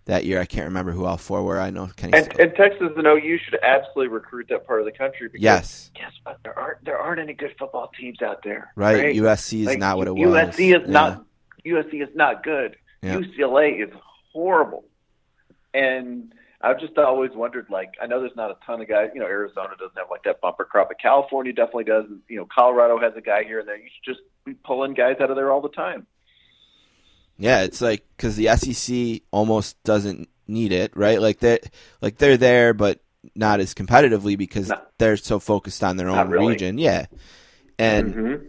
that 0.09 0.25
year. 0.25 0.39
I 0.39 0.45
can't 0.45 0.65
remember 0.65 0.91
who 0.91 1.05
all 1.05 1.17
four 1.17 1.41
were. 1.43 1.59
I 1.59 1.69
know 1.69 1.87
Kenny. 1.95 2.13
And, 2.13 2.25
Stills. 2.25 2.39
and 2.39 2.55
Texas 2.55 2.91
and 2.97 3.07
OU 3.07 3.37
should 3.45 3.59
absolutely 3.63 4.07
recruit 4.13 4.47
that 4.49 4.67
part 4.67 4.79
of 4.81 4.85
the 4.85 4.91
country. 4.91 5.27
Because 5.29 5.41
yes, 5.43 5.91
Guess 5.95 6.11
what? 6.23 6.37
There 6.43 6.57
aren't 6.57 6.83
there 6.85 6.97
aren't 6.99 7.19
any 7.21 7.33
good 7.33 7.55
football 7.57 7.89
teams 7.99 8.21
out 8.21 8.43
there. 8.43 8.71
right. 8.75 9.15
USC 9.15 9.61
is 9.61 9.67
Like, 9.67 9.79
not 9.79 9.97
what 9.97 10.07
it 10.07 10.15
was. 10.15 10.21
USC 10.27 10.75
is 10.75 10.81
Yeah. 10.85 10.91
not 10.91 11.25
USC 11.65 12.01
is 12.03 12.09
not 12.15 12.43
good. 12.43 12.75
Yeah. 13.01 13.15
UCLA 13.17 13.81
is 13.83 13.89
horrible. 14.33 14.83
And 15.73 16.33
I've 16.61 16.79
just 16.79 16.97
always 16.97 17.31
wondered, 17.33 17.67
like, 17.69 17.91
I 18.01 18.07
know 18.07 18.19
there's 18.19 18.35
not 18.35 18.51
a 18.51 18.57
ton 18.65 18.81
of 18.81 18.87
guys. 18.89 19.11
You 19.13 19.21
know, 19.21 19.27
Arizona 19.27 19.69
doesn't 19.79 19.97
have 19.97 20.07
like 20.11 20.23
that 20.23 20.41
bumper 20.41 20.65
crop, 20.65 20.89
but 20.89 20.99
California 20.99 21.53
definitely 21.53 21.85
does. 21.85 22.05
You 22.27 22.37
know, 22.37 22.47
Colorado 22.53 22.99
has 22.99 23.13
a 23.15 23.21
guy 23.21 23.43
here 23.43 23.59
and 23.59 23.67
there. 23.67 23.77
You 23.77 23.87
should 23.93 24.13
just 24.15 24.25
be 24.45 24.53
pulling 24.65 24.93
guys 24.93 25.17
out 25.21 25.29
of 25.29 25.35
there 25.37 25.51
all 25.51 25.61
the 25.61 25.69
time. 25.69 26.05
Yeah, 27.39 27.61
it's 27.63 27.81
like 27.81 28.05
because 28.17 28.35
the 28.35 28.47
SEC 28.57 29.21
almost 29.31 29.81
doesn't 29.83 30.27
need 30.47 30.71
it, 30.73 30.95
right? 30.95 31.21
Like 31.21 31.39
they 31.39 31.59
like 32.01 32.17
they're 32.17 32.37
there, 32.37 32.73
but 32.73 32.99
not 33.35 33.59
as 33.61 33.73
competitively 33.73 34.37
because 34.37 34.67
No. 34.69 34.79
they're 34.97 35.17
so 35.17 35.39
focused 35.39 35.83
on 35.83 35.97
their 35.97 36.09
own 36.09 36.29
really. 36.29 36.47
region. 36.47 36.77
Yeah, 36.77 37.05
and 37.77 38.13
Mhm. 38.13 38.41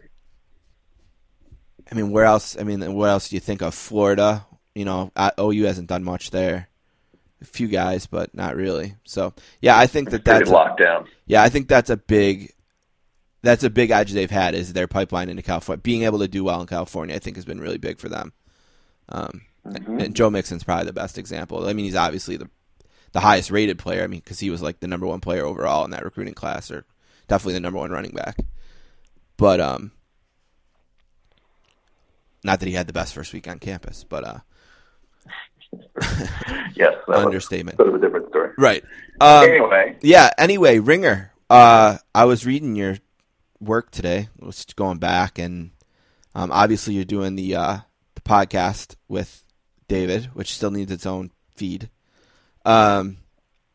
I 1.90 1.94
mean, 1.94 2.10
where 2.10 2.24
else? 2.24 2.56
I 2.58 2.62
mean, 2.64 2.80
what 2.94 3.08
else 3.10 3.28
do 3.28 3.36
you 3.36 3.40
think 3.40 3.62
of? 3.62 3.74
Florida, 3.74 4.46
you 4.74 4.84
know, 4.84 5.10
OU 5.38 5.64
hasn't 5.64 5.88
done 5.88 6.04
much 6.04 6.30
there. 6.30 6.68
A 7.42 7.44
few 7.44 7.68
guys, 7.68 8.06
but 8.06 8.34
not 8.34 8.54
really. 8.54 8.96
So 9.04 9.32
yeah, 9.62 9.78
I 9.78 9.86
think 9.86 10.10
that 10.10 10.24
that's 10.24 10.48
a, 10.50 10.52
locked 10.52 10.78
down. 10.80 11.06
yeah, 11.26 11.42
I 11.42 11.48
think 11.48 11.68
that's 11.68 11.90
a 11.90 11.96
big 11.96 12.52
that's 13.42 13.64
a 13.64 13.70
big 13.70 13.90
edge 13.90 14.12
they've 14.12 14.30
had 14.30 14.54
is 14.54 14.74
their 14.74 14.86
pipeline 14.86 15.30
into 15.30 15.42
California. 15.42 15.80
Being 15.80 16.02
able 16.02 16.18
to 16.18 16.28
do 16.28 16.44
well 16.44 16.60
in 16.60 16.66
California, 16.66 17.14
I 17.16 17.18
think, 17.18 17.36
has 17.36 17.46
been 17.46 17.58
really 17.60 17.78
big 17.78 17.98
for 17.98 18.10
them. 18.10 18.34
Um, 19.10 19.42
and 19.64 20.14
Joe 20.14 20.30
Mixon's 20.30 20.64
probably 20.64 20.86
the 20.86 20.92
best 20.92 21.18
example. 21.18 21.66
I 21.66 21.72
mean, 21.72 21.84
he's 21.84 21.96
obviously 21.96 22.36
the 22.36 22.48
the 23.12 23.20
highest 23.20 23.50
rated 23.50 23.78
player. 23.78 24.02
I 24.02 24.06
mean, 24.06 24.20
because 24.20 24.38
he 24.38 24.50
was 24.50 24.62
like 24.62 24.80
the 24.80 24.86
number 24.88 25.06
one 25.06 25.20
player 25.20 25.44
overall 25.44 25.84
in 25.84 25.90
that 25.90 26.04
recruiting 26.04 26.34
class, 26.34 26.70
or 26.70 26.84
definitely 27.28 27.54
the 27.54 27.60
number 27.60 27.78
one 27.78 27.90
running 27.90 28.12
back. 28.12 28.36
But 29.36 29.60
um, 29.60 29.92
not 32.44 32.60
that 32.60 32.66
he 32.66 32.74
had 32.74 32.86
the 32.86 32.92
best 32.92 33.14
first 33.14 33.32
week 33.32 33.48
on 33.48 33.58
campus, 33.58 34.04
but 34.08 34.24
uh, 34.24 34.38
Yes, 36.74 36.94
understatement. 37.08 37.78
bit 37.78 37.88
of 37.88 37.94
a 37.94 37.98
different 37.98 38.28
story. 38.28 38.50
Right. 38.56 38.82
Um, 39.20 39.44
anyway, 39.48 39.96
Yeah. 40.02 40.30
Anyway, 40.38 40.78
Ringer. 40.78 41.32
Uh, 41.48 41.98
I 42.14 42.24
was 42.24 42.46
reading 42.46 42.76
your 42.76 42.96
work 43.60 43.90
today. 43.90 44.28
I 44.40 44.46
was 44.46 44.64
going 44.76 44.98
back, 44.98 45.38
and 45.38 45.72
um, 46.34 46.50
obviously 46.52 46.94
you're 46.94 47.04
doing 47.04 47.34
the 47.36 47.56
uh, 47.56 47.74
the 47.74 47.82
podcast 48.30 48.94
with 49.08 49.42
David, 49.88 50.26
which 50.34 50.54
still 50.54 50.70
needs 50.70 50.92
its 50.92 51.04
own 51.06 51.30
feed. 51.56 51.90
Um, 52.64 53.16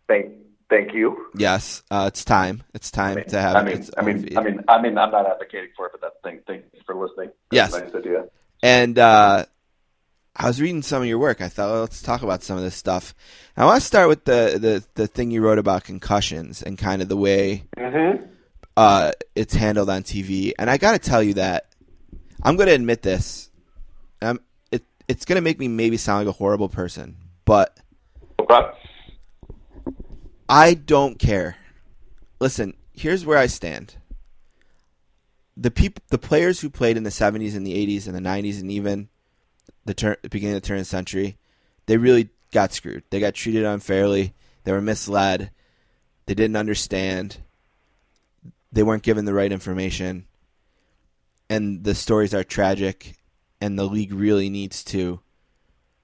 thank 0.08 0.32
thank 0.70 0.94
you. 0.94 1.28
yes, 1.36 1.84
uh, 1.92 2.06
it's 2.08 2.24
time. 2.24 2.64
It's 2.74 2.90
time 2.92 3.22
to 3.28 3.42
have 3.42 3.56
I 3.56 3.64
mean, 3.64 3.78
its 3.78 3.92
I 3.98 4.02
mean, 4.02 4.24
feed. 4.24 4.38
I 4.38 4.44
mean, 4.44 4.60
I 4.68 4.82
mean, 4.82 4.98
I'm 4.98 5.12
not 5.12 5.26
advocating 5.30 5.72
for 5.76 5.88
it, 5.88 5.92
but 5.92 6.02
that's 6.02 6.16
thing. 6.24 6.40
Thank 6.48 6.66
you 6.74 6.80
for 6.86 6.96
listening. 6.96 7.32
That's 7.52 7.74
Yes. 7.74 7.74
nice 7.74 7.96
idea. 7.96 8.26
And 8.64 8.98
uh, 8.98 9.46
I 10.36 10.48
was 10.48 10.62
reading 10.62 10.82
some 10.84 11.02
of 11.02 11.08
your 11.08 11.20
work. 11.20 11.42
I 11.42 11.50
thought, 11.50 11.72
well, 11.72 11.82
let's 11.82 12.02
talk 12.02 12.22
about 12.24 12.42
some 12.44 12.58
of 12.58 12.64
this 12.64 12.76
stuff. 12.76 13.14
I 13.58 13.66
want 13.66 13.82
to 13.82 13.86
start 13.88 14.08
with 14.08 14.24
the, 14.26 14.58
the, 14.60 14.84
the 15.02 15.08
thing 15.08 15.32
you 15.32 15.42
wrote 15.42 15.60
about 15.60 15.84
concussions 15.84 16.62
and 16.64 16.78
kind 16.78 17.02
of 17.02 17.10
the 17.10 17.18
way 17.18 17.66
Mm-hmm. 17.78 18.24
uh, 18.78 19.12
it's 19.36 19.54
handled 19.54 19.90
on 19.90 20.04
TV. 20.04 20.54
And 20.58 20.70
I 20.70 20.78
got 20.78 20.94
to 20.94 21.00
tell 21.00 21.22
you 21.24 21.34
that 21.36 21.68
I'm 22.44 22.56
going 22.56 22.68
to 22.68 22.74
admit 22.76 23.02
this. 23.02 23.50
Um, 24.26 24.40
it, 24.72 24.84
it's 25.08 25.26
going 25.26 25.36
to 25.36 25.42
make 25.42 25.60
me 25.60 25.68
maybe 25.68 25.98
sound 25.98 26.26
like 26.26 26.36
a 26.36 26.38
horrible 26.38 26.70
person, 26.70 27.18
but 27.46 27.80
Okay. 28.40 28.62
I 30.48 30.74
don't 30.74 31.18
care. 31.18 31.58
Listen, 32.40 32.76
here's 32.94 33.26
where 33.26 33.38
I 33.38 33.48
stand. 33.48 33.96
The 35.58 35.72
peop- 35.72 36.06
the 36.10 36.18
players 36.18 36.60
who 36.60 36.70
played 36.70 36.98
in 36.98 37.04
the 37.04 37.10
70s 37.10 37.56
and 37.56 37.66
the 37.66 37.74
80s 37.74 38.08
and 38.08 38.16
the 38.16 38.20
90s 38.20 38.60
and 38.60 38.70
even 38.70 39.10
the 39.86 40.18
beginning 40.30 40.56
of 40.56 40.62
the 40.62 40.68
turn 40.68 40.78
of 40.78 40.82
the 40.82 40.86
century, 40.86 41.38
they 41.86 41.98
really 41.98 42.30
got 42.52 42.74
screwed. 42.74 43.04
They 43.10 43.20
got 43.20 43.36
treated 43.36 43.64
unfairly. 43.64 44.34
They 44.64 44.72
were 44.72 44.82
misled. 44.82 45.52
They 46.26 46.34
didn't 46.34 46.58
understand. 46.58 47.38
They 48.72 48.84
weren't 48.84 49.04
given 49.04 49.26
the 49.26 49.34
right 49.34 49.52
information. 49.52 50.26
And 51.50 51.84
the 51.84 51.96
stories 51.96 52.34
are 52.34 52.44
tragic. 52.44 53.16
And 53.66 53.80
the 53.80 53.86
league 53.86 54.14
really 54.14 54.48
needs 54.48 54.84
to 54.84 55.22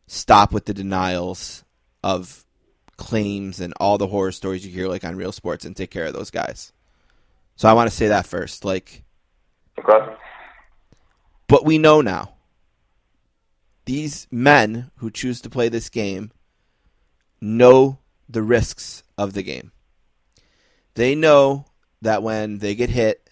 stop 0.07 0.51
with 0.51 0.65
the 0.65 0.73
denials 0.73 1.63
of 2.03 2.43
claims 2.97 3.59
and 3.59 3.71
all 3.79 3.99
the 3.99 4.07
horror 4.07 4.31
stories 4.31 4.65
you 4.65 4.71
hear 4.71 4.87
like 4.87 5.03
on 5.03 5.15
real 5.15 5.31
sports 5.31 5.63
and 5.63 5.75
take 5.75 5.91
care 5.91 6.05
of 6.05 6.13
those 6.13 6.31
guys. 6.31 6.73
So 7.55 7.69
I 7.69 7.73
want 7.73 7.87
to 7.87 7.95
say 7.95 8.07
that 8.07 8.25
first. 8.25 8.65
Like 8.65 9.03
Okay. 9.77 10.15
but 11.47 11.63
we 11.63 11.77
know 11.77 12.01
now. 12.01 12.33
These 13.85 14.25
men 14.31 14.89
who 14.95 15.11
choose 15.11 15.39
to 15.41 15.49
play 15.51 15.69
this 15.69 15.89
game 15.91 16.31
know 17.39 17.99
the 18.27 18.41
risks 18.41 19.03
of 19.19 19.33
the 19.33 19.43
game. 19.43 19.71
They 20.95 21.13
know 21.13 21.65
that 22.01 22.23
when 22.23 22.57
they 22.57 22.73
get 22.73 22.89
hit, 22.89 23.29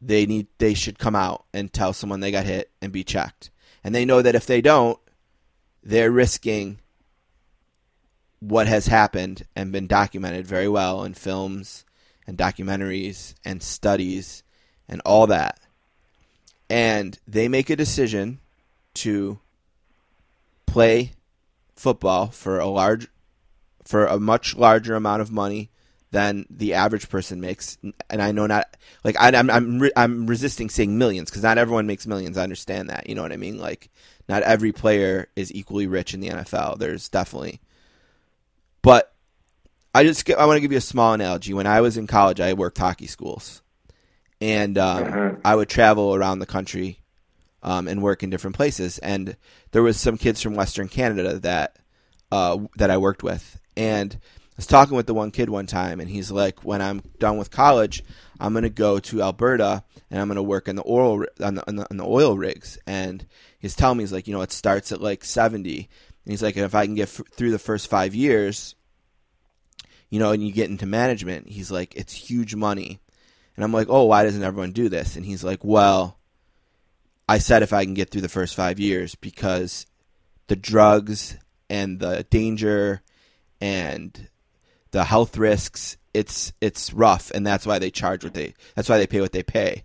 they 0.00 0.26
need 0.26 0.46
they 0.58 0.74
should 0.74 0.98
come 0.98 1.14
out 1.14 1.44
and 1.52 1.72
tell 1.72 1.92
someone 1.92 2.20
they 2.20 2.30
got 2.30 2.46
hit 2.46 2.70
and 2.80 2.92
be 2.92 3.04
checked. 3.04 3.50
And 3.84 3.94
they 3.94 4.04
know 4.04 4.22
that 4.22 4.34
if 4.34 4.46
they 4.46 4.60
don't, 4.60 4.98
they're 5.82 6.10
risking 6.10 6.80
what 8.40 8.66
has 8.66 8.86
happened 8.86 9.46
and 9.54 9.72
been 9.72 9.86
documented 9.86 10.46
very 10.46 10.68
well 10.68 11.04
in 11.04 11.14
films 11.14 11.84
and 12.26 12.38
documentaries 12.38 13.34
and 13.44 13.62
studies 13.62 14.42
and 14.88 15.02
all 15.04 15.26
that. 15.26 15.60
And 16.68 17.18
they 17.26 17.48
make 17.48 17.68
a 17.68 17.76
decision 17.76 18.38
to 18.94 19.38
play 20.66 21.12
football 21.74 22.28
for 22.28 22.58
a 22.58 22.66
large 22.66 23.08
for 23.84 24.06
a 24.06 24.20
much 24.20 24.54
larger 24.54 24.94
amount 24.94 25.22
of 25.22 25.32
money 25.32 25.70
than 26.10 26.46
the 26.50 26.74
average 26.74 27.08
person 27.08 27.40
makes. 27.40 27.78
And 28.08 28.22
I 28.22 28.32
know 28.32 28.46
not 28.46 28.76
like 29.04 29.16
I, 29.18 29.28
I'm 29.30 29.50
I'm 29.50 29.78
re- 29.78 29.92
I'm 29.96 30.26
resisting 30.26 30.68
saying 30.68 30.96
millions 30.96 31.30
because 31.30 31.42
not 31.42 31.58
everyone 31.58 31.86
makes 31.86 32.06
millions. 32.06 32.36
I 32.36 32.42
understand 32.42 32.90
that. 32.90 33.08
You 33.08 33.14
know 33.14 33.22
what 33.22 33.32
I 33.32 33.36
mean? 33.36 33.58
Like 33.58 33.90
not 34.28 34.42
every 34.42 34.72
player 34.72 35.28
is 35.36 35.52
equally 35.54 35.86
rich 35.86 36.14
in 36.14 36.20
the 36.20 36.28
NFL 36.28 36.78
there's 36.78 37.08
definitely 37.08 37.60
but 38.82 39.12
I 39.94 40.04
just 40.04 40.30
I 40.30 40.46
want 40.46 40.56
to 40.56 40.60
give 40.60 40.72
you 40.72 40.78
a 40.78 40.82
small 40.82 41.12
analogy. 41.12 41.52
When 41.52 41.66
I 41.66 41.80
was 41.80 41.96
in 41.96 42.06
college 42.06 42.40
I 42.40 42.52
worked 42.52 42.78
hockey 42.78 43.06
schools. 43.06 43.62
And 44.42 44.78
um, 44.78 45.38
I 45.44 45.54
would 45.54 45.68
travel 45.68 46.14
around 46.14 46.38
the 46.38 46.46
country 46.46 47.00
um, 47.62 47.88
and 47.88 48.02
work 48.02 48.22
in 48.22 48.30
different 48.30 48.56
places. 48.56 48.98
And 48.98 49.36
there 49.72 49.82
was 49.82 49.98
some 49.98 50.16
kids 50.16 50.40
from 50.40 50.54
Western 50.54 50.88
Canada 50.88 51.38
that 51.40 51.76
uh, 52.32 52.58
that 52.76 52.90
I 52.90 52.96
worked 52.96 53.22
with, 53.22 53.60
and 53.76 54.16
was 54.60 54.66
talking 54.66 54.96
with 54.96 55.06
the 55.06 55.14
one 55.14 55.30
kid 55.30 55.48
one 55.48 55.66
time, 55.66 56.00
and 56.00 56.08
he's 56.10 56.30
like, 56.30 56.64
"When 56.64 56.82
I'm 56.82 57.02
done 57.18 57.38
with 57.38 57.50
college, 57.50 58.04
I'm 58.38 58.52
gonna 58.54 58.68
go 58.68 58.98
to 59.00 59.22
Alberta 59.22 59.84
and 60.10 60.20
I'm 60.20 60.28
gonna 60.28 60.42
work 60.42 60.68
in 60.68 60.76
the 60.76 60.84
oil 60.86 61.24
on 61.42 61.54
the, 61.54 61.66
on 61.66 61.76
the, 61.76 61.90
on 61.90 61.96
the 61.96 62.04
oil 62.04 62.36
rigs." 62.36 62.78
And 62.86 63.26
he's 63.58 63.74
telling 63.74 63.98
me, 63.98 64.04
he's 64.04 64.12
like, 64.12 64.28
"You 64.28 64.34
know, 64.34 64.42
it 64.42 64.52
starts 64.52 64.92
at 64.92 65.00
like 65.00 65.24
70." 65.24 65.88
And 66.24 66.32
he's 66.32 66.42
like, 66.42 66.56
"And 66.56 66.64
if 66.66 66.74
I 66.74 66.84
can 66.84 66.94
get 66.94 67.08
f- 67.08 67.26
through 67.32 67.52
the 67.52 67.58
first 67.58 67.88
five 67.88 68.14
years, 68.14 68.74
you 70.10 70.18
know, 70.18 70.32
and 70.32 70.44
you 70.44 70.52
get 70.52 70.68
into 70.68 70.86
management, 70.86 71.48
he's 71.48 71.70
like, 71.70 71.94
it's 71.94 72.12
huge 72.12 72.54
money. 72.54 73.00
And 73.56 73.64
I'm 73.64 73.72
like, 73.72 73.86
oh, 73.88 74.04
why 74.04 74.24
doesn't 74.24 74.42
everyone 74.42 74.72
do 74.72 74.88
this? 74.88 75.16
And 75.16 75.24
he's 75.24 75.44
like, 75.44 75.64
well, 75.64 76.18
I 77.28 77.38
said 77.38 77.62
if 77.62 77.72
I 77.72 77.84
can 77.84 77.94
get 77.94 78.10
through 78.10 78.22
the 78.22 78.28
first 78.28 78.56
five 78.56 78.80
years 78.80 79.14
because 79.14 79.86
the 80.48 80.56
drugs 80.56 81.36
and 81.68 82.00
the 82.00 82.26
danger 82.28 83.02
and 83.60 84.28
the 84.90 85.04
health 85.04 85.36
risks, 85.36 85.96
it's 86.12 86.52
it's 86.60 86.92
rough, 86.92 87.30
and 87.30 87.46
that's 87.46 87.66
why 87.66 87.78
they 87.78 87.90
charge 87.90 88.24
what 88.24 88.34
they. 88.34 88.54
That's 88.74 88.88
why 88.88 88.98
they 88.98 89.06
pay 89.06 89.20
what 89.20 89.32
they 89.32 89.42
pay. 89.42 89.84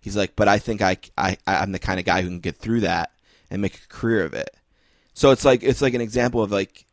He's 0.00 0.16
like, 0.16 0.36
but 0.36 0.48
I 0.48 0.58
think 0.58 0.82
I 0.82 0.98
I 1.16 1.36
I'm 1.46 1.72
the 1.72 1.78
kind 1.78 1.98
of 1.98 2.06
guy 2.06 2.22
who 2.22 2.28
can 2.28 2.40
get 2.40 2.56
through 2.56 2.80
that 2.80 3.10
and 3.50 3.62
make 3.62 3.76
a 3.76 3.88
career 3.88 4.24
of 4.24 4.34
it. 4.34 4.50
So 5.14 5.30
it's 5.30 5.44
like 5.44 5.62
it's 5.62 5.82
like 5.82 5.94
an 5.94 6.00
example 6.00 6.42
of 6.42 6.52
like 6.52 6.86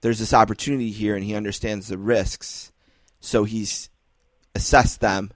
there's 0.00 0.18
this 0.18 0.34
opportunity 0.34 0.90
here, 0.90 1.14
and 1.14 1.24
he 1.24 1.34
understands 1.34 1.88
the 1.88 1.98
risks, 1.98 2.72
so 3.20 3.44
he's 3.44 3.90
assessed 4.54 5.00
them 5.00 5.32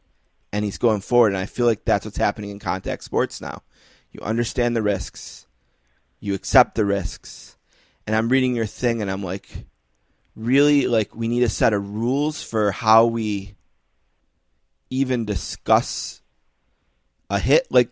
and 0.53 0.65
he's 0.65 0.79
going 0.79 1.01
forward. 1.01 1.29
And 1.29 1.39
I 1.39 1.47
feel 1.47 1.67
like 1.67 1.85
that's 1.85 2.05
what's 2.05 2.17
happening 2.17 2.51
in 2.51 2.59
contact 2.59 3.05
sports 3.05 3.41
now. 3.41 3.63
You 4.11 4.21
understand 4.23 4.75
the 4.75 4.83
risks, 4.83 5.47
you 6.21 6.35
accept 6.35 6.75
the 6.75 6.85
risks. 6.85 7.57
And 8.07 8.17
I'm 8.17 8.31
reading 8.31 8.57
your 8.57 8.67
thing 8.67 9.03
and 9.03 9.11
I'm 9.11 9.23
like, 9.23 9.67
really, 10.39 10.87
like, 10.87 11.15
we 11.15 11.29
need 11.29 11.43
a 11.43 11.49
set 11.49 11.73
of 11.73 11.95
rules 11.95 12.43
for 12.43 12.71
how 12.71 13.07
we 13.07 13.55
even 14.91 15.25
discuss 15.25 16.23
a 17.29 17.39
hit. 17.39 17.67
Like, 17.71 17.91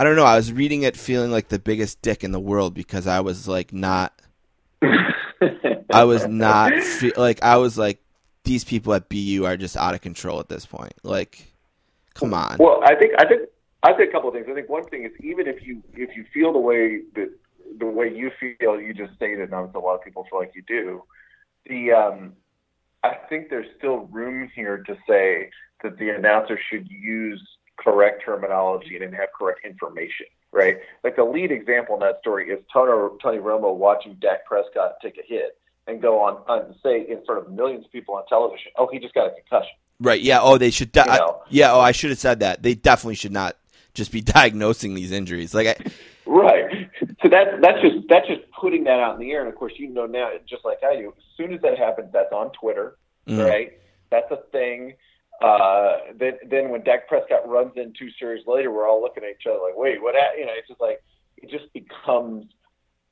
I 0.00 0.04
don't 0.04 0.16
know. 0.16 0.24
I 0.24 0.36
was 0.36 0.52
reading 0.52 0.82
it 0.82 0.96
feeling 0.96 1.30
like 1.30 1.48
the 1.48 1.58
biggest 1.58 2.02
dick 2.02 2.22
in 2.22 2.32
the 2.32 2.40
world 2.40 2.74
because 2.74 3.06
I 3.06 3.20
was 3.20 3.48
like, 3.48 3.72
not. 3.72 4.12
I 5.90 6.04
was 6.04 6.26
not 6.26 6.72
fe- 6.82 7.12
like 7.16 7.42
I 7.42 7.56
was 7.56 7.78
like 7.78 8.00
these 8.44 8.64
people 8.64 8.94
at 8.94 9.08
BU 9.08 9.44
are 9.44 9.56
just 9.56 9.76
out 9.76 9.94
of 9.94 10.00
control 10.00 10.40
at 10.40 10.48
this 10.48 10.66
point. 10.66 10.94
Like, 11.02 11.52
come 12.14 12.34
on. 12.34 12.56
Well, 12.58 12.80
I 12.84 12.94
think 12.94 13.14
I 13.18 13.26
think 13.26 13.48
I 13.82 13.92
think 13.92 14.10
a 14.10 14.12
couple 14.12 14.28
of 14.28 14.34
things. 14.34 14.46
I 14.50 14.54
think 14.54 14.68
one 14.68 14.84
thing 14.84 15.04
is 15.04 15.12
even 15.20 15.46
if 15.46 15.66
you 15.66 15.82
if 15.94 16.16
you 16.16 16.24
feel 16.32 16.52
the 16.52 16.58
way 16.58 17.00
that 17.14 17.30
the 17.78 17.86
way 17.86 18.12
you 18.14 18.30
feel, 18.38 18.80
you 18.80 18.94
just 18.94 19.14
stated, 19.14 19.52
and 19.52 19.74
a 19.74 19.78
lot 19.78 19.94
of 19.94 20.02
people 20.04 20.26
feel 20.30 20.38
like 20.38 20.52
you 20.54 20.62
do. 20.66 21.02
The 21.66 21.92
um, 21.92 22.32
I 23.04 23.14
think 23.28 23.50
there's 23.50 23.66
still 23.78 24.08
room 24.10 24.50
here 24.54 24.78
to 24.78 24.96
say 25.08 25.50
that 25.82 25.98
the 25.98 26.10
announcer 26.10 26.58
should 26.70 26.88
use 26.90 27.40
correct 27.78 28.22
terminology 28.24 28.96
and 28.96 29.14
have 29.14 29.28
correct 29.38 29.60
information, 29.64 30.26
right? 30.52 30.78
Like 31.04 31.16
the 31.16 31.24
lead 31.24 31.52
example 31.52 31.94
in 31.94 32.00
that 32.00 32.18
story 32.20 32.50
is 32.50 32.60
Tony, 32.72 33.16
Tony 33.22 33.38
Romo 33.38 33.74
watching 33.74 34.14
Dak 34.20 34.44
Prescott 34.46 34.94
take 35.00 35.16
a 35.18 35.26
hit 35.26 35.58
and 35.86 36.02
go 36.02 36.20
on, 36.20 36.42
on 36.48 36.74
say 36.82 37.06
in 37.08 37.24
front 37.24 37.46
of 37.46 37.52
millions 37.52 37.84
of 37.84 37.92
people 37.92 38.14
on 38.16 38.26
television, 38.26 38.72
oh, 38.76 38.88
he 38.92 38.98
just 38.98 39.14
got 39.14 39.26
a 39.28 39.30
concussion. 39.30 39.76
Right. 40.00 40.20
Yeah. 40.20 40.40
Oh, 40.42 40.58
they 40.58 40.70
should. 40.70 40.92
De- 40.92 41.00
You 41.00 41.06
know. 41.06 41.40
I, 41.44 41.46
yeah. 41.50 41.72
Oh, 41.72 41.80
I 41.80 41.92
should 41.92 42.10
have 42.10 42.18
said 42.18 42.40
that. 42.40 42.62
They 42.62 42.74
definitely 42.74 43.16
should 43.16 43.32
not 43.32 43.56
just 43.94 44.12
be 44.12 44.20
diagnosing 44.22 44.94
these 44.94 45.12
injuries. 45.12 45.54
Like, 45.54 45.66
I, 45.66 45.76
Right. 46.28 46.67
So 47.22 47.28
that's 47.28 47.50
that's 47.60 47.80
just 47.80 47.96
that's 48.08 48.26
just 48.28 48.42
putting 48.60 48.84
that 48.84 49.00
out 49.00 49.14
in 49.14 49.20
the 49.20 49.32
air. 49.32 49.40
And 49.40 49.48
of 49.48 49.56
course, 49.56 49.72
you 49.76 49.88
know 49.88 50.06
now, 50.06 50.30
just 50.48 50.64
like 50.64 50.78
I 50.84 50.96
do, 50.96 51.08
as 51.16 51.24
soon 51.36 51.52
as 51.52 51.60
that 51.62 51.76
happens, 51.78 52.10
that's 52.12 52.32
on 52.32 52.50
Twitter, 52.52 52.96
Mm. 53.26 53.46
right? 53.46 53.72
That's 54.10 54.30
a 54.30 54.38
thing. 54.52 54.94
Uh, 55.42 55.98
then 56.16 56.34
then 56.48 56.70
when 56.70 56.82
Dak 56.82 57.08
Prescott 57.08 57.48
runs 57.48 57.72
in 57.76 57.92
two 57.98 58.08
series 58.18 58.46
later, 58.46 58.70
we're 58.72 58.88
all 58.88 59.00
looking 59.02 59.22
at 59.24 59.30
each 59.30 59.46
other 59.46 59.58
like, 59.60 59.76
wait, 59.76 60.02
what? 60.02 60.14
hap-" 60.14 60.36
You 60.38 60.46
know, 60.46 60.52
it's 60.56 60.68
just 60.68 60.80
like 60.80 61.02
it 61.36 61.50
just 61.50 61.72
becomes 61.72 62.46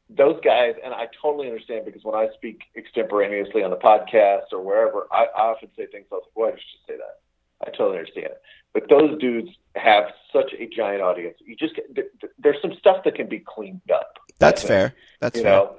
those 0.09 0.39
guys. 0.43 0.75
And 0.85 0.95
I 0.95 1.09
totally 1.21 1.49
understand 1.49 1.85
because 1.85 2.03
when 2.05 2.15
I 2.15 2.29
speak 2.35 2.63
extemporaneously 2.77 3.63
on 3.63 3.71
the 3.71 3.77
podcast 3.77 4.53
or 4.53 4.61
wherever, 4.63 5.07
I, 5.13 5.27
I 5.37 5.51
often 5.51 5.69
say 5.77 5.87
things 5.87 6.07
I 6.11 6.17
was 6.17 6.25
like, 6.27 6.37
"Why 6.37 6.51
did 6.51 6.59
you 6.59 6.65
just 6.79 6.87
say 6.87 6.97
that?" 6.97 7.21
I 7.63 7.71
totally 7.71 7.99
understand 7.99 8.27
it. 8.27 8.43
But 8.75 8.85
those 8.91 9.19
dudes 9.19 9.49
have 9.75 10.05
such 10.33 10.53
a 10.59 10.67
giant 10.67 11.03
audience. 11.03 11.37
You 11.45 11.57
just 11.57 11.75
get, 11.77 11.95
th- 11.95 12.09
th- 12.21 12.33
there's 12.39 12.61
some 12.61 12.75
stuff 12.79 13.05
that 13.05 13.15
can 13.15 13.29
be 13.29 13.39
cleaned 13.39 13.81
up. 13.93 14.19
that's 14.39 14.63
fair. 14.63 14.95
That's 15.21 15.37
you 15.37 15.45
fair. 15.45 15.53
know, 15.53 15.77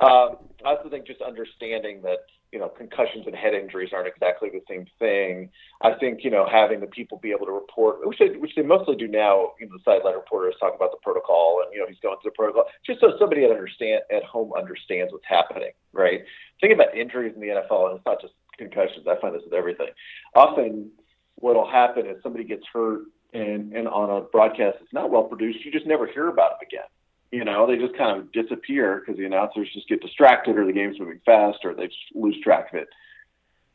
um, 0.00 0.36
I 0.64 0.74
also 0.76 0.88
think 0.88 1.06
just 1.06 1.22
understanding 1.22 2.02
that 2.02 2.26
you 2.52 2.58
know 2.58 2.68
concussions 2.68 3.26
and 3.26 3.34
head 3.34 3.54
injuries 3.54 3.90
aren't 3.92 4.08
exactly 4.08 4.50
the 4.50 4.60
same 4.68 4.86
thing. 4.98 5.50
I 5.80 5.94
think 5.94 6.24
you 6.24 6.30
know 6.30 6.46
having 6.50 6.80
the 6.80 6.86
people 6.86 7.18
be 7.18 7.30
able 7.30 7.46
to 7.46 7.52
report, 7.52 8.06
which 8.06 8.18
they 8.18 8.36
which 8.36 8.52
they 8.56 8.62
mostly 8.62 8.96
do 8.96 9.08
now. 9.08 9.52
You 9.60 9.66
know, 9.66 9.78
the 9.78 9.82
sideline 9.84 10.14
reporters 10.14 10.54
talk 10.60 10.74
about 10.74 10.90
the 10.90 10.98
protocol, 11.02 11.62
and 11.64 11.72
you 11.72 11.80
know 11.80 11.86
he's 11.88 12.00
going 12.02 12.16
through 12.20 12.32
the 12.32 12.36
protocol, 12.36 12.64
just 12.84 13.00
so 13.00 13.12
somebody 13.18 13.44
at 13.44 13.50
understand 13.50 14.02
at 14.14 14.24
home 14.24 14.52
understands 14.52 15.12
what's 15.12 15.26
happening. 15.26 15.72
Right? 15.92 16.24
Thinking 16.60 16.78
about 16.78 16.96
injuries 16.96 17.32
in 17.34 17.40
the 17.40 17.48
NFL, 17.48 17.88
and 17.88 17.96
it's 17.96 18.06
not 18.06 18.20
just 18.20 18.34
concussions. 18.58 19.06
I 19.08 19.20
find 19.20 19.34
this 19.34 19.42
with 19.44 19.54
everything. 19.54 19.88
Often, 20.34 20.90
what'll 21.36 21.70
happen 21.70 22.06
is 22.06 22.22
somebody 22.22 22.44
gets 22.44 22.64
hurt, 22.72 23.02
and 23.32 23.72
and 23.72 23.88
on 23.88 24.10
a 24.10 24.20
broadcast 24.22 24.78
it's 24.80 24.92
not 24.92 25.10
well 25.10 25.24
produced. 25.24 25.64
You 25.64 25.72
just 25.72 25.86
never 25.86 26.06
hear 26.06 26.28
about 26.28 26.52
them 26.52 26.68
again 26.68 26.88
you 27.32 27.46
know, 27.46 27.66
they 27.66 27.76
just 27.76 27.96
kind 27.96 28.20
of 28.20 28.30
disappear 28.30 29.00
because 29.00 29.18
the 29.18 29.24
announcers 29.24 29.68
just 29.72 29.88
get 29.88 30.02
distracted 30.02 30.58
or 30.58 30.66
the 30.66 30.72
game's 30.72 31.00
moving 31.00 31.20
fast 31.24 31.60
or 31.64 31.74
they 31.74 31.86
just 31.86 31.98
lose 32.14 32.38
track 32.42 32.72
of 32.72 32.80
it. 32.80 32.88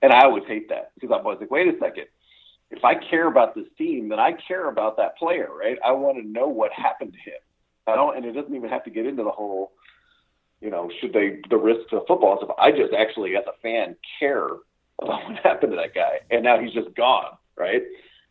And 0.03 0.13
I 0.13 0.21
always 0.25 0.43
hate 0.47 0.69
that 0.69 0.91
because 0.93 1.09
I'm 1.11 1.25
always 1.25 1.39
like, 1.39 1.49
wait 1.49 1.67
a 1.67 1.77
second. 1.79 2.05
If 2.69 2.85
I 2.85 2.93
care 2.93 3.27
about 3.27 3.55
this 3.55 3.65
team, 3.75 4.09
then 4.09 4.19
I 4.19 4.34
care 4.47 4.69
about 4.69 4.97
that 4.97 5.17
player, 5.17 5.49
right? 5.51 5.77
I 5.84 5.91
want 5.93 6.17
to 6.17 6.27
know 6.27 6.47
what 6.47 6.71
happened 6.71 7.13
to 7.13 7.19
him. 7.19 7.39
I 7.88 7.95
don't, 7.95 8.15
and 8.15 8.25
it 8.25 8.34
doesn't 8.34 8.53
even 8.53 8.69
have 8.69 8.84
to 8.84 8.91
get 8.91 9.07
into 9.07 9.23
the 9.23 9.31
whole, 9.31 9.71
you 10.61 10.69
know, 10.69 10.91
should 11.01 11.13
they, 11.13 11.39
the 11.49 11.57
risks 11.57 11.91
of 11.93 12.03
football 12.07 12.38
stuff. 12.38 12.55
I 12.59 12.71
just 12.71 12.93
actually, 12.93 13.35
as 13.38 13.45
a 13.47 13.59
fan, 13.63 13.95
care 14.19 14.49
about 15.01 15.23
what 15.27 15.38
happened 15.43 15.71
to 15.71 15.77
that 15.77 15.95
guy. 15.95 16.19
And 16.29 16.43
now 16.43 16.59
he's 16.59 16.73
just 16.73 16.93
gone, 16.95 17.38
right? 17.57 17.84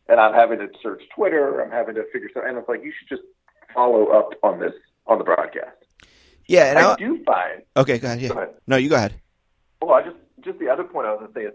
And 0.09 0.19
I'm 0.19 0.33
having 0.33 0.59
to 0.59 0.69
search 0.81 1.01
Twitter. 1.15 1.61
I'm 1.61 1.71
having 1.71 1.95
to 1.95 2.03
figure 2.11 2.29
something. 2.33 2.49
And 2.49 2.57
it's 2.57 2.69
like, 2.69 2.83
you 2.83 2.93
should 2.97 3.09
just 3.09 3.27
follow 3.73 4.07
up 4.07 4.29
on 4.43 4.59
this 4.59 4.73
on 5.05 5.17
the 5.17 5.23
broadcast. 5.23 5.77
Yeah, 6.45 6.69
and 6.69 6.79
I 6.79 6.93
I, 6.93 6.95
do 6.95 7.23
find. 7.25 7.61
okay, 7.75 7.97
go 7.97 8.07
ahead. 8.07 8.21
Yeah. 8.21 8.29
Go 8.29 8.35
ahead. 8.35 8.53
No, 8.67 8.77
you 8.77 8.89
go 8.89 8.95
ahead. 8.95 9.13
Well, 9.81 9.91
I 9.91 10.03
just 10.03 10.15
just 10.41 10.59
the 10.59 10.69
other 10.69 10.83
point 10.83 11.07
I 11.07 11.11
was 11.11 11.19
going 11.19 11.33
to 11.33 11.39
say 11.39 11.45
is 11.45 11.53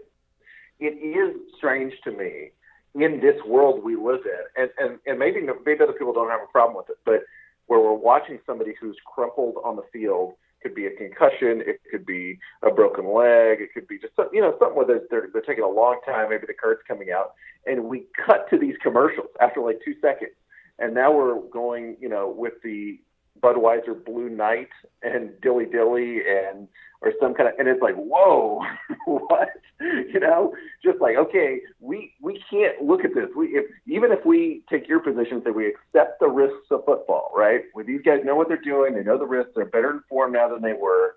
it 0.79 0.95
is 1.01 1.35
strange 1.57 1.93
to 2.03 2.11
me 2.11 2.51
in 2.95 3.19
this 3.19 3.41
world 3.47 3.83
we 3.83 3.95
live 3.95 4.21
in, 4.25 4.63
and 4.63 4.69
and 4.77 4.99
and 5.07 5.17
maybe 5.17 5.41
maybe 5.65 5.83
other 5.83 5.93
people 5.93 6.13
don't 6.13 6.29
have 6.29 6.41
a 6.43 6.51
problem 6.51 6.77
with 6.77 6.89
it, 6.89 6.97
but 7.05 7.21
where 7.67 7.79
we're 7.79 7.93
watching 7.93 8.39
somebody 8.45 8.73
who's 8.79 8.97
crumpled 9.05 9.55
on 9.63 9.75
the 9.75 9.83
field 9.91 10.33
could 10.63 10.73
be 10.73 10.87
a 10.87 10.91
concussion, 10.95 11.61
it 11.65 11.81
could 11.91 12.05
be 12.05 12.39
a 12.63 12.71
broken 12.71 13.05
leg, 13.13 13.59
it 13.61 13.73
could 13.73 13.87
be 13.87 13.99
just 13.99 14.13
you 14.31 14.41
know 14.41 14.55
something 14.59 14.75
where 14.77 14.85
they're, 14.87 15.01
they're 15.11 15.29
they're 15.33 15.41
taking 15.41 15.63
a 15.63 15.69
long 15.69 15.99
time, 16.05 16.29
maybe 16.29 16.45
the 16.47 16.53
card's 16.53 16.81
coming 16.87 17.11
out, 17.11 17.33
and 17.65 17.83
we 17.85 18.05
cut 18.25 18.49
to 18.49 18.57
these 18.57 18.75
commercials 18.81 19.27
after 19.41 19.61
like 19.61 19.79
two 19.83 19.93
seconds, 20.01 20.33
and 20.79 20.93
now 20.93 21.11
we're 21.11 21.39
going 21.51 21.97
you 21.99 22.09
know 22.09 22.29
with 22.35 22.53
the 22.63 22.99
Budweiser 23.43 24.03
Blue 24.03 24.29
Night 24.29 24.69
and 25.03 25.29
Dilly 25.41 25.65
Dilly 25.65 26.21
and 26.25 26.67
or 27.01 27.11
some 27.21 27.33
kind 27.33 27.49
of 27.49 27.55
and 27.59 27.67
it's 27.67 27.81
like 27.81 27.95
whoa 27.95 28.61
what? 29.05 29.49
You 29.79 30.19
know? 30.19 30.53
Just 30.83 31.01
like 31.01 31.17
okay 31.17 31.59
we 31.81 32.13
we 32.21 32.41
can't 32.49 32.81
look 32.81 33.03
at 33.03 33.13
this. 33.13 33.27
We 33.35 33.47
if 33.47 33.65
even 33.85 34.11
if 34.11 34.25
we 34.25 34.63
take 34.69 34.87
your 34.87 35.01
position 35.01 35.41
say 35.43 35.51
we 35.51 35.67
accept 35.67 36.19
the 36.21 36.29
risks 36.29 36.71
of 36.71 36.85
football 36.85 37.31
right? 37.35 37.63
When 37.73 37.85
these 37.85 38.01
guys 38.01 38.21
know 38.23 38.35
what 38.35 38.47
they're 38.47 38.57
doing 38.57 38.95
they 38.95 39.03
know 39.03 39.17
the 39.17 39.25
risks 39.25 39.51
they're 39.55 39.65
better 39.65 39.91
informed 39.91 40.33
now 40.33 40.47
than 40.47 40.61
they 40.61 40.73
were 40.73 41.15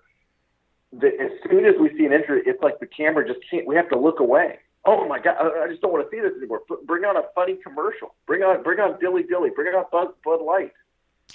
the, 0.91 1.07
as 1.07 1.31
soon 1.49 1.65
as 1.65 1.75
we 1.79 1.89
see 1.97 2.05
an 2.05 2.13
injury 2.13 2.41
it's 2.45 2.61
like 2.61 2.79
the 2.79 2.87
camera 2.87 3.25
just 3.25 3.39
can't 3.49 3.65
we 3.65 3.75
have 3.75 3.89
to 3.89 3.97
look 3.97 4.19
away. 4.19 4.59
Oh 4.85 5.07
my 5.07 5.19
god 5.19 5.37
I 5.39 5.69
just 5.69 5.81
don't 5.81 5.93
want 5.93 6.09
to 6.09 6.15
see 6.15 6.21
this 6.21 6.33
anymore. 6.37 6.61
Bring 6.85 7.05
on 7.05 7.15
a 7.15 7.23
funny 7.33 7.57
commercial. 7.63 8.15
Bring 8.25 8.41
on 8.43 8.61
bring 8.63 8.81
on 8.81 8.99
Dilly 8.99 9.23
Dilly. 9.23 9.51
Bring 9.55 9.73
on 9.73 9.85
Bud, 9.89 10.09
Bud 10.25 10.43
Light 10.43 10.73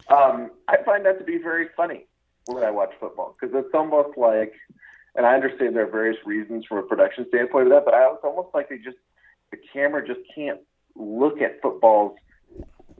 um, 0.09 0.51
I 0.69 0.79
find 0.85 1.05
that 1.07 1.19
to 1.19 1.25
be 1.25 1.39
very 1.39 1.69
funny 1.77 2.07
when 2.47 2.65
I 2.65 2.71
watch 2.71 2.91
football 2.99 3.37
because 3.39 3.55
it's 3.57 3.75
almost 3.75 4.17
like, 4.17 4.55
and 5.15 5.27
I 5.27 5.35
understand 5.35 5.77
there 5.77 5.87
are 5.87 5.91
various 5.91 6.19
reasons 6.25 6.65
from 6.67 6.79
a 6.79 6.83
production 6.83 7.27
standpoint 7.29 7.67
of 7.67 7.73
that, 7.73 7.85
but 7.85 7.95
I, 7.95 8.11
it's 8.13 8.25
almost 8.25 8.49
like 8.55 8.69
they 8.69 8.79
just 8.79 8.97
the 9.51 9.59
camera 9.73 10.07
just 10.07 10.21
can't 10.35 10.61
look 10.97 11.41
at 11.41 11.61
football's 11.61 12.17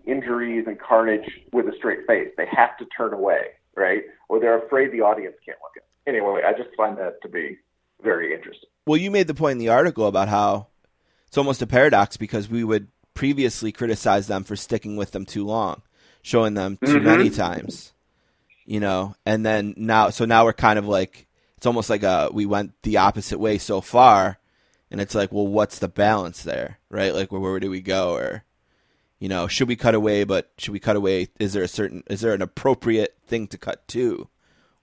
injuries 0.07 0.65
and 0.67 0.79
carnage 0.79 1.29
with 1.53 1.67
a 1.67 1.73
straight 1.77 2.07
face. 2.07 2.29
They 2.37 2.47
have 2.51 2.77
to 2.79 2.87
turn 2.97 3.13
away, 3.13 3.53
right? 3.75 4.03
Or 4.29 4.41
they're 4.41 4.65
afraid 4.65 4.93
the 4.93 5.01
audience 5.01 5.37
can't 5.45 5.59
look 5.63 5.73
at. 5.77 5.83
It. 5.83 6.11
Anyway, 6.11 6.43
I 6.45 6.53
just 6.53 6.75
find 6.77 6.99
that 6.99 7.23
to 7.23 7.29
be 7.29 7.59
very 8.03 8.35
interesting. 8.35 8.69
Well, 8.87 8.97
you 8.97 9.11
made 9.11 9.29
the 9.29 9.35
point 9.35 9.53
in 9.53 9.59
the 9.59 9.69
article 9.69 10.07
about 10.07 10.29
how 10.29 10.67
it's 11.27 11.39
almost 11.39 11.63
a 11.63 11.67
paradox 11.67 12.17
because 12.17 12.49
we 12.49 12.65
would 12.65 12.89
previously 13.15 13.73
criticize 13.73 14.27
them 14.27 14.45
for 14.45 14.57
sticking 14.57 14.97
with 14.97 15.13
them 15.13 15.25
too 15.25 15.45
long, 15.45 15.83
showing 16.23 16.55
them 16.55 16.79
too 16.85 16.99
Mhm. 17.01 17.03
many 17.03 17.31
times, 17.31 17.93
you 18.65 18.81
know, 18.81 19.15
and 19.27 19.45
then 19.45 19.75
now, 19.77 20.11
so 20.11 20.25
now 20.25 20.45
we're 20.45 20.53
kind 20.53 20.79
of 20.79 20.87
like, 20.87 21.27
it's 21.57 21.67
almost 21.67 21.91
like 21.91 22.03
a, 22.03 22.31
we 22.33 22.47
went 22.47 22.73
the 22.83 22.97
opposite 22.97 23.39
way 23.39 23.59
so 23.59 23.81
far, 23.81 24.39
and 24.91 25.01
it's 25.01 25.15
like, 25.15 25.33
well, 25.33 25.47
what's 25.47 25.79
the 25.79 25.89
balance 25.89 26.43
there, 26.43 26.79
right? 26.91 27.15
Like, 27.15 27.31
where, 27.33 27.41
where 27.41 27.61
do 27.61 27.71
we 27.71 27.81
go? 27.81 28.15
Or, 28.15 28.45
you 29.19 29.29
know, 29.29 29.47
should 29.47 29.69
we 29.69 29.77
cut 29.77 29.95
away, 29.95 30.25
but 30.25 30.51
should 30.59 30.73
we 30.73 30.81
cut 30.81 30.97
away? 30.97 31.29
Is 31.39 31.53
there 31.53 31.63
a 31.63 31.69
certain, 31.69 32.03
is 32.09 32.21
there 32.21 32.35
an 32.35 32.43
appropriate 32.43 33.17
thing 33.27 33.47
to 33.49 33.59
cut 33.59 33.87
to? 33.89 34.29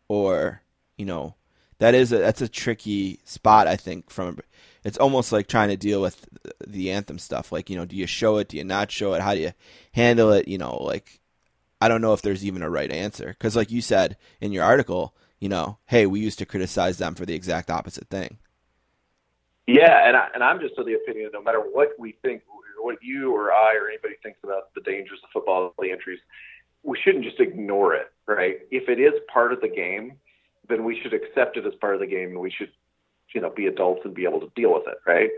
Or, 0.08 0.62
you 0.98 1.06
know, 1.06 1.36
that 1.80 1.94
is 1.94 2.12
a, 2.12 2.18
that's 2.18 2.42
a 2.42 2.48
tricky 2.48 3.20
spot, 3.24 3.68
I 3.68 3.76
think, 3.76 4.10
from, 4.10 4.40
it's 4.84 4.98
almost 4.98 5.32
like 5.32 5.48
trying 5.48 5.70
to 5.70 5.78
deal 5.78 6.02
with 6.02 6.28
the 6.66 6.92
anthem 6.92 7.20
stuff. 7.20 7.52
Like, 7.52 7.70
you 7.70 7.76
know, 7.78 7.86
do 7.86 7.96
you 7.96 8.08
show 8.08 8.38
it? 8.38 8.48
Do 8.48 8.58
you 8.58 8.64
not 8.64 8.92
show 8.92 9.14
it? 9.14 9.22
How 9.22 9.34
do 9.36 9.42
you 9.42 9.52
handle 9.92 10.32
it? 10.32 10.48
You 10.48 10.58
know, 10.58 10.78
like, 10.78 11.19
I 11.82 11.88
don't 11.88 12.02
know 12.02 12.14
if 12.14 12.22
there's 12.22 12.46
even 12.46 12.62
a 12.62 12.70
right 12.70 12.92
answer. 12.92 13.28
Because, 13.30 13.56
like 13.56 13.72
you 13.72 13.82
said 13.82 14.18
in 14.42 14.52
your 14.52 14.64
article, 14.64 15.16
you 15.40 15.50
know, 15.50 15.78
hey, 15.86 16.06
we 16.06 16.20
used 16.20 16.40
to 16.40 16.46
criticize 16.46 16.98
them 16.98 17.16
for 17.16 17.26
the 17.26 17.34
exact 17.34 17.70
opposite 17.70 18.10
thing. 18.10 18.38
Yeah, 19.68 20.08
and 20.08 20.18
I, 20.18 20.28
and 20.34 20.44
I'm 20.44 20.60
just 20.60 20.78
of 20.78 20.86
the 20.86 20.96
opinion, 20.96 21.26
that 21.26 21.38
no 21.38 21.44
matter 21.44 21.60
what 21.60 21.90
we 22.00 22.16
think, 22.22 22.42
what 22.82 22.98
you 23.02 23.36
or 23.36 23.52
I 23.52 23.76
or 23.76 23.88
anybody 23.88 24.16
thinks 24.24 24.40
about 24.44 24.74
the 24.74 24.82
dangers 24.82 25.20
of 25.24 25.30
football, 25.32 25.74
the 25.80 25.92
entries, 25.92 26.20
we 26.84 26.98
shouldn't 27.04 27.24
just 27.24 27.40
ignore 27.40 27.94
it, 27.94 28.12
right? 28.26 28.60
If 28.72 28.90
it 28.90 29.00
is 29.00 29.14
part 29.32 29.54
of 29.54 29.62
the 29.62 29.68
game, 29.68 30.14
then 30.68 30.84
we 30.84 31.00
should 31.02 31.14
accept 31.14 31.58
it 31.58 31.66
as 31.66 31.74
part 31.80 31.94
of 31.94 32.00
the 32.00 32.08
game, 32.08 32.30
and 32.30 32.40
we 32.40 32.52
should, 32.52 32.72
you 33.34 33.42
know, 33.42 33.50
be 33.50 33.68
adults 33.68 34.02
and 34.06 34.14
be 34.14 34.24
able 34.24 34.40
to 34.40 34.52
deal 34.56 34.74
with 34.74 34.88
it, 34.88 34.98
right? 35.06 35.30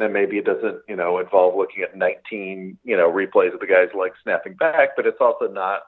Then 0.00 0.12
maybe 0.12 0.38
it 0.38 0.44
doesn't, 0.44 0.82
you 0.88 0.96
know, 0.96 1.18
involve 1.18 1.54
looking 1.56 1.82
at 1.82 1.96
19, 1.96 2.78
you 2.84 2.96
know, 2.96 3.10
replays 3.10 3.52
of 3.52 3.60
the 3.60 3.66
guys 3.66 3.88
like 3.96 4.12
snapping 4.22 4.54
back, 4.54 4.90
but 4.96 5.06
it's 5.06 5.20
also 5.20 5.46
not 5.46 5.82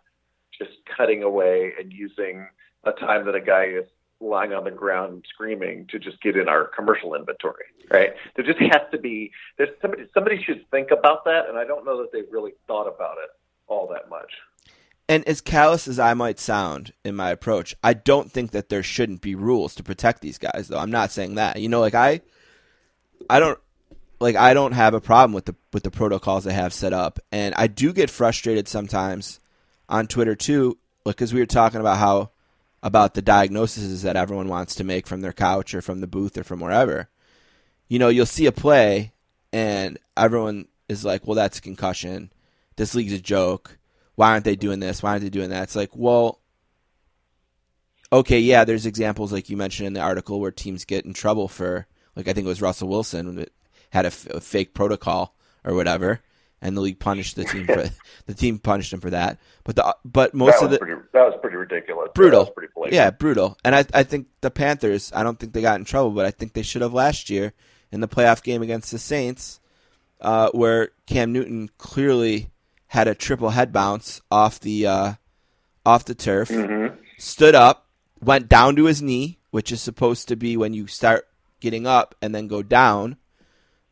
just 0.56 0.72
cutting 0.96 1.22
away 1.22 1.72
and 1.78 1.92
using 1.92 2.46
a 2.84 2.92
time 2.92 3.26
that 3.26 3.34
a 3.34 3.40
guy 3.40 3.64
is 3.64 3.86
lying 4.20 4.52
on 4.52 4.64
the 4.64 4.70
ground 4.70 5.24
screaming 5.28 5.86
to 5.90 5.98
just 5.98 6.20
get 6.22 6.36
in 6.36 6.48
our 6.48 6.64
commercial 6.64 7.14
inventory, 7.14 7.64
right? 7.90 8.14
There 8.36 8.44
just 8.44 8.60
has 8.60 8.82
to 8.92 8.98
be 8.98 9.32
there's 9.58 9.70
somebody 9.80 10.04
somebody 10.14 10.42
should 10.42 10.64
think 10.70 10.90
about 10.90 11.24
that, 11.24 11.48
and 11.48 11.58
I 11.58 11.64
don't 11.64 11.84
know 11.84 11.98
that 11.98 12.12
they've 12.12 12.30
really 12.30 12.52
thought 12.66 12.86
about 12.86 13.16
it 13.22 13.30
all 13.66 13.88
that 13.92 14.08
much. 14.08 14.32
And 15.08 15.26
as 15.26 15.40
callous 15.40 15.88
as 15.88 15.98
I 15.98 16.14
might 16.14 16.38
sound 16.38 16.92
in 17.04 17.16
my 17.16 17.30
approach, 17.30 17.74
I 17.82 17.94
don't 17.94 18.30
think 18.30 18.52
that 18.52 18.68
there 18.68 18.82
shouldn't 18.82 19.20
be 19.20 19.34
rules 19.34 19.74
to 19.74 19.82
protect 19.82 20.20
these 20.20 20.38
guys. 20.38 20.68
Though 20.68 20.78
I'm 20.78 20.90
not 20.90 21.10
saying 21.10 21.34
that. 21.34 21.60
You 21.60 21.68
know, 21.68 21.80
like 21.80 21.94
I, 21.94 22.20
I 23.28 23.40
don't 23.40 23.58
like 24.22 24.36
I 24.36 24.54
don't 24.54 24.72
have 24.72 24.94
a 24.94 25.00
problem 25.00 25.32
with 25.32 25.46
the 25.46 25.54
with 25.72 25.82
the 25.82 25.90
protocols 25.90 26.44
they 26.44 26.52
have 26.52 26.72
set 26.72 26.92
up, 26.92 27.18
and 27.30 27.54
I 27.56 27.66
do 27.66 27.92
get 27.92 28.10
frustrated 28.10 28.68
sometimes 28.68 29.40
on 29.88 30.06
Twitter 30.06 30.34
too, 30.34 30.78
because 31.04 31.34
we 31.34 31.40
were 31.40 31.46
talking 31.46 31.80
about 31.80 31.98
how 31.98 32.30
about 32.82 33.14
the 33.14 33.22
diagnoses 33.22 34.02
that 34.02 34.16
everyone 34.16 34.48
wants 34.48 34.74
to 34.76 34.84
make 34.84 35.06
from 35.06 35.20
their 35.20 35.32
couch 35.32 35.74
or 35.74 35.82
from 35.82 36.00
the 36.00 36.06
booth 36.06 36.36
or 36.38 36.44
from 36.44 36.60
wherever. 36.60 37.08
You 37.88 37.98
know, 37.98 38.08
you'll 38.08 38.26
see 38.26 38.46
a 38.46 38.52
play, 38.52 39.12
and 39.52 39.98
everyone 40.16 40.68
is 40.88 41.04
like, 41.04 41.26
"Well, 41.26 41.36
that's 41.36 41.58
a 41.58 41.62
concussion. 41.62 42.32
This 42.76 42.94
league's 42.94 43.12
a 43.12 43.20
joke." 43.20 43.78
why 44.14 44.30
aren't 44.30 44.44
they 44.44 44.56
doing 44.56 44.80
this? 44.80 45.02
Why 45.02 45.10
aren't 45.10 45.22
they 45.22 45.30
doing 45.30 45.50
that? 45.50 45.64
It's 45.64 45.76
like, 45.76 45.90
well, 45.94 46.40
okay, 48.12 48.38
yeah, 48.38 48.64
there's 48.64 48.86
examples 48.86 49.32
like 49.32 49.48
you 49.48 49.56
mentioned 49.56 49.86
in 49.86 49.92
the 49.94 50.00
article 50.00 50.40
where 50.40 50.50
teams 50.50 50.84
get 50.84 51.04
in 51.04 51.14
trouble 51.14 51.48
for, 51.48 51.86
like 52.14 52.28
I 52.28 52.32
think 52.32 52.44
it 52.44 52.48
was 52.48 52.62
Russell 52.62 52.88
Wilson 52.88 53.46
had 53.92 54.04
a, 54.04 54.08
f- 54.08 54.26
a 54.30 54.40
fake 54.40 54.74
protocol 54.74 55.34
or 55.64 55.74
whatever, 55.74 56.20
and 56.60 56.76
the 56.76 56.80
league 56.80 56.98
punished 56.98 57.36
the 57.36 57.44
team 57.44 57.66
for 57.66 57.84
the 58.26 58.34
team 58.34 58.58
punished 58.58 58.92
him 58.92 59.00
for 59.00 59.10
that. 59.10 59.38
But 59.64 59.76
the 59.76 59.96
but 60.04 60.34
most 60.34 60.58
that 60.60 60.64
of 60.66 60.70
the 60.72 60.78
pretty, 60.78 61.00
that 61.12 61.22
was 61.24 61.38
pretty 61.40 61.56
ridiculous. 61.56 62.08
brutal, 62.14 62.46
pretty 62.46 62.72
blatant. 62.74 62.94
yeah, 62.94 63.10
brutal. 63.10 63.56
And 63.64 63.74
I 63.74 63.84
I 63.94 64.02
think 64.02 64.26
the 64.40 64.50
Panthers, 64.50 65.12
I 65.14 65.22
don't 65.22 65.38
think 65.38 65.52
they 65.52 65.62
got 65.62 65.78
in 65.78 65.84
trouble, 65.84 66.10
but 66.10 66.26
I 66.26 66.30
think 66.30 66.52
they 66.54 66.62
should 66.62 66.82
have 66.82 66.92
last 66.94 67.30
year 67.30 67.52
in 67.90 68.00
the 68.00 68.08
playoff 68.08 68.42
game 68.42 68.62
against 68.62 68.90
the 68.90 68.98
Saints, 68.98 69.60
uh, 70.20 70.50
where 70.52 70.90
Cam 71.06 71.32
Newton 71.32 71.68
clearly 71.78 72.48
had 72.88 73.06
a 73.08 73.14
triple 73.14 73.50
head 73.50 73.72
bounce 73.72 74.20
off 74.30 74.58
the 74.60 74.86
uh, 74.86 75.12
off 75.84 76.04
the 76.04 76.14
turf, 76.14 76.48
Mm-hmm. 76.48 76.94
stood 77.18 77.54
up, 77.54 77.86
went 78.20 78.48
down 78.48 78.76
to 78.76 78.84
his 78.86 79.02
knee, 79.02 79.38
which 79.50 79.70
is 79.72 79.80
supposed 79.82 80.28
to 80.28 80.36
be 80.36 80.56
when 80.56 80.72
you 80.74 80.86
start 80.86 81.28
getting 81.60 81.86
up 81.86 82.14
and 82.22 82.34
then 82.34 82.46
go 82.48 82.62
down, 82.62 83.16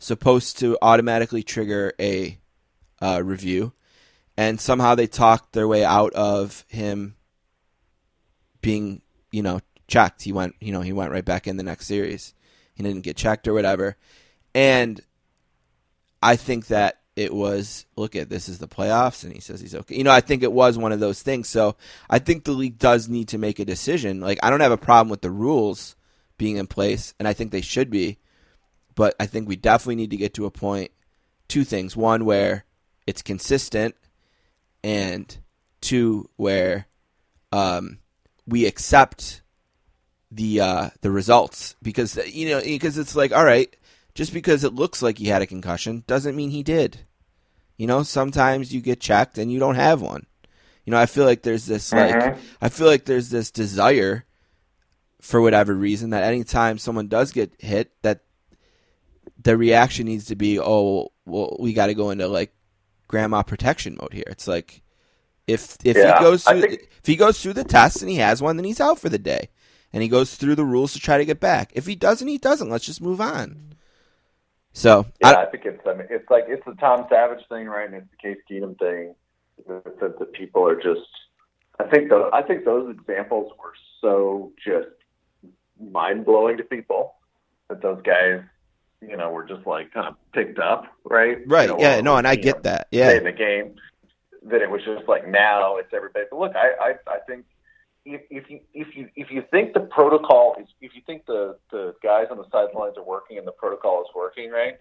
supposed 0.01 0.59
to 0.59 0.77
automatically 0.83 1.45
trigger 1.45 1.93
a 2.01 2.37
uh, 3.01 3.23
review, 3.25 3.73
and 4.37 4.61
somehow 4.61 4.97
they 4.97 5.07
talked 5.07 5.53
their 5.53 5.69
way 5.69 5.85
out 5.85 6.13
of 6.15 6.65
him 6.67 7.15
being, 8.61 9.03
you 9.31 9.43
know, 9.43 9.61
checked. 9.87 10.23
He 10.25 10.33
went, 10.33 10.57
you 10.61 10.73
know, 10.73 10.81
he 10.81 10.93
went 10.93 11.13
right 11.13 11.25
back 11.25 11.47
in 11.47 11.57
the 11.57 11.63
next 11.63 11.87
series. 11.87 12.35
He 12.75 12.83
didn't 12.83 13.03
get 13.03 13.17
checked 13.17 13.47
or 13.47 13.55
whatever, 13.55 13.97
and 14.55 15.01
I 16.23 16.35
think 16.35 16.67
that 16.67 17.01
it 17.17 17.35
was 17.35 17.87
look 17.97 18.17
at 18.17 18.31
this 18.31 18.49
is 18.49 18.59
the 18.59 18.69
playoffs 18.69 19.25
and 19.25 19.33
he 19.33 19.41
says 19.41 19.61
he's 19.61 19.75
okay. 19.75 19.97
You 19.97 20.05
know, 20.05 20.11
I 20.11 20.21
think 20.21 20.43
it 20.43 20.53
was 20.53 20.79
one 20.79 20.93
of 20.93 21.01
those 21.01 21.23
things. 21.23 21.49
So 21.49 21.77
I 22.09 22.19
think 22.19 22.45
the 22.45 22.53
league 22.53 22.79
does 22.79 23.09
need 23.09 23.29
to 23.29 23.39
make 23.39 23.59
a 23.59 23.65
decision. 23.65 24.21
Like 24.21 24.39
I 24.43 24.51
don't 24.51 24.61
have 24.61 24.73
a 24.73 24.79
problem 24.79 25.11
with 25.11 25.21
the 25.21 25.31
rules 25.31 25.97
being 26.39 26.57
in 26.57 26.67
place 26.67 27.15
and 27.19 27.27
I 27.27 27.33
think 27.33 27.51
they 27.51 27.61
should 27.61 27.91
be. 27.91 28.19
But 29.01 29.17
I 29.19 29.25
think 29.25 29.49
we 29.49 29.57
definitely 29.57 29.97
need 29.97 30.11
to 30.11 30.19
get 30.19 30.35
to 30.35 30.45
a 30.45 30.51
point 30.51 30.91
two 31.49 31.65
things. 31.65 31.97
One 31.97 32.27
where 32.27 32.67
it's 33.07 33.23
consistent 33.23 33.95
and 34.85 35.35
two 35.81 36.29
where 36.37 36.87
um, 37.51 38.01
we 38.47 38.67
accept 38.67 39.41
the 40.31 40.61
uh, 40.61 40.91
the 41.01 41.11
results 41.11 41.77
because 41.81 42.15
you 42.31 42.51
know 42.51 42.61
because 42.61 42.99
it's 42.99 43.17
like 43.17 43.33
all 43.33 43.43
right 43.43 43.75
just 44.13 44.35
because 44.35 44.65
it 44.65 44.75
looks 44.75 45.01
like 45.01 45.17
he 45.17 45.29
had 45.29 45.41
a 45.41 45.47
concussion 45.47 46.05
doesn't 46.07 46.37
mean 46.37 46.51
he 46.51 46.63
did. 46.63 46.99
You 47.79 47.87
know, 47.87 48.03
sometimes 48.03 48.75
you 48.75 48.83
get 48.83 49.01
checked 49.01 49.39
and 49.39 49.51
you 49.51 49.59
don't 49.59 49.77
have 49.77 50.03
one. 50.03 50.27
You 50.85 50.91
know, 50.91 50.99
I 50.99 51.07
feel 51.07 51.25
like 51.25 51.41
there's 51.41 51.65
this 51.65 51.91
like 51.91 52.37
I 52.61 52.69
feel 52.69 52.87
like 52.87 53.07
there's 53.07 53.31
this 53.31 53.51
desire 53.51 54.27
for 55.23 55.41
whatever 55.41 55.73
reason 55.73 56.11
that 56.11 56.25
anytime 56.25 56.77
someone 56.77 57.09
does 57.09 57.33
get 57.33 57.55
hit 57.59 57.93
that 58.03 58.25
the 59.43 59.57
reaction 59.57 60.07
needs 60.07 60.27
to 60.27 60.37
be, 60.37 60.59
"Oh, 60.61 61.13
well, 61.27 61.57
we 61.61 61.73
got 61.73 61.87
to 61.87 61.95
go 61.95 62.11
into 62.11 62.29
like 62.29 62.53
grandma 63.09 63.43
protection 63.43 63.97
mode 64.01 64.13
here." 64.13 64.25
It's 64.29 64.47
like 64.49 64.83
If 65.47 65.79
if 65.85 65.97
Yeah, 65.97 66.19
he 66.19 66.25
goes 66.25 66.45
through 66.45 66.61
think- 66.61 66.83
if 66.83 67.07
he 67.07 67.17
goes 67.17 67.43
through 67.43 67.55
the 67.55 67.65
test 67.65 68.03
and 68.03 68.11
he 68.11 68.17
has 68.17 68.41
one, 68.43 68.57
then 68.57 68.65
he's 68.65 68.81
out 68.81 68.99
for 69.01 69.09
the 69.09 69.19
day, 69.19 69.49
and 69.93 70.03
he 70.03 70.09
goes 70.09 70.35
through 70.37 70.55
the 70.55 70.65
rules 70.65 70.93
to 70.93 71.01
try 71.01 71.19
to 71.19 71.25
get 71.25 71.41
back. 71.41 71.73
If 71.75 71.87
he 71.87 71.97
doesn't, 71.97 72.29
he 72.29 72.39
doesn't. 72.39 72.69
Let's 72.71 72.87
just 72.87 73.01
move 73.01 73.21
on. 73.21 73.75
So 74.73 75.07
Yeah, 75.21 75.31
I, 75.31 75.43
I, 75.43 75.47
think 75.47 75.65
it's. 75.65 75.85
I 75.87 75.95
mean, 75.95 76.07
it's 76.11 76.31
like 76.31 76.45
it's 76.47 76.65
the 76.65 76.75
Tom 76.75 77.07
Savage 77.11 77.45
thing, 77.49 77.67
right? 77.67 77.87
And 77.87 77.95
it's 77.97 78.11
the 78.11 78.29
Case 78.29 78.39
Keenum 78.49 78.79
thing. 78.79 79.15
That, 79.67 80.19
that 80.19 80.33
people 80.33 80.67
are 80.69 80.77
just. 80.77 81.09
I 81.81 81.85
think 81.89 82.11
the. 82.11 82.31
I 82.33 82.43
think 82.43 82.65
those 82.65 82.95
examples 82.95 83.51
were 83.59 83.73
so 84.01 84.53
just 84.65 84.89
mind 85.81 86.25
blowing 86.27 86.59
to 86.59 86.65
people 86.65 87.15
that 87.69 87.83
those 87.83 88.01
guys, 88.03 88.43
you 89.01 89.17
know, 89.17 89.31
were 89.31 89.45
just 89.45 89.67
like 89.67 89.93
kind 89.93 90.09
of 90.09 90.17
picked 90.33 90.59
up, 90.59 90.87
right? 91.05 91.39
right, 91.47 91.69
You 91.69 91.77
know, 91.77 91.81
yeah, 91.81 91.99
or, 91.99 92.03
no, 92.03 92.17
and 92.17 92.27
I 92.27 92.37
get 92.37 92.57
know, 92.57 92.63
that, 92.63 92.89
yeah, 92.91 93.13
in 93.13 93.25
the 93.25 93.33
game. 93.33 93.77
That 94.47 94.63
it 94.63 94.71
was 94.71 94.81
just 94.85 95.07
like 95.07 95.29
now 95.29 95.77
it's 95.77 95.93
everybody. 95.93 96.25
But 96.31 96.41
look, 96.41 96.53
I, 96.57 96.71
I, 96.81 96.95
I 97.07 97.19
think 97.27 97.45
if, 98.07 98.23
if 98.31 98.49
you 98.49 98.61
if 98.73 98.97
you 98.97 99.09
if 99.15 99.31
you 99.31 99.45
think 99.51 99.75
the 99.75 99.81
protocol 99.81 100.57
is 100.59 100.67
if 100.81 100.95
you 100.95 101.03
think 101.07 101.27
the 101.27 101.59
the 101.71 101.95
guys 102.03 102.27
on 102.31 102.39
the 102.39 102.47
sidelines 102.51 102.97
are 102.97 103.05
working 103.05 103.37
and 103.37 103.47
the 103.47 103.53
protocol 103.53 104.01
is 104.03 104.09
working 104.15 104.51
right, 104.51 104.79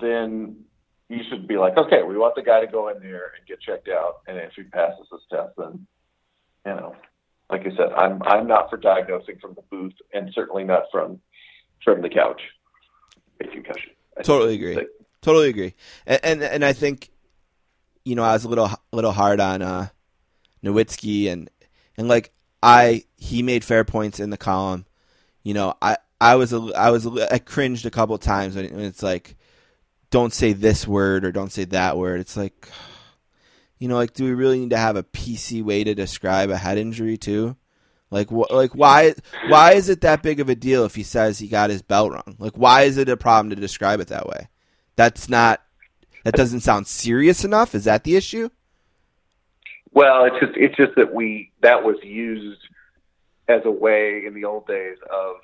then 0.00 0.64
you 1.08 1.20
should 1.28 1.46
be 1.46 1.56
like, 1.56 1.76
okay, 1.76 2.02
we 2.02 2.16
want 2.16 2.34
the 2.34 2.42
guy 2.42 2.60
to 2.60 2.66
go 2.66 2.88
in 2.88 3.00
there 3.00 3.32
and 3.36 3.46
get 3.46 3.60
checked 3.60 3.88
out, 3.88 4.20
and 4.26 4.38
if 4.38 4.52
he 4.54 4.62
passes 4.62 5.06
this 5.10 5.20
test, 5.30 5.52
then 5.58 5.86
you 6.64 6.72
know, 6.72 6.94
like 7.50 7.62
I 7.62 7.76
said, 7.76 7.92
I'm 7.96 8.22
I'm 8.22 8.46
not 8.46 8.70
for 8.70 8.76
diagnosing 8.76 9.38
from 9.40 9.54
the 9.54 9.62
booth, 9.62 9.94
and 10.12 10.30
certainly 10.34 10.64
not 10.64 10.84
from 10.92 11.20
from 11.84 12.00
the 12.00 12.08
couch. 12.08 12.40
A 13.40 13.44
concussion. 13.44 13.90
I 14.16 14.22
totally 14.22 14.54
agree, 14.54 14.76
like- 14.76 14.88
totally 15.22 15.48
agree, 15.48 15.74
and, 16.06 16.20
and 16.22 16.42
and 16.42 16.64
I 16.64 16.72
think, 16.72 17.10
you 18.04 18.14
know, 18.14 18.22
I 18.22 18.32
was 18.32 18.44
a 18.44 18.48
little 18.48 18.70
little 18.92 19.12
hard 19.12 19.40
on 19.40 19.62
uh, 19.62 19.88
Nowinski 20.64 21.30
and 21.30 21.50
and 21.96 22.08
like 22.08 22.32
I 22.62 23.04
he 23.16 23.42
made 23.42 23.64
fair 23.64 23.84
points 23.84 24.20
in 24.20 24.30
the 24.30 24.36
column. 24.36 24.86
You 25.42 25.54
know, 25.54 25.74
I 25.82 25.98
I 26.20 26.36
was 26.36 26.52
a, 26.52 26.70
I 26.74 26.90
was 26.90 27.04
a, 27.06 27.34
I 27.34 27.38
cringed 27.38 27.84
a 27.84 27.90
couple 27.90 28.16
times 28.18 28.56
when 28.56 28.64
it's 28.80 29.02
like, 29.02 29.36
don't 30.10 30.32
say 30.32 30.52
this 30.54 30.86
word 30.86 31.24
or 31.24 31.32
don't 31.32 31.52
say 31.52 31.64
that 31.66 31.98
word. 31.98 32.20
It's 32.20 32.36
like, 32.36 32.68
you 33.78 33.88
know, 33.88 33.96
like 33.96 34.14
do 34.14 34.24
we 34.24 34.32
really 34.32 34.60
need 34.60 34.70
to 34.70 34.78
have 34.78 34.96
a 34.96 35.02
PC 35.02 35.62
way 35.62 35.84
to 35.84 35.94
describe 35.94 36.50
a 36.50 36.56
head 36.56 36.78
injury 36.78 37.18
too? 37.18 37.56
Like 38.14 38.28
wh- 38.28 38.48
like 38.52 38.76
why 38.76 39.14
why 39.48 39.72
is 39.72 39.88
it 39.88 40.02
that 40.02 40.22
big 40.22 40.38
of 40.38 40.48
a 40.48 40.54
deal 40.54 40.84
if 40.84 40.94
he 40.94 41.02
says 41.02 41.40
he 41.40 41.48
got 41.48 41.68
his 41.68 41.82
belt 41.82 42.12
wrong? 42.12 42.36
Like 42.38 42.54
why 42.54 42.82
is 42.82 42.96
it 42.96 43.08
a 43.08 43.16
problem 43.16 43.50
to 43.50 43.56
describe 43.56 43.98
it 43.98 44.06
that 44.06 44.28
way? 44.28 44.46
That's 44.94 45.28
not 45.28 45.60
that 46.22 46.34
doesn't 46.34 46.60
sound 46.60 46.86
serious 46.86 47.44
enough. 47.44 47.74
Is 47.74 47.84
that 47.84 48.04
the 48.04 48.14
issue? 48.14 48.50
Well, 49.90 50.26
it's 50.26 50.36
just 50.38 50.56
it's 50.56 50.76
just 50.76 50.94
that 50.94 51.12
we 51.12 51.50
that 51.62 51.82
was 51.82 51.96
used 52.04 52.60
as 53.48 53.62
a 53.64 53.70
way 53.70 54.24
in 54.24 54.32
the 54.32 54.44
old 54.44 54.68
days 54.68 54.98
of 55.12 55.38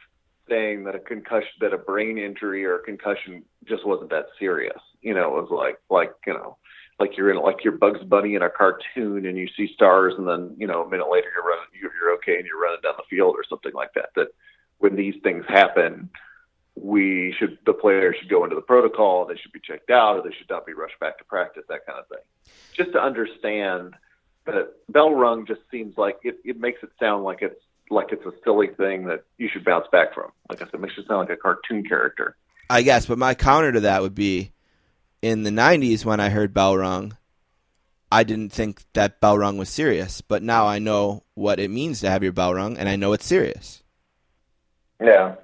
saying 0.48 0.84
that 0.84 0.94
a 0.94 1.00
concussion 1.00 1.50
that 1.60 1.74
a 1.74 1.78
brain 1.78 2.18
injury 2.18 2.64
or 2.64 2.76
a 2.76 2.82
concussion 2.84 3.42
just 3.64 3.84
wasn't 3.84 4.10
that 4.10 4.26
serious. 4.38 4.78
You 5.02 5.14
know, 5.14 5.38
it 5.38 5.42
was 5.42 5.50
like 5.50 5.80
like 5.90 6.14
you 6.24 6.34
know 6.34 6.56
like 7.00 7.16
you're 7.16 7.30
in 7.30 7.38
like 7.38 7.64
you're 7.64 7.76
Bugs 7.76 8.04
Bunny 8.04 8.34
in 8.34 8.42
a 8.42 8.50
cartoon 8.50 9.24
and 9.26 9.36
you 9.36 9.48
see 9.56 9.72
stars 9.74 10.14
and 10.18 10.28
then 10.28 10.54
you 10.58 10.66
know 10.66 10.84
a 10.84 10.88
minute 10.88 11.10
later 11.10 11.28
you're 11.34 11.44
running 11.44 11.64
you're, 11.80 11.90
okay 12.16 12.36
and 12.36 12.46
you're 12.46 12.60
running 12.60 12.80
down 12.82 12.94
the 12.96 13.04
field 13.08 13.34
or 13.36 13.44
something 13.48 13.72
like 13.72 13.94
that. 13.94 14.10
That 14.14 14.28
when 14.78 14.96
these 14.96 15.14
things 15.22 15.44
happen, 15.48 16.10
we 16.74 17.34
should 17.38 17.58
the 17.64 17.72
players 17.72 18.16
should 18.20 18.28
go 18.28 18.44
into 18.44 18.56
the 18.56 18.62
protocol. 18.62 19.24
They 19.24 19.36
should 19.36 19.52
be 19.52 19.60
checked 19.60 19.90
out 19.90 20.18
or 20.18 20.22
they 20.22 20.34
should 20.36 20.50
not 20.50 20.66
be 20.66 20.74
rushed 20.74 21.00
back 21.00 21.18
to 21.18 21.24
practice. 21.24 21.64
That 21.68 21.86
kind 21.86 21.98
of 21.98 22.08
thing. 22.08 22.54
Just 22.74 22.92
to 22.92 23.02
understand 23.02 23.94
that 24.44 24.72
bell 24.88 25.14
rung 25.14 25.46
just 25.46 25.60
seems 25.70 25.96
like 25.96 26.18
it, 26.22 26.38
it 26.44 26.60
makes 26.60 26.82
it 26.82 26.90
sound 27.00 27.24
like 27.24 27.40
it's 27.40 27.60
like 27.88 28.12
it's 28.12 28.24
a 28.26 28.32
silly 28.44 28.68
thing 28.68 29.06
that 29.06 29.24
you 29.38 29.48
should 29.50 29.64
bounce 29.64 29.86
back 29.90 30.14
from. 30.14 30.30
Like 30.48 30.60
I 30.60 30.66
said, 30.66 30.74
it 30.74 30.80
makes 30.80 30.98
it 30.98 31.06
sound 31.06 31.28
like 31.28 31.30
a 31.30 31.40
cartoon 31.40 31.82
character. 31.84 32.36
I 32.68 32.82
guess, 32.82 33.06
but 33.06 33.18
my 33.18 33.34
counter 33.34 33.72
to 33.72 33.80
that 33.80 34.02
would 34.02 34.14
be 34.14 34.52
in 35.22 35.42
the 35.42 35.50
90s 35.50 36.04
when 36.04 36.20
I 36.20 36.30
heard 36.30 36.54
bell 36.54 36.76
rung, 36.76 37.16
I 38.12 38.24
didn't 38.24 38.52
think 38.52 38.82
that 38.94 39.20
bell 39.20 39.38
rung 39.38 39.56
was 39.56 39.68
serious, 39.68 40.20
but 40.20 40.42
now 40.42 40.66
I 40.66 40.78
know 40.78 41.22
what 41.34 41.60
it 41.60 41.70
means 41.70 42.00
to 42.00 42.10
have 42.10 42.22
your 42.22 42.32
bell 42.32 42.54
rung 42.54 42.76
and 42.76 42.88
I 42.88 42.96
know 42.96 43.12
it's 43.12 43.26
serious. 43.26 43.82
Yeah. 45.00 45.36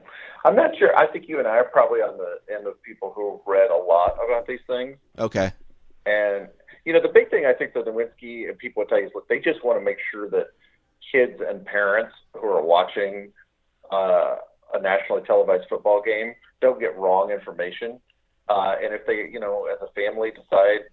I'm 0.44 0.56
not 0.56 0.76
sure. 0.78 0.96
I 0.96 1.06
think 1.06 1.28
you 1.28 1.38
and 1.38 1.48
I 1.48 1.56
are 1.56 1.64
probably 1.64 2.00
on 2.00 2.18
the 2.18 2.54
end 2.54 2.66
of 2.66 2.80
people 2.82 3.12
who 3.14 3.32
have 3.32 3.40
read 3.46 3.70
a 3.70 3.76
lot 3.76 4.16
about 4.24 4.46
these 4.46 4.60
things. 4.66 4.96
Okay. 5.18 5.52
And, 6.06 6.48
you 6.84 6.92
know, 6.92 7.02
the 7.02 7.08
big 7.12 7.30
thing 7.30 7.46
I 7.46 7.52
think 7.52 7.74
that 7.74 7.84
the 7.84 7.90
Nowinski 7.90 8.48
and 8.48 8.56
people 8.56 8.82
would 8.82 8.88
tell 8.88 9.00
you 9.00 9.06
is, 9.06 9.12
look, 9.14 9.28
they 9.28 9.40
just 9.40 9.64
want 9.64 9.78
to 9.78 9.84
make 9.84 9.98
sure 10.12 10.30
that 10.30 10.48
kids 11.12 11.40
and 11.46 11.64
parents 11.64 12.14
who 12.34 12.46
are 12.46 12.62
watching 12.62 13.32
uh, 13.90 14.36
a 14.74 14.80
nationally 14.80 15.22
televised 15.26 15.64
football 15.68 16.00
game 16.00 16.34
don't 16.60 16.78
get 16.78 16.96
wrong 16.96 17.30
information. 17.30 18.00
Uh, 18.48 18.74
and 18.82 18.94
if 18.94 19.06
they, 19.06 19.28
you 19.32 19.40
know, 19.40 19.66
as 19.72 19.78
a 19.82 19.90
family 19.92 20.30
decide 20.30 20.86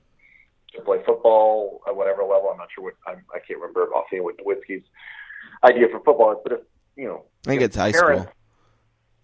to 0.76 0.82
play 0.82 0.98
football 1.06 1.82
at 1.88 1.96
whatever 1.96 2.24
level, 2.24 2.50
I'm 2.52 2.58
not 2.58 2.70
sure 2.74 2.86
what, 2.86 2.94
I'm, 3.08 3.24
I 3.34 3.40
can't 3.40 3.60
remember 3.60 3.94
offhand 3.94 4.24
what 4.24 4.38
Nowinski's 4.38 4.84
idea 5.64 5.88
for 5.92 6.00
football 6.00 6.32
is, 6.34 6.38
but 6.44 6.54
if, 6.54 6.60
you 6.96 7.06
know, 7.06 7.24
I 7.46 7.50
think 7.50 7.62
it's 7.62 7.76
high 7.76 7.92
parents- 7.92 8.24
school. 8.24 8.34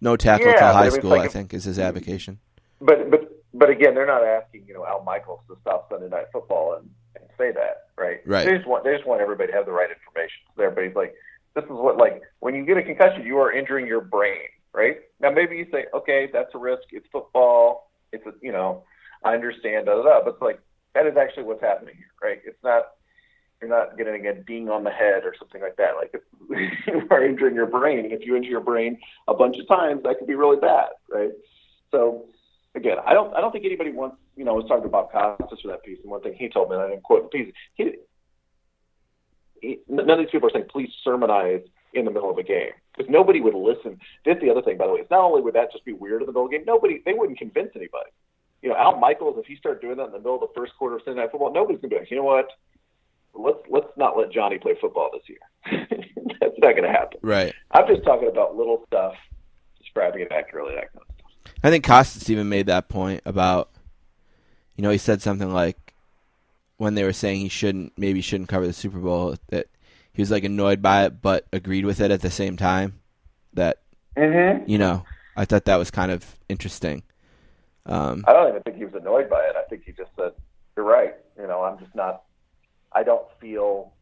No 0.02 0.16
tackle 0.16 0.46
Yeah, 0.46 0.58
till 0.58 0.72
high 0.72 0.80
I 0.80 0.82
mean, 0.84 0.92
school, 0.92 1.10
like 1.10 1.22
I 1.22 1.28
think, 1.28 1.52
is 1.52 1.64
his 1.64 1.78
avocation. 1.78 2.38
But 2.80 3.10
but 3.10 3.38
but 3.52 3.68
again, 3.68 3.94
they're 3.94 4.06
not 4.06 4.24
asking 4.24 4.64
you 4.66 4.72
know 4.72 4.86
Al 4.86 5.02
Michaels 5.04 5.40
to 5.48 5.58
stop 5.60 5.90
Sunday 5.90 6.08
Night 6.08 6.24
Football 6.32 6.78
and, 6.78 6.88
and 7.16 7.24
say 7.36 7.52
that, 7.52 7.88
right? 7.98 8.20
Right. 8.24 8.46
They 8.46 8.56
just 8.56 8.66
want 8.66 8.84
they 8.84 8.94
just 8.94 9.06
want 9.06 9.20
everybody 9.20 9.52
to 9.52 9.58
have 9.58 9.66
the 9.66 9.72
right 9.72 9.90
information. 9.90 10.40
So 10.56 10.62
everybody's 10.62 10.96
like, 10.96 11.14
this 11.54 11.64
is 11.64 11.70
what 11.70 11.98
like 11.98 12.22
when 12.38 12.54
you 12.54 12.64
get 12.64 12.78
a 12.78 12.82
concussion, 12.82 13.26
you 13.26 13.36
are 13.40 13.52
injuring 13.52 13.86
your 13.86 14.00
brain, 14.00 14.48
right? 14.72 14.96
Now 15.20 15.32
maybe 15.32 15.56
you 15.56 15.66
say, 15.70 15.84
okay, 15.92 16.30
that's 16.32 16.54
a 16.54 16.58
risk. 16.58 16.84
It's 16.92 17.06
football. 17.12 17.89
It's 18.12 18.26
a 18.26 18.32
you 18.40 18.52
know, 18.52 18.84
I 19.24 19.34
understand, 19.34 19.86
da 19.86 19.96
da 19.96 20.02
da. 20.02 20.24
But 20.24 20.34
it's 20.34 20.42
like 20.42 20.60
that 20.94 21.06
is 21.06 21.16
actually 21.16 21.44
what's 21.44 21.62
happening 21.62 21.94
here, 21.96 22.12
right? 22.22 22.40
It's 22.44 22.62
not 22.62 22.84
you're 23.60 23.70
not 23.70 23.98
getting 23.98 24.26
a 24.26 24.34
ding 24.34 24.68
on 24.68 24.84
the 24.84 24.90
head 24.90 25.24
or 25.24 25.34
something 25.38 25.60
like 25.60 25.76
that. 25.76 25.96
Like 25.96 26.14
if 26.14 26.22
you 26.86 27.02
are 27.10 27.24
injuring 27.24 27.54
your 27.54 27.66
brain, 27.66 28.00
and 28.00 28.12
if 28.12 28.24
you 28.24 28.36
injure 28.36 28.50
your 28.50 28.60
brain 28.60 28.98
a 29.28 29.34
bunch 29.34 29.56
of 29.58 29.68
times, 29.68 30.02
that 30.04 30.18
could 30.18 30.28
be 30.28 30.34
really 30.34 30.58
bad, 30.58 30.88
right? 31.10 31.30
So 31.90 32.26
again, 32.74 32.96
I 33.06 33.14
don't 33.14 33.34
I 33.34 33.40
don't 33.40 33.52
think 33.52 33.64
anybody 33.64 33.92
wants 33.92 34.16
you 34.36 34.44
know 34.44 34.52
I 34.52 34.56
was 34.56 34.66
talking 34.68 34.84
to 34.84 34.88
Bob 34.88 35.12
Costas 35.12 35.60
for 35.60 35.68
that 35.68 35.84
piece, 35.84 35.98
and 36.02 36.10
one 36.10 36.22
thing 36.22 36.34
he 36.36 36.48
told 36.48 36.70
me, 36.70 36.76
and 36.76 36.84
I 36.84 36.88
didn't 36.88 37.02
quote 37.02 37.30
the 37.30 37.38
piece. 37.38 37.54
He, 37.74 37.92
he 39.60 39.78
none 39.88 40.08
of 40.08 40.18
these 40.18 40.30
people 40.30 40.48
are 40.48 40.52
saying 40.52 40.68
please 40.70 40.90
sermonize 41.04 41.62
in 41.94 42.04
the 42.04 42.10
middle 42.10 42.30
of 42.30 42.38
a 42.38 42.42
game 42.42 42.72
because 42.96 43.10
nobody 43.10 43.40
would 43.40 43.54
listen. 43.54 43.98
That's 44.24 44.40
the 44.40 44.50
other 44.50 44.62
thing, 44.62 44.76
by 44.76 44.86
the 44.86 44.92
way. 44.92 45.00
It's 45.00 45.10
not 45.10 45.20
only 45.20 45.42
would 45.42 45.54
that 45.54 45.72
just 45.72 45.84
be 45.84 45.92
weird 45.92 46.22
in 46.22 46.26
the 46.26 46.32
middle 46.32 46.46
of 46.46 46.52
a 46.52 46.56
game, 46.56 46.64
nobody 46.66 47.02
they 47.04 47.14
wouldn't 47.14 47.38
convince 47.38 47.70
anybody. 47.74 48.10
You 48.62 48.70
know, 48.70 48.76
Al 48.76 48.98
Michaels, 48.98 49.36
if 49.38 49.46
he 49.46 49.56
started 49.56 49.80
doing 49.80 49.96
that 49.96 50.06
in 50.06 50.12
the 50.12 50.18
middle 50.18 50.34
of 50.34 50.40
the 50.40 50.54
first 50.54 50.72
quarter 50.78 50.96
of 50.96 51.02
Sunday 51.04 51.20
Night 51.20 51.30
Football, 51.30 51.52
nobody's 51.52 51.80
gonna 51.80 51.90
be 51.90 51.98
like, 51.98 52.10
you 52.10 52.16
know 52.16 52.24
what? 52.24 52.48
Let's 53.34 53.58
let's 53.68 53.88
not 53.96 54.16
let 54.16 54.32
Johnny 54.32 54.58
play 54.58 54.74
football 54.80 55.10
this 55.12 55.28
year. 55.28 55.86
That's 56.40 56.54
not 56.58 56.72
going 56.72 56.84
to 56.84 56.90
happen. 56.90 57.18
Right. 57.22 57.54
I'm 57.70 57.86
just 57.86 58.02
talking 58.02 58.28
about 58.28 58.56
little 58.56 58.82
stuff, 58.86 59.14
describing 59.78 60.22
it 60.22 60.32
accurately, 60.32 60.74
that 60.74 60.92
kind 60.92 61.04
of 61.08 61.14
stuff. 61.14 61.54
I 61.62 61.70
think 61.70 61.84
Costas 61.84 62.30
even 62.30 62.48
made 62.48 62.66
that 62.66 62.88
point 62.88 63.22
about, 63.26 63.70
you 64.76 64.82
know, 64.82 64.90
he 64.90 64.98
said 64.98 65.20
something 65.20 65.52
like 65.52 65.94
when 66.78 66.94
they 66.94 67.04
were 67.04 67.12
saying 67.12 67.40
he 67.40 67.48
shouldn't, 67.48 67.92
maybe 67.98 68.22
shouldn't 68.22 68.48
cover 68.48 68.66
the 68.66 68.72
Super 68.72 68.98
Bowl, 68.98 69.36
that 69.48 69.66
he 70.20 70.22
was 70.22 70.30
like 70.30 70.44
annoyed 70.44 70.82
by 70.82 71.06
it, 71.06 71.22
but 71.22 71.46
agreed 71.50 71.86
with 71.86 71.98
it 71.98 72.10
at 72.10 72.20
the 72.20 72.30
same 72.30 72.58
time. 72.58 73.00
That, 73.54 73.78
Mm-hmm. 74.18 74.68
you 74.68 74.76
know, 74.76 75.06
I 75.34 75.46
thought 75.46 75.64
that 75.64 75.76
was 75.76 75.90
kind 75.90 76.10
of 76.12 76.36
interesting. 76.46 77.04
Um, 77.86 78.22
I 78.28 78.34
don't 78.34 78.50
even 78.50 78.60
think 78.62 78.76
he 78.76 78.84
was 78.84 78.92
annoyed 78.92 79.30
by 79.30 79.40
it. 79.44 79.56
I 79.56 79.62
think 79.70 79.84
he 79.86 79.92
just 79.92 80.10
said, 80.18 80.32
"You're 80.76 80.84
right." 80.84 81.14
You 81.38 81.46
know, 81.46 81.62
I'm 81.62 81.78
just 81.78 81.94
not. 81.94 82.24
I 82.92 83.02
don't 83.02 83.24
feel 83.40 83.94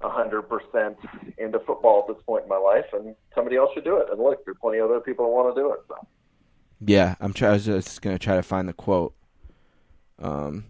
hundred 0.00 0.42
percent 0.48 0.96
into 1.36 1.60
football 1.60 2.04
at 2.08 2.12
this 2.16 2.22
point 2.26 2.42
in 2.42 2.48
my 2.48 2.56
life, 2.56 2.86
and 2.92 3.14
somebody 3.36 3.54
else 3.56 3.70
should 3.74 3.84
do 3.84 3.98
it. 3.98 4.08
And 4.10 4.20
look, 4.20 4.44
there's 4.44 4.56
plenty 4.60 4.78
of 4.78 4.90
other 4.90 4.98
people 4.98 5.26
who 5.26 5.30
want 5.32 5.54
to 5.54 5.60
do 5.60 5.72
it. 5.74 5.80
So. 5.86 5.94
yeah, 6.80 7.14
I'm 7.20 7.32
try- 7.32 7.50
I 7.50 7.52
was 7.52 7.66
just 7.66 8.02
going 8.02 8.16
to 8.18 8.24
try 8.24 8.34
to 8.34 8.42
find 8.42 8.68
the 8.68 8.72
quote. 8.72 9.14
Um, 10.20 10.64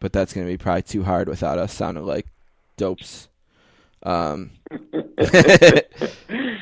but 0.00 0.12
that's 0.12 0.34
going 0.34 0.46
to 0.46 0.52
be 0.52 0.58
probably 0.58 0.82
too 0.82 1.04
hard 1.04 1.28
without 1.28 1.56
us 1.56 1.72
sounding 1.72 2.04
like 2.04 2.26
dopes. 2.76 3.27
Um, 4.02 4.50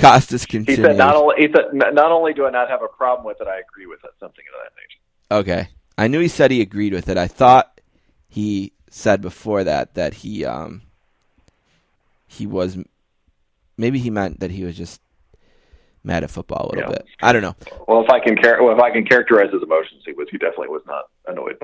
Costas 0.01 0.45
He 0.45 0.77
said, 0.77 0.97
"Not 0.97 1.15
only 1.17 1.35
he 1.39 1.49
said, 1.55 1.73
"Not 1.73 1.95
not 1.95 2.13
only 2.13 2.33
do 2.33 2.47
I 2.47 2.51
not 2.51 2.69
have 2.71 2.83
a 2.83 2.89
problem 2.89 3.27
with 3.27 3.41
it, 3.41 3.47
I 3.47 3.59
agree 3.61 3.87
with 3.87 4.03
it." 4.05 4.11
Something 4.21 4.45
of 4.55 4.61
that 4.63 4.73
nature. 4.77 5.61
Okay. 5.63 5.69
I 5.99 6.09
knew 6.09 6.21
he 6.21 6.29
said 6.29 6.51
he 6.51 6.61
agreed 6.61 6.93
with 6.93 7.09
it. 7.09 7.17
I 7.19 7.27
thought 7.27 7.81
he 8.29 8.73
said 8.91 9.21
before 9.21 9.65
that 9.65 9.95
that 9.95 10.15
he 10.15 10.45
um 10.45 10.83
he 12.27 12.47
was 12.47 12.79
maybe 13.77 13.99
he 13.99 14.11
meant 14.11 14.41
that 14.41 14.51
he 14.51 14.65
was 14.65 14.77
just 14.77 15.01
mad 16.05 16.23
at 16.23 16.31
football 16.31 16.67
a 16.67 16.69
little 16.75 16.91
Yeah. 16.91 16.97
bit. 16.99 17.07
I 17.23 17.33
don't 17.33 17.43
know. 17.43 17.57
Well, 17.89 18.03
if 18.05 18.11
I 18.11 18.21
can 18.21 18.37
char- 18.43 18.63
well, 18.63 18.75
if 18.77 18.81
I 18.81 18.91
can 18.91 19.05
characterize 19.05 19.53
his 19.53 19.63
emotions, 19.63 20.03
he 20.07 20.13
was 20.13 20.29
he 20.31 20.39
definitely 20.39 20.69
was 20.69 20.83
not 20.87 21.05
annoyed. 21.27 21.59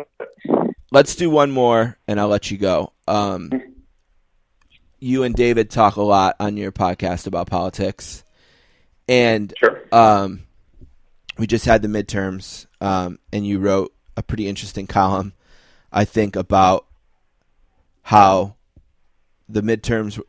Let's 0.91 1.15
do 1.15 1.31
one 1.31 1.51
more 1.51 1.97
and 2.09 2.19
I'll 2.21 2.29
let 2.29 2.51
you 2.51 2.59
go. 2.59 2.93
Um 3.07 3.51
you 5.03 5.25
and 5.25 5.35
David 5.35 5.69
talk 5.69 5.97
a 5.97 6.03
lot 6.03 6.37
on 6.39 6.57
your 6.57 6.71
podcast 6.73 7.27
about 7.27 7.49
politics, 7.49 8.23
and 9.09 9.53
Sure. 9.59 9.83
um, 9.91 10.45
we 11.39 11.47
just 11.47 11.65
had 11.65 11.83
the 11.83 11.89
midterms, 11.89 12.67
um, 12.81 13.19
and 13.33 13.47
you 13.47 13.59
wrote 13.59 13.93
a 14.17 14.23
pretty 14.23 14.47
interesting 14.47 14.87
column, 14.87 15.33
I 15.93 16.05
think, 16.05 16.37
about 16.37 16.87
how 18.03 18.55
the 19.49 19.63
midterms. 19.63 20.21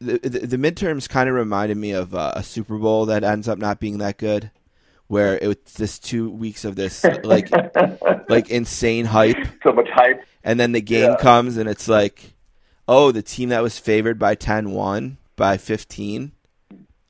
The, 0.00 0.18
the, 0.18 0.46
the 0.46 0.56
midterms 0.56 1.08
kind 1.08 1.28
of 1.28 1.34
reminded 1.36 1.76
me 1.76 1.92
of 1.92 2.12
uh, 2.14 2.32
a 2.34 2.42
Super 2.42 2.76
Bowl 2.76 3.06
that 3.06 3.22
ends 3.22 3.46
up 3.46 3.58
not 3.58 3.78
being 3.78 3.98
that 3.98 4.18
good, 4.18 4.50
where 5.06 5.38
it 5.38 5.46
was 5.46 5.56
this 5.76 5.98
two 6.00 6.28
weeks 6.30 6.64
of 6.64 6.74
this 6.76 7.04
like 7.22 7.48
like 8.28 8.50
insane 8.50 9.04
hype, 9.04 9.36
so 9.62 9.72
much 9.72 9.88
hype. 9.90 10.24
and 10.42 10.58
then 10.58 10.72
the 10.72 10.80
game 10.80 11.10
Yeah. 11.10 11.16
comes 11.18 11.56
and 11.56 11.68
it's 11.68 11.86
like, 11.86 12.31
oh, 12.92 13.10
the 13.10 13.22
team 13.22 13.48
that 13.48 13.62
was 13.62 13.78
favored 13.78 14.18
by 14.18 14.34
10 14.34 14.70
won 14.70 15.16
by 15.36 15.56
15. 15.56 16.32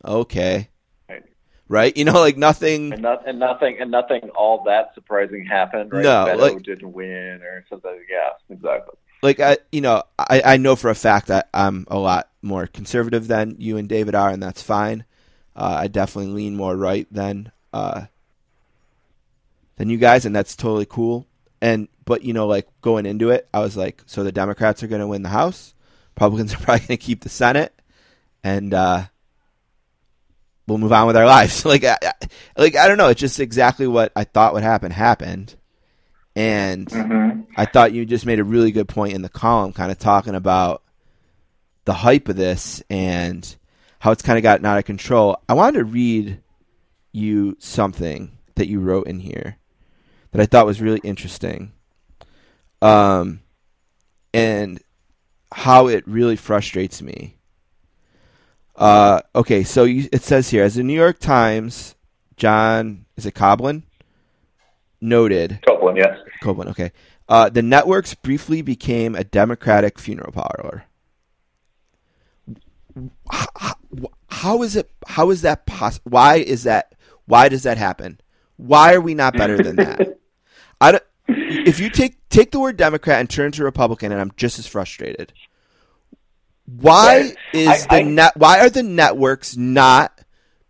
Okay. 0.04 0.68
Right. 1.08 1.22
Right? 1.68 1.96
You 1.96 2.04
know, 2.04 2.20
like 2.20 2.36
nothing. 2.36 2.92
And, 2.92 3.02
not, 3.02 3.26
and 3.26 3.40
nothing 3.40 3.78
and 3.80 3.90
nothing 3.90 4.30
all 4.36 4.62
that 4.64 4.94
surprising 4.94 5.44
happened. 5.44 5.92
Right? 5.92 6.04
No, 6.04 6.26
Beto 6.28 6.38
like- 6.38 6.62
didn't 6.62 6.92
win 6.92 7.42
or 7.42 7.64
something. 7.68 7.98
Yeah, 8.08 8.30
exactly. 8.48 8.94
Like, 9.22 9.40
I, 9.40 9.58
you 9.70 9.80
know, 9.80 10.02
I, 10.18 10.42
I 10.44 10.56
know 10.56 10.74
for 10.74 10.90
a 10.90 10.96
fact 10.96 11.28
that 11.28 11.48
I'm 11.54 11.86
a 11.88 11.98
lot 11.98 12.28
more 12.42 12.66
conservative 12.66 13.28
than 13.28 13.54
you 13.58 13.76
and 13.76 13.88
David 13.88 14.16
are, 14.16 14.30
and 14.30 14.42
that's 14.42 14.62
fine. 14.62 15.04
Uh, 15.54 15.76
I 15.80 15.86
definitely 15.88 16.32
lean 16.32 16.56
more 16.56 16.76
right 16.76 17.06
than 17.10 17.52
uh, 17.72 18.06
than 19.76 19.90
you 19.90 19.98
guys, 19.98 20.24
and 20.24 20.34
that's 20.34 20.56
totally 20.56 20.86
cool. 20.86 21.26
And 21.62 21.86
but 22.04 22.24
you 22.24 22.32
know, 22.32 22.48
like 22.48 22.66
going 22.80 23.06
into 23.06 23.30
it, 23.30 23.48
I 23.54 23.60
was 23.60 23.76
like, 23.76 24.02
so 24.06 24.24
the 24.24 24.32
Democrats 24.32 24.82
are 24.82 24.88
going 24.88 25.00
to 25.00 25.06
win 25.06 25.22
the 25.22 25.28
House, 25.28 25.74
Republicans 26.16 26.52
are 26.54 26.58
probably 26.58 26.80
going 26.80 26.98
to 26.98 27.04
keep 27.04 27.22
the 27.22 27.28
Senate, 27.28 27.72
and 28.42 28.74
uh, 28.74 29.04
we'll 30.66 30.78
move 30.78 30.92
on 30.92 31.06
with 31.06 31.16
our 31.16 31.24
lives. 31.24 31.64
like, 31.64 31.84
I, 31.84 31.96
like 32.58 32.74
I 32.74 32.88
don't 32.88 32.98
know, 32.98 33.08
it's 33.08 33.20
just 33.20 33.38
exactly 33.38 33.86
what 33.86 34.10
I 34.16 34.24
thought 34.24 34.54
would 34.54 34.64
happen 34.64 34.90
happened, 34.90 35.54
and 36.34 37.46
I 37.56 37.64
thought 37.66 37.92
you 37.92 38.04
just 38.06 38.26
made 38.26 38.40
a 38.40 38.44
really 38.44 38.72
good 38.72 38.88
point 38.88 39.14
in 39.14 39.22
the 39.22 39.28
column, 39.28 39.72
kind 39.72 39.92
of 39.92 40.00
talking 40.00 40.34
about 40.34 40.82
the 41.84 41.94
hype 41.94 42.28
of 42.28 42.34
this 42.34 42.82
and 42.90 43.54
how 44.00 44.10
it's 44.10 44.22
kind 44.22 44.36
of 44.36 44.42
gotten 44.42 44.66
out 44.66 44.78
of 44.78 44.84
control. 44.84 45.36
I 45.48 45.54
wanted 45.54 45.78
to 45.78 45.84
read 45.84 46.40
you 47.12 47.56
something 47.60 48.36
that 48.56 48.66
you 48.66 48.80
wrote 48.80 49.06
in 49.06 49.20
here 49.20 49.58
that 50.32 50.40
I 50.40 50.46
thought 50.46 50.66
was 50.66 50.80
really 50.80 51.00
interesting. 51.04 51.72
Um, 52.80 53.40
and 54.34 54.82
how 55.52 55.86
it 55.86 56.06
really 56.06 56.36
frustrates 56.36 57.00
me. 57.00 57.36
Uh, 58.74 59.20
okay, 59.34 59.62
so 59.62 59.84
you, 59.84 60.08
it 60.12 60.22
says 60.22 60.50
here, 60.50 60.64
as 60.64 60.74
the 60.74 60.82
New 60.82 60.94
York 60.94 61.18
Times, 61.18 61.94
John, 62.36 63.04
is 63.16 63.26
it 63.26 63.34
Koblin? 63.34 63.82
Noted. 65.00 65.60
Koblin, 65.66 65.96
yes. 65.96 66.18
Koblin, 66.42 66.68
okay. 66.68 66.90
Uh, 67.28 67.48
the 67.48 67.62
networks 67.62 68.14
briefly 68.14 68.62
became 68.62 69.14
a 69.14 69.24
Democratic 69.24 69.98
funeral 69.98 70.32
parlor. 70.32 70.84
How, 73.30 73.46
how 74.28 74.62
is 74.62 74.76
it? 74.76 74.90
How 75.06 75.30
is 75.30 75.42
that 75.42 75.64
possible? 75.64 76.10
Why 76.10 76.36
is 76.36 76.64
that? 76.64 76.94
Why 77.26 77.48
does 77.48 77.62
that 77.62 77.78
happen? 77.78 78.20
Why 78.56 78.92
are 78.94 79.00
we 79.00 79.14
not 79.14 79.34
better 79.34 79.56
than 79.62 79.76
that? 79.76 80.18
I 80.82 80.92
don't, 80.92 81.04
if 81.28 81.78
you 81.80 81.88
take 81.90 82.16
take 82.28 82.50
the 82.50 82.58
word 82.60 82.76
Democrat 82.76 83.20
and 83.20 83.30
turn 83.30 83.52
to 83.52 83.64
Republican, 83.64 84.12
and 84.12 84.20
I'm 84.20 84.32
just 84.36 84.58
as 84.58 84.66
frustrated. 84.66 85.32
Why 86.66 87.20
Right. 87.20 87.36
is 87.52 87.68
I- 87.68 87.86
the 87.88 87.94
I- 87.94 88.02
net? 88.02 88.32
Why 88.36 88.60
are 88.60 88.70
the 88.70 88.82
networks 88.82 89.56
not 89.56 90.20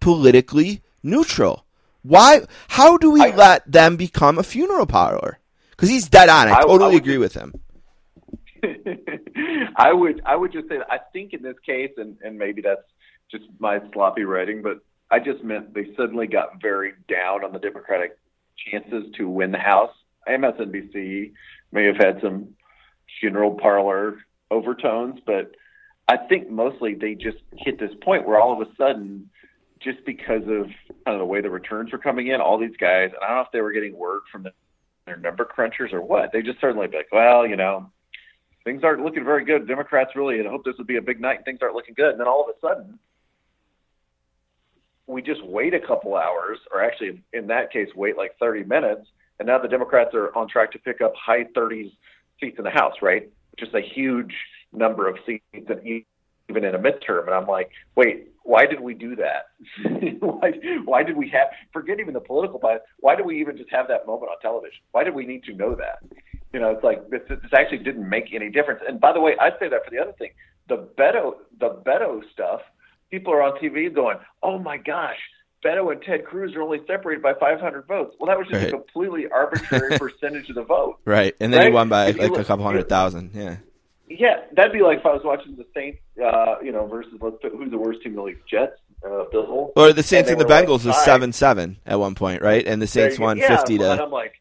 politically 0.01 0.82
neutral? 1.02 1.64
Why? 2.02 2.43
How 2.68 2.97
do 2.97 3.10
we 3.10 3.22
I- 3.22 3.34
let 3.34 3.70
them 3.70 3.97
become 3.97 4.39
a 4.39 4.43
funeral 4.43 4.86
parlor? 4.86 5.39
Because 5.70 5.89
he's 5.89 6.09
dead 6.09 6.28
on. 6.28 6.48
I 6.48 6.60
totally 6.62 6.97
agree 6.97 7.18
with 7.18 7.34
him. 7.34 7.55
I 9.76 9.93
would 9.93 10.20
I 10.24 10.36
would 10.36 10.52
just 10.52 10.68
say 10.68 10.78
that 10.78 10.90
I 10.90 10.98
think 11.12 11.32
in 11.32 11.43
this 11.43 11.59
case, 11.64 11.93
and, 11.97 12.16
and 12.22 12.39
maybe 12.39 12.62
that's 12.62 12.82
just 13.30 13.44
my 13.59 13.80
sloppy 13.93 14.24
writing, 14.24 14.62
but 14.62 14.78
I 15.10 15.18
just 15.18 15.43
meant 15.43 15.74
they 15.74 15.89
suddenly 15.97 16.26
got 16.26 16.60
very 16.60 16.93
down 17.09 17.44
on 17.44 17.52
the 17.52 17.59
Democratic 17.59 18.16
chances 18.56 19.05
to 19.16 19.28
win 19.28 19.51
the 19.52 19.59
House. 19.59 19.93
MSNBC 20.28 21.32
may 21.72 21.84
have 21.84 21.96
had 21.96 22.20
some 22.22 22.48
funeral 23.20 23.58
parlor 23.60 24.18
overtones, 24.50 25.20
but 25.26 25.52
I 26.08 26.16
think 26.16 26.50
mostly 26.50 26.94
they 26.94 27.14
just 27.14 27.38
hit 27.56 27.78
this 27.78 27.92
point 28.02 28.26
where 28.26 28.40
all 28.40 28.60
of 28.60 28.66
a 28.66 28.70
sudden, 28.76 29.30
just 29.80 30.04
because 30.04 30.42
of 30.42 30.66
know, 31.06 31.18
the 31.18 31.24
way 31.24 31.40
the 31.40 31.50
returns 31.50 31.92
were 31.92 31.98
coming 31.98 32.28
in, 32.28 32.40
all 32.40 32.58
these 32.58 32.76
guys, 32.78 33.10
and 33.14 33.22
I 33.22 33.28
don't 33.28 33.36
know 33.36 33.42
if 33.42 33.52
they 33.52 33.60
were 33.60 33.72
getting 33.72 33.96
word 33.96 34.22
from 34.30 34.42
the, 34.44 34.52
their 35.06 35.16
number 35.16 35.44
crunchers 35.44 35.92
or 35.92 36.02
what, 36.02 36.30
they 36.32 36.42
just 36.42 36.60
suddenly 36.60 36.86
be 36.86 36.98
like, 36.98 37.12
well, 37.12 37.46
you 37.46 37.56
know, 37.56 37.90
things 38.64 38.82
aren't 38.84 39.04
looking 39.04 39.24
very 39.24 39.44
good. 39.44 39.66
Democrats 39.66 40.14
really 40.14 40.38
had 40.38 40.46
hoped 40.46 40.64
this 40.64 40.76
would 40.78 40.86
be 40.86 40.96
a 40.96 41.02
big 41.02 41.20
night. 41.20 41.38
and 41.38 41.44
Things 41.44 41.58
aren't 41.62 41.74
looking 41.74 41.94
good. 41.94 42.10
And 42.10 42.20
then 42.20 42.28
all 42.28 42.48
of 42.48 42.54
a 42.54 42.60
sudden, 42.60 42.98
we 45.06 45.22
just 45.22 45.44
wait 45.44 45.74
a 45.74 45.80
couple 45.80 46.16
hours, 46.16 46.58
or 46.72 46.82
actually, 46.82 47.22
in 47.32 47.48
that 47.48 47.72
case, 47.72 47.88
wait 47.94 48.16
like 48.16 48.36
30 48.38 48.64
minutes. 48.64 49.06
And 49.38 49.46
now 49.46 49.59
the 49.59 49.68
Democrats 49.68 50.10
are 50.14 50.34
on 50.36 50.48
track 50.48 50.72
to 50.72 50.78
pick 50.78 51.00
up 51.00 51.14
high 51.16 51.44
30s 51.56 51.90
seats 52.40 52.56
in 52.59 52.64
the 52.64 52.70
House, 52.70 52.94
right? 53.02 53.30
Which 53.52 53.68
is 53.68 53.74
a 53.74 53.80
huge 53.80 54.34
number 54.72 55.09
of 55.09 55.16
seats, 55.26 55.44
and 55.52 55.80
even 55.86 56.64
in 56.64 56.74
a 56.74 56.78
midterm. 56.78 57.26
And 57.26 57.34
I'm 57.34 57.46
like, 57.46 57.70
wait, 57.96 58.28
why 58.44 58.66
did 58.66 58.80
we 58.80 58.94
do 58.94 59.16
that? 59.16 59.50
why, 60.20 60.52
why 60.84 61.02
did 61.02 61.16
we 61.16 61.28
have, 61.30 61.48
forget 61.72 62.00
even 62.00 62.14
the 62.14 62.20
political 62.20 62.59
bias, 62.59 62.82
why 62.98 63.16
did 63.16 63.26
we 63.26 63.40
even 63.40 63.56
just 63.56 63.70
have 63.70 63.88
that 63.88 64.06
moment 64.06 64.30
on 64.30 64.40
television? 64.40 64.80
Why 64.92 65.04
did 65.04 65.14
we 65.14 65.26
need 65.26 65.44
to 65.44 65.54
know 65.54 65.74
that? 65.76 65.98
You 66.52 66.60
know, 66.60 66.70
it's 66.70 66.84
like 66.84 67.09
this, 67.10 67.20
this 67.28 67.38
actually 67.56 67.78
didn't 67.78 68.09
make 68.09 68.34
any 68.34 68.50
difference. 68.50 68.80
And 68.86 69.00
by 69.00 69.12
the 69.12 69.20
way, 69.20 69.36
I'd 69.40 69.54
say 69.59 69.68
that 69.68 69.84
for 69.84 69.90
the 69.90 69.98
other 69.98 70.12
thing, 70.12 70.30
the 70.68 70.88
Beto, 70.98 71.34
the 71.59 71.80
Beto 71.86 72.20
stuff, 72.32 72.60
people 73.10 73.32
are 73.32 73.42
on 73.42 73.59
TV 73.59 73.92
going, 73.92 74.18
"Oh 74.42 74.59
my 74.59 74.76
gosh, 74.76 75.18
Beto 75.64 75.93
and 75.93 76.02
Ted 76.02 76.24
Cruz 76.24 76.55
are 76.56 76.62
only 76.62 76.80
separated 76.86 77.22
by 77.22 77.34
500 77.34 77.86
votes." 77.86 78.14
Well, 78.18 78.28
that 78.28 78.39
was 78.39 78.47
just 78.48 78.60
Right. 78.62 78.68
a 78.72 78.76
completely 78.76 79.28
arbitrary 79.28 79.97
percentage 79.98 80.48
of 80.48 80.56
the 80.56 80.64
vote. 80.64 80.98
Right, 81.05 81.34
and 81.40 81.52
then 81.52 81.66
he 81.66 81.72
won 81.72 81.89
by 81.89 82.06
If 82.09 82.18
like 82.18 82.36
a 82.36 82.44
couple 82.44 82.64
hundred 82.64 82.89
thousand. 82.89 83.30
Yeah, 83.34 83.56
Yeah, 84.09 84.43
that'd 84.56 84.72
be 84.72 84.82
like 84.82 84.98
if 84.98 85.06
I 85.06 85.12
was 85.12 85.22
watching 85.24 85.56
the 85.56 85.66
Saints, 85.74 85.98
uh, 86.22 86.56
you 86.62 86.72
know, 86.72 86.86
versus 86.86 87.12
let's 87.20 87.36
put, 87.40 87.52
who's 87.52 87.70
the 87.70 87.78
worst 87.78 88.02
team 88.02 88.12
in 88.12 88.16
the 88.16 88.22
league? 88.22 88.39
Jets, 88.51 88.72
uh, 89.05 89.24
Bills. 89.30 89.72
or 89.76 89.93
the 89.93 90.02
Saints 90.02 90.28
and, 90.30 90.39
they 90.39 90.43
the 90.44 90.48
were, 90.48 90.55
like, 90.55 90.66
Bengals 90.68 90.84
was 90.84 91.02
seven 91.05 91.32
seven 91.32 91.78
at 91.86 91.98
one 91.98 92.14
point, 92.14 92.43
right? 92.43 92.66
And 92.66 92.80
the 92.82 92.86
Saints 92.86 93.18
won 93.18 93.39
yeah, 93.39 93.48
fifty 93.56 93.74
And 93.76 93.82
to. 93.84 94.02
I'm 94.05 94.10
like, 94.10 94.34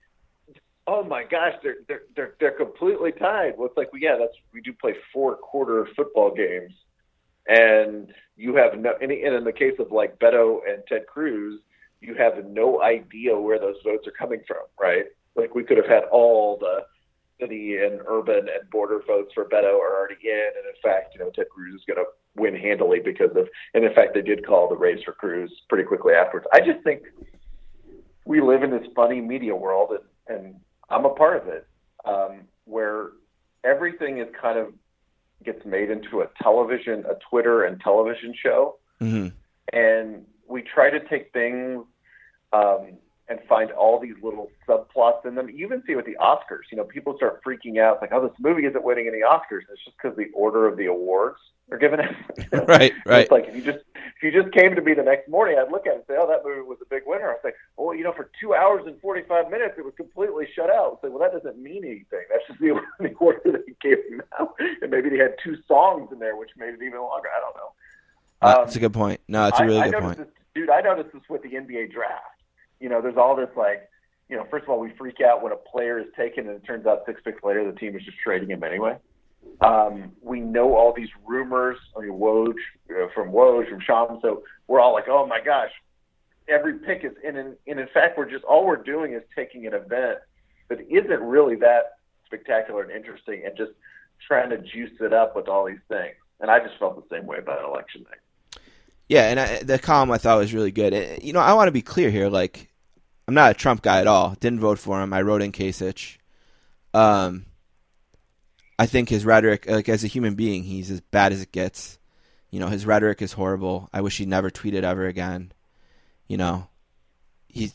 oh 0.88 1.03
my 1.03 1.23
gosh, 1.23 1.53
they're 1.64 1.76
they're 1.88 2.02
they're 2.15 2.34
they're 2.39 2.52
completely 2.52 3.11
tied. 3.11 3.53
Well, 3.57 3.68
it's 3.68 3.77
like, 3.77 3.91
well, 3.93 4.02
yeah, 4.02 4.18
that's 4.19 4.34
we 4.53 4.61
do 4.61 4.73
play 4.73 4.95
four 5.14 5.35
quarter 5.35 5.88
football 5.95 6.34
games, 6.34 6.73
and 7.47 8.13
you 8.38 8.55
have 8.55 8.77
no. 8.80 8.93
And 9.01 9.11
in 9.11 9.43
the 9.43 9.53
case 9.53 9.76
of 9.80 9.91
like 9.91 10.19
Beto 10.19 10.59
and 10.68 10.84
Ted 10.88 11.05
Cruz, 11.07 11.61
you 11.99 12.15
have 12.15 12.45
no 12.45 12.81
idea 12.81 13.38
where 13.38 13.59
those 13.59 13.77
votes 13.84 14.07
are 14.07 14.11
coming 14.11 14.41
from, 14.47 14.63
right? 14.80 15.05
Like 15.35 15.55
we 15.55 15.63
could 15.63 15.77
have 15.77 15.88
had 15.88 16.03
all 16.11 16.57
the 16.59 16.85
city 17.39 17.77
and 17.77 18.01
urban 18.07 18.39
and 18.39 18.69
border 18.72 19.01
votes 19.05 19.31
for 19.34 19.45
Beto 19.45 19.73
are 19.80 19.97
already 19.97 20.18
in, 20.23 20.49
and 20.57 20.65
in 20.65 20.81
fact, 20.81 21.13
you 21.13 21.19
know, 21.19 21.31
Ted 21.31 21.47
Cruz 21.49 21.76
is 21.76 21.81
going 21.88 21.97
to 21.97 22.05
win 22.35 22.55
handily 22.55 22.99
because 23.03 23.31
of, 23.35 23.47
and 23.73 23.84
in 23.84 23.93
fact, 23.93 24.13
they 24.13 24.22
did 24.22 24.45
call 24.45 24.69
the 24.69 24.76
race 24.76 25.03
for 25.03 25.13
Cruz 25.13 25.51
pretty 25.68 25.84
quickly 25.84 26.13
afterwards. 26.13 26.47
I 26.53 26.59
just 26.59 26.84
think 26.84 27.03
we 28.26 28.41
live 28.41 28.63
in 28.63 28.72
this 28.72 28.85
funny 28.95 29.19
media 29.19 29.55
world, 29.55 29.91
and, 29.91 30.38
and 30.38 30.55
I'm 30.89 31.05
a 31.05 31.09
part 31.09 31.41
of 31.41 31.47
it, 31.47 31.68
um, 32.05 32.41
where 32.65 33.11
everything 33.63 34.19
is 34.19 34.27
kind 34.39 34.57
of 34.57 34.73
gets 35.43 35.65
made 35.65 35.89
into 35.89 36.22
a 36.22 36.27
television, 36.41 37.05
a 37.09 37.15
Twitter 37.30 37.63
and 37.63 37.80
television 37.81 38.34
show, 38.41 38.77
hmm 38.99 39.27
and 39.73 40.26
we 40.47 40.61
try 40.61 40.89
to 40.89 40.99
take 41.07 41.31
things 41.31 41.85
um, 42.51 42.97
and 43.31 43.39
find 43.47 43.71
all 43.71 43.97
these 43.97 44.15
little 44.21 44.51
subplots 44.67 45.25
in 45.25 45.35
them. 45.35 45.49
You 45.49 45.65
even 45.65 45.81
see 45.87 45.95
with 45.95 46.05
the 46.05 46.17
Oscars, 46.19 46.67
you 46.69 46.77
know, 46.77 46.83
people 46.83 47.15
start 47.15 47.41
freaking 47.43 47.79
out 47.79 48.01
like, 48.01 48.11
"Oh, 48.11 48.27
this 48.27 48.37
movie 48.39 48.65
isn't 48.65 48.83
winning 48.83 49.07
any 49.07 49.21
Oscars." 49.21 49.61
It's 49.71 49.83
just 49.85 49.95
because 49.97 50.17
the 50.17 50.29
order 50.35 50.67
of 50.67 50.75
the 50.75 50.87
awards 50.87 51.39
are 51.71 51.77
given 51.77 52.01
out. 52.01 52.13
Right, 52.67 52.93
right. 53.05 53.21
It's 53.21 53.31
like 53.31 53.47
if 53.47 53.55
you 53.55 53.61
just 53.61 53.79
if 53.95 54.21
you 54.21 54.31
just 54.31 54.53
came 54.53 54.75
to 54.75 54.81
me 54.81 54.93
the 54.93 55.03
next 55.03 55.29
morning, 55.29 55.57
I'd 55.57 55.71
look 55.71 55.87
at 55.87 55.93
it 55.93 55.95
and 55.95 56.03
say, 56.07 56.15
"Oh, 56.19 56.27
that 56.27 56.43
movie 56.45 56.61
was 56.61 56.77
a 56.81 56.85
big 56.89 57.03
winner." 57.05 57.31
I'd 57.31 57.41
say, 57.41 57.53
"Well, 57.77 57.95
you 57.95 58.03
know, 58.03 58.11
for 58.11 58.29
two 58.39 58.53
hours 58.53 58.83
and 58.85 58.99
forty 58.99 59.23
five 59.27 59.49
minutes, 59.49 59.75
it 59.77 59.85
was 59.85 59.93
completely 59.95 60.47
shut 60.53 60.69
out." 60.69 60.99
I'd 60.99 61.07
say, 61.07 61.09
"Well, 61.09 61.19
that 61.19 61.31
doesn't 61.31 61.57
mean 61.57 61.85
anything. 61.85 62.25
That's 62.29 62.45
just 62.47 62.59
the, 62.59 62.79
the 62.99 63.13
order 63.15 63.39
that 63.45 63.63
he 63.65 63.75
gave 63.81 63.97
them 64.09 64.21
out." 64.39 64.53
And 64.81 64.91
maybe 64.91 65.09
they 65.09 65.17
had 65.17 65.35
two 65.41 65.55
songs 65.67 66.11
in 66.11 66.19
there, 66.19 66.35
which 66.35 66.49
made 66.57 66.73
it 66.73 66.81
even 66.83 66.99
longer. 66.99 67.29
I 67.31 67.39
don't 67.39 67.55
know. 67.55 67.71
Uh, 68.41 68.55
Um, 68.59 68.65
that's 68.65 68.75
a 68.75 68.79
good 68.79 68.93
point. 68.93 69.21
No, 69.29 69.45
that's 69.45 69.59
a 69.59 69.65
really 69.65 69.79
I, 69.79 69.85
good 69.85 70.01
noticed 70.01 70.17
point. 70.17 70.17
This, 70.17 70.35
dude, 70.53 70.69
I 70.69 70.81
noticed 70.81 71.13
this 71.13 71.23
with 71.29 71.43
the 71.43 71.49
NBA 71.49 71.91
draft. 71.93 72.30
You 72.81 72.89
know, 72.89 73.01
there's 73.01 73.15
all 73.15 73.35
this 73.35 73.49
like, 73.55 73.89
you 74.27 74.35
know, 74.35 74.45
first 74.51 74.63
of 74.63 74.69
all, 74.69 74.79
we 74.79 74.91
freak 74.97 75.21
out 75.21 75.41
when 75.41 75.53
a 75.53 75.55
player 75.55 75.99
is 75.99 76.07
taken 76.17 76.47
and 76.47 76.57
it 76.57 76.65
turns 76.65 76.85
out 76.85 77.03
six 77.05 77.21
picks 77.23 77.43
later 77.43 77.69
the 77.69 77.77
team 77.79 77.95
is 77.95 78.03
just 78.03 78.17
trading 78.17 78.49
him 78.49 78.63
anyway. 78.63 78.97
Um, 79.61 80.11
we 80.21 80.39
know 80.39 80.75
all 80.75 80.93
these 80.93 81.09
rumors. 81.25 81.77
I 81.95 82.01
mean, 82.01 82.11
Woj 82.11 82.53
uh, 82.89 83.07
from 83.13 83.31
Woj 83.31 83.69
from 83.69 83.79
Shams. 83.79 84.19
So 84.21 84.43
we're 84.67 84.79
all 84.79 84.93
like, 84.93 85.07
oh 85.07 85.27
my 85.27 85.39
gosh, 85.41 85.71
every 86.47 86.79
pick 86.79 87.03
is 87.03 87.13
in. 87.23 87.37
And, 87.37 87.55
in 87.65 87.87
fact, 87.93 88.17
we're 88.17 88.29
just 88.29 88.43
all 88.43 88.65
we're 88.65 88.75
doing 88.75 89.13
is 89.13 89.23
taking 89.35 89.67
an 89.67 89.73
event 89.73 90.19
that 90.69 90.79
isn't 90.89 91.21
really 91.21 91.55
that 91.57 91.97
spectacular 92.25 92.83
and 92.83 92.91
interesting, 92.91 93.43
and 93.45 93.55
just 93.57 93.71
trying 94.25 94.49
to 94.49 94.57
juice 94.57 94.97
it 95.01 95.13
up 95.13 95.35
with 95.35 95.47
all 95.47 95.65
these 95.65 95.83
things. 95.87 96.15
And 96.39 96.49
I 96.49 96.59
just 96.59 96.77
felt 96.79 96.95
the 96.95 97.15
same 97.15 97.27
way 97.27 97.37
about 97.37 97.63
election 97.65 98.03
day. 98.03 98.61
Yeah, 99.09 99.29
and 99.29 99.39
I, 99.39 99.63
the 99.63 99.77
column 99.77 100.11
I 100.11 100.17
thought 100.17 100.37
was 100.37 100.53
really 100.53 100.71
good. 100.71 101.21
You 101.21 101.33
know, 101.33 101.39
I 101.39 101.53
want 101.53 101.67
to 101.67 101.73
be 101.73 101.81
clear 101.81 102.09
here. 102.09 102.29
Like, 102.29 102.70
I'm 103.31 103.35
not 103.35 103.51
a 103.51 103.53
Trump 103.53 103.81
guy 103.81 104.01
at 104.01 104.07
all. 104.07 104.35
Didn't 104.41 104.59
vote 104.59 104.77
for 104.77 105.01
him. 105.01 105.13
I 105.13 105.21
wrote 105.21 105.41
in 105.41 105.53
Kasich. 105.53 106.17
Um, 106.93 107.45
I 108.77 108.85
think 108.87 109.07
his 109.07 109.23
rhetoric, 109.23 109.69
like 109.69 109.87
as 109.87 110.03
a 110.03 110.07
human 110.07 110.35
being, 110.35 110.63
he's 110.63 110.91
as 110.91 110.99
bad 110.99 111.31
as 111.31 111.41
it 111.41 111.53
gets. 111.53 111.97
You 112.49 112.59
know, 112.59 112.67
his 112.67 112.85
rhetoric 112.85 113.21
is 113.21 113.31
horrible. 113.31 113.87
I 113.93 114.01
wish 114.01 114.17
he 114.17 114.25
never 114.25 114.49
tweeted 114.49 114.83
ever 114.83 115.07
again. 115.07 115.53
You 116.27 116.35
know, 116.35 116.67
he 117.47 117.71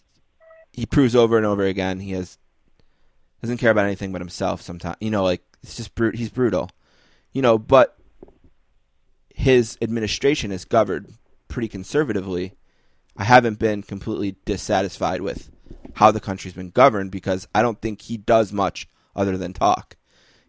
he 0.74 0.84
proves 0.84 1.16
over 1.16 1.38
and 1.38 1.46
over 1.46 1.64
again 1.64 2.00
he 2.00 2.10
has 2.10 2.36
doesn't 3.40 3.56
care 3.56 3.70
about 3.70 3.86
anything 3.86 4.12
but 4.12 4.20
himself. 4.20 4.60
Sometimes, 4.60 4.98
you 5.00 5.10
know, 5.10 5.24
like 5.24 5.40
it's 5.62 5.76
just 5.76 5.94
brute. 5.94 6.16
He's 6.16 6.28
brutal. 6.28 6.68
You 7.32 7.40
know, 7.40 7.56
but 7.56 7.96
his 9.34 9.78
administration 9.80 10.52
is 10.52 10.66
governed 10.66 11.14
pretty 11.48 11.68
conservatively. 11.68 12.52
I 13.18 13.24
haven't 13.24 13.58
been 13.58 13.82
completely 13.82 14.36
dissatisfied 14.44 15.20
with 15.20 15.50
how 15.94 16.10
the 16.10 16.20
country's 16.20 16.54
been 16.54 16.70
governed 16.70 17.10
because 17.10 17.48
I 17.54 17.62
don't 17.62 17.80
think 17.80 18.02
he 18.02 18.16
does 18.16 18.52
much 18.52 18.88
other 19.14 19.36
than 19.36 19.52
talk 19.52 19.96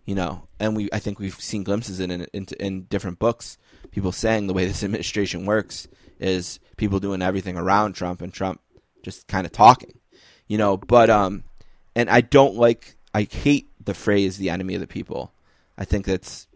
you 0.07 0.15
know, 0.15 0.47
and 0.57 0.75
we 0.75 0.89
I 0.91 0.99
think 0.99 1.19
we've 1.19 1.39
seen 1.39 1.63
glimpses 1.63 1.99
in 1.99 2.09
in, 2.09 2.47
in 2.59 2.83
different 2.83 3.19
books. 3.19 3.59
People 3.91 4.13
saying 4.13 4.47
the 4.47 4.53
way 4.53 4.65
this 4.65 4.83
administration 4.83 5.45
works 5.45 5.87
is 6.17 6.59
people 6.77 6.99
doing 6.99 7.21
everything 7.21 7.57
around 7.57 7.93
Trump 7.93 8.21
and 8.21 8.33
Trump 8.33 8.61
just 9.03 9.27
kind 9.27 9.45
of 9.45 9.51
talking, 9.51 9.99
you 10.47 10.57
know. 10.57 10.77
But 10.77 11.11
um, 11.11 11.43
and 11.93 12.09
I 12.09 12.21
don't 12.21 12.55
like 12.55 12.95
I 13.13 13.23
hate 13.23 13.69
the 13.83 13.93
phrase 13.93 14.37
"the 14.37 14.49
enemy 14.49 14.75
of 14.75 14.81
the 14.81 14.87
people." 14.87 15.33
I 15.77 15.83
think 15.83 16.05
that's 16.05 16.47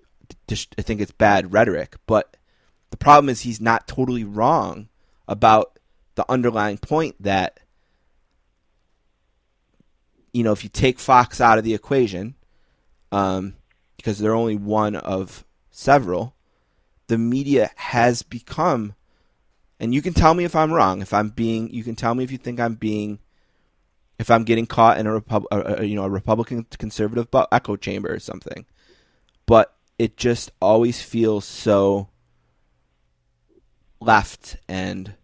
I 0.49 0.81
think 0.81 1.01
it's 1.01 1.11
bad 1.11 1.51
rhetoric. 1.51 1.97
But 2.07 2.37
the 2.89 2.97
problem 2.97 3.27
is 3.27 3.41
he's 3.41 3.59
not 3.59 3.85
totally 3.85 4.23
wrong 4.23 4.87
about 5.27 5.77
the 6.21 6.31
underlying 6.31 6.77
point 6.77 7.15
that 7.19 7.59
you 10.33 10.43
know 10.43 10.51
if 10.51 10.63
you 10.63 10.69
take 10.69 10.99
Fox 10.99 11.41
out 11.41 11.57
of 11.57 11.63
the 11.63 11.73
equation 11.73 12.35
um, 13.11 13.55
because 13.97 14.19
they're 14.19 14.35
only 14.35 14.55
one 14.55 14.95
of 14.95 15.43
several, 15.71 16.35
the 17.07 17.17
media 17.17 17.71
has 17.75 18.21
become, 18.21 18.93
and 19.79 19.93
you 19.93 20.01
can 20.01 20.13
tell 20.13 20.33
me 20.33 20.43
if 20.43 20.55
I'm 20.55 20.71
wrong. 20.71 21.01
If 21.01 21.13
I'm 21.13 21.29
being, 21.29 21.73
you 21.73 21.83
can 21.83 21.95
tell 21.95 22.13
me 22.13 22.23
if 22.23 22.31
you 22.31 22.37
think 22.37 22.59
I'm 22.59 22.75
being, 22.75 23.19
if 24.19 24.29
I'm 24.29 24.43
getting 24.43 24.67
caught 24.67 24.99
in 24.99 25.07
a, 25.07 25.13
Repub- 25.13 25.47
a, 25.51 25.83
you 25.83 25.95
know 25.95 26.03
a 26.03 26.09
Republican 26.09 26.67
conservative 26.77 27.27
echo 27.51 27.75
chamber 27.75 28.13
or 28.13 28.19
something. 28.19 28.65
But 29.47 29.75
it 29.97 30.17
just 30.17 30.51
always 30.61 31.01
feels 31.01 31.45
so 31.45 32.09
left 33.99 34.57
and 34.67 35.15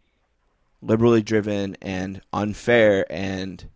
liberally 0.82 1.22
driven 1.22 1.76
and 1.82 2.22
unfair 2.32 3.06
and 3.10 3.68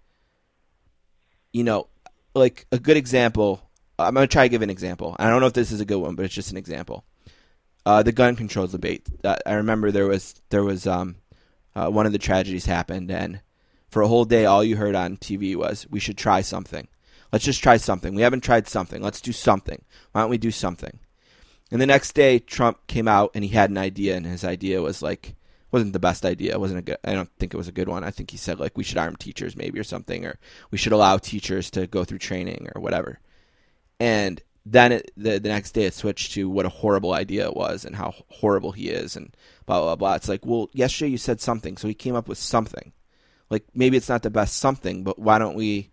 you 1.51 1.63
know 1.63 1.87
like 2.35 2.65
a 2.71 2.79
good 2.79 2.97
example 2.97 3.71
I'm 4.05 4.13
going 4.13 4.27
to 4.27 4.31
try 4.31 4.43
to 4.43 4.49
give 4.49 4.61
an 4.61 4.69
example. 4.69 5.15
I 5.19 5.29
don't 5.29 5.41
know 5.41 5.47
if 5.47 5.53
this 5.53 5.71
is 5.71 5.81
a 5.81 5.85
good 5.85 5.99
one, 5.99 6.15
but 6.15 6.25
it's 6.25 6.33
just 6.33 6.51
an 6.51 6.57
example. 6.57 7.03
Uh, 7.85 8.03
the 8.03 8.11
gun 8.11 8.35
control 8.35 8.67
debate. 8.67 9.07
Uh, 9.23 9.37
I 9.45 9.53
remember 9.53 9.91
there 9.91 10.07
was 10.07 10.35
there 10.49 10.63
was 10.63 10.85
um, 10.85 11.15
uh, 11.75 11.89
one 11.89 12.05
of 12.05 12.11
the 12.11 12.19
tragedies 12.19 12.65
happened, 12.65 13.09
and 13.09 13.41
for 13.89 14.01
a 14.01 14.07
whole 14.07 14.25
day, 14.25 14.45
all 14.45 14.63
you 14.63 14.75
heard 14.75 14.95
on 14.95 15.17
TV 15.17 15.55
was, 15.55 15.87
"We 15.89 15.99
should 15.99 16.17
try 16.17 16.41
something. 16.41 16.87
Let's 17.31 17.45
just 17.45 17.63
try 17.63 17.77
something. 17.77 18.13
We 18.13 18.21
haven't 18.21 18.43
tried 18.43 18.67
something. 18.67 19.01
Let's 19.01 19.21
do 19.21 19.31
something. 19.31 19.83
Why 20.11 20.21
don't 20.21 20.29
we 20.29 20.37
do 20.37 20.51
something?" 20.51 20.99
And 21.71 21.81
the 21.81 21.87
next 21.87 22.13
day, 22.13 22.37
Trump 22.37 22.85
came 22.87 23.07
out 23.07 23.31
and 23.33 23.43
he 23.43 23.51
had 23.51 23.71
an 23.71 23.77
idea, 23.77 24.15
and 24.15 24.25
his 24.27 24.43
idea 24.43 24.81
was 24.81 25.01
like 25.01 25.35
wasn't 25.71 25.93
the 25.93 25.99
best 25.99 26.25
idea. 26.25 26.59
Wasn't 26.59 26.79
a 26.79 26.83
good. 26.83 26.97
I 27.03 27.13
don't 27.13 27.31
think 27.39 27.53
it 27.53 27.57
was 27.57 27.67
a 27.67 27.73
good 27.73 27.89
one. 27.89 28.03
I 28.03 28.11
think 28.11 28.31
he 28.31 28.37
said 28.37 28.59
like 28.59 28.77
we 28.77 28.83
should 28.83 28.97
arm 28.97 29.15
teachers 29.15 29.55
maybe 29.55 29.79
or 29.79 29.83
something, 29.83 30.25
or 30.25 30.39
we 30.69 30.77
should 30.77 30.93
allow 30.93 31.17
teachers 31.17 31.69
to 31.71 31.87
go 31.87 32.03
through 32.03 32.19
training 32.19 32.69
or 32.75 32.81
whatever 32.81 33.19
and 34.01 34.41
then 34.65 34.91
it, 34.91 35.11
the 35.15 35.39
the 35.39 35.49
next 35.49 35.71
day 35.73 35.83
it 35.83 35.93
switched 35.93 36.33
to 36.33 36.49
what 36.49 36.65
a 36.65 36.69
horrible 36.69 37.13
idea 37.13 37.45
it 37.45 37.55
was 37.55 37.85
and 37.85 37.95
how 37.95 38.15
horrible 38.29 38.71
he 38.71 38.89
is 38.89 39.15
and 39.15 39.35
blah 39.67 39.79
blah 39.79 39.95
blah. 39.95 40.15
It's 40.15 40.27
like, 40.27 40.43
well, 40.43 40.69
yesterday 40.73 41.11
you 41.11 41.17
said 41.17 41.39
something, 41.39 41.77
so 41.77 41.87
he 41.87 41.93
came 41.93 42.15
up 42.15 42.27
with 42.27 42.39
something. 42.39 42.93
Like 43.51 43.65
maybe 43.75 43.97
it's 43.97 44.09
not 44.09 44.23
the 44.23 44.31
best 44.31 44.57
something, 44.57 45.03
but 45.03 45.19
why 45.19 45.37
don't 45.37 45.55
we 45.55 45.91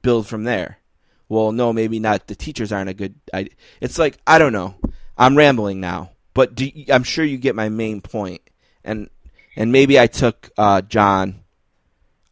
build 0.00 0.26
from 0.26 0.44
there? 0.44 0.78
Well, 1.28 1.52
no, 1.52 1.74
maybe 1.74 2.00
not. 2.00 2.26
The 2.26 2.34
teachers 2.34 2.72
aren't 2.72 2.90
a 2.90 2.94
good 2.94 3.14
idea. 3.34 3.54
It's 3.82 3.98
like 3.98 4.18
I 4.26 4.38
don't 4.38 4.54
know. 4.54 4.76
I'm 5.18 5.36
rambling 5.36 5.78
now, 5.78 6.12
but 6.32 6.58
I'm 6.90 7.04
sure 7.04 7.24
you 7.24 7.36
get 7.36 7.54
my 7.54 7.68
main 7.68 8.00
point. 8.00 8.40
And 8.84 9.10
and 9.56 9.72
maybe 9.72 9.98
I 9.98 10.06
took 10.06 10.50
uh, 10.56 10.82
John 10.82 11.40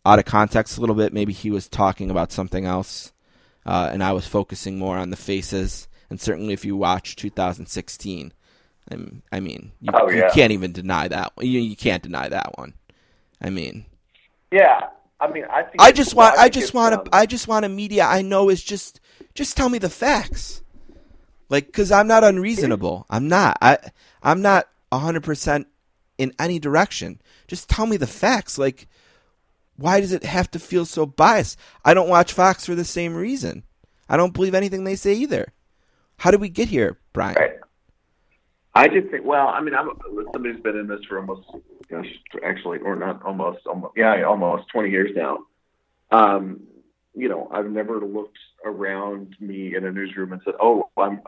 out 0.05 0.18
of 0.18 0.24
context 0.24 0.78
a 0.78 0.81
little 0.81 0.97
bit. 0.97 1.12
Maybe 1.12 1.32
he 1.32 1.51
was 1.51 1.68
talking 1.68 2.10
about 2.10 2.32
something 2.32 2.64
else 2.64 3.12
uh, 3.66 3.90
and 3.93 4.02
I 4.02 4.12
was 4.12 4.27
focusing 4.27 4.78
more 4.78 4.97
on 4.97 5.10
the 5.10 5.16
faces. 5.16 5.89
And 6.09 6.20
certainly, 6.20 6.52
if 6.52 6.64
you 6.64 6.77
watch 6.77 7.16
2016, 7.16 8.32
I'm, 8.90 9.22
I 9.31 9.40
mean, 9.40 9.72
you, 9.81 9.90
oh, 9.94 10.10
yeah. 10.10 10.27
you 10.27 10.31
can't 10.32 10.52
even 10.52 10.72
deny 10.72 11.09
that. 11.09 11.32
You, 11.39 11.60
you 11.60 11.77
can't 11.77 12.02
deny 12.02 12.28
that 12.28 12.59
one. 12.59 12.74
I 13.40 13.51
mean, 13.51 13.86
yeah. 14.51 14.89
I 15.20 15.31
mean, 15.31 15.44
I 15.51 15.62
think 15.62 15.77
I 15.81 15.93
just 15.93 16.14
want, 16.14 16.39
I, 16.39 16.48
just 16.48 16.72
want 16.72 16.94
um, 16.94 17.01
a, 17.12 17.16
I 17.16 17.27
just 17.27 17.47
want 17.47 17.66
a 17.66 17.68
media 17.68 18.05
I 18.05 18.22
know 18.22 18.48
is 18.48 18.62
just, 18.62 19.01
just 19.35 19.56
tell 19.56 19.68
me 19.68 19.78
the 19.78 19.90
facts. 19.90 20.62
Like, 21.51 21.66
because 21.66 21.93
I'm 21.93 22.09
not 22.09 22.24
unreasonable. 22.24 23.06
I'm 23.10 23.28
not. 23.28 23.59
I, 23.60 23.78
I'm 24.22 24.40
not 24.40 24.66
100 24.89 25.22
percent 25.22 25.68
in 26.20 26.34
any 26.38 26.59
direction. 26.59 27.18
Just 27.48 27.70
tell 27.70 27.86
me 27.86 27.97
the 27.97 28.06
facts. 28.06 28.59
Like, 28.59 28.86
why 29.76 30.01
does 30.01 30.12
it 30.12 30.22
have 30.22 30.51
to 30.51 30.59
feel 30.59 30.84
so 30.84 31.06
biased? 31.06 31.59
I 31.82 31.94
don't 31.94 32.10
watch 32.10 32.34
Fox 32.34 32.66
for 32.66 32.74
the 32.74 32.84
same 32.84 33.14
reason. 33.14 33.62
I 34.06 34.18
don't 34.18 34.34
believe 34.34 34.55
anything 34.55 34.84
they 34.84 34.97
say 34.97 35.14
either. 35.14 35.51
How 36.18 36.30
did 36.30 36.42
we 36.42 36.51
get 36.51 36.68
here, 36.68 36.98
Bryan? 37.14 37.36
Right. 37.36 37.52
I 38.74 38.88
just 38.88 39.09
think, 39.09 39.24
well, 39.24 39.48
I 39.48 39.62
mean, 39.62 39.74
I'm 39.74 39.88
somebody's 40.32 40.60
been 40.60 40.76
in 40.76 40.88
this 40.88 41.01
for 41.09 41.18
almost, 41.18 41.48
gosh, 41.88 42.06
actually, 42.44 42.78
or 42.80 42.97
not 42.97 43.22
almost, 43.22 43.66
almost, 43.66 43.94
yeah, 43.97 44.22
almost 44.24 44.68
20 44.68 44.90
years 44.90 45.10
now. 45.16 45.38
Um, 46.12 46.60
you 47.14 47.30
know, 47.30 47.48
I've 47.51 47.70
never 47.70 47.98
looked 47.98 48.38
around 48.64 49.36
me 49.40 49.74
in 49.74 49.86
a 49.86 49.90
newsroom 49.90 50.32
and 50.32 50.42
said, 50.44 50.55
"Oh, 50.60 50.88
I'm, 50.97 51.20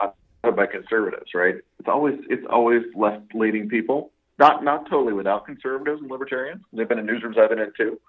I'm 0.45 0.55
by 0.55 0.67
conservatives," 0.67 1.31
right? 1.35 1.57
It's 1.79 1.89
always 1.89 2.21
it's 2.29 2.47
always 2.49 2.83
left 2.95 3.35
leaning 3.35 3.69
people. 3.69 4.13
Not 4.43 4.65
not 4.65 4.91
totally 4.91 5.13
without 5.13 5.47
conservatives 5.47 6.01
and 6.01 6.11
libertarians. 6.11 6.63
They've 6.73 6.89
been 6.89 6.99
in 6.99 7.07
newsrooms 7.07 7.39
I've 7.39 7.51
been 7.51 7.61
in 7.61 7.73
too. 7.77 8.01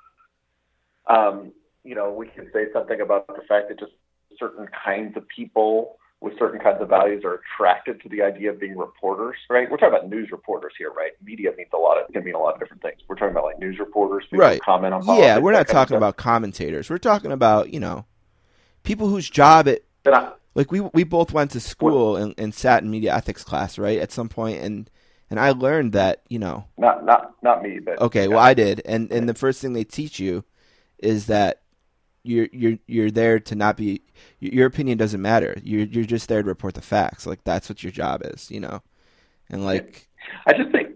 Um, 1.07 1.51
you 1.83 1.93
know, 1.93 2.11
we 2.11 2.27
can 2.27 2.49
say 2.51 2.65
something 2.73 3.01
about 3.01 3.27
the 3.27 3.43
fact 3.47 3.69
that 3.69 3.79
just 3.79 3.91
certain 4.39 4.67
kinds 4.83 5.15
of 5.15 5.27
people 5.27 5.97
with 6.21 6.33
certain 6.39 6.59
kinds 6.59 6.81
of 6.81 6.89
values 6.89 7.23
are 7.25 7.41
attracted 7.41 8.01
to 8.01 8.09
the 8.09 8.21
idea 8.21 8.49
of 8.49 8.59
being 8.59 8.77
reporters, 8.77 9.35
right? 9.49 9.69
We're 9.69 9.77
talking 9.77 9.95
about 9.95 10.09
news 10.09 10.31
reporters 10.31 10.73
here, 10.77 10.89
right? 10.89 11.11
Media 11.23 11.51
means 11.55 11.69
a 11.73 11.77
lot 11.77 12.01
of 12.01 12.11
can 12.11 12.23
mean 12.23 12.33
a 12.33 12.39
lot 12.39 12.55
of 12.55 12.59
different 12.59 12.81
things. 12.81 13.01
We're 13.07 13.15
talking 13.15 13.31
about 13.31 13.43
like 13.43 13.59
news 13.59 13.77
reporters, 13.77 14.25
right? 14.31 14.59
Comment 14.61 14.93
on 14.93 15.05
yeah, 15.19 15.37
we're 15.37 15.51
not 15.51 15.67
talking 15.67 15.97
about 15.97 16.17
commentators. 16.17 16.89
We're 16.89 16.97
talking 16.97 17.31
about 17.31 17.71
you 17.71 17.79
know 17.79 18.05
people 18.83 19.07
whose 19.07 19.29
job 19.29 19.67
it 19.67 19.85
I, 20.07 20.31
like 20.55 20.71
we 20.71 20.79
we 20.79 21.03
both 21.03 21.31
went 21.31 21.51
to 21.51 21.59
school 21.59 22.15
and, 22.15 22.33
and 22.39 22.55
sat 22.55 22.81
in 22.81 22.89
media 22.89 23.13
ethics 23.13 23.43
class, 23.43 23.77
right? 23.77 23.99
At 23.99 24.11
some 24.11 24.29
point, 24.29 24.61
and 24.61 24.89
and 25.33 25.39
I 25.39 25.49
learned 25.49 25.93
that 25.93 26.21
you 26.29 26.37
know 26.37 26.65
not 26.77 27.03
not 27.03 27.33
not 27.41 27.63
me, 27.63 27.79
but 27.79 27.99
okay, 27.99 28.27
well 28.27 28.37
I 28.37 28.53
did, 28.53 28.83
and 28.85 29.11
and 29.11 29.27
the 29.27 29.33
first 29.33 29.61
thing 29.61 29.73
they 29.73 29.83
teach 29.83 30.19
you 30.19 30.43
is 30.99 31.25
that 31.25 31.63
you're 32.21 32.47
you're 32.51 32.77
you're 32.85 33.09
there 33.09 33.39
to 33.39 33.55
not 33.55 33.75
be 33.75 34.03
your 34.39 34.67
opinion 34.67 34.99
doesn't 34.99 35.23
matter. 35.23 35.55
You're 35.63 35.87
you're 35.87 36.05
just 36.05 36.29
there 36.29 36.43
to 36.43 36.47
report 36.47 36.75
the 36.75 36.83
facts. 36.83 37.25
Like 37.25 37.43
that's 37.43 37.67
what 37.67 37.81
your 37.81 37.91
job 37.91 38.21
is, 38.23 38.51
you 38.51 38.59
know. 38.59 38.83
And 39.49 39.65
like 39.65 40.07
I 40.45 40.53
just 40.53 40.71
think 40.71 40.89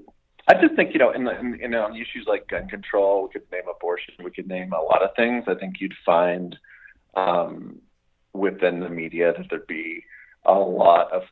I 0.48 0.54
just 0.54 0.76
think 0.76 0.94
you 0.94 1.00
know 1.00 1.10
in 1.10 1.24
the 1.24 1.40
in, 1.40 1.60
in 1.60 1.74
on 1.74 1.96
issues 1.96 2.26
like 2.28 2.48
gun 2.48 2.68
control, 2.68 3.24
we 3.24 3.30
could 3.40 3.52
name 3.52 3.64
abortion, 3.68 4.14
we 4.24 4.30
could 4.30 4.48
name 4.48 4.72
a 4.72 4.80
lot 4.80 5.02
of 5.02 5.16
things. 5.16 5.46
I 5.48 5.56
think 5.56 5.82
you'd 5.82 5.96
find 6.06 6.56
um, 7.16 7.82
within 8.34 8.82
the 8.82 8.90
media 8.90 9.34
that 9.36 9.48
there'd 9.50 9.66
be 9.66 10.04
a 10.46 10.54
lot 10.54 11.12
of 11.12 11.24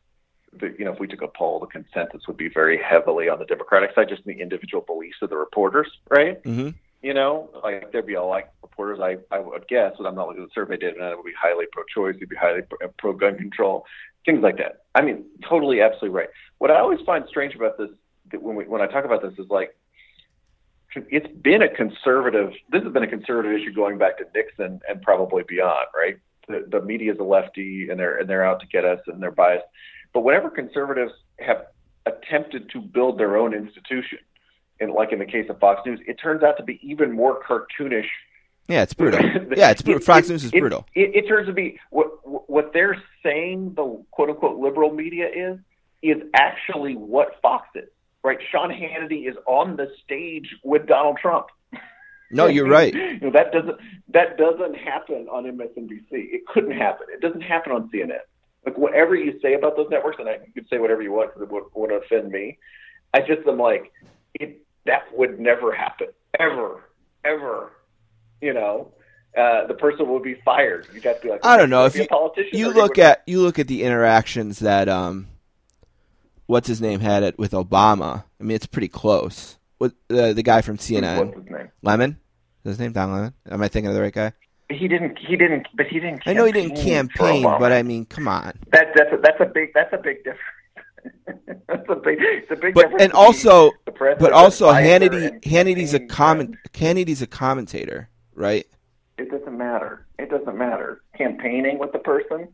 the, 0.59 0.75
you 0.77 0.85
know 0.85 0.93
if 0.93 0.99
we 0.99 1.07
took 1.07 1.21
a 1.21 1.27
poll, 1.27 1.59
the 1.59 1.67
consensus 1.67 2.27
would 2.27 2.37
be 2.37 2.49
very 2.49 2.81
heavily 2.81 3.29
on 3.29 3.39
the 3.39 3.45
Democratic 3.45 3.93
side, 3.95 4.09
just 4.09 4.23
in 4.25 4.35
the 4.35 4.41
individual 4.41 4.83
beliefs 4.85 5.17
of 5.21 5.29
the 5.29 5.37
reporters, 5.37 5.87
right? 6.09 6.41
Mm-hmm. 6.43 6.69
You 7.01 7.13
know, 7.13 7.49
like 7.63 7.91
there'd 7.91 8.07
be 8.07 8.15
a 8.15 8.23
like 8.23 8.49
reporters, 8.63 8.99
I, 8.99 9.17
I 9.35 9.39
would 9.39 9.67
guess, 9.67 9.93
but 9.97 10.07
I'm 10.07 10.15
not 10.15 10.27
looking 10.27 10.43
at 10.43 10.49
the 10.49 10.53
survey 10.53 10.77
data, 10.77 10.95
and 10.99 11.11
it 11.11 11.15
would 11.15 11.25
be 11.25 11.33
highly 11.39 11.65
pro-choice, 11.71 12.15
it'd 12.15 12.29
be 12.29 12.35
highly 12.35 12.61
pro-gun 12.97 13.37
control. 13.37 13.85
things 14.25 14.41
like 14.41 14.57
that. 14.57 14.81
I 14.95 15.01
mean, 15.01 15.25
totally, 15.47 15.81
absolutely 15.81 16.09
right. 16.09 16.29
What 16.57 16.71
I 16.71 16.79
always 16.79 16.99
find 17.05 17.25
strange 17.29 17.55
about 17.55 17.77
this, 17.77 17.89
when 18.39 18.55
we, 18.55 18.65
when 18.65 18.81
I 18.81 18.87
talk 18.87 19.05
about 19.05 19.21
this, 19.21 19.33
is 19.37 19.49
like 19.49 19.75
it's 20.95 21.27
been 21.41 21.61
a 21.61 21.69
conservative. 21.69 22.51
This 22.71 22.83
has 22.83 22.91
been 22.91 23.03
a 23.03 23.07
conservative 23.07 23.51
issue 23.59 23.73
going 23.73 23.97
back 23.97 24.17
to 24.17 24.25
Nixon 24.33 24.81
and 24.87 25.01
probably 25.01 25.43
beyond, 25.47 25.87
right? 25.95 26.17
The, 26.47 26.65
the 26.69 26.81
media 26.81 27.13
is 27.13 27.19
a 27.19 27.23
lefty, 27.23 27.89
and 27.89 27.99
they're 27.99 28.17
and 28.17 28.29
they're 28.29 28.45
out 28.45 28.59
to 28.61 28.67
get 28.67 28.85
us, 28.85 28.99
and 29.07 29.21
they're 29.21 29.31
biased. 29.31 29.65
But 30.15 30.21
whenever 30.21 30.49
conservatives 30.49 31.11
have 31.39 31.65
attempted 32.05 32.69
to 32.71 32.79
build 32.79 33.19
their 33.19 33.35
own 33.35 33.53
institution, 33.53 34.19
and 34.79 34.93
like 34.93 35.11
in 35.11 35.19
the 35.19 35.25
case 35.25 35.49
of 35.49 35.59
Fox 35.59 35.81
News, 35.85 35.99
it 36.07 36.13
turns 36.13 36.41
out 36.41 36.55
to 36.55 36.63
be 36.63 36.79
even 36.81 37.11
more 37.11 37.41
cartoonish. 37.43 38.07
Yeah, 38.69 38.81
it's 38.83 38.93
brutal. 38.93 39.19
yeah, 39.57 39.71
it's 39.71 39.81
brutal. 39.81 40.01
It- 40.01 40.05
Fox 40.05 40.29
it- 40.29 40.31
News 40.31 40.45
is 40.45 40.53
it- 40.53 40.59
brutal. 40.61 40.87
It, 40.95 41.13
it 41.15 41.27
turns 41.27 41.47
to 41.47 41.53
be 41.53 41.77
what 41.89 42.07
what 42.49 42.71
they're 42.73 42.95
saying. 43.23 43.73
The 43.75 44.01
quote 44.11 44.29
unquote 44.29 44.57
liberal 44.57 44.93
media 44.93 45.27
is 45.27 45.59
is 46.01 46.23
actually 46.33 46.95
what 46.95 47.35
Fox 47.41 47.67
is. 47.75 47.89
Right? 48.23 48.37
Sean 48.51 48.69
Hannity 48.71 49.29
is 49.29 49.35
on 49.45 49.75
the 49.75 49.91
stage 50.01 50.55
with 50.63 50.87
Donald 50.87 51.17
Trump. 51.21 51.47
No, 52.31 52.47
you're 52.55 52.69
right. 52.69 52.93
You 52.93 53.19
know, 53.19 53.31
that 53.31 53.51
doesn't 53.51 53.77
that 54.13 54.37
doesn't 54.37 54.75
happen 54.75 55.27
on 55.29 55.43
MSNBC. 55.43 56.07
It 56.11 56.47
couldn't 56.47 56.71
happen. 56.71 57.07
It 57.13 57.19
doesn't 57.19 57.41
happen 57.41 57.73
on 57.73 57.89
CNN. 57.89 58.19
Like 58.65 58.77
whatever 58.77 59.15
you 59.15 59.39
say 59.41 59.53
about 59.53 59.75
those 59.75 59.89
networks, 59.89 60.17
and 60.19 60.27
I, 60.27 60.39
you 60.45 60.53
could 60.53 60.67
say 60.69 60.79
whatever 60.79 61.01
you 61.01 61.11
want 61.11 61.33
because 61.33 61.47
it 61.47 61.51
would, 61.51 61.63
would 61.75 61.91
offend 61.91 62.31
me. 62.31 62.57
I 63.13 63.19
just 63.19 63.47
am 63.47 63.57
like, 63.57 63.91
it 64.33 64.61
that 64.85 65.03
would 65.13 65.39
never 65.39 65.71
happen 65.71 66.07
ever, 66.39 66.83
ever. 67.23 67.71
You 68.41 68.53
know, 68.53 68.91
uh, 69.37 69.67
the 69.67 69.73
person 69.73 70.09
would 70.09 70.23
be 70.23 70.35
fired. 70.45 70.87
You'd 70.93 71.03
have 71.03 71.17
to 71.17 71.21
be 71.21 71.29
like, 71.29 71.45
I 71.45 71.57
don't 71.57 71.69
know 71.69 71.85
if 71.85 71.95
you 71.95 72.03
a 72.03 72.07
politician. 72.07 72.57
you 72.57 72.71
look 72.71 72.97
at 72.97 73.23
you 73.25 73.41
look 73.41 73.59
at 73.59 73.67
the 73.67 73.83
interactions 73.83 74.59
that 74.59 74.89
um, 74.89 75.27
what's 76.45 76.67
his 76.67 76.81
name 76.81 76.99
had 76.99 77.23
it 77.23 77.37
with 77.37 77.51
Obama. 77.51 78.23
I 78.39 78.43
mean, 78.43 78.55
it's 78.55 78.65
pretty 78.65 78.87
close. 78.87 79.57
With 79.77 79.93
uh, 80.09 80.31
the 80.31 80.41
guy 80.41 80.61
from 80.61 80.77
CNN, 80.77 81.35
his 81.35 81.51
name? 81.51 81.69
Lemon, 81.81 82.17
is 82.63 82.71
his 82.71 82.79
name 82.79 82.93
Don 82.93 83.11
Lemon? 83.11 83.33
Am 83.49 83.61
I 83.61 83.67
thinking 83.67 83.89
of 83.89 83.93
the 83.93 84.01
right 84.01 84.13
guy? 84.13 84.31
He 84.69 84.87
didn't. 84.87 85.17
He 85.19 85.35
didn't. 85.35 85.67
But 85.75 85.87
he 85.87 85.99
didn't. 85.99 86.23
I 86.25 86.33
know 86.33 86.45
he 86.45 86.51
didn't 86.51 86.75
campaign 86.75 87.07
for 87.09 87.17
campaign, 87.17 87.43
Obama. 87.43 87.59
but 87.59 87.71
I 87.71 87.83
mean, 87.83 88.05
come 88.05 88.27
on. 88.27 88.53
That, 88.71 88.87
that's 88.95 89.13
a, 89.13 89.17
that's 89.17 89.39
a 89.39 89.45
big 89.45 89.73
that's 89.73 89.93
a 89.93 89.97
big 89.97 90.17
difference. 90.23 90.41
that's 91.67 91.89
a 91.89 91.95
big 91.95 92.17
it's 92.19 92.51
a 92.51 92.55
big 92.55 92.73
But 92.73 92.81
difference. 92.83 93.03
and 93.03 93.11
also, 93.13 93.71
but 93.85 94.31
also 94.31 94.71
Hannity 94.71 95.43
Hannity's 95.45 95.93
a 95.93 95.99
comment. 95.99 96.55
Hannity's 96.73 97.21
a 97.21 97.27
commentator, 97.27 98.09
right? 98.33 98.65
It 99.17 99.29
doesn't 99.29 99.57
matter. 99.57 100.05
It 100.17 100.29
doesn't 100.29 100.57
matter. 100.57 101.01
Campaigning 101.17 101.77
with 101.79 101.91
the 101.91 101.99
person. 101.99 102.47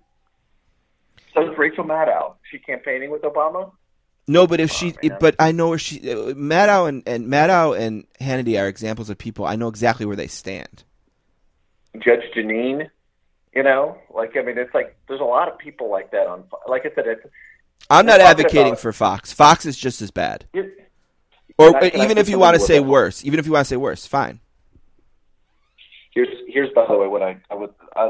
So 1.34 1.50
is 1.50 1.58
Rachel 1.58 1.86
Maddow. 1.86 2.36
She 2.52 2.60
campaigning 2.60 3.10
with 3.10 3.22
Obama. 3.22 3.72
No, 4.28 4.46
but 4.48 4.60
if 4.60 4.72
she, 4.72 4.94
man. 5.02 5.18
but 5.20 5.36
I 5.40 5.52
know 5.52 5.70
where 5.70 5.78
she, 5.78 6.00
Maddow 6.00 6.88
and 6.88 7.04
and 7.08 7.28
Maddow 7.28 7.78
and 7.78 8.06
Hannity 8.20 8.62
are 8.62 8.68
examples 8.68 9.10
of 9.10 9.18
people 9.18 9.46
I 9.46 9.56
know 9.56 9.68
exactly 9.68 10.06
where 10.06 10.16
they 10.16 10.28
stand. 10.28 10.84
Judge 12.00 12.22
Jeanine. 12.36 12.90
You 13.54 13.64
know, 13.64 13.98
like 14.14 14.38
I 14.38 14.42
mean, 14.44 14.58
it's 14.58 14.74
like 14.74 14.96
there's 15.10 15.20
a 15.20 15.26
lot 15.26 15.50
of 15.52 15.58
people 15.58 15.90
like 15.90 16.12
that 16.12 16.26
on. 16.28 16.46
Like 16.68 16.86
I 16.86 16.92
said, 16.96 17.06
it's 17.08 17.26
I'm 17.90 18.06
not 18.06 18.22
advocating 18.22 18.76
for 18.78 18.94
Fox. 18.94 19.34
Fox 19.34 19.66
is 19.66 19.76
just 19.78 20.02
as 20.02 20.10
bad. 20.12 20.46
it, 20.54 20.90
Or 21.58 21.76
I- 21.76 21.92
even 21.96 22.18
if 22.18 22.30
you 22.30 22.40
want 22.40 22.54
to 22.56 22.62
say 22.62 22.80
worse, 22.80 23.26
even 23.26 23.40
if 23.40 23.46
you 23.46 23.52
want 23.52 23.66
to 23.66 23.70
say 23.70 23.76
worse, 23.76 24.06
fine. 24.06 24.40
Here's 26.14 26.28
here's 26.48 26.70
by 26.74 26.86
the 26.88 26.98
way 26.98 27.08
what 27.08 27.22
I 27.24 27.38
I 27.50 27.56
would 27.56 27.74
I, 27.96 28.02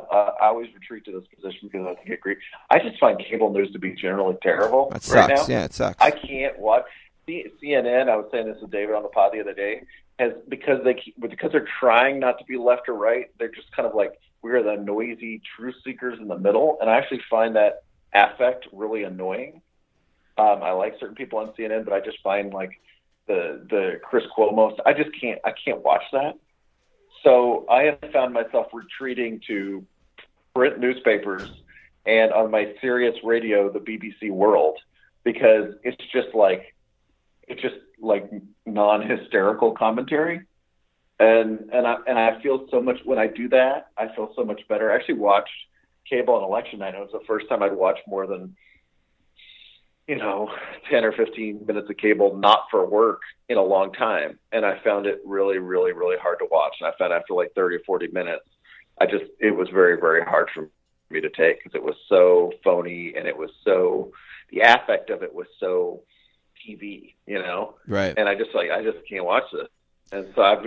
I 0.41 0.47
always 0.47 0.67
retreat 0.73 1.05
to 1.05 1.11
this 1.11 1.23
position 1.35 1.69
because 1.71 1.85
I 1.87 1.93
think 1.95 2.09
I 2.09 2.13
agree. 2.13 2.35
I 2.69 2.79
just 2.79 2.99
find 2.99 3.17
cable 3.19 3.51
news 3.51 3.71
to 3.73 3.79
be 3.79 3.93
generally 3.93 4.37
terrible 4.41 4.89
That 4.89 5.07
right 5.09 5.29
sucks. 5.37 5.47
now. 5.49 5.53
Yeah, 5.55 5.63
it 5.65 5.73
sucks. 5.73 5.97
I 6.01 6.09
can't 6.11 6.57
watch 6.59 6.85
CNN. 7.27 8.09
I 8.09 8.15
was 8.15 8.25
saying 8.31 8.47
this 8.47 8.57
with 8.61 8.71
David 8.71 8.95
on 8.95 9.03
the 9.03 9.09
pod 9.09 9.31
the 9.33 9.39
other 9.41 9.53
day. 9.53 9.83
Has 10.21 10.33
because 10.47 10.83
they 10.83 10.93
keep, 10.93 11.19
because 11.19 11.51
they're 11.51 11.67
trying 11.79 12.19
not 12.19 12.37
to 12.37 12.45
be 12.45 12.55
left 12.55 12.87
or 12.87 12.93
right. 12.93 13.31
They're 13.39 13.49
just 13.49 13.71
kind 13.71 13.87
of 13.87 13.95
like 13.95 14.13
we're 14.43 14.61
the 14.61 14.75
noisy 14.75 15.41
truth 15.55 15.73
seekers 15.83 16.19
in 16.19 16.27
the 16.27 16.37
middle, 16.37 16.77
and 16.79 16.89
I 16.89 16.97
actually 16.97 17.21
find 17.27 17.55
that 17.55 17.83
affect 18.13 18.67
really 18.71 19.03
annoying. 19.03 19.61
Um, 20.37 20.61
I 20.61 20.71
like 20.73 20.97
certain 20.99 21.15
people 21.15 21.39
on 21.39 21.53
CNN, 21.57 21.85
but 21.85 21.93
I 21.93 22.01
just 22.01 22.21
find 22.21 22.53
like 22.53 22.79
the 23.27 23.65
the 23.67 23.99
Chris 24.03 24.23
Cuomo. 24.37 24.77
I 24.85 24.93
just 24.93 25.09
can't. 25.19 25.39
I 25.43 25.53
can't 25.65 25.83
watch 25.83 26.03
that. 26.13 26.37
So 27.23 27.65
I 27.67 27.83
have 27.83 28.11
found 28.13 28.31
myself 28.31 28.67
retreating 28.73 29.41
to 29.47 29.83
print 30.55 30.79
newspapers 30.79 31.49
and 32.05 32.31
on 32.31 32.51
my 32.51 32.73
Sirius 32.79 33.15
radio, 33.23 33.71
the 33.71 33.79
BBC 33.79 34.29
World, 34.31 34.77
because 35.23 35.73
it's 35.83 36.03
just 36.11 36.35
like 36.35 36.75
it's 37.51 37.61
just 37.61 37.75
like 37.99 38.29
non-hysterical 38.65 39.73
commentary, 39.73 40.41
and 41.19 41.69
and 41.71 41.85
I 41.85 41.95
and 42.07 42.17
I 42.17 42.41
feel 42.41 42.67
so 42.71 42.81
much 42.81 42.97
when 43.03 43.19
I 43.19 43.27
do 43.27 43.49
that. 43.49 43.87
I 43.97 44.07
feel 44.15 44.31
so 44.35 44.43
much 44.43 44.61
better. 44.67 44.91
I 44.91 44.95
actually 44.95 45.15
watched 45.15 45.51
cable 46.09 46.33
on 46.35 46.43
election 46.43 46.79
night. 46.79 46.95
It 46.95 46.99
was 46.99 47.11
the 47.11 47.25
first 47.27 47.47
time 47.49 47.61
I'd 47.61 47.73
watched 47.73 48.07
more 48.07 48.25
than 48.25 48.55
you 50.07 50.17
know, 50.17 50.49
10 50.89 51.05
or 51.05 51.13
15 51.13 51.65
minutes 51.65 51.89
of 51.89 51.95
cable, 51.95 52.35
not 52.35 52.65
for 52.69 52.85
work, 52.85 53.21
in 53.47 53.57
a 53.57 53.63
long 53.63 53.93
time. 53.93 54.37
And 54.51 54.65
I 54.65 54.77
found 54.83 55.05
it 55.05 55.21
really, 55.25 55.59
really, 55.59 55.93
really 55.93 56.17
hard 56.21 56.39
to 56.39 56.47
watch. 56.51 56.75
And 56.81 56.87
I 56.87 56.91
found 56.97 57.13
after 57.13 57.33
like 57.33 57.53
30 57.55 57.77
or 57.77 57.79
40 57.85 58.07
minutes, 58.07 58.43
I 58.99 59.05
just, 59.05 59.23
it 59.39 59.51
was 59.51 59.69
very, 59.69 59.97
very 59.99 60.21
hard 60.23 60.49
for 60.53 60.67
me 61.09 61.21
to 61.21 61.29
take 61.29 61.63
because 61.63 61.75
it 61.75 61.83
was 61.83 61.95
so 62.09 62.51
phony 62.61 63.13
and 63.15 63.25
it 63.27 63.37
was 63.37 63.51
so, 63.63 64.11
the 64.51 64.59
affect 64.59 65.11
of 65.11 65.23
it 65.23 65.33
was 65.33 65.47
so 65.59 66.01
TV, 66.67 67.13
you 67.25 67.39
know? 67.39 67.75
right. 67.87 68.13
And 68.17 68.27
I 68.27 68.35
just 68.35 68.53
like, 68.53 68.71
I 68.71 68.83
just 68.83 68.97
can't 69.07 69.25
watch 69.25 69.43
this. 69.51 69.67
And 70.11 70.27
so 70.35 70.41
I've 70.41 70.63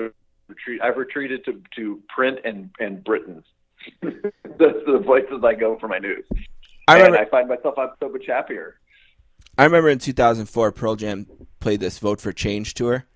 retreat, 0.49 0.81
I've 0.83 0.97
retreated 0.97 1.45
to, 1.47 1.63
to 1.77 2.03
print 2.09 2.41
and, 2.45 2.71
and 2.81 3.03
Britain. 3.05 3.45
That's 4.03 4.85
the 4.87 5.03
places 5.05 5.45
I 5.45 5.55
go 5.55 5.79
for 5.79 5.89
my 5.89 5.99
news. 5.99 6.25
I 6.89 6.97
remember. 6.97 7.19
and 7.19 7.27
I 7.27 7.31
find 7.31 7.49
myself, 7.49 7.75
I'm 7.79 7.91
so 8.01 8.09
much 8.09 8.27
happier. 8.27 8.79
I 9.57 9.65
remember 9.65 9.89
in 9.89 9.99
2004, 9.99 10.73
Pearl 10.73 10.97
Jam 10.97 11.27
played 11.61 11.81
this 11.81 11.99
"Vote 11.99 12.21
for 12.21 12.33
Change" 12.33 12.75
tour, 12.75 13.07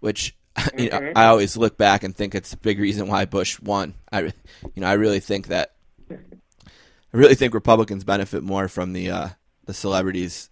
which 0.00 0.36
you 0.78 0.90
know. 0.90 1.12
I 1.14 1.26
always 1.26 1.56
look 1.56 1.76
back 1.76 2.02
and 2.02 2.14
think 2.14 2.34
it's 2.34 2.52
a 2.52 2.56
big 2.56 2.80
reason 2.80 3.06
why 3.06 3.24
Bush 3.24 3.60
won. 3.60 3.94
I, 4.10 4.22
you 4.22 4.32
know, 4.78 4.88
I 4.88 4.94
really 4.94 5.20
think 5.20 5.48
that. 5.48 5.74
I 6.10 7.16
really 7.16 7.36
think 7.36 7.54
Republicans 7.54 8.04
benefit 8.04 8.42
more 8.42 8.68
from 8.68 8.92
the 8.92 9.10
uh, 9.10 9.28
the 9.66 9.74
celebrities 9.74 10.50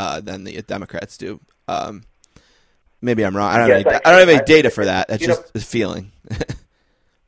uh, 0.00 0.20
than 0.20 0.44
the 0.44 0.60
Democrats 0.62 1.18
do. 1.18 1.38
Um, 1.68 2.02
maybe 3.02 3.22
I'm 3.24 3.36
wrong. 3.36 3.50
I 3.52 3.58
don't 3.58 3.68
Yes, 3.68 3.78
have 3.84 3.86
any, 3.86 3.94
I- 3.96 4.00
I 4.04 4.10
don't 4.12 4.20
have 4.20 4.28
any 4.36 4.40
I- 4.40 4.44
data 4.44 4.70
for 4.70 4.84
that. 4.84 5.08
That's 5.08 5.22
you 5.22 5.28
know- 5.28 5.34
just 5.36 5.56
a 5.56 5.60
feeling. 5.60 6.12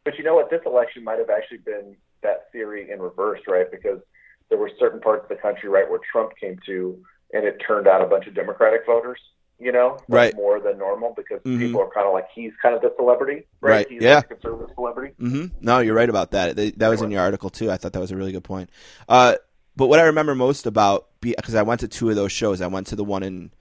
But 0.05 0.19
you 0.19 0.25
know 0.25 0.35
what? 0.35 0.51
This 0.51 0.63
election 0.67 1.05
might 1.05 1.19
have 1.21 1.31
actually 1.31 1.59
been 1.59 1.95
that 2.23 2.51
theory 2.51 2.91
in 2.91 3.01
reverse, 3.01 3.39
right? 3.47 3.71
Because 3.71 4.01
there 4.49 4.59
were 4.59 4.71
certain 4.77 5.01
parts 5.01 5.23
of 5.23 5.29
the 5.29 5.37
country, 5.41 5.69
right, 5.69 5.89
where 5.89 6.01
Trump 6.11 6.33
came 6.41 6.59
to, 6.67 6.99
and 7.33 7.45
it 7.47 7.63
turned 7.65 7.87
out 7.87 8.03
a 8.03 8.07
bunch 8.07 8.27
of 8.27 8.35
Democratic 8.35 8.85
voters. 8.85 9.21
You 9.61 9.71
know, 9.71 9.91
like 10.09 10.35
Right. 10.35 10.35
more 10.35 10.59
than 10.59 10.77
normal 10.79 11.15
because 11.17 11.41
Mhm. 11.43 11.59
people 11.61 11.81
are 11.83 11.91
kind 11.91 12.05
of 12.09 12.13
like 12.13 12.27
he's 12.35 12.51
kind 12.61 12.75
of 12.75 12.83
the 12.83 12.93
celebrity, 12.97 13.47
right? 13.61 13.71
Right, 13.71 13.89
He's 13.89 14.03
yeah. 14.03 14.17
like 14.17 14.25
a 14.25 14.35
conservative 14.35 14.75
celebrity. 14.75 15.15
hmm 15.21 15.45
No, 15.61 15.79
you're 15.79 15.95
right 15.95 16.09
about 16.09 16.33
that. 16.33 16.57
Th- 16.57 16.75
That 16.75 16.89
was 16.89 17.01
in 17.01 17.13
your 17.13 17.21
article 17.23 17.49
too. 17.49 17.71
I 17.71 17.77
thought 17.77 17.93
that 17.93 18.01
was 18.01 18.11
a 18.11 18.17
really 18.17 18.33
good 18.33 18.43
point. 18.43 18.71
Uh, 19.09 19.37
but 19.77 19.87
what 19.87 19.99
I 19.99 20.05
remember 20.05 20.35
most 20.35 20.67
about 20.67 21.09
because 21.21 21.55
I 21.55 21.63
went 21.63 21.81
to 21.81 21.89
two 21.89 22.11
of 22.11 22.17
those 22.17 22.33
shows. 22.33 22.61
I 22.61 22.67
went 22.67 22.89
to 22.89 22.97
the 22.97 23.05
one 23.05 23.23
in 23.23 23.53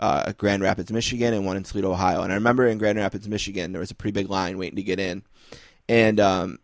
uh, 0.00 0.32
Grand 0.32 0.62
Rapids, 0.62 0.90
Michigan, 0.90 1.34
and 1.34 1.46
one 1.46 1.56
in 1.56 1.62
Toledo, 1.62 1.92
Ohio. 1.92 2.22
And 2.22 2.32
I 2.32 2.36
remember 2.36 2.66
in 2.66 2.78
Grand 2.78 2.98
Rapids, 2.98 3.28
Michigan, 3.28 3.72
there 3.72 3.80
was 3.80 3.90
a 3.90 3.94
pretty 3.94 4.12
big 4.12 4.30
line 4.30 4.58
waiting 4.58 4.76
to 4.76 4.82
get 4.82 4.98
in, 4.98 5.22
and 5.88 6.18
um, 6.18 6.58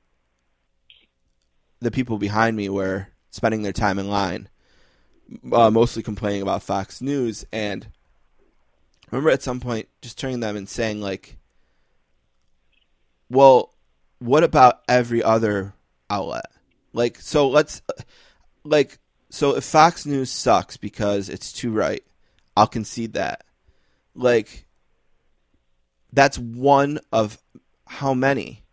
the 1.80 1.90
people 1.90 2.18
behind 2.18 2.56
me 2.56 2.68
were 2.68 3.08
spending 3.30 3.62
their 3.62 3.72
time 3.72 3.98
in 3.98 4.08
line, 4.08 4.48
uh, 5.52 5.70
mostly 5.70 6.02
complaining 6.02 6.42
about 6.42 6.62
Fox 6.62 7.00
News. 7.00 7.44
And 7.52 7.86
I 9.04 9.06
remember 9.12 9.30
at 9.30 9.42
some 9.42 9.60
point 9.60 9.88
just 10.02 10.18
turning 10.18 10.40
them 10.40 10.56
and 10.56 10.68
saying 10.68 11.00
like, 11.00 11.36
well, 13.30 13.74
what 14.18 14.42
about 14.42 14.82
every 14.88 15.22
other 15.22 15.74
outlet? 16.10 16.46
Like, 16.92 17.20
so 17.20 17.48
let's, 17.48 17.82
like, 18.64 18.98
so 19.30 19.56
if 19.56 19.64
Fox 19.64 20.06
News 20.06 20.30
sucks 20.30 20.76
because 20.76 21.28
it's 21.28 21.52
too 21.52 21.70
right, 21.70 22.02
I'll 22.56 22.66
concede 22.66 23.14
that. 23.14 23.44
Like, 24.14 24.66
that's 26.12 26.38
one 26.38 26.98
of 27.12 27.38
how 27.86 28.14
many? 28.14 28.64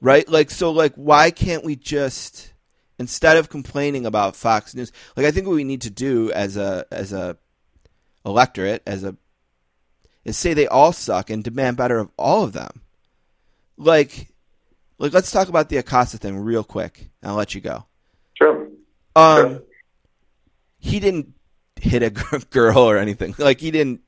Right? 0.00 0.28
Like, 0.28 0.50
so, 0.50 0.70
like, 0.70 0.94
why 0.94 1.30
can't 1.30 1.64
we 1.64 1.76
just, 1.76 2.52
instead 2.98 3.36
of 3.36 3.50
complaining 3.50 4.06
about 4.06 4.36
Fox 4.36 4.74
News, 4.74 4.92
like, 5.16 5.26
I 5.26 5.30
think 5.30 5.46
what 5.46 5.56
we 5.56 5.64
need 5.64 5.82
to 5.82 5.90
do 5.90 6.32
as 6.32 6.56
a, 6.56 6.86
as 6.90 7.12
a 7.12 7.36
electorate, 8.24 8.82
as 8.86 9.04
a, 9.04 9.16
is 10.24 10.36
say 10.36 10.54
they 10.54 10.66
all 10.66 10.92
suck 10.92 11.30
and 11.30 11.44
demand 11.44 11.76
better 11.76 11.98
of 11.98 12.10
all 12.18 12.44
of 12.44 12.52
them 12.52 12.82
like 13.80 14.28
like 14.98 15.12
let's 15.12 15.32
talk 15.32 15.48
about 15.48 15.68
the 15.68 15.78
Acosta 15.78 16.18
thing 16.18 16.38
real 16.38 16.62
quick 16.62 17.10
and 17.22 17.30
I'll 17.30 17.36
let 17.36 17.54
you 17.54 17.60
go. 17.60 17.86
Um, 19.16 19.62
he 20.78 21.00
didn't 21.00 21.34
hit 21.76 22.02
a 22.02 22.10
girl 22.50 22.78
or 22.78 22.96
anything. 22.98 23.34
Like 23.38 23.60
he 23.60 23.70
didn't, 23.70 24.00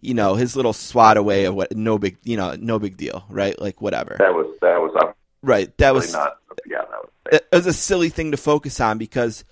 you 0.00 0.14
know, 0.14 0.34
his 0.34 0.56
little 0.56 0.72
swat 0.72 1.16
away 1.16 1.44
of 1.44 1.54
what, 1.54 1.76
no 1.76 1.98
big, 1.98 2.18
you 2.22 2.36
know, 2.36 2.54
no 2.58 2.78
big 2.78 2.96
deal, 2.96 3.24
right? 3.28 3.58
Like 3.60 3.80
whatever, 3.80 4.16
That 4.18 4.34
was 4.34 4.46
that 4.60 4.80
was 4.80 4.92
obviously 4.94 5.14
right? 5.42 5.76
That 5.78 5.94
was 5.94 6.12
not. 6.12 6.38
Yeah, 6.66 6.78
that 6.78 6.88
was. 6.90 7.10
it 7.32 7.48
was 7.52 7.66
a 7.66 7.72
silly 7.72 8.08
thing 8.08 8.30
to 8.30 8.36
focus 8.36 8.80
on 8.80 8.98
because 8.98 9.44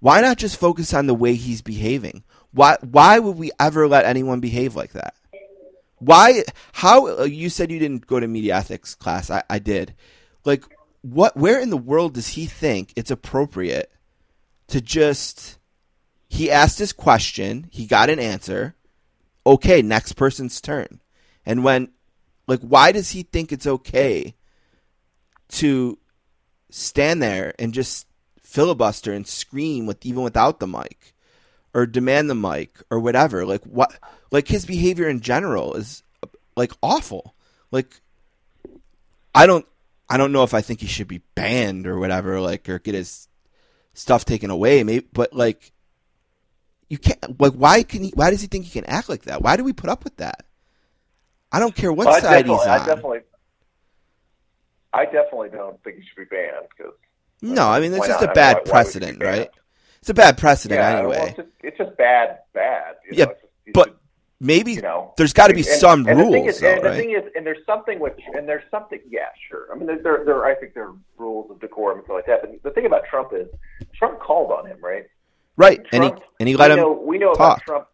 why 0.00 0.20
not 0.20 0.38
just 0.38 0.58
focus 0.58 0.94
on 0.94 1.06
the 1.06 1.14
way 1.14 1.34
he's 1.34 1.62
behaving? 1.62 2.24
Why 2.52 2.76
why 2.80 3.18
would 3.18 3.36
we 3.36 3.50
ever 3.58 3.88
let 3.88 4.04
anyone 4.04 4.40
behave 4.40 4.76
like 4.76 4.92
that? 4.92 5.14
Why 5.98 6.44
how 6.72 7.24
you 7.24 7.50
said 7.50 7.70
you 7.70 7.78
didn't 7.78 8.06
go 8.06 8.20
to 8.20 8.26
media 8.26 8.56
ethics 8.56 8.94
class. 8.94 9.30
I, 9.30 9.42
I 9.50 9.58
did. 9.58 9.94
Like 10.44 10.64
what 11.12 11.36
where 11.36 11.60
in 11.60 11.70
the 11.70 11.76
world 11.76 12.14
does 12.14 12.28
he 12.28 12.46
think 12.46 12.92
it's 12.96 13.10
appropriate 13.10 13.90
to 14.68 14.80
just 14.80 15.58
he 16.28 16.50
asked 16.50 16.78
his 16.78 16.92
question, 16.92 17.68
he 17.70 17.86
got 17.86 18.10
an 18.10 18.18
answer. 18.18 18.74
Okay, 19.46 19.80
next 19.80 20.12
person's 20.12 20.60
turn. 20.60 21.00
And 21.46 21.64
when 21.64 21.90
like 22.46 22.60
why 22.60 22.92
does 22.92 23.10
he 23.10 23.22
think 23.22 23.52
it's 23.52 23.66
okay 23.66 24.34
to 25.50 25.98
stand 26.70 27.22
there 27.22 27.54
and 27.58 27.72
just 27.72 28.06
filibuster 28.42 29.12
and 29.12 29.26
scream 29.26 29.86
with 29.86 30.04
even 30.04 30.22
without 30.22 30.58
the 30.58 30.66
mic 30.66 31.14
or 31.74 31.86
demand 31.86 32.28
the 32.28 32.34
mic 32.34 32.78
or 32.90 32.98
whatever 32.98 33.44
like 33.44 33.62
what 33.64 33.94
like 34.30 34.48
his 34.48 34.64
behavior 34.64 35.08
in 35.08 35.20
general 35.20 35.74
is 35.74 36.02
like 36.56 36.72
awful 36.82 37.34
like 37.70 38.00
i 39.34 39.46
don't 39.46 39.66
i 40.08 40.16
don't 40.16 40.32
know 40.32 40.42
if 40.42 40.54
i 40.54 40.60
think 40.60 40.80
he 40.80 40.86
should 40.86 41.08
be 41.08 41.22
banned 41.34 41.86
or 41.86 41.98
whatever 41.98 42.40
like 42.40 42.68
or 42.68 42.78
get 42.78 42.94
his 42.94 43.28
stuff 43.94 44.24
taken 44.24 44.50
away 44.50 44.82
maybe 44.84 45.06
but 45.12 45.32
like 45.32 45.72
you 46.88 46.98
can't 46.98 47.40
like 47.40 47.52
why 47.52 47.82
can 47.82 48.02
he 48.02 48.10
why 48.14 48.30
does 48.30 48.40
he 48.40 48.46
think 48.46 48.64
he 48.64 48.70
can 48.80 48.88
act 48.88 49.08
like 49.10 49.22
that? 49.24 49.42
Why 49.42 49.56
do 49.58 49.64
we 49.64 49.74
put 49.74 49.90
up 49.90 50.04
with 50.04 50.16
that? 50.16 50.46
I 51.52 51.58
don't 51.58 51.74
care 51.74 51.92
what 51.92 52.06
Well, 52.06 52.16
I 52.16 52.20
side 52.20 52.46
he's 52.46 52.56
definitely, 52.56 52.68
I 52.70 52.78
definitely, 52.86 53.18
I 54.92 55.04
definitely 55.04 55.48
don't 55.50 55.82
think 55.84 55.96
he 55.98 56.02
should 56.02 56.28
be 56.30 56.34
banned 56.36 56.66
because 56.76 56.94
no 57.42 57.68
i 57.68 57.78
mean 57.80 57.90
that's 57.90 58.00
Why 58.00 58.06
just 58.08 58.20
not? 58.22 58.28
a 58.28 58.30
I 58.30 58.30
mean, 58.30 58.34
bad 58.34 58.54
why- 58.56 58.62
why 58.62 58.70
precedent 58.70 59.22
right? 59.22 59.50
It's 60.00 60.08
a 60.10 60.14
bad 60.14 60.38
precedent 60.38 60.80
yeah, 60.80 60.96
anyway. 60.98 61.16
well, 61.18 61.26
it's, 61.26 61.36
just, 61.36 61.48
it's 61.60 61.76
just 61.78 61.96
bad, 61.98 62.38
bad. 62.54 62.94
You 63.10 63.18
Yeah, 63.18 63.24
know, 63.26 63.30
it's 63.32 63.40
just, 63.42 63.52
but 63.74 63.88
should- 63.88 63.96
maybe 64.40 64.72
you 64.72 64.82
know, 64.82 65.12
there's 65.16 65.32
got 65.32 65.48
to 65.48 65.54
be 65.54 65.60
and- 65.60 65.68
some 65.80 66.06
and 66.06 66.18
rules, 66.18 66.32
The 66.32 66.38
thing 66.38 66.46
is, 66.46 66.60
though, 66.60 66.72
and 66.74 66.82
the 66.84 66.88
right? 66.90 66.96
thing 66.96 67.10
is, 67.10 67.22
and 67.36 67.46
there's 67.46 67.64
something 67.66 67.98
which, 67.98 68.18
and 68.34 68.48
there's 68.48 68.64
something. 68.70 69.00
Yeah, 69.08 69.28
sure. 69.48 69.66
I 69.72 69.76
mean, 69.76 69.86
there, 69.86 69.98
there, 70.02 70.24
there 70.24 70.44
I 70.44 70.54
think 70.54 70.74
there 70.74 70.88
are 70.88 70.94
rules 71.16 71.50
of 71.50 71.60
decorum 71.60 71.98
and 71.98 72.04
stuff 72.04 72.14
like 72.16 72.26
that. 72.26 72.42
But 72.42 72.62
the 72.62 72.70
thing 72.70 72.86
about 72.86 73.04
Trump 73.10 73.30
is, 73.32 73.48
Trump 73.94 74.20
called 74.20 74.50
on 74.52 74.66
him, 74.66 74.78
right? 74.82 75.06
right, 75.56 75.80
and 75.92 76.04
he 76.04 76.10
Trump- 76.10 76.22
and 76.40 76.48
he 76.48 76.56
let 76.56 76.68
we 76.70 76.74
him. 76.74 76.78
Know, 76.80 76.92
we 76.92 77.18
know 77.18 77.34
talk. 77.34 77.58
about 77.58 77.62
Trump. 77.62 77.86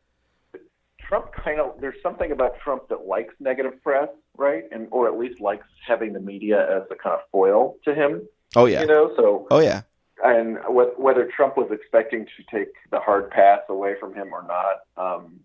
Trump 1.00 1.32
kind 1.32 1.60
of 1.60 1.80
there's 1.80 2.00
something 2.02 2.32
about 2.32 2.58
Trump 2.60 2.88
that 2.88 3.06
likes 3.06 3.34
negative 3.38 3.82
press, 3.82 4.08
right? 4.38 4.64
And 4.72 4.88
or 4.90 5.06
at 5.06 5.18
least 5.18 5.40
likes 5.40 5.66
having 5.86 6.12
the 6.14 6.20
media 6.20 6.60
as 6.76 6.82
a 6.90 6.94
kind 6.94 7.14
of 7.14 7.20
foil 7.30 7.76
to 7.84 7.94
him. 7.94 8.22
Oh 8.56 8.64
yeah, 8.66 8.80
You 8.80 8.86
know, 8.86 9.12
so 9.16 9.46
oh 9.50 9.58
yeah, 9.60 9.82
and 10.24 10.56
wh- 10.58 10.98
whether 10.98 11.28
Trump 11.36 11.56
was 11.58 11.68
expecting 11.70 12.24
to 12.24 12.56
take 12.56 12.68
the 12.90 13.00
hard 13.00 13.30
pass 13.30 13.60
away 13.68 13.94
from 14.00 14.14
him 14.14 14.32
or 14.32 14.44
not, 14.46 14.80
um, 14.96 15.40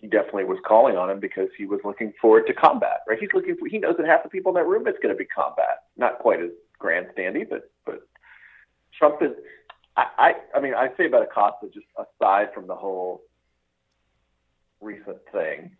he 0.00 0.06
definitely 0.06 0.44
was 0.44 0.58
calling 0.64 0.96
on 0.96 1.10
him 1.10 1.18
because 1.18 1.48
he 1.56 1.66
was 1.66 1.80
looking 1.84 2.12
forward 2.20 2.46
to 2.46 2.54
combat. 2.54 3.00
Right? 3.08 3.18
He's 3.18 3.30
looking 3.34 3.56
for. 3.56 3.66
He 3.66 3.78
knows 3.78 3.96
that 3.98 4.06
half 4.06 4.22
the 4.22 4.28
people 4.28 4.50
in 4.50 4.54
that 4.54 4.66
room 4.66 4.86
it's 4.86 4.98
going 5.02 5.14
to 5.14 5.18
be 5.18 5.24
combat. 5.24 5.84
Not 5.96 6.20
quite 6.20 6.40
as 6.40 6.50
grandstandy, 6.80 7.48
but 7.48 7.70
but 7.84 8.06
Trump 8.96 9.22
is. 9.22 9.32
I 9.96 10.06
I, 10.16 10.32
I 10.56 10.60
mean, 10.60 10.74
I 10.74 10.88
say 10.96 11.06
about 11.06 11.22
Acosta 11.22 11.66
just 11.72 11.86
aside 11.98 12.54
from 12.54 12.66
the 12.68 12.76
whole 12.76 13.22
recent 14.80 15.18
thing. 15.32 15.72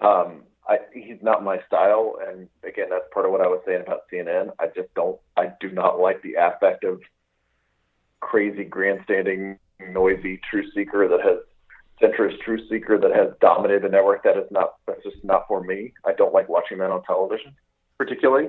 Um, 0.00 0.42
I, 0.68 0.78
he's 0.92 1.22
not 1.22 1.44
my 1.44 1.60
style, 1.66 2.16
and 2.26 2.48
again, 2.64 2.86
that's 2.90 3.04
part 3.12 3.26
of 3.26 3.32
what 3.32 3.40
I 3.40 3.46
was 3.46 3.60
saying 3.66 3.82
about 3.82 4.02
CNN. 4.12 4.50
I 4.58 4.66
just 4.66 4.92
don't, 4.94 5.18
I 5.36 5.52
do 5.60 5.70
not 5.70 6.00
like 6.00 6.22
the 6.22 6.36
aspect 6.36 6.82
of 6.82 7.00
crazy, 8.20 8.64
grandstanding, 8.64 9.58
noisy 9.90 10.40
truth 10.50 10.72
seeker 10.74 11.06
that 11.08 11.20
has 11.22 11.38
centrist 12.02 12.40
truth 12.40 12.60
seeker 12.70 12.98
that 12.98 13.14
has 13.14 13.28
dominated 13.40 13.82
the 13.82 13.88
network. 13.88 14.22
That 14.24 14.36
is 14.36 14.50
not, 14.50 14.74
that's 14.86 15.02
just 15.02 15.16
not 15.24 15.46
for 15.48 15.62
me. 15.62 15.92
I 16.04 16.12
don't 16.12 16.34
like 16.34 16.48
watching 16.48 16.78
that 16.78 16.90
on 16.90 17.02
television, 17.04 17.54
particularly. 17.98 18.48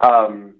Um, 0.00 0.54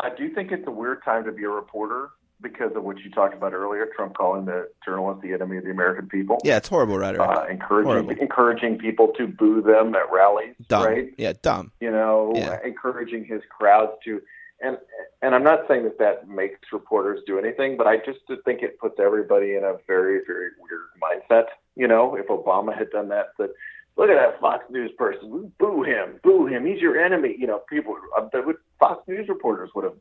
I 0.00 0.10
do 0.14 0.32
think 0.34 0.52
it's 0.52 0.66
a 0.66 0.70
weird 0.70 1.02
time 1.04 1.24
to 1.24 1.32
be 1.32 1.44
a 1.44 1.48
reporter 1.48 2.10
because 2.40 2.72
of 2.76 2.82
what 2.84 2.98
you 2.98 3.10
talked 3.10 3.34
about 3.34 3.52
earlier. 3.52 3.88
Trump 3.96 4.16
calling 4.16 4.44
the 4.44 4.68
journalists 4.84 5.22
the 5.22 5.32
enemy 5.32 5.56
of 5.56 5.64
the 5.64 5.70
American 5.70 6.08
people 6.08 6.38
yeah, 6.44 6.56
it's 6.56 6.68
horrible 6.68 6.98
right? 6.98 7.18
uh, 7.18 7.44
encouraging 7.50 7.90
Horrible. 7.90 8.10
encouraging 8.20 8.78
people 8.78 9.08
to 9.18 9.26
boo 9.26 9.62
them 9.62 9.94
at 9.94 10.10
rallies, 10.12 10.54
dumb, 10.68 10.84
right? 10.84 11.14
yeah, 11.16 11.32
dumb. 11.42 11.72
You 11.80 11.90
know, 11.90 12.32
Yeah. 12.34 12.58
encouraging 12.64 13.24
his 13.24 13.40
crowds 13.48 13.92
to, 14.04 14.20
and 14.64 14.78
and 15.22 15.34
I'm 15.34 15.44
not 15.44 15.60
saying 15.68 15.84
that 15.84 15.98
that 15.98 16.28
makes 16.28 16.60
reporters 16.72 17.20
do 17.26 17.38
anything, 17.38 17.76
but 17.76 17.86
I 17.86 17.96
just 17.98 18.20
think 18.44 18.62
it 18.62 18.78
puts 18.78 18.96
everybody 18.98 19.54
in 19.54 19.64
a 19.64 19.76
very 19.86 20.20
very 20.26 20.50
weird 20.58 20.88
mindset. 21.02 21.46
You 21.76 21.88
know, 21.88 22.14
if 22.16 22.26
Obama 22.28 22.76
had 22.76 22.90
done 22.90 23.08
that, 23.08 23.28
that 23.38 23.50
look 23.96 24.10
at 24.10 24.16
that 24.16 24.40
Fox 24.40 24.64
News 24.70 24.92
person, 24.98 25.52
boo 25.58 25.82
him, 25.82 26.20
boo 26.22 26.46
him, 26.46 26.66
he's 26.66 26.80
your 26.80 26.98
enemy. 27.00 27.34
You 27.38 27.46
know, 27.46 27.60
people, 27.68 27.96
uh, 28.16 28.28
would 28.46 28.56
Fox 28.78 29.06
News 29.08 29.28
reporters 29.28 29.70
would 29.74 29.84
have. 29.84 29.94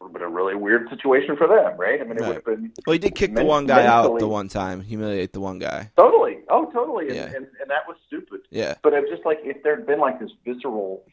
Would 0.00 0.08
have 0.08 0.12
been 0.14 0.22
a 0.22 0.28
really 0.28 0.56
weird 0.56 0.90
situation 0.90 1.34
for 1.36 1.46
them, 1.46 1.78
right? 1.78 1.98
I 2.00 2.04
mean, 2.04 2.18
it 2.18 2.20
Right. 2.20 2.26
would 2.26 2.34
have 2.36 2.44
been 2.44 2.72
Well, 2.86 2.92
he 2.92 2.98
did 2.98 3.14
kick 3.14 3.32
the 3.34 3.44
one 3.44 3.64
guy 3.64 3.86
out 3.86 4.18
the 4.18 4.28
one 4.28 4.48
time, 4.48 4.80
humiliate 4.82 5.32
the 5.32 5.40
one 5.40 5.58
guy. 5.58 5.90
Totally. 5.96 6.40
Oh, 6.50 6.66
totally. 6.72 7.06
And, 7.06 7.16
Yeah. 7.16 7.26
and, 7.36 7.46
and 7.60 7.70
that 7.70 7.86
was 7.88 7.96
stupid. 8.06 8.40
Yeah, 8.50 8.74
But 8.82 8.92
it's 8.92 9.08
just 9.08 9.24
like 9.24 9.38
if 9.44 9.62
there 9.62 9.76
had 9.76 9.86
been 9.86 10.00
like 10.00 10.18
this 10.20 10.30
visceral 10.44 11.04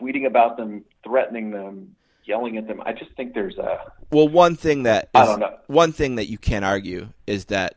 tweeting 0.00 0.26
about 0.26 0.56
them, 0.56 0.84
threatening 1.04 1.50
them, 1.50 1.96
yelling 2.24 2.56
at 2.56 2.66
them, 2.66 2.82
I 2.84 2.92
just 2.92 3.12
think 3.16 3.34
there's 3.34 3.58
a. 3.58 3.92
Well, 4.10 4.28
one 4.28 4.56
thing 4.56 4.84
that 4.84 5.10
I 5.14 5.24
don't 5.24 5.40
know. 5.40 5.56
one 5.66 5.92
thing 5.92 6.16
that 6.16 6.28
you 6.28 6.38
can't 6.38 6.64
argue 6.64 7.08
is 7.26 7.46
that 7.46 7.76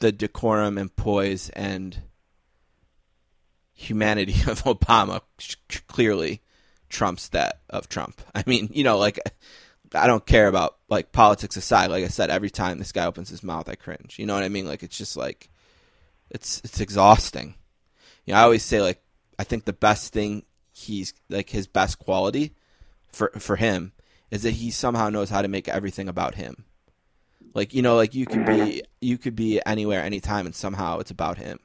the 0.00 0.12
decorum 0.12 0.78
and 0.78 0.94
poise 0.94 1.50
and 1.50 2.02
humanity 3.74 4.32
of 4.50 4.64
Obama 4.64 5.20
clearly 5.86 6.42
trumps 6.88 7.28
that 7.28 7.60
of 7.70 7.88
Trump. 7.88 8.20
I 8.34 8.42
mean, 8.46 8.70
you 8.72 8.84
know, 8.84 8.98
like 8.98 9.18
I 9.94 10.06
don't 10.06 10.26
care 10.26 10.48
about 10.48 10.76
like 10.88 11.12
politics 11.12 11.56
aside. 11.56 11.90
Like 11.90 12.04
I 12.04 12.08
said, 12.08 12.30
every 12.30 12.50
time 12.50 12.78
this 12.78 12.92
guy 12.92 13.06
opens 13.06 13.28
his 13.28 13.42
mouth, 13.42 13.68
I 13.68 13.74
cringe. 13.74 14.18
You 14.18 14.26
know 14.26 14.34
what 14.34 14.44
I 14.44 14.48
mean? 14.48 14.66
Like 14.66 14.82
it's 14.82 14.98
just 14.98 15.16
like 15.16 15.48
it's 16.30 16.60
it's 16.64 16.80
exhausting. 16.80 17.54
You 18.24 18.34
know, 18.34 18.40
I 18.40 18.42
always 18.42 18.64
say 18.64 18.80
like 18.80 19.02
I 19.38 19.44
think 19.44 19.64
the 19.64 19.72
best 19.72 20.12
thing 20.12 20.44
he's 20.78 21.14
like 21.28 21.50
his 21.50 21.66
best 21.66 21.98
quality 21.98 22.54
for 23.12 23.30
for 23.38 23.56
him 23.56 23.92
is 24.30 24.42
that 24.42 24.52
he 24.52 24.70
somehow 24.70 25.08
knows 25.08 25.30
how 25.30 25.42
to 25.42 25.48
make 25.48 25.68
everything 25.68 26.08
about 26.08 26.34
him. 26.34 26.64
Like 27.54 27.74
you 27.74 27.82
know, 27.82 27.96
like 27.96 28.14
you 28.14 28.26
could 28.26 28.44
be 28.46 28.52
mm-hmm. 28.52 28.78
you 29.00 29.18
could 29.18 29.34
be 29.34 29.60
anywhere, 29.64 30.02
anytime, 30.02 30.46
and 30.46 30.54
somehow 30.54 30.98
it's 30.98 31.10
about 31.10 31.38
him. 31.38 31.58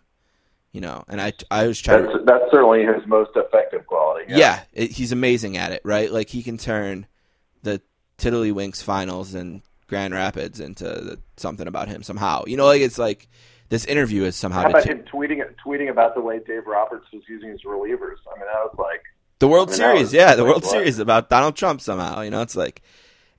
You 0.72 0.82
know, 0.82 1.04
and 1.08 1.22
I 1.22 1.34
I 1.52 1.62
always 1.62 1.80
try 1.80 1.98
to 1.98 2.04
That's, 2.04 2.26
that's 2.26 2.52
certainly 2.52 2.84
his 2.84 3.06
most 3.06 3.32
effective 3.36 3.86
quality. 3.86 4.26
yeah, 4.30 4.64
it, 4.74 4.92
he's 4.92 5.12
amazing 5.12 5.58
at 5.58 5.72
it, 5.72 5.82
right? 5.84 6.12
Like 6.12 6.30
he 6.30 6.42
can 6.42 6.58
turn 6.58 7.06
the 7.62 7.82
Tiddlywinks 8.18 8.82
finals 8.82 9.36
and 9.36 9.62
Grand 9.88 10.14
Rapids 10.14 10.60
into 10.60 10.86
the, 10.86 11.20
something 11.38 11.68
about 11.68 11.90
him 11.90 12.02
somehow. 12.02 12.44
You 12.48 12.58
know, 12.58 12.66
like 12.66 12.82
it's 12.82 12.98
like 12.98 13.28
this 13.74 13.86
interview 13.86 14.24
is 14.24 14.36
somehow 14.36 14.62
How 14.62 14.70
about 14.70 14.86
him 14.86 15.04
tweeting 15.12 15.42
tweeting 15.66 15.90
about 15.90 16.14
the 16.14 16.22
way 16.22 16.40
Dave 16.46 16.68
Roberts 16.68 17.08
was 17.12 17.24
using 17.28 17.50
his 17.50 17.64
relievers? 17.64 18.18
I 18.32 18.38
mean, 18.38 18.46
that 18.46 18.62
was 18.70 18.76
like. 18.78 19.02
the 19.40 19.48
World 19.48 19.70
I 19.70 19.72
mean, 19.72 19.78
Series. 19.78 20.02
was 20.02 20.14
Yeah, 20.14 20.36
the 20.36 20.44
like 20.44 20.50
World 20.52 20.64
what? 20.64 20.72
Series 20.72 21.00
about 21.00 21.28
Donald 21.32 21.56
Trump 21.56 21.82
somehow. 21.82 22.22
You 22.22 22.30
know, 22.30 22.44
it's 22.44 22.56
like 22.56 22.84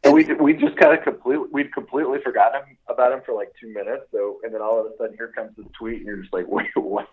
And 0.03 0.13
we 0.13 0.25
we 0.35 0.53
just 0.55 0.77
kind 0.77 0.93
of 0.99 1.05
completely 1.05 1.47
we'd 1.53 1.73
completely 1.73 2.19
forgotten 2.25 2.63
him, 2.67 2.77
about 2.89 3.13
him 3.13 3.21
for 3.25 3.33
like 3.33 3.53
two 3.61 3.73
minutes. 3.73 4.07
So 4.11 4.41
and 4.43 4.53
then 4.53 4.61
all 4.61 4.81
of 4.81 4.87
a 4.87 4.97
sudden 4.99 5.15
here 5.17 5.29
comes 5.37 5.53
this 5.57 5.67
tweet, 5.79 5.99
and 5.99 6.07
you're 6.07 6.17
just 6.17 6.33
like, 6.33 6.47
wait, 6.49 6.67
what? 6.75 7.07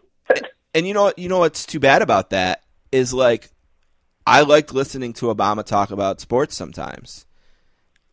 and 0.73 0.88
you 0.88 0.95
know? 0.95 1.14
You 1.15 1.30
know 1.30 1.39
what's 1.39 1.64
too 1.68 1.80
bad 1.80 2.02
about 2.02 2.31
that 2.31 2.64
is 2.91 3.14
like 3.14 3.52
I 4.26 4.41
liked 4.41 4.73
listening 4.73 5.14
to 5.14 5.27
Obama 5.27 5.64
talk 5.64 5.91
about 5.91 6.19
sports 6.22 6.56
sometimes. 6.56 7.27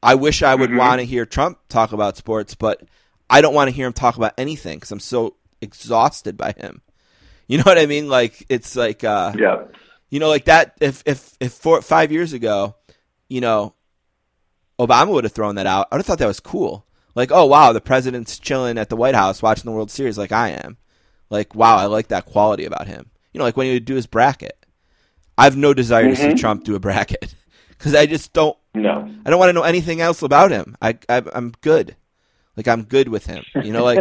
I 0.03 0.17
wish 0.17 0.43
I 0.43 0.55
would 0.55 0.69
Mhm. 0.71 0.79
want 0.79 1.01
to 1.01 1.07
hear 1.07 1.25
Trump 1.25 1.59
talk 1.71 1.93
about 1.93 2.19
sports, 2.19 2.55
but 2.55 2.83
I 3.31 3.41
don't 3.41 3.55
want 3.55 3.69
to 3.69 3.75
hear 3.77 3.87
him 3.87 3.93
talk 3.93 4.17
about 4.17 4.35
anything 4.39 4.77
because 4.79 4.91
I'm 4.93 5.01
so 5.01 5.37
exhausted 5.61 6.37
by 6.37 6.53
him. 6.57 6.83
You 7.47 7.59
know 7.59 7.65
what 7.65 7.79
I 7.79 7.87
mean? 7.87 8.09
Like 8.09 8.45
it's 8.49 8.77
like 8.77 9.05
uh, 9.05 9.33
Yeah. 9.37 9.65
you 10.11 10.21
know, 10.21 10.29
like 10.29 10.45
that. 10.47 10.77
If 10.81 11.03
if 11.07 11.37
if 11.41 11.53
four 11.53 11.81
five 11.83 12.13
years 12.13 12.33
ago, 12.33 12.77
you 13.29 13.41
know, 13.41 13.75
Obama 14.79 15.09
would 15.13 15.25
have 15.25 15.33
thrown 15.33 15.57
that 15.57 15.67
out, 15.67 15.89
I 15.91 15.97
would 15.97 16.01
have 16.01 16.07
thought 16.07 16.19
that 16.19 16.27
was 16.27 16.41
cool. 16.41 16.87
Like, 17.15 17.31
oh 17.33 17.47
wow, 17.47 17.73
the 17.73 17.81
president's 17.81 18.39
chilling 18.39 18.79
at 18.79 18.91
the 18.91 18.97
White 18.97 19.15
House 19.15 19.43
watching 19.43 19.65
the 19.65 19.73
World 19.73 19.91
Series 19.91 20.19
like 20.19 20.31
I 20.33 20.51
am. 20.51 20.77
Like, 21.31 21.55
wow, 21.55 21.77
I 21.77 21.87
like 21.87 22.09
that 22.09 22.27
quality 22.27 22.65
about 22.65 22.87
him. 22.87 23.11
You 23.33 23.39
know, 23.39 23.45
like 23.45 23.57
when 23.57 23.67
he 23.67 23.73
would 23.75 23.85
do 23.85 23.95
his 23.97 24.07
bracket. 24.07 24.55
I 25.37 25.45
have 25.45 25.57
no 25.57 25.73
desire 25.73 26.09
to 26.09 26.17
see 26.17 26.29
Mhm. 26.29 26.39
Trump 26.39 26.65
do 26.65 26.75
a 26.75 26.81
bracket 26.81 27.35
because 27.71 27.95
I 27.95 28.07
just 28.07 28.33
don't. 28.33 28.57
No. 28.75 29.09
I 29.25 29.31
don't 29.31 29.39
want 29.39 29.49
to 29.51 29.53
know 29.53 29.63
anything 29.63 30.01
else 30.01 30.23
about 30.23 30.51
him. 30.51 30.77
I, 30.83 30.99
I 31.09 31.23
I'm 31.33 31.53
good. 31.61 31.97
Like 32.59 32.67
I'm 32.67 32.83
good 32.83 33.09
with 33.09 33.25
him. 33.25 33.45
You 33.63 33.73
know, 33.73 33.85
like 33.85 34.01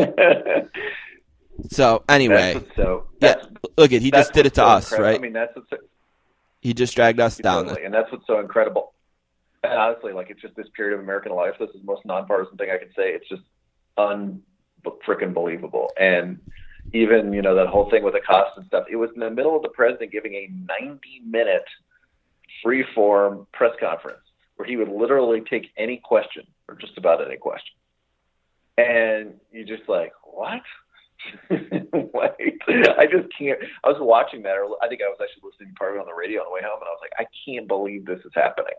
so. 1.69 2.03
Anyway, 2.09 2.59
so. 2.75 3.05
yeah. 3.21 3.35
Look 3.77 3.93
at 3.93 4.01
he 4.01 4.09
just 4.09 4.34
did 4.34 4.47
it 4.47 4.55
to 4.55 4.61
so 4.61 4.65
us, 4.65 4.91
incredible. 4.91 5.11
right? 5.11 5.19
I 5.19 5.21
mean, 5.21 5.34
that's 5.34 5.55
what's 5.55 5.84
he 6.61 6.73
just 6.73 6.95
dragged 6.95 7.19
us 7.19 7.38
down. 7.38 7.65
totally, 7.65 7.85
and 7.85 7.93
that's 7.93 8.11
what's 8.11 8.25
so 8.25 8.39
incredible. 8.39 8.93
And 9.63 9.73
honestly, 9.73 10.11
like 10.11 10.31
it's 10.31 10.41
just 10.41 10.55
this 10.55 10.65
period 10.75 10.95
of 10.95 11.01
American 11.01 11.34
life. 11.34 11.53
This 11.59 11.69
is 11.69 11.81
the 11.81 11.85
most 11.85 12.03
nonpartisan 12.03 12.57
thing 12.57 12.71
I 12.71 12.79
can 12.79 12.89
say. 12.95 13.13
It's 13.13 13.29
just 13.29 13.43
un 13.95 14.41
freaking 15.07 15.35
believable. 15.35 15.91
And 15.99 16.39
even 16.93 17.34
you 17.34 17.43
know 17.43 17.53
that 17.53 17.67
whole 17.67 17.91
thing 17.91 18.01
with 18.01 18.15
the 18.15 18.21
cost 18.21 18.57
and 18.57 18.65
stuff. 18.65 18.85
It 18.89 18.95
was 18.95 19.11
in 19.13 19.19
the 19.19 19.29
middle 19.29 19.55
of 19.55 19.61
the 19.61 19.69
president 19.69 20.11
giving 20.11 20.34
a 20.34 20.49
90 20.81 20.99
minute 21.27 21.65
free 22.63 22.84
form 22.95 23.45
press 23.53 23.73
conference 23.79 24.21
where 24.55 24.67
he 24.67 24.77
would 24.77 24.89
literally 24.89 25.41
take 25.41 25.67
any 25.77 25.97
question 25.97 26.47
or 26.67 26.73
just 26.73 26.97
about 26.97 27.23
any 27.23 27.38
question. 27.38 27.75
And 28.78 29.34
you're 29.52 29.66
just 29.66 29.88
like, 29.90 30.12
what? 30.24 30.62
like, 31.49 32.62
I 32.98 33.06
just 33.06 33.28
can't. 33.38 33.60
I 33.84 33.88
was 33.90 33.98
watching 33.99 34.44
that, 34.44 34.52
or 34.56 34.78
I 34.84 34.88
think 34.88 35.02
I 35.02 35.08
was 35.10 35.18
actually 35.22 35.49
listening 35.49 35.70
to 35.70 35.76
part 35.76 35.91
of 35.91 35.98
it 35.98 35.99
on 36.02 36.06
the 36.06 36.14
radio 36.14 36.41
on 36.41 36.48
the 36.49 36.54
way 36.54 36.62
home, 36.64 36.80
and 36.80 36.88
I 36.88 36.91
was 36.91 36.99
like, 37.02 37.12
I 37.18 37.26
can't 37.45 37.68
believe 37.68 38.06
this 38.06 38.20
is 38.24 38.32
happening. 38.36 38.74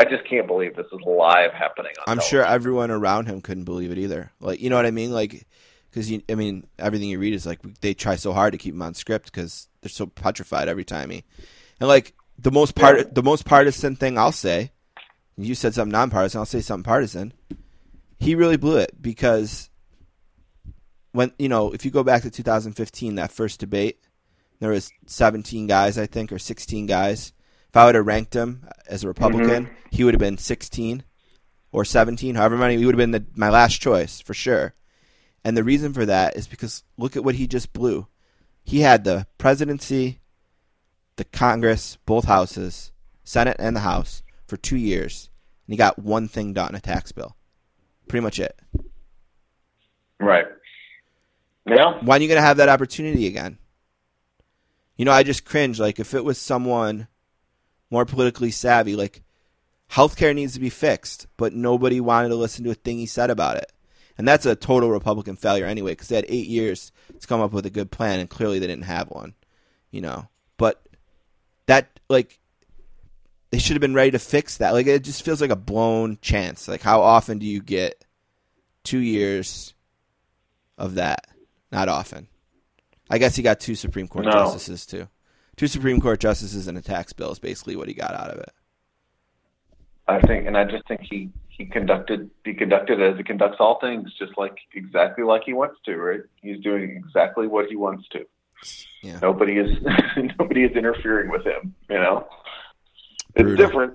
I 0.00 0.04
just 0.04 0.28
can't 0.28 0.46
believe 0.48 0.74
this 0.74 0.86
is 0.86 0.98
live 1.06 1.52
happening. 1.52 1.92
On 1.98 2.02
I'm 2.12 2.18
television. 2.18 2.30
sure 2.30 2.44
everyone 2.44 2.90
around 2.90 3.26
him 3.26 3.40
couldn't 3.40 3.64
believe 3.64 3.92
it 3.92 3.98
either. 3.98 4.32
Like, 4.40 4.60
you 4.60 4.68
know 4.70 4.76
what 4.76 4.86
I 4.86 4.90
mean? 4.90 5.12
Like, 5.12 5.46
because 5.90 6.10
you, 6.10 6.22
I 6.28 6.34
mean, 6.34 6.66
everything 6.78 7.08
you 7.08 7.20
read 7.20 7.34
is 7.34 7.46
like 7.46 7.60
they 7.80 7.94
try 7.94 8.16
so 8.16 8.32
hard 8.32 8.52
to 8.52 8.58
keep 8.58 8.74
him 8.74 8.82
on 8.82 8.94
script 8.94 9.26
because 9.26 9.68
they're 9.80 9.88
so 9.90 10.06
petrified 10.06 10.68
every 10.68 10.84
time 10.84 11.10
he. 11.10 11.22
And 11.78 11.88
like 11.88 12.14
the 12.38 12.50
most 12.50 12.74
part, 12.74 12.96
Yeah. 12.98 13.04
the 13.12 13.22
most 13.22 13.44
partisan 13.44 13.94
thing 13.94 14.18
I'll 14.18 14.32
say, 14.32 14.72
you 15.36 15.54
said 15.54 15.74
something 15.74 15.92
nonpartisan. 15.92 16.40
I'll 16.40 16.46
say 16.46 16.60
something 16.62 16.82
partisan. 16.84 17.32
He 18.22 18.36
really 18.36 18.56
blew 18.56 18.76
it 18.76 18.94
because 19.00 19.68
when 21.10 21.32
you 21.38 21.48
know 21.48 21.72
if 21.72 21.84
you 21.84 21.90
go 21.90 22.04
back 22.04 22.22
to 22.22 22.30
2015, 22.30 23.16
that 23.16 23.32
first 23.32 23.58
debate, 23.58 23.98
there 24.60 24.70
was 24.70 24.92
17 25.06 25.66
guys, 25.66 25.98
I 25.98 26.06
think, 26.06 26.30
or 26.32 26.38
16 26.38 26.86
guys. 26.86 27.32
If 27.68 27.76
I 27.76 27.84
would 27.84 27.96
have 27.96 28.06
ranked 28.06 28.34
him 28.34 28.68
as 28.86 29.02
a 29.02 29.08
Republican, 29.08 29.66
mm-hmm. 29.66 29.74
he 29.90 30.04
would 30.04 30.14
have 30.14 30.20
been 30.20 30.38
16 30.38 31.02
or 31.72 31.84
17, 31.84 32.36
however 32.36 32.56
many. 32.56 32.76
He 32.76 32.86
would 32.86 32.94
have 32.94 32.98
been 32.98 33.10
the, 33.10 33.26
my 33.34 33.50
last 33.50 33.80
choice 33.80 34.20
for 34.20 34.34
sure. 34.34 34.74
And 35.44 35.56
the 35.56 35.64
reason 35.64 35.92
for 35.92 36.06
that 36.06 36.36
is 36.36 36.46
because 36.46 36.84
look 36.96 37.16
at 37.16 37.24
what 37.24 37.34
he 37.34 37.48
just 37.48 37.72
blew. 37.72 38.06
He 38.62 38.80
had 38.80 39.02
the 39.02 39.26
presidency, 39.36 40.20
the 41.16 41.24
Congress, 41.24 41.98
both 42.06 42.26
houses, 42.26 42.92
Senate 43.24 43.56
and 43.58 43.74
the 43.74 43.80
House 43.80 44.22
for 44.46 44.56
two 44.56 44.76
years, 44.76 45.28
and 45.66 45.72
he 45.72 45.76
got 45.76 45.98
one 45.98 46.28
thing 46.28 46.52
done, 46.52 46.76
a 46.76 46.80
tax 46.80 47.10
bill. 47.10 47.36
Pretty 48.08 48.22
much 48.22 48.38
it. 48.38 48.58
right. 50.18 50.46
Yeah. 51.66 51.98
When 52.02 52.18
are 52.18 52.22
you 52.22 52.28
going 52.28 52.40
to 52.40 52.46
have 52.46 52.56
that 52.56 52.68
opportunity 52.68 53.26
again? 53.26 53.58
You 54.96 55.04
know, 55.04 55.12
I 55.12 55.22
just 55.22 55.44
cringe. 55.44 55.78
Like, 55.78 56.00
if 56.00 56.12
it 56.12 56.24
was 56.24 56.38
someone 56.38 57.06
more 57.90 58.04
politically 58.04 58.50
savvy, 58.50 58.96
like, 58.96 59.22
healthcare 59.90 60.34
needs 60.34 60.54
to 60.54 60.60
be 60.60 60.70
fixed, 60.70 61.26
but 61.36 61.52
nobody 61.52 62.00
wanted 62.00 62.30
to 62.30 62.34
listen 62.34 62.64
to 62.64 62.70
a 62.70 62.74
thing 62.74 62.98
he 62.98 63.06
said 63.06 63.30
about 63.30 63.56
it. 63.56 63.72
And 64.18 64.26
that's 64.28 64.44
a 64.44 64.56
total 64.56 64.90
Republican 64.90 65.36
failure 65.36 65.66
anyway, 65.66 65.92
because 65.92 66.08
they 66.08 66.16
had 66.16 66.26
eight 66.28 66.48
years 66.48 66.92
to 67.18 67.26
come 67.26 67.40
up 67.40 67.52
with 67.52 67.64
a 67.66 67.70
good 67.70 67.90
plan, 67.90 68.20
and 68.20 68.28
clearly 68.28 68.58
they 68.58 68.66
didn't 68.66 68.84
have 68.84 69.08
one. 69.08 69.34
You 69.90 70.00
know, 70.00 70.28
but 70.56 70.82
that 71.66 72.00
like 72.08 72.38
they 73.52 73.58
should 73.58 73.74
have 73.74 73.82
been 73.82 73.94
ready 73.94 74.10
to 74.10 74.18
fix 74.18 74.56
that. 74.56 74.72
Like 74.72 74.86
it 74.86 75.04
just 75.04 75.24
feels 75.24 75.40
like 75.40 75.50
a 75.50 75.56
blown 75.56 76.18
chance. 76.22 76.66
Like 76.66 76.80
how 76.80 77.02
often 77.02 77.38
do 77.38 77.46
you 77.46 77.60
get 77.60 78.04
two 78.82 78.98
years 78.98 79.74
of 80.78 80.94
that? 80.96 81.26
Not 81.70 81.88
often. 81.88 82.28
I 83.10 83.18
guess 83.18 83.36
he 83.36 83.42
got 83.42 83.60
two 83.60 83.74
Supreme 83.74 84.08
Court 84.08 84.24
No. 84.24 84.32
justices 84.32 84.86
too. 84.86 85.06
Two 85.56 85.68
Supreme 85.68 86.00
Court 86.00 86.18
justices 86.18 86.66
and 86.66 86.78
a 86.78 86.82
tax 86.82 87.12
bill 87.12 87.30
is 87.30 87.38
basically 87.38 87.76
what 87.76 87.88
he 87.88 87.94
got 87.94 88.14
out 88.14 88.30
of 88.30 88.38
it. 88.40 88.50
I 90.08 90.20
think, 90.20 90.46
and 90.46 90.56
I 90.56 90.64
just 90.64 90.88
think 90.88 91.02
he 91.02 91.30
he 91.48 91.66
conducted 91.66 92.30
he 92.44 92.54
conducted 92.54 93.02
as 93.02 93.18
he 93.18 93.22
conducts 93.22 93.58
all 93.60 93.78
things, 93.80 94.12
just 94.18 94.32
like 94.38 94.56
exactly 94.74 95.24
like 95.24 95.42
he 95.44 95.52
wants 95.52 95.76
to. 95.84 95.96
Right? 95.96 96.20
He's 96.40 96.58
doing 96.60 96.90
exactly 96.90 97.46
what 97.46 97.66
he 97.68 97.76
wants 97.76 98.08
to. 98.08 98.26
Yeah. 99.02 99.18
Nobody 99.20 99.58
is 99.58 99.78
nobody 100.38 100.64
is 100.64 100.74
interfering 100.74 101.30
with 101.30 101.44
him. 101.44 101.74
You 101.90 101.98
know, 101.98 102.26
it's 103.34 103.42
Brutal. 103.42 103.66
different. 103.66 103.94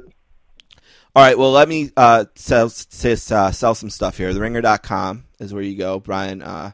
All 1.15 1.23
right, 1.23 1.37
well, 1.37 1.51
let 1.51 1.67
me 1.67 1.89
uh, 1.97 2.25
sell, 2.35 2.67
s- 2.67 3.31
uh, 3.31 3.51
sell 3.51 3.73
some 3.73 3.89
stuff 3.89 4.17
here. 4.17 4.31
TheRinger.com 4.31 5.23
is 5.39 5.51
where 5.53 5.63
you 5.63 5.75
go. 5.75 5.99
Bryan 5.99 6.41
uh, 6.43 6.71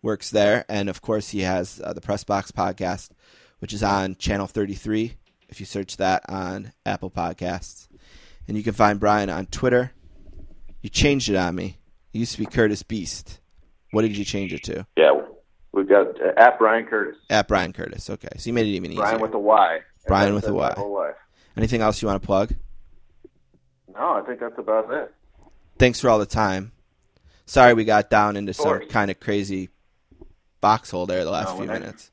works 0.00 0.30
there. 0.30 0.64
And, 0.68 0.88
of 0.88 1.02
course, 1.02 1.28
he 1.30 1.40
has 1.40 1.80
uh, 1.84 1.92
the 1.92 2.00
Press 2.00 2.24
Box 2.24 2.50
podcast, 2.50 3.10
which 3.58 3.74
is 3.74 3.82
on 3.82 4.16
Channel 4.16 4.46
33, 4.46 5.14
if 5.50 5.60
you 5.60 5.66
search 5.66 5.98
that 5.98 6.22
on 6.28 6.72
Apple 6.86 7.10
Podcasts. 7.10 7.88
And 8.48 8.56
you 8.56 8.62
can 8.62 8.72
find 8.72 8.98
Bryan 8.98 9.28
on 9.28 9.44
Twitter. 9.46 9.92
You 10.80 10.88
changed 10.88 11.28
it 11.28 11.36
on 11.36 11.54
me. 11.54 11.76
It 12.14 12.18
used 12.18 12.32
to 12.32 12.38
be 12.38 12.46
Curtis 12.46 12.82
Beast. 12.82 13.40
What 13.90 14.02
did 14.02 14.16
you 14.16 14.24
change 14.24 14.54
it 14.54 14.62
to? 14.64 14.86
Yeah, 14.96 15.10
we've 15.72 15.88
got 15.88 16.18
uh, 16.20 16.32
at 16.38 16.58
Bryan 16.58 16.86
Curtis, 16.86 17.18
At 17.28 17.46
Bryan 17.46 17.74
Curtis. 17.74 18.08
Okay, 18.08 18.28
so 18.38 18.48
you 18.48 18.54
made 18.54 18.66
it 18.66 18.70
even 18.70 18.90
easier. 18.90 19.02
Bryan 19.02 19.20
with 19.20 19.34
a 19.34 19.38
Y. 19.38 19.80
Bryan 20.06 20.34
with 20.34 20.48
a 20.48 20.54
Y. 20.54 21.12
Anything 21.56 21.80
else 21.82 22.00
you 22.02 22.08
want 22.08 22.20
to 22.22 22.26
plug? 22.26 22.54
No, 23.94 24.12
I 24.14 24.22
think 24.26 24.40
that's 24.40 24.58
about 24.58 24.90
it. 24.92 25.14
thanks 25.78 26.00
for 26.00 26.08
all 26.08 26.18
the 26.18 26.26
time. 26.26 26.72
Sorry 27.44 27.74
we 27.74 27.84
got 27.84 28.08
down 28.08 28.36
into 28.36 28.54
some 28.54 28.86
kind 28.88 29.10
of 29.10 29.20
crazy 29.20 29.68
box 30.60 30.90
hole 30.90 31.06
there 31.06 31.24
the 31.24 31.30
last 31.30 31.50
No, 31.56 31.62
few 31.62 31.70
I- 31.70 31.78
minutes. 31.78 32.10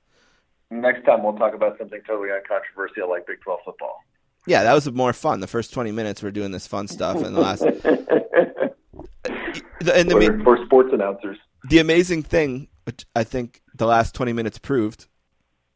Next 0.72 1.04
time 1.06 1.24
we'll 1.24 1.34
talk 1.38 1.56
about 1.56 1.78
something 1.80 2.00
totally 2.06 2.30
uncontroversial 2.32 3.10
like 3.10 3.26
Big 3.26 3.42
12 3.42 3.60
football. 3.66 4.04
Yeah, 4.46 4.64
that 4.64 4.74
was 4.74 4.92
more 4.92 5.14
fun. 5.14 5.40
The 5.40 5.48
first 5.48 5.74
20 5.74 5.92
minutes 5.92 6.22
we're 6.22 6.30
doing 6.32 6.52
this 6.52 6.68
fun 6.68 6.88
stuff, 6.88 7.18
and 7.24 7.36
the 7.36 7.40
last. 7.42 7.62
and 9.24 10.10
the, 10.10 10.40
for, 10.44 10.58
for 10.58 10.66
sports 10.66 10.90
announcers. 10.94 11.38
the 11.70 11.80
amazing 11.80 12.24
thing, 12.24 12.68
which 12.84 13.06
I 13.16 13.24
think 13.24 13.62
the 13.76 13.86
last 13.88 14.14
20 14.16 14.34
minutes 14.34 14.58
proved, 14.60 15.08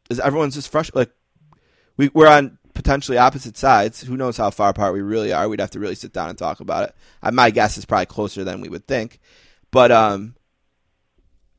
is 0.10 0.20
everyone's 0.20 0.56
just 0.56 0.70
frustrated. 0.72 1.10
Like, 1.10 1.60
we, 1.98 2.10
we're 2.14 2.28
on 2.28 2.58
potentially 2.74 3.18
opposite 3.18 3.58
sides. 3.58 4.02
Who 4.02 4.18
knows 4.18 4.38
how 4.38 4.50
far 4.50 4.70
apart 4.70 4.94
we 4.94 5.02
really 5.02 5.34
are? 5.34 5.48
We'd 5.48 5.60
have 5.60 5.72
to 5.72 5.80
really 5.80 5.96
sit 5.96 6.14
down 6.14 6.30
and 6.30 6.38
talk 6.38 6.60
about 6.60 6.90
it. 6.90 7.34
My 7.34 7.50
guess 7.50 7.78
is 7.78 7.86
probably 7.86 8.08
closer 8.08 8.44
than 8.44 8.62
we 8.62 8.70
would 8.70 8.88
think. 8.88 9.20
But 9.72 9.92
um, 9.92 10.36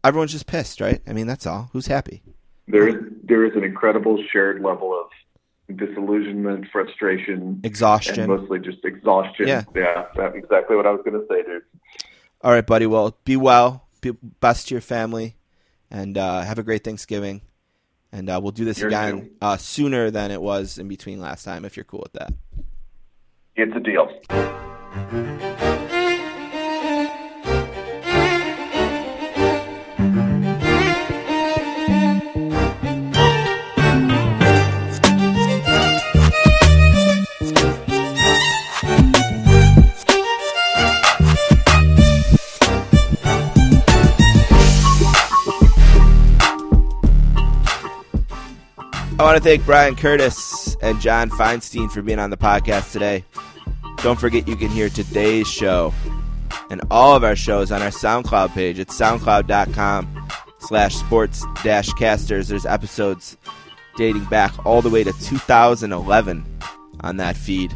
everyone's 0.03 0.33
just 0.33 0.47
pissed, 0.47 0.81
right? 0.81 1.01
I 1.07 1.13
mean, 1.13 1.27
that's 1.27 1.47
all. 1.47 1.71
Who's 1.73 1.87
happy? 1.87 2.23
There 2.67 2.89
is 2.89 2.97
there 3.23 3.45
is 3.45 3.55
an 3.57 3.65
incredible 3.65 4.23
shared 4.33 4.63
level 4.63 4.99
of 4.99 5.77
disillusionment, 5.77 6.67
frustration, 6.71 7.61
Exhaustion. 7.63 8.21
and 8.21 8.29
mostly 8.29 8.59
just 8.59 8.85
exhaustion. 8.85 9.49
Yeah. 9.49 9.65
yeah, 9.75 10.07
that's 10.15 10.37
exactly 10.37 10.77
what 10.77 10.87
I 10.87 10.91
was 10.91 11.01
going 11.05 11.21
to 11.21 11.27
say, 11.29 11.43
dude. 11.43 11.63
All 12.43 12.53
right, 12.53 12.67
buddy. 12.67 12.87
Well, 12.87 13.17
be 13.25 13.37
well. 13.37 13.87
Be 14.01 14.13
best 14.41 14.69
to 14.69 14.75
your 14.75 14.83
family, 14.83 15.37
and 15.91 16.17
uh, 16.19 16.43
have 16.43 16.59
a 16.59 16.63
great 16.63 16.85
Thanksgiving. 16.85 17.41
And 18.15 18.31
uh, 18.31 18.39
we'll 18.41 18.53
do 18.53 18.65
this 18.65 18.79
Yours 18.79 18.93
again 18.93 19.33
uh, 19.43 19.57
sooner 19.57 20.09
than 20.09 20.31
it 20.31 20.41
was 20.41 20.79
in 20.79 20.87
between 20.87 21.21
last 21.21 21.43
time, 21.43 21.65
if 21.65 21.77
you're 21.77 21.83
cool 21.83 22.05
with 22.05 22.13
that. 22.13 22.33
It's 23.57 23.75
a 23.75 23.81
deal. 23.81 24.09
Want 49.25 49.39
to 49.39 49.43
thank 49.43 49.65
Bryan 49.65 49.97
Curtis 49.97 50.77
and 50.83 51.01
John 51.01 51.31
Feinstein 51.31 51.91
for 51.91 52.03
being 52.03 52.19
on 52.19 52.29
the 52.29 52.37
podcast 52.37 52.93
today. 52.93 53.25
Don't 54.03 54.21
forget 54.21 54.47
you 54.47 54.55
can 54.55 54.69
hear 54.69 54.91
today's 54.91 55.49
show 55.49 55.95
and 56.69 56.83
all 56.91 57.17
of 57.17 57.25
our 57.25 57.35
shows 57.35 57.73
on 57.73 57.81
our 57.81 57.89
SoundCloud 57.89 58.53
page 58.53 58.79
at 58.79 58.89
soundcloud.com 58.89 60.29
slash 60.59 60.95
sports 60.95 61.43
dash 61.63 61.89
casters. 61.95 62.49
There's 62.49 62.67
episodes 62.67 63.39
dating 63.97 64.27
back 64.27 64.67
all 64.67 64.83
the 64.83 64.91
way 64.91 65.03
to 65.03 65.13
2011 65.15 66.59
on 67.01 67.17
that 67.17 67.35
feed. 67.35 67.73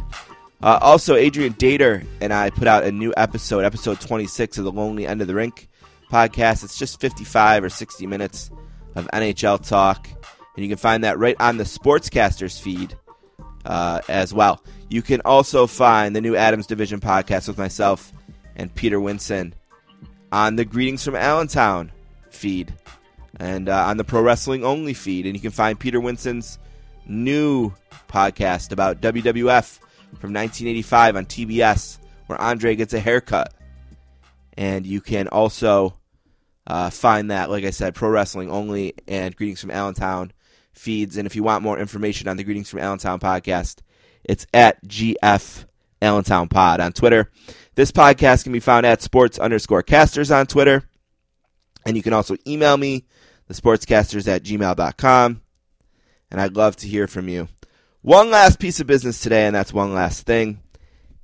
Uh, 0.61 0.77
also, 0.83 1.15
Adrian 1.15 1.55
Dater 1.55 2.05
and 2.21 2.31
I 2.31 2.51
put 2.51 2.67
out 2.67 2.83
a 2.83 2.91
new 2.91 3.11
episode, 3.17 3.65
episode 3.65 3.99
26 3.99 4.59
of 4.59 4.65
the 4.65 4.71
Lonely 4.71 5.07
End 5.07 5.19
of 5.19 5.27
the 5.27 5.33
Rink 5.33 5.67
podcast. 6.11 6.63
It's 6.63 6.77
just 6.77 7.01
55 7.01 7.63
or 7.63 7.69
60 7.69 8.05
minutes 8.05 8.51
of 8.93 9.07
NHL 9.11 9.67
talk. 9.67 10.07
And 10.59 10.65
you 10.65 10.69
can 10.69 10.77
find 10.77 11.05
that 11.05 11.17
right 11.17 11.37
on 11.39 11.55
the 11.55 11.63
Sportscasters 11.63 12.59
feed 12.59 12.93
uh, 13.63 14.01
as 14.09 14.33
well. 14.33 14.61
You 14.89 15.01
can 15.01 15.21
also 15.23 15.67
find 15.67 16.13
the 16.13 16.19
new 16.19 16.35
Adams 16.35 16.67
Division 16.67 16.99
podcast 16.99 17.47
with 17.47 17.57
myself 17.57 18.11
and 18.57 18.75
Peter 18.75 18.97
Winson 18.97 19.53
on 20.33 20.57
the 20.57 20.65
Greetings 20.65 21.01
from 21.05 21.15
Allentown 21.15 21.93
feed 22.29 22.73
and 23.39 23.69
uh, 23.69 23.85
on 23.85 23.95
the 23.95 24.03
Pro 24.03 24.21
Wrestling 24.21 24.65
Only 24.65 24.93
feed. 24.93 25.25
And 25.25 25.33
you 25.33 25.39
can 25.39 25.51
find 25.51 25.79
Peter 25.79 26.01
Winson's 26.01 26.59
new 27.07 27.71
podcast 28.09 28.73
about 28.73 28.99
WWF 28.99 29.79
from 30.19 30.33
1985 30.33 31.15
on 31.15 31.25
TBS, 31.25 31.99
where 32.27 32.41
Andre 32.41 32.75
gets 32.75 32.93
a 32.93 32.99
haircut. 32.99 33.53
And 34.57 34.85
you 34.85 34.99
can 34.99 35.29
also 35.29 35.97
uh, 36.67 36.89
find 36.89 37.31
that, 37.31 37.49
like 37.49 37.63
I 37.63 37.69
said, 37.69 37.95
Pro 37.95 38.09
Wrestling 38.09 38.51
Only 38.51 38.95
and 39.07 39.33
Greetings 39.33 39.61
from 39.61 39.71
Allentown 39.71 40.33
feeds. 40.79 41.17
And 41.17 41.25
if 41.25 41.35
you 41.35 41.43
want 41.43 41.63
more 41.63 41.77
information 41.77 42.27
on 42.27 42.37
the 42.37 42.43
Greetings 42.43 42.69
from 42.69 42.79
Allentown 42.79 43.19
podcast, 43.19 43.81
it's 44.23 44.47
at 44.53 44.83
GF 44.85 45.65
Allentown 46.01 46.47
Pod 46.47 46.79
on 46.79 46.93
Twitter. 46.93 47.29
This 47.75 47.91
podcast 47.91 48.43
can 48.43 48.53
be 48.53 48.59
found 48.59 48.85
at 48.85 49.01
sports 49.01 49.37
underscore 49.37 49.83
casters 49.83 50.31
on 50.31 50.47
Twitter. 50.47 50.83
And 51.85 51.95
you 51.95 52.03
can 52.03 52.13
also 52.13 52.35
email 52.47 52.77
me, 52.77 53.05
the 53.47 53.53
sportscasters 53.53 54.27
at 54.27 54.43
gmail.com. 54.43 55.41
And 56.31 56.41
I'd 56.41 56.55
love 56.55 56.75
to 56.77 56.87
hear 56.87 57.07
from 57.07 57.27
you. 57.27 57.47
One 58.01 58.31
last 58.31 58.59
piece 58.59 58.79
of 58.79 58.87
business 58.87 59.19
today, 59.19 59.45
and 59.45 59.55
that's 59.55 59.73
one 59.73 59.93
last 59.93 60.25
thing. 60.25 60.61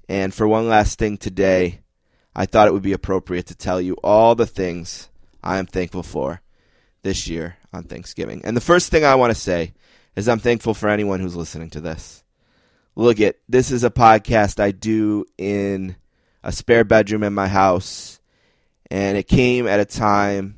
And 0.09 0.33
for 0.33 0.47
one 0.47 0.67
last 0.67 0.99
thing 0.99 1.17
today, 1.17 1.81
I 2.35 2.45
thought 2.45 2.67
it 2.67 2.73
would 2.73 2.83
be 2.83 2.93
appropriate 2.93 3.47
to 3.47 3.55
tell 3.55 3.79
you 3.79 3.95
all 4.03 4.35
the 4.35 4.45
things 4.45 5.09
I 5.41 5.57
am 5.57 5.65
thankful 5.65 6.03
for 6.03 6.41
this 7.03 7.27
year 7.27 7.57
on 7.75 7.83
Thanksgiving. 7.83 8.41
And 8.43 8.55
the 8.55 8.61
first 8.61 8.89
thing 8.89 9.05
I 9.05 9.15
want 9.15 9.33
to 9.33 9.39
say 9.39 9.73
is 10.15 10.27
I'm 10.27 10.39
thankful 10.39 10.73
for 10.73 10.89
anyone 10.89 11.19
who's 11.19 11.35
listening 11.35 11.69
to 11.71 11.81
this. 11.81 12.23
Look 12.95 13.19
at 13.19 13.37
this 13.47 13.71
is 13.71 13.83
a 13.83 13.89
podcast 13.89 14.59
I 14.59 14.71
do 14.71 15.25
in 15.37 15.95
a 16.43 16.51
spare 16.51 16.83
bedroom 16.83 17.23
in 17.23 17.33
my 17.33 17.47
house 17.47 18.19
and 18.89 19.17
it 19.17 19.27
came 19.27 19.67
at 19.67 19.79
a 19.79 19.85
time 19.85 20.55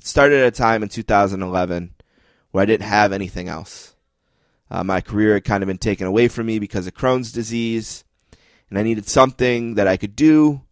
it 0.00 0.06
started 0.06 0.40
at 0.40 0.46
a 0.46 0.50
time 0.50 0.82
in 0.82 0.88
2011 0.88 1.94
where 2.52 2.62
I 2.62 2.64
didn't 2.64 2.88
have 2.88 3.12
anything 3.12 3.48
else. 3.48 3.94
Uh, 4.70 4.82
my 4.82 5.02
career 5.02 5.34
had 5.34 5.44
kind 5.44 5.62
of 5.62 5.66
been 5.66 5.76
taken 5.76 6.06
away 6.06 6.28
from 6.28 6.46
me 6.46 6.58
because 6.58 6.86
of 6.86 6.94
Crohn's 6.94 7.32
disease, 7.32 8.02
and 8.70 8.78
I 8.78 8.82
needed 8.82 9.06
something 9.06 9.74
that 9.74 9.86
I 9.86 9.98
could 9.98 10.16
do 10.16 10.62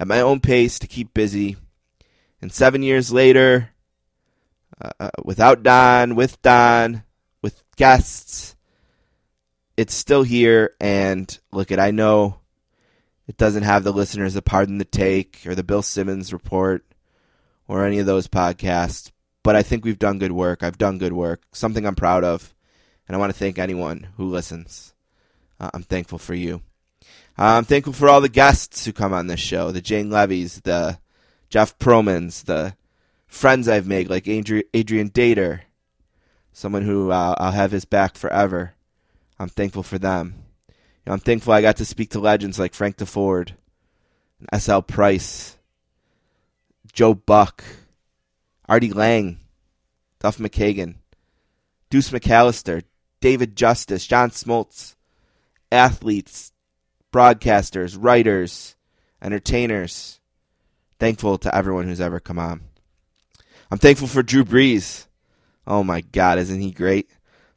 at 0.00 0.08
my 0.08 0.20
own 0.22 0.40
pace 0.40 0.78
to 0.78 0.86
keep 0.86 1.12
busy. 1.12 1.56
And 2.40 2.50
seven 2.50 2.82
years 2.82 3.12
later, 3.12 3.70
uh, 4.80 4.90
uh, 5.00 5.10
without 5.24 5.62
Don, 5.62 6.14
with 6.14 6.40
Don, 6.42 7.02
with 7.42 7.62
guests, 7.76 8.56
it's 9.76 9.94
still 9.94 10.22
here. 10.22 10.74
And 10.80 11.38
look, 11.52 11.70
at 11.72 11.80
I 11.80 11.90
know 11.90 12.40
it 13.26 13.36
doesn't 13.36 13.64
have 13.64 13.84
the 13.84 13.92
listeners 13.92 14.36
of 14.36 14.44
Pardon 14.44 14.78
the 14.78 14.84
Take 14.84 15.42
or 15.46 15.54
the 15.54 15.62
Bill 15.62 15.82
Simmons 15.82 16.32
Report 16.32 16.84
or 17.66 17.84
any 17.84 17.98
of 17.98 18.06
those 18.06 18.28
podcasts, 18.28 19.10
but 19.42 19.54
I 19.54 19.62
think 19.62 19.84
we've 19.84 19.98
done 19.98 20.18
good 20.18 20.32
work. 20.32 20.62
I've 20.62 20.78
done 20.78 20.98
good 20.98 21.12
work, 21.12 21.42
something 21.52 21.86
I'm 21.86 21.94
proud 21.94 22.24
of, 22.24 22.54
and 23.06 23.14
I 23.14 23.18
want 23.18 23.32
to 23.32 23.38
thank 23.38 23.58
anyone 23.58 24.08
who 24.16 24.28
listens. 24.28 24.94
Uh, 25.60 25.70
I'm 25.74 25.82
thankful 25.82 26.18
for 26.18 26.34
you. 26.34 26.62
Uh, 27.38 27.56
I'm 27.56 27.64
thankful 27.64 27.92
for 27.92 28.08
all 28.08 28.20
the 28.20 28.28
guests 28.28 28.84
who 28.84 28.92
come 28.92 29.12
on 29.12 29.26
this 29.26 29.40
show 29.40 29.70
the 29.70 29.80
Jane 29.80 30.08
Leavys, 30.10 30.62
the 30.62 30.98
Jeff 31.50 31.78
Pearlmans, 31.78 32.44
the 32.44 32.74
friends 33.28 33.68
I've 33.68 33.86
made 33.86 34.10
like 34.10 34.24
Adri- 34.24 34.64
Adrian 34.74 35.10
Dater, 35.10 35.60
someone 36.52 36.82
who 36.82 37.12
uh, 37.12 37.34
I'll 37.38 37.52
have 37.52 37.70
his 37.70 37.84
back 37.84 38.16
forever. 38.16 38.74
I'm 39.38 39.48
thankful 39.48 39.84
for 39.84 39.98
them. 39.98 40.34
You 40.68 40.74
know, 41.06 41.12
I'm 41.12 41.20
thankful 41.20 41.52
I 41.52 41.62
got 41.62 41.76
to 41.76 41.84
speak 41.84 42.10
to 42.10 42.20
legends 42.20 42.58
like 42.58 42.74
Frank 42.74 42.96
Deford, 42.96 43.52
S.L. 44.52 44.82
Price, 44.82 45.56
Joe 46.92 47.14
Buck, 47.14 47.62
Artie 48.68 48.92
Lange, 48.92 49.38
Duff 50.18 50.38
McKagan, 50.38 50.96
Deuce 51.90 52.10
McAllister, 52.10 52.82
David 53.20 53.56
Justice, 53.56 54.06
John 54.06 54.30
Smoltz, 54.30 54.96
athletes, 55.70 56.52
broadcasters, 57.12 57.96
writers, 57.98 58.76
entertainers. 59.22 60.20
Thankful 60.98 61.38
to 61.38 61.54
everyone 61.54 61.86
who's 61.86 62.00
ever 62.00 62.20
come 62.20 62.38
on. 62.38 62.67
I'm 63.70 63.78
thankful 63.78 64.08
for 64.08 64.22
Drew 64.22 64.44
Brees. 64.44 65.06
Oh 65.66 65.84
my 65.84 66.00
God, 66.00 66.38
isn't 66.38 66.60
he 66.60 66.70
great? 66.70 67.10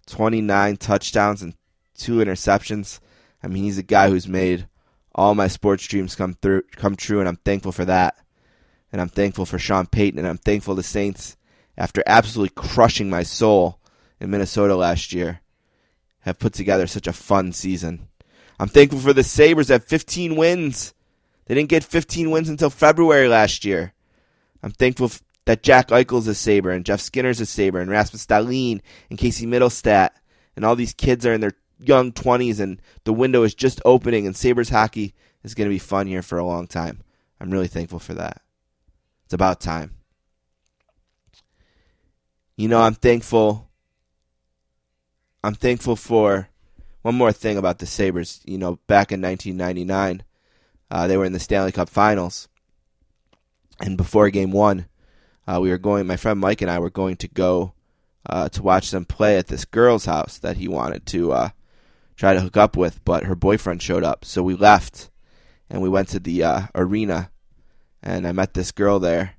29 0.08 0.76
touchdowns 0.76 1.42
and 1.42 1.54
two 1.96 2.18
interceptions. 2.18 3.00
I 3.42 3.48
mean, 3.48 3.64
he's 3.64 3.78
a 3.78 3.84
guy 3.84 4.10
who's 4.10 4.28
made 4.28 4.68
all 5.16 5.36
my 5.36 5.48
sports 5.48 5.88
dreams 5.88 6.16
come 6.16 6.34
through, 6.34 6.64
come 6.76 6.96
true, 6.98 7.20
and 7.20 7.30
I'm 7.30 7.38
thankful 7.38 7.72
for 7.72 7.86
that. 7.86 8.16
And 8.92 9.00
I'm 9.00 9.08
thankful 9.08 9.46
for 9.46 9.58
Sean 9.58 9.86
Payton, 9.86 10.20
and 10.20 10.28
I'm 10.28 10.38
thankful 10.38 10.76
the 10.76 10.84
Saints, 10.84 11.38
after 11.78 12.04
absolutely 12.06 12.54
crushing 12.56 13.10
my 13.10 13.24
soul 13.24 13.80
in 14.20 14.30
Minnesota 14.30 14.76
last 14.76 15.14
year, 15.14 15.40
have 16.22 16.40
put 16.40 16.54
together 16.54 16.88
such 16.88 17.08
a 17.08 17.14
fun 17.14 17.54
season. 17.54 18.10
I'm 18.60 18.68
thankful 18.68 19.00
for 19.00 19.14
the 19.14 19.24
Sabres 19.24 19.72
at 19.72 19.88
15 19.88 20.36
wins. 20.36 20.94
They 21.46 21.56
didn't 21.56 21.70
get 21.70 21.86
15 21.86 22.30
wins 22.30 22.50
until 22.50 22.70
February 22.70 23.30
last 23.30 23.64
year. 23.64 23.94
I'm 24.62 24.72
thankful 24.72 25.10
that 25.46 25.64
Jack 25.64 25.90
Eichel's 25.90 26.28
a 26.28 26.36
Sabre 26.36 26.72
and 26.72 26.86
Jeff 26.86 27.02
Skinner's 27.02 27.42
a 27.42 27.46
Sabre 27.46 27.80
and 27.80 27.90
Rasmus 27.90 28.26
Dahlin 28.26 28.82
and 29.10 29.20
Casey 29.20 29.46
Mittelstadt 29.46 30.12
and 30.56 30.66
all 30.66 30.76
these 30.76 30.94
kids 30.94 31.26
are 31.26 31.34
in 31.34 31.42
their 31.42 31.54
young 31.80 32.12
20s 32.12 32.60
and 32.60 32.82
the 33.04 33.14
window 33.14 33.44
is 33.44 33.56
just 33.56 33.82
opening 33.86 34.26
and 34.26 34.36
Sabres 34.36 34.70
hockey 34.70 35.16
is 35.44 35.56
going 35.56 35.68
to 35.68 35.74
be 35.74 35.80
fun 35.80 36.08
here 36.08 36.22
for 36.22 36.38
a 36.38 36.46
long 36.46 36.68
time. 36.68 37.02
I'm 37.40 37.50
really 37.50 37.68
thankful 37.68 38.00
for 38.00 38.14
that. 38.14 38.42
It's 39.26 39.34
about 39.34 39.60
time. 39.60 39.96
You 42.56 42.68
know, 42.68 42.82
I'm 42.82 42.94
thankful. 42.94 43.70
I'm 45.44 45.56
thankful 45.56 45.96
for 45.96 46.50
one 47.02 47.16
more 47.16 47.32
thing 47.32 47.58
about 47.58 47.80
the 47.80 47.88
Sabres. 47.88 48.42
You 48.46 48.60
know, 48.60 48.78
back 48.86 49.12
in 49.12 49.22
1999, 49.22 50.24
uh, 50.92 51.08
they 51.08 51.18
were 51.18 51.26
in 51.26 51.34
the 51.34 51.40
Stanley 51.40 51.72
Cup 51.72 51.90
Finals, 51.90 52.48
and 53.80 53.98
before 53.98 54.30
Game 54.30 54.52
One, 54.52 54.86
uh, 55.48 55.60
we 55.62 55.70
were 55.70 55.78
going. 55.78 56.08
My 56.08 56.18
friend 56.18 56.40
Mike 56.40 56.62
and 56.62 56.72
I 56.72 56.80
were 56.80 56.90
going 56.90 57.18
to 57.18 57.28
go 57.28 57.74
uh, 58.30 58.50
to 58.50 58.64
watch 58.64 58.92
them 58.92 59.06
play 59.06 59.38
at 59.38 59.48
this 59.48 59.66
girl's 59.66 60.06
house 60.06 60.38
that 60.40 60.58
he 60.58 60.68
wanted 60.68 61.06
to 61.08 61.32
uh, 61.34 61.50
try 62.16 62.34
to 62.34 62.42
hook 62.42 62.58
up 62.58 62.78
with, 62.78 63.04
but 63.04 63.24
her 63.24 63.36
boyfriend 63.36 63.82
showed 63.82 64.04
up, 64.04 64.26
so 64.26 64.44
we 64.44 64.54
left 64.54 65.10
and 65.70 65.82
we 65.82 65.90
went 65.90 66.10
to 66.10 66.20
the 66.20 66.44
uh, 66.44 66.62
arena, 66.76 67.32
and 68.04 68.28
I 68.28 68.32
met 68.32 68.54
this 68.54 68.72
girl 68.72 69.00
there. 69.00 69.36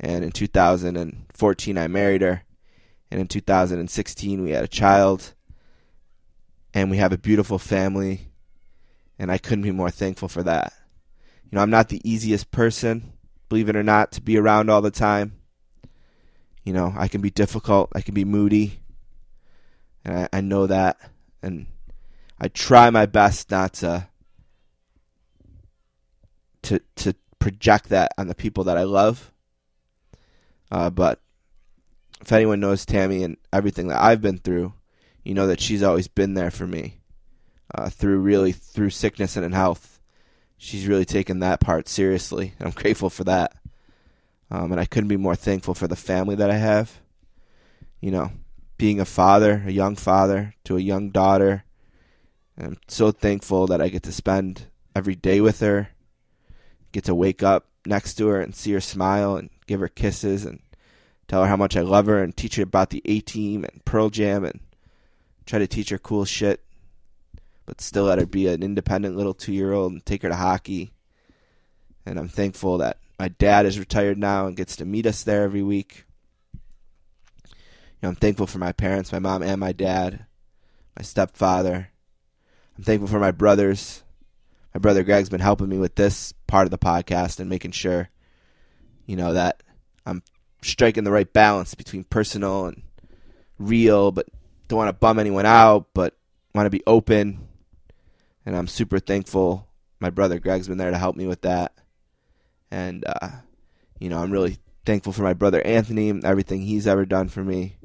And 0.00 0.24
in 0.24 0.32
2014, 0.32 1.78
I 1.78 1.86
married 1.86 2.22
her, 2.22 2.42
and 3.10 3.20
in 3.20 3.28
2016, 3.28 4.42
we 4.42 4.50
had 4.50 4.64
a 4.64 4.68
child 4.68 5.34
and 6.72 6.90
we 6.90 6.98
have 6.98 7.12
a 7.12 7.18
beautiful 7.18 7.58
family, 7.58 8.28
and 9.18 9.30
I 9.30 9.38
couldn't 9.38 9.62
be 9.64 9.72
more 9.72 9.90
thankful 9.90 10.28
for 10.28 10.42
that. 10.44 10.72
You 11.44 11.56
know, 11.56 11.62
I'm 11.62 11.70
not 11.70 11.88
the 11.88 12.00
easiest 12.08 12.50
person, 12.50 13.12
believe 13.50 13.68
it 13.68 13.76
or 13.76 13.82
not, 13.82 14.12
to 14.12 14.22
be 14.22 14.38
around 14.38 14.70
all 14.70 14.80
the 14.80 14.90
time. 14.90 15.34
You 16.64 16.72
know, 16.72 16.94
I 16.96 17.08
can 17.08 17.20
be 17.20 17.30
difficult, 17.30 17.90
I 17.94 18.00
can 18.00 18.14
be 18.14 18.24
moody, 18.24 18.80
and 20.04 20.16
I, 20.20 20.28
I 20.32 20.40
know 20.40 20.66
that, 20.66 20.98
and 21.42 21.66
I 22.40 22.48
try 22.48 22.88
my 22.88 23.04
best 23.04 23.50
not 23.50 23.74
to 23.74 24.06
to 26.62 26.80
to 26.96 27.14
project 27.38 27.88
that 27.88 28.12
on 28.16 28.28
the 28.28 28.34
people 28.34 28.64
that 28.64 28.78
I 28.78 28.84
love. 28.84 29.32
Uh, 30.70 30.90
but 30.90 31.20
if 32.20 32.30
anyone 32.30 32.60
knows 32.60 32.86
Tammy 32.86 33.24
and 33.24 33.36
everything 33.52 33.88
that 33.88 34.00
I've 34.00 34.22
been 34.22 34.38
through, 34.38 34.74
you 35.24 35.34
know 35.34 35.48
that 35.48 35.60
she's 35.60 35.82
always 35.82 36.06
been 36.06 36.34
there 36.34 36.50
for 36.50 36.66
me 36.66 37.00
uh, 37.74 37.88
through 37.88 38.20
really 38.20 38.52
through 38.52 38.90
sickness 38.90 39.36
and 39.36 39.44
in 39.44 39.52
health. 39.52 39.89
She's 40.62 40.86
really 40.86 41.06
taken 41.06 41.38
that 41.38 41.58
part 41.58 41.88
seriously, 41.88 42.52
and 42.58 42.68
I'm 42.68 42.74
grateful 42.74 43.08
for 43.08 43.24
that. 43.24 43.56
Um, 44.50 44.72
and 44.72 44.78
I 44.78 44.84
couldn't 44.84 45.08
be 45.08 45.16
more 45.16 45.34
thankful 45.34 45.72
for 45.72 45.88
the 45.88 45.96
family 45.96 46.34
that 46.34 46.50
I 46.50 46.58
have. 46.58 47.00
You 48.02 48.10
know, 48.10 48.30
being 48.76 49.00
a 49.00 49.06
father, 49.06 49.62
a 49.64 49.70
young 49.70 49.96
father 49.96 50.54
to 50.64 50.76
a 50.76 50.80
young 50.80 51.08
daughter. 51.08 51.64
I'm 52.58 52.76
so 52.88 53.10
thankful 53.10 53.68
that 53.68 53.80
I 53.80 53.88
get 53.88 54.02
to 54.02 54.12
spend 54.12 54.66
every 54.94 55.14
day 55.14 55.40
with 55.40 55.60
her, 55.60 55.88
get 56.92 57.04
to 57.04 57.14
wake 57.14 57.42
up 57.42 57.64
next 57.86 58.16
to 58.16 58.26
her 58.28 58.38
and 58.38 58.54
see 58.54 58.72
her 58.72 58.82
smile 58.82 59.36
and 59.36 59.48
give 59.66 59.80
her 59.80 59.88
kisses 59.88 60.44
and 60.44 60.60
tell 61.26 61.40
her 61.42 61.48
how 61.48 61.56
much 61.56 61.74
I 61.74 61.80
love 61.80 62.04
her 62.04 62.22
and 62.22 62.36
teach 62.36 62.56
her 62.56 62.64
about 62.64 62.90
the 62.90 63.00
A 63.06 63.20
Team 63.20 63.64
and 63.64 63.82
Pearl 63.86 64.10
Jam 64.10 64.44
and 64.44 64.60
try 65.46 65.58
to 65.58 65.66
teach 65.66 65.88
her 65.88 65.96
cool 65.96 66.26
shit, 66.26 66.62
but 67.70 67.80
still 67.80 68.06
let 68.06 68.18
her 68.18 68.26
be 68.26 68.48
an 68.48 68.64
independent 68.64 69.16
little 69.16 69.32
two 69.32 69.52
year 69.52 69.72
old 69.72 69.92
and 69.92 70.04
take 70.04 70.22
her 70.22 70.28
to 70.28 70.34
hockey. 70.34 70.90
And 72.04 72.18
I'm 72.18 72.28
thankful 72.28 72.78
that 72.78 72.98
my 73.16 73.28
dad 73.28 73.64
is 73.64 73.78
retired 73.78 74.18
now 74.18 74.48
and 74.48 74.56
gets 74.56 74.74
to 74.76 74.84
meet 74.84 75.06
us 75.06 75.22
there 75.22 75.44
every 75.44 75.62
week. 75.62 76.04
You 77.44 77.50
know, 78.02 78.08
I'm 78.08 78.16
thankful 78.16 78.48
for 78.48 78.58
my 78.58 78.72
parents, 78.72 79.12
my 79.12 79.20
mom 79.20 79.44
and 79.44 79.60
my 79.60 79.70
dad, 79.70 80.26
my 80.96 81.04
stepfather, 81.04 81.90
I'm 82.76 82.82
thankful 82.82 83.06
for 83.06 83.20
my 83.20 83.30
brothers. 83.30 84.02
My 84.74 84.80
brother 84.80 85.04
Greg's 85.04 85.28
been 85.28 85.38
helping 85.38 85.68
me 85.68 85.78
with 85.78 85.94
this 85.94 86.34
part 86.48 86.64
of 86.64 86.72
the 86.72 86.78
podcast 86.78 87.38
and 87.38 87.48
making 87.48 87.70
sure, 87.70 88.10
you 89.06 89.14
know, 89.14 89.34
that 89.34 89.62
I'm 90.04 90.24
striking 90.60 91.04
the 91.04 91.12
right 91.12 91.32
balance 91.32 91.76
between 91.76 92.02
personal 92.02 92.66
and 92.66 92.82
real, 93.60 94.10
but 94.10 94.26
don't 94.66 94.78
want 94.78 94.88
to 94.88 94.92
bum 94.92 95.20
anyone 95.20 95.46
out, 95.46 95.86
but 95.94 96.16
want 96.52 96.66
to 96.66 96.70
be 96.70 96.82
open. 96.84 97.46
And 98.46 98.56
I'm 98.56 98.66
super 98.66 98.98
thankful. 98.98 99.68
My 100.00 100.10
brother 100.10 100.38
Greg's 100.38 100.68
been 100.68 100.78
there 100.78 100.90
to 100.90 100.98
help 100.98 101.16
me 101.16 101.26
with 101.26 101.42
that. 101.42 101.74
And, 102.70 103.04
uh, 103.06 103.28
you 103.98 104.08
know, 104.08 104.18
I'm 104.18 104.30
really 104.30 104.58
thankful 104.86 105.12
for 105.12 105.22
my 105.22 105.34
brother 105.34 105.60
Anthony 105.64 106.08
everything 106.24 106.62
he's 106.62 106.86
ever 106.86 107.04
done 107.04 107.28
for 107.28 107.44
me. 107.44 107.76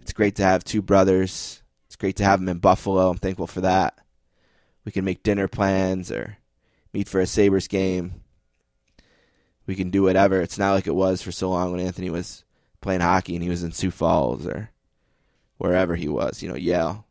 It's 0.00 0.12
great 0.12 0.36
to 0.36 0.42
have 0.42 0.64
two 0.64 0.82
brothers. 0.82 1.62
It's 1.86 1.96
great 1.96 2.16
to 2.16 2.24
have 2.24 2.40
them 2.40 2.48
in 2.48 2.58
Buffalo. 2.58 3.10
I'm 3.10 3.18
thankful 3.18 3.46
for 3.46 3.60
that. 3.60 3.98
We 4.84 4.92
can 4.92 5.04
make 5.04 5.22
dinner 5.22 5.46
plans 5.46 6.10
or 6.10 6.38
meet 6.92 7.08
for 7.08 7.20
a 7.20 7.26
Sabres 7.26 7.68
game. 7.68 8.22
We 9.66 9.76
can 9.76 9.90
do 9.90 10.02
whatever. 10.02 10.40
It's 10.40 10.58
not 10.58 10.72
like 10.72 10.86
it 10.86 10.94
was 10.94 11.22
for 11.22 11.30
so 11.30 11.50
long 11.50 11.70
when 11.70 11.80
Anthony 11.80 12.10
was 12.10 12.44
playing 12.80 13.02
hockey 13.02 13.34
and 13.34 13.42
he 13.42 13.50
was 13.50 13.62
in 13.62 13.72
Sioux 13.72 13.90
Falls 13.90 14.46
or 14.46 14.70
wherever 15.58 15.94
he 15.94 16.08
was, 16.08 16.42
you 16.42 16.48
know, 16.48 16.56
Yale. 16.56 17.06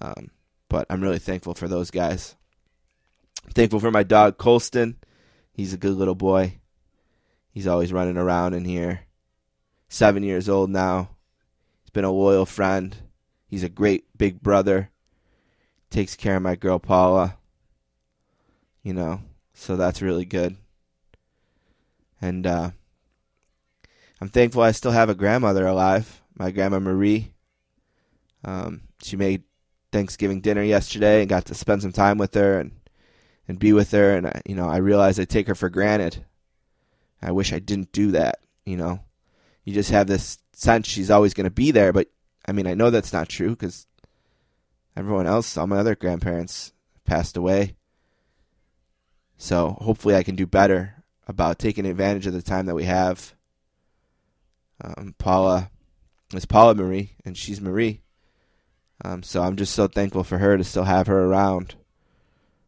Um, 0.00 0.30
but 0.72 0.86
I'm 0.88 1.02
really 1.02 1.18
thankful 1.18 1.52
for 1.54 1.68
those 1.68 1.90
guys. 1.90 2.34
I'm 3.44 3.52
thankful 3.52 3.78
for 3.78 3.90
my 3.90 4.04
dog 4.04 4.38
Colston. 4.38 4.96
He's 5.52 5.74
a 5.74 5.76
good 5.76 5.94
little 5.94 6.14
boy. 6.14 6.60
He's 7.50 7.66
always 7.66 7.92
running 7.92 8.16
around 8.16 8.54
in 8.54 8.64
here. 8.64 9.02
Seven 9.90 10.22
years 10.22 10.48
old 10.48 10.70
now. 10.70 11.10
He's 11.82 11.90
been 11.90 12.06
a 12.06 12.10
loyal 12.10 12.46
friend. 12.46 12.96
He's 13.46 13.62
a 13.62 13.68
great 13.68 14.06
big 14.16 14.40
brother. 14.40 14.88
Takes 15.90 16.16
care 16.16 16.36
of 16.36 16.42
my 16.42 16.56
girl 16.56 16.78
Paula. 16.78 17.36
You 18.82 18.94
know, 18.94 19.20
so 19.52 19.76
that's 19.76 20.00
really 20.00 20.24
good. 20.24 20.56
And 22.18 22.46
uh, 22.46 22.70
I'm 24.22 24.30
thankful 24.30 24.62
I 24.62 24.72
still 24.72 24.92
have 24.92 25.10
a 25.10 25.14
grandmother 25.14 25.66
alive, 25.66 26.22
my 26.34 26.50
grandma 26.50 26.78
Marie. 26.78 27.34
Um, 28.42 28.84
she 29.02 29.16
made 29.16 29.42
Thanksgiving 29.92 30.40
dinner 30.40 30.62
yesterday 30.62 31.20
and 31.20 31.28
got 31.28 31.44
to 31.46 31.54
spend 31.54 31.82
some 31.82 31.92
time 31.92 32.18
with 32.18 32.34
her 32.34 32.58
and 32.58 32.72
and 33.46 33.58
be 33.58 33.72
with 33.72 33.90
her. 33.92 34.16
And 34.16 34.26
I, 34.26 34.42
you 34.46 34.54
know, 34.54 34.68
I 34.68 34.78
realized 34.78 35.20
I 35.20 35.24
take 35.24 35.46
her 35.48 35.54
for 35.54 35.68
granted. 35.68 36.24
I 37.20 37.32
wish 37.32 37.52
I 37.52 37.58
didn't 37.58 37.92
do 37.92 38.12
that. 38.12 38.38
You 38.64 38.76
know, 38.76 39.00
you 39.64 39.74
just 39.74 39.90
have 39.90 40.06
this 40.06 40.38
sense 40.52 40.88
she's 40.88 41.10
always 41.10 41.34
going 41.34 41.44
to 41.44 41.50
be 41.50 41.70
there, 41.70 41.92
but 41.92 42.08
I 42.46 42.52
mean, 42.52 42.66
I 42.66 42.74
know 42.74 42.90
that's 42.90 43.12
not 43.12 43.28
true 43.28 43.50
because 43.50 43.86
everyone 44.96 45.26
else, 45.26 45.56
all 45.56 45.66
my 45.66 45.78
other 45.78 45.94
grandparents, 45.94 46.72
passed 47.04 47.36
away. 47.36 47.76
So 49.36 49.76
hopefully, 49.80 50.14
I 50.16 50.22
can 50.22 50.36
do 50.36 50.46
better 50.46 51.02
about 51.26 51.58
taking 51.58 51.86
advantage 51.86 52.26
of 52.26 52.32
the 52.32 52.42
time 52.42 52.66
that 52.66 52.74
we 52.74 52.84
have. 52.84 53.34
Um, 54.82 55.14
Paula 55.18 55.70
is 56.32 56.46
Paula 56.46 56.74
Marie, 56.74 57.16
and 57.24 57.36
she's 57.36 57.60
Marie. 57.60 58.02
Um, 59.04 59.22
so 59.22 59.42
I'm 59.42 59.56
just 59.56 59.74
so 59.74 59.88
thankful 59.88 60.24
for 60.24 60.38
her 60.38 60.56
to 60.56 60.64
still 60.64 60.84
have 60.84 61.08
her 61.08 61.24
around. 61.24 61.74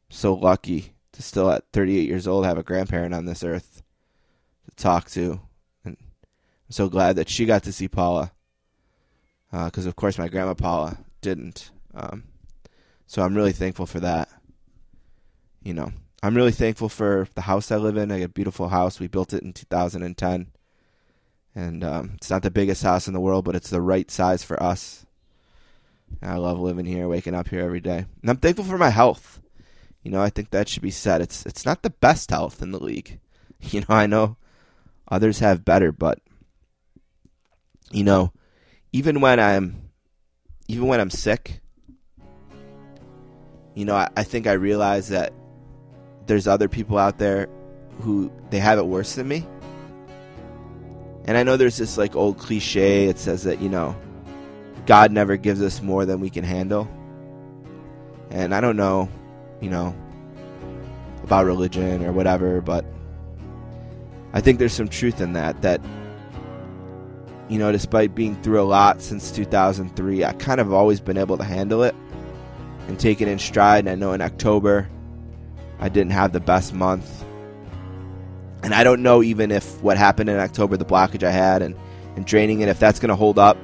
So 0.09 0.35
lucky 0.35 0.93
to 1.12 1.23
still 1.23 1.51
at 1.51 1.65
38 1.73 2.09
years 2.09 2.27
old 2.27 2.44
have 2.44 2.59
a 2.59 2.62
grandparent 2.62 3.15
on 3.15 3.24
this 3.24 3.44
earth 3.44 3.82
to 4.69 4.77
talk 4.77 5.09
to, 5.11 5.40
and 5.85 5.97
I'm 5.98 6.70
so 6.70 6.89
glad 6.89 7.16
that 7.16 7.28
she 7.28 7.47
got 7.47 7.62
to 7.65 7.73
see 7.73 7.89
Paula. 7.89 8.32
Because 9.51 9.86
uh, 9.86 9.89
of 9.89 9.97
course 9.97 10.19
my 10.19 10.28
grandma 10.28 10.55
Paula 10.55 10.98
didn't. 11.20 11.70
Um, 11.94 12.24
so 13.06 13.23
I'm 13.23 13.36
really 13.36 13.52
thankful 13.52 13.86
for 13.86 14.01
that. 14.01 14.28
You 15.62 15.74
know, 15.74 15.93
I'm 16.23 16.35
really 16.35 16.52
thankful 16.52 16.89
for 16.89 17.28
the 17.35 17.43
house 17.43 17.70
I 17.70 17.77
live 17.77 17.97
in. 17.97 18.11
I 18.11 18.19
got 18.19 18.24
a 18.24 18.28
beautiful 18.28 18.69
house. 18.69 18.98
We 18.98 19.06
built 19.06 19.32
it 19.32 19.43
in 19.43 19.52
2010. 19.52 20.51
And 21.55 21.85
um, 21.85 22.12
it's 22.15 22.31
not 22.31 22.43
the 22.43 22.51
biggest 22.51 22.82
house 22.82 23.06
in 23.06 23.15
the 23.15 23.20
world, 23.20 23.44
but 23.44 23.55
it's 23.55 23.70
the 23.70 23.81
right 23.81 24.11
size 24.11 24.43
for 24.43 24.61
us. 24.61 25.06
I 26.23 26.36
love 26.36 26.59
living 26.59 26.86
here, 26.86 27.09
waking 27.09 27.35
up 27.35 27.49
here 27.49 27.61
every 27.61 27.81
day. 27.81 28.07
And 28.20 28.31
I'm 28.31 28.36
thankful 28.36 28.65
for 28.65 28.78
my 28.78 28.91
health. 28.91 29.41
You 30.03 30.11
know, 30.11 30.20
I 30.20 30.31
think 30.31 30.51
that 30.51 30.69
should 30.69 30.82
be 30.82 30.91
said. 30.91 31.20
It's 31.20 31.47
it's 31.47 31.65
not 31.65 31.82
the 31.82 31.91
best 31.91 32.31
health 32.31 32.62
in 32.62 32.73
the 32.73 32.82
league. 32.82 33.20
You 33.61 33.81
know, 33.81 33.86
I 33.95 34.07
know 34.07 34.36
others 35.09 35.39
have 35.39 35.65
better, 35.65 35.91
but 35.91 36.19
you 37.91 38.05
know, 38.05 38.31
even 38.93 39.23
when 39.23 39.41
I'm 39.41 39.89
even 40.69 40.86
when 40.86 41.01
I'm 41.01 41.09
sick, 41.09 41.62
you 43.74 43.86
know, 43.86 43.95
I, 43.95 44.11
I 44.16 44.23
think 44.23 44.47
I 44.47 44.53
realize 44.53 45.09
that 45.09 45.32
there's 46.27 46.47
other 46.47 46.69
people 46.69 46.99
out 46.99 47.19
there 47.19 47.49
who 48.01 48.31
they 48.51 48.59
have 48.59 48.78
it 48.78 48.86
worse 48.86 49.15
than 49.15 49.28
me. 49.28 49.47
And 51.27 51.36
I 51.36 51.43
know 51.43 51.57
there's 51.57 51.77
this 51.77 51.97
like 51.97 52.16
old 52.16 52.39
cliche. 52.39 53.07
It 53.07 53.19
says 53.19 53.45
that, 53.45 53.61
you 53.61 53.69
know, 53.69 53.97
God 54.86 55.12
never 55.12 55.36
gives 55.36 55.62
us 55.62 55.81
more 55.81 56.05
than 56.05 56.20
we 56.20 56.31
can 56.31 56.44
handle. 56.44 56.89
And 58.31 58.55
I 58.55 58.61
don't 58.61 58.77
know, 58.77 59.09
you 59.61 59.70
know, 59.70 59.94
about 61.23 61.47
religion 61.47 62.05
or 62.05 62.12
whatever, 62.12 62.61
but 62.61 62.85
I 64.32 64.40
think 64.40 64.59
there's 64.59 64.73
some 64.73 64.89
truth 64.89 65.20
in 65.20 65.32
that. 65.35 65.62
That, 65.62 65.81
you 67.48 67.59
know, 67.59 67.73
despite 67.73 68.15
being 68.15 68.40
through 68.43 68.61
a 68.61 68.65
lot 68.65 69.01
since 69.01 69.31
2003, 69.31 70.24
I 70.24 70.32
kind 70.35 70.61
of 70.61 70.73
always 70.73 71.01
been 71.01 71.16
able 71.16 71.39
to 71.39 71.44
handle 71.44 71.82
it 71.82 71.94
and 72.89 72.98
take 72.98 73.20
it 73.20 73.28
in 73.28 73.39
stride. 73.39 73.81
And 73.81 73.90
I 73.90 73.94
know 73.94 74.12
in 74.12 74.20
October, 74.20 74.89
I 75.78 75.89
didn't 75.89 76.12
have 76.12 76.32
the 76.32 76.40
best 76.40 76.74
month. 76.74 77.24
And 78.62 78.74
I 78.74 78.85
don't 78.85 79.02
know 79.02 79.23
even 79.23 79.51
if 79.51 79.82
what 79.82 79.97
happened 79.97 80.31
in 80.31 80.39
October, 80.39 80.77
the 80.77 80.85
blockage 80.85 81.23
I 81.23 81.31
had 81.31 81.62
and, 81.62 81.74
and 82.16 82.27
draining 82.27 82.61
it, 82.61 82.69
if 82.69 82.78
that's 82.78 82.98
going 82.98 83.11
to 83.11 83.16
hold 83.16 83.39
up. 83.39 83.56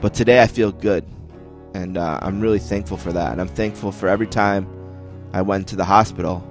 But 0.00 0.14
today 0.14 0.42
I 0.42 0.46
feel 0.46 0.72
good. 0.72 1.04
And 1.74 1.98
uh, 1.98 2.18
I'm 2.22 2.40
really 2.40 2.58
thankful 2.58 2.96
for 2.96 3.12
that. 3.12 3.32
And 3.32 3.40
I'm 3.40 3.48
thankful 3.48 3.92
for 3.92 4.08
every 4.08 4.26
time 4.26 4.68
I 5.32 5.42
went 5.42 5.68
to 5.68 5.76
the 5.76 5.84
hospital, 5.84 6.42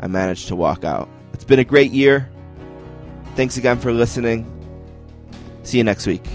I 0.00 0.06
managed 0.06 0.48
to 0.48 0.56
walk 0.56 0.84
out. 0.84 1.08
It's 1.32 1.44
been 1.44 1.58
a 1.58 1.64
great 1.64 1.92
year. 1.92 2.30
Thanks 3.36 3.56
again 3.56 3.78
for 3.78 3.92
listening. 3.92 4.46
See 5.62 5.78
you 5.78 5.84
next 5.84 6.06
week. 6.06 6.26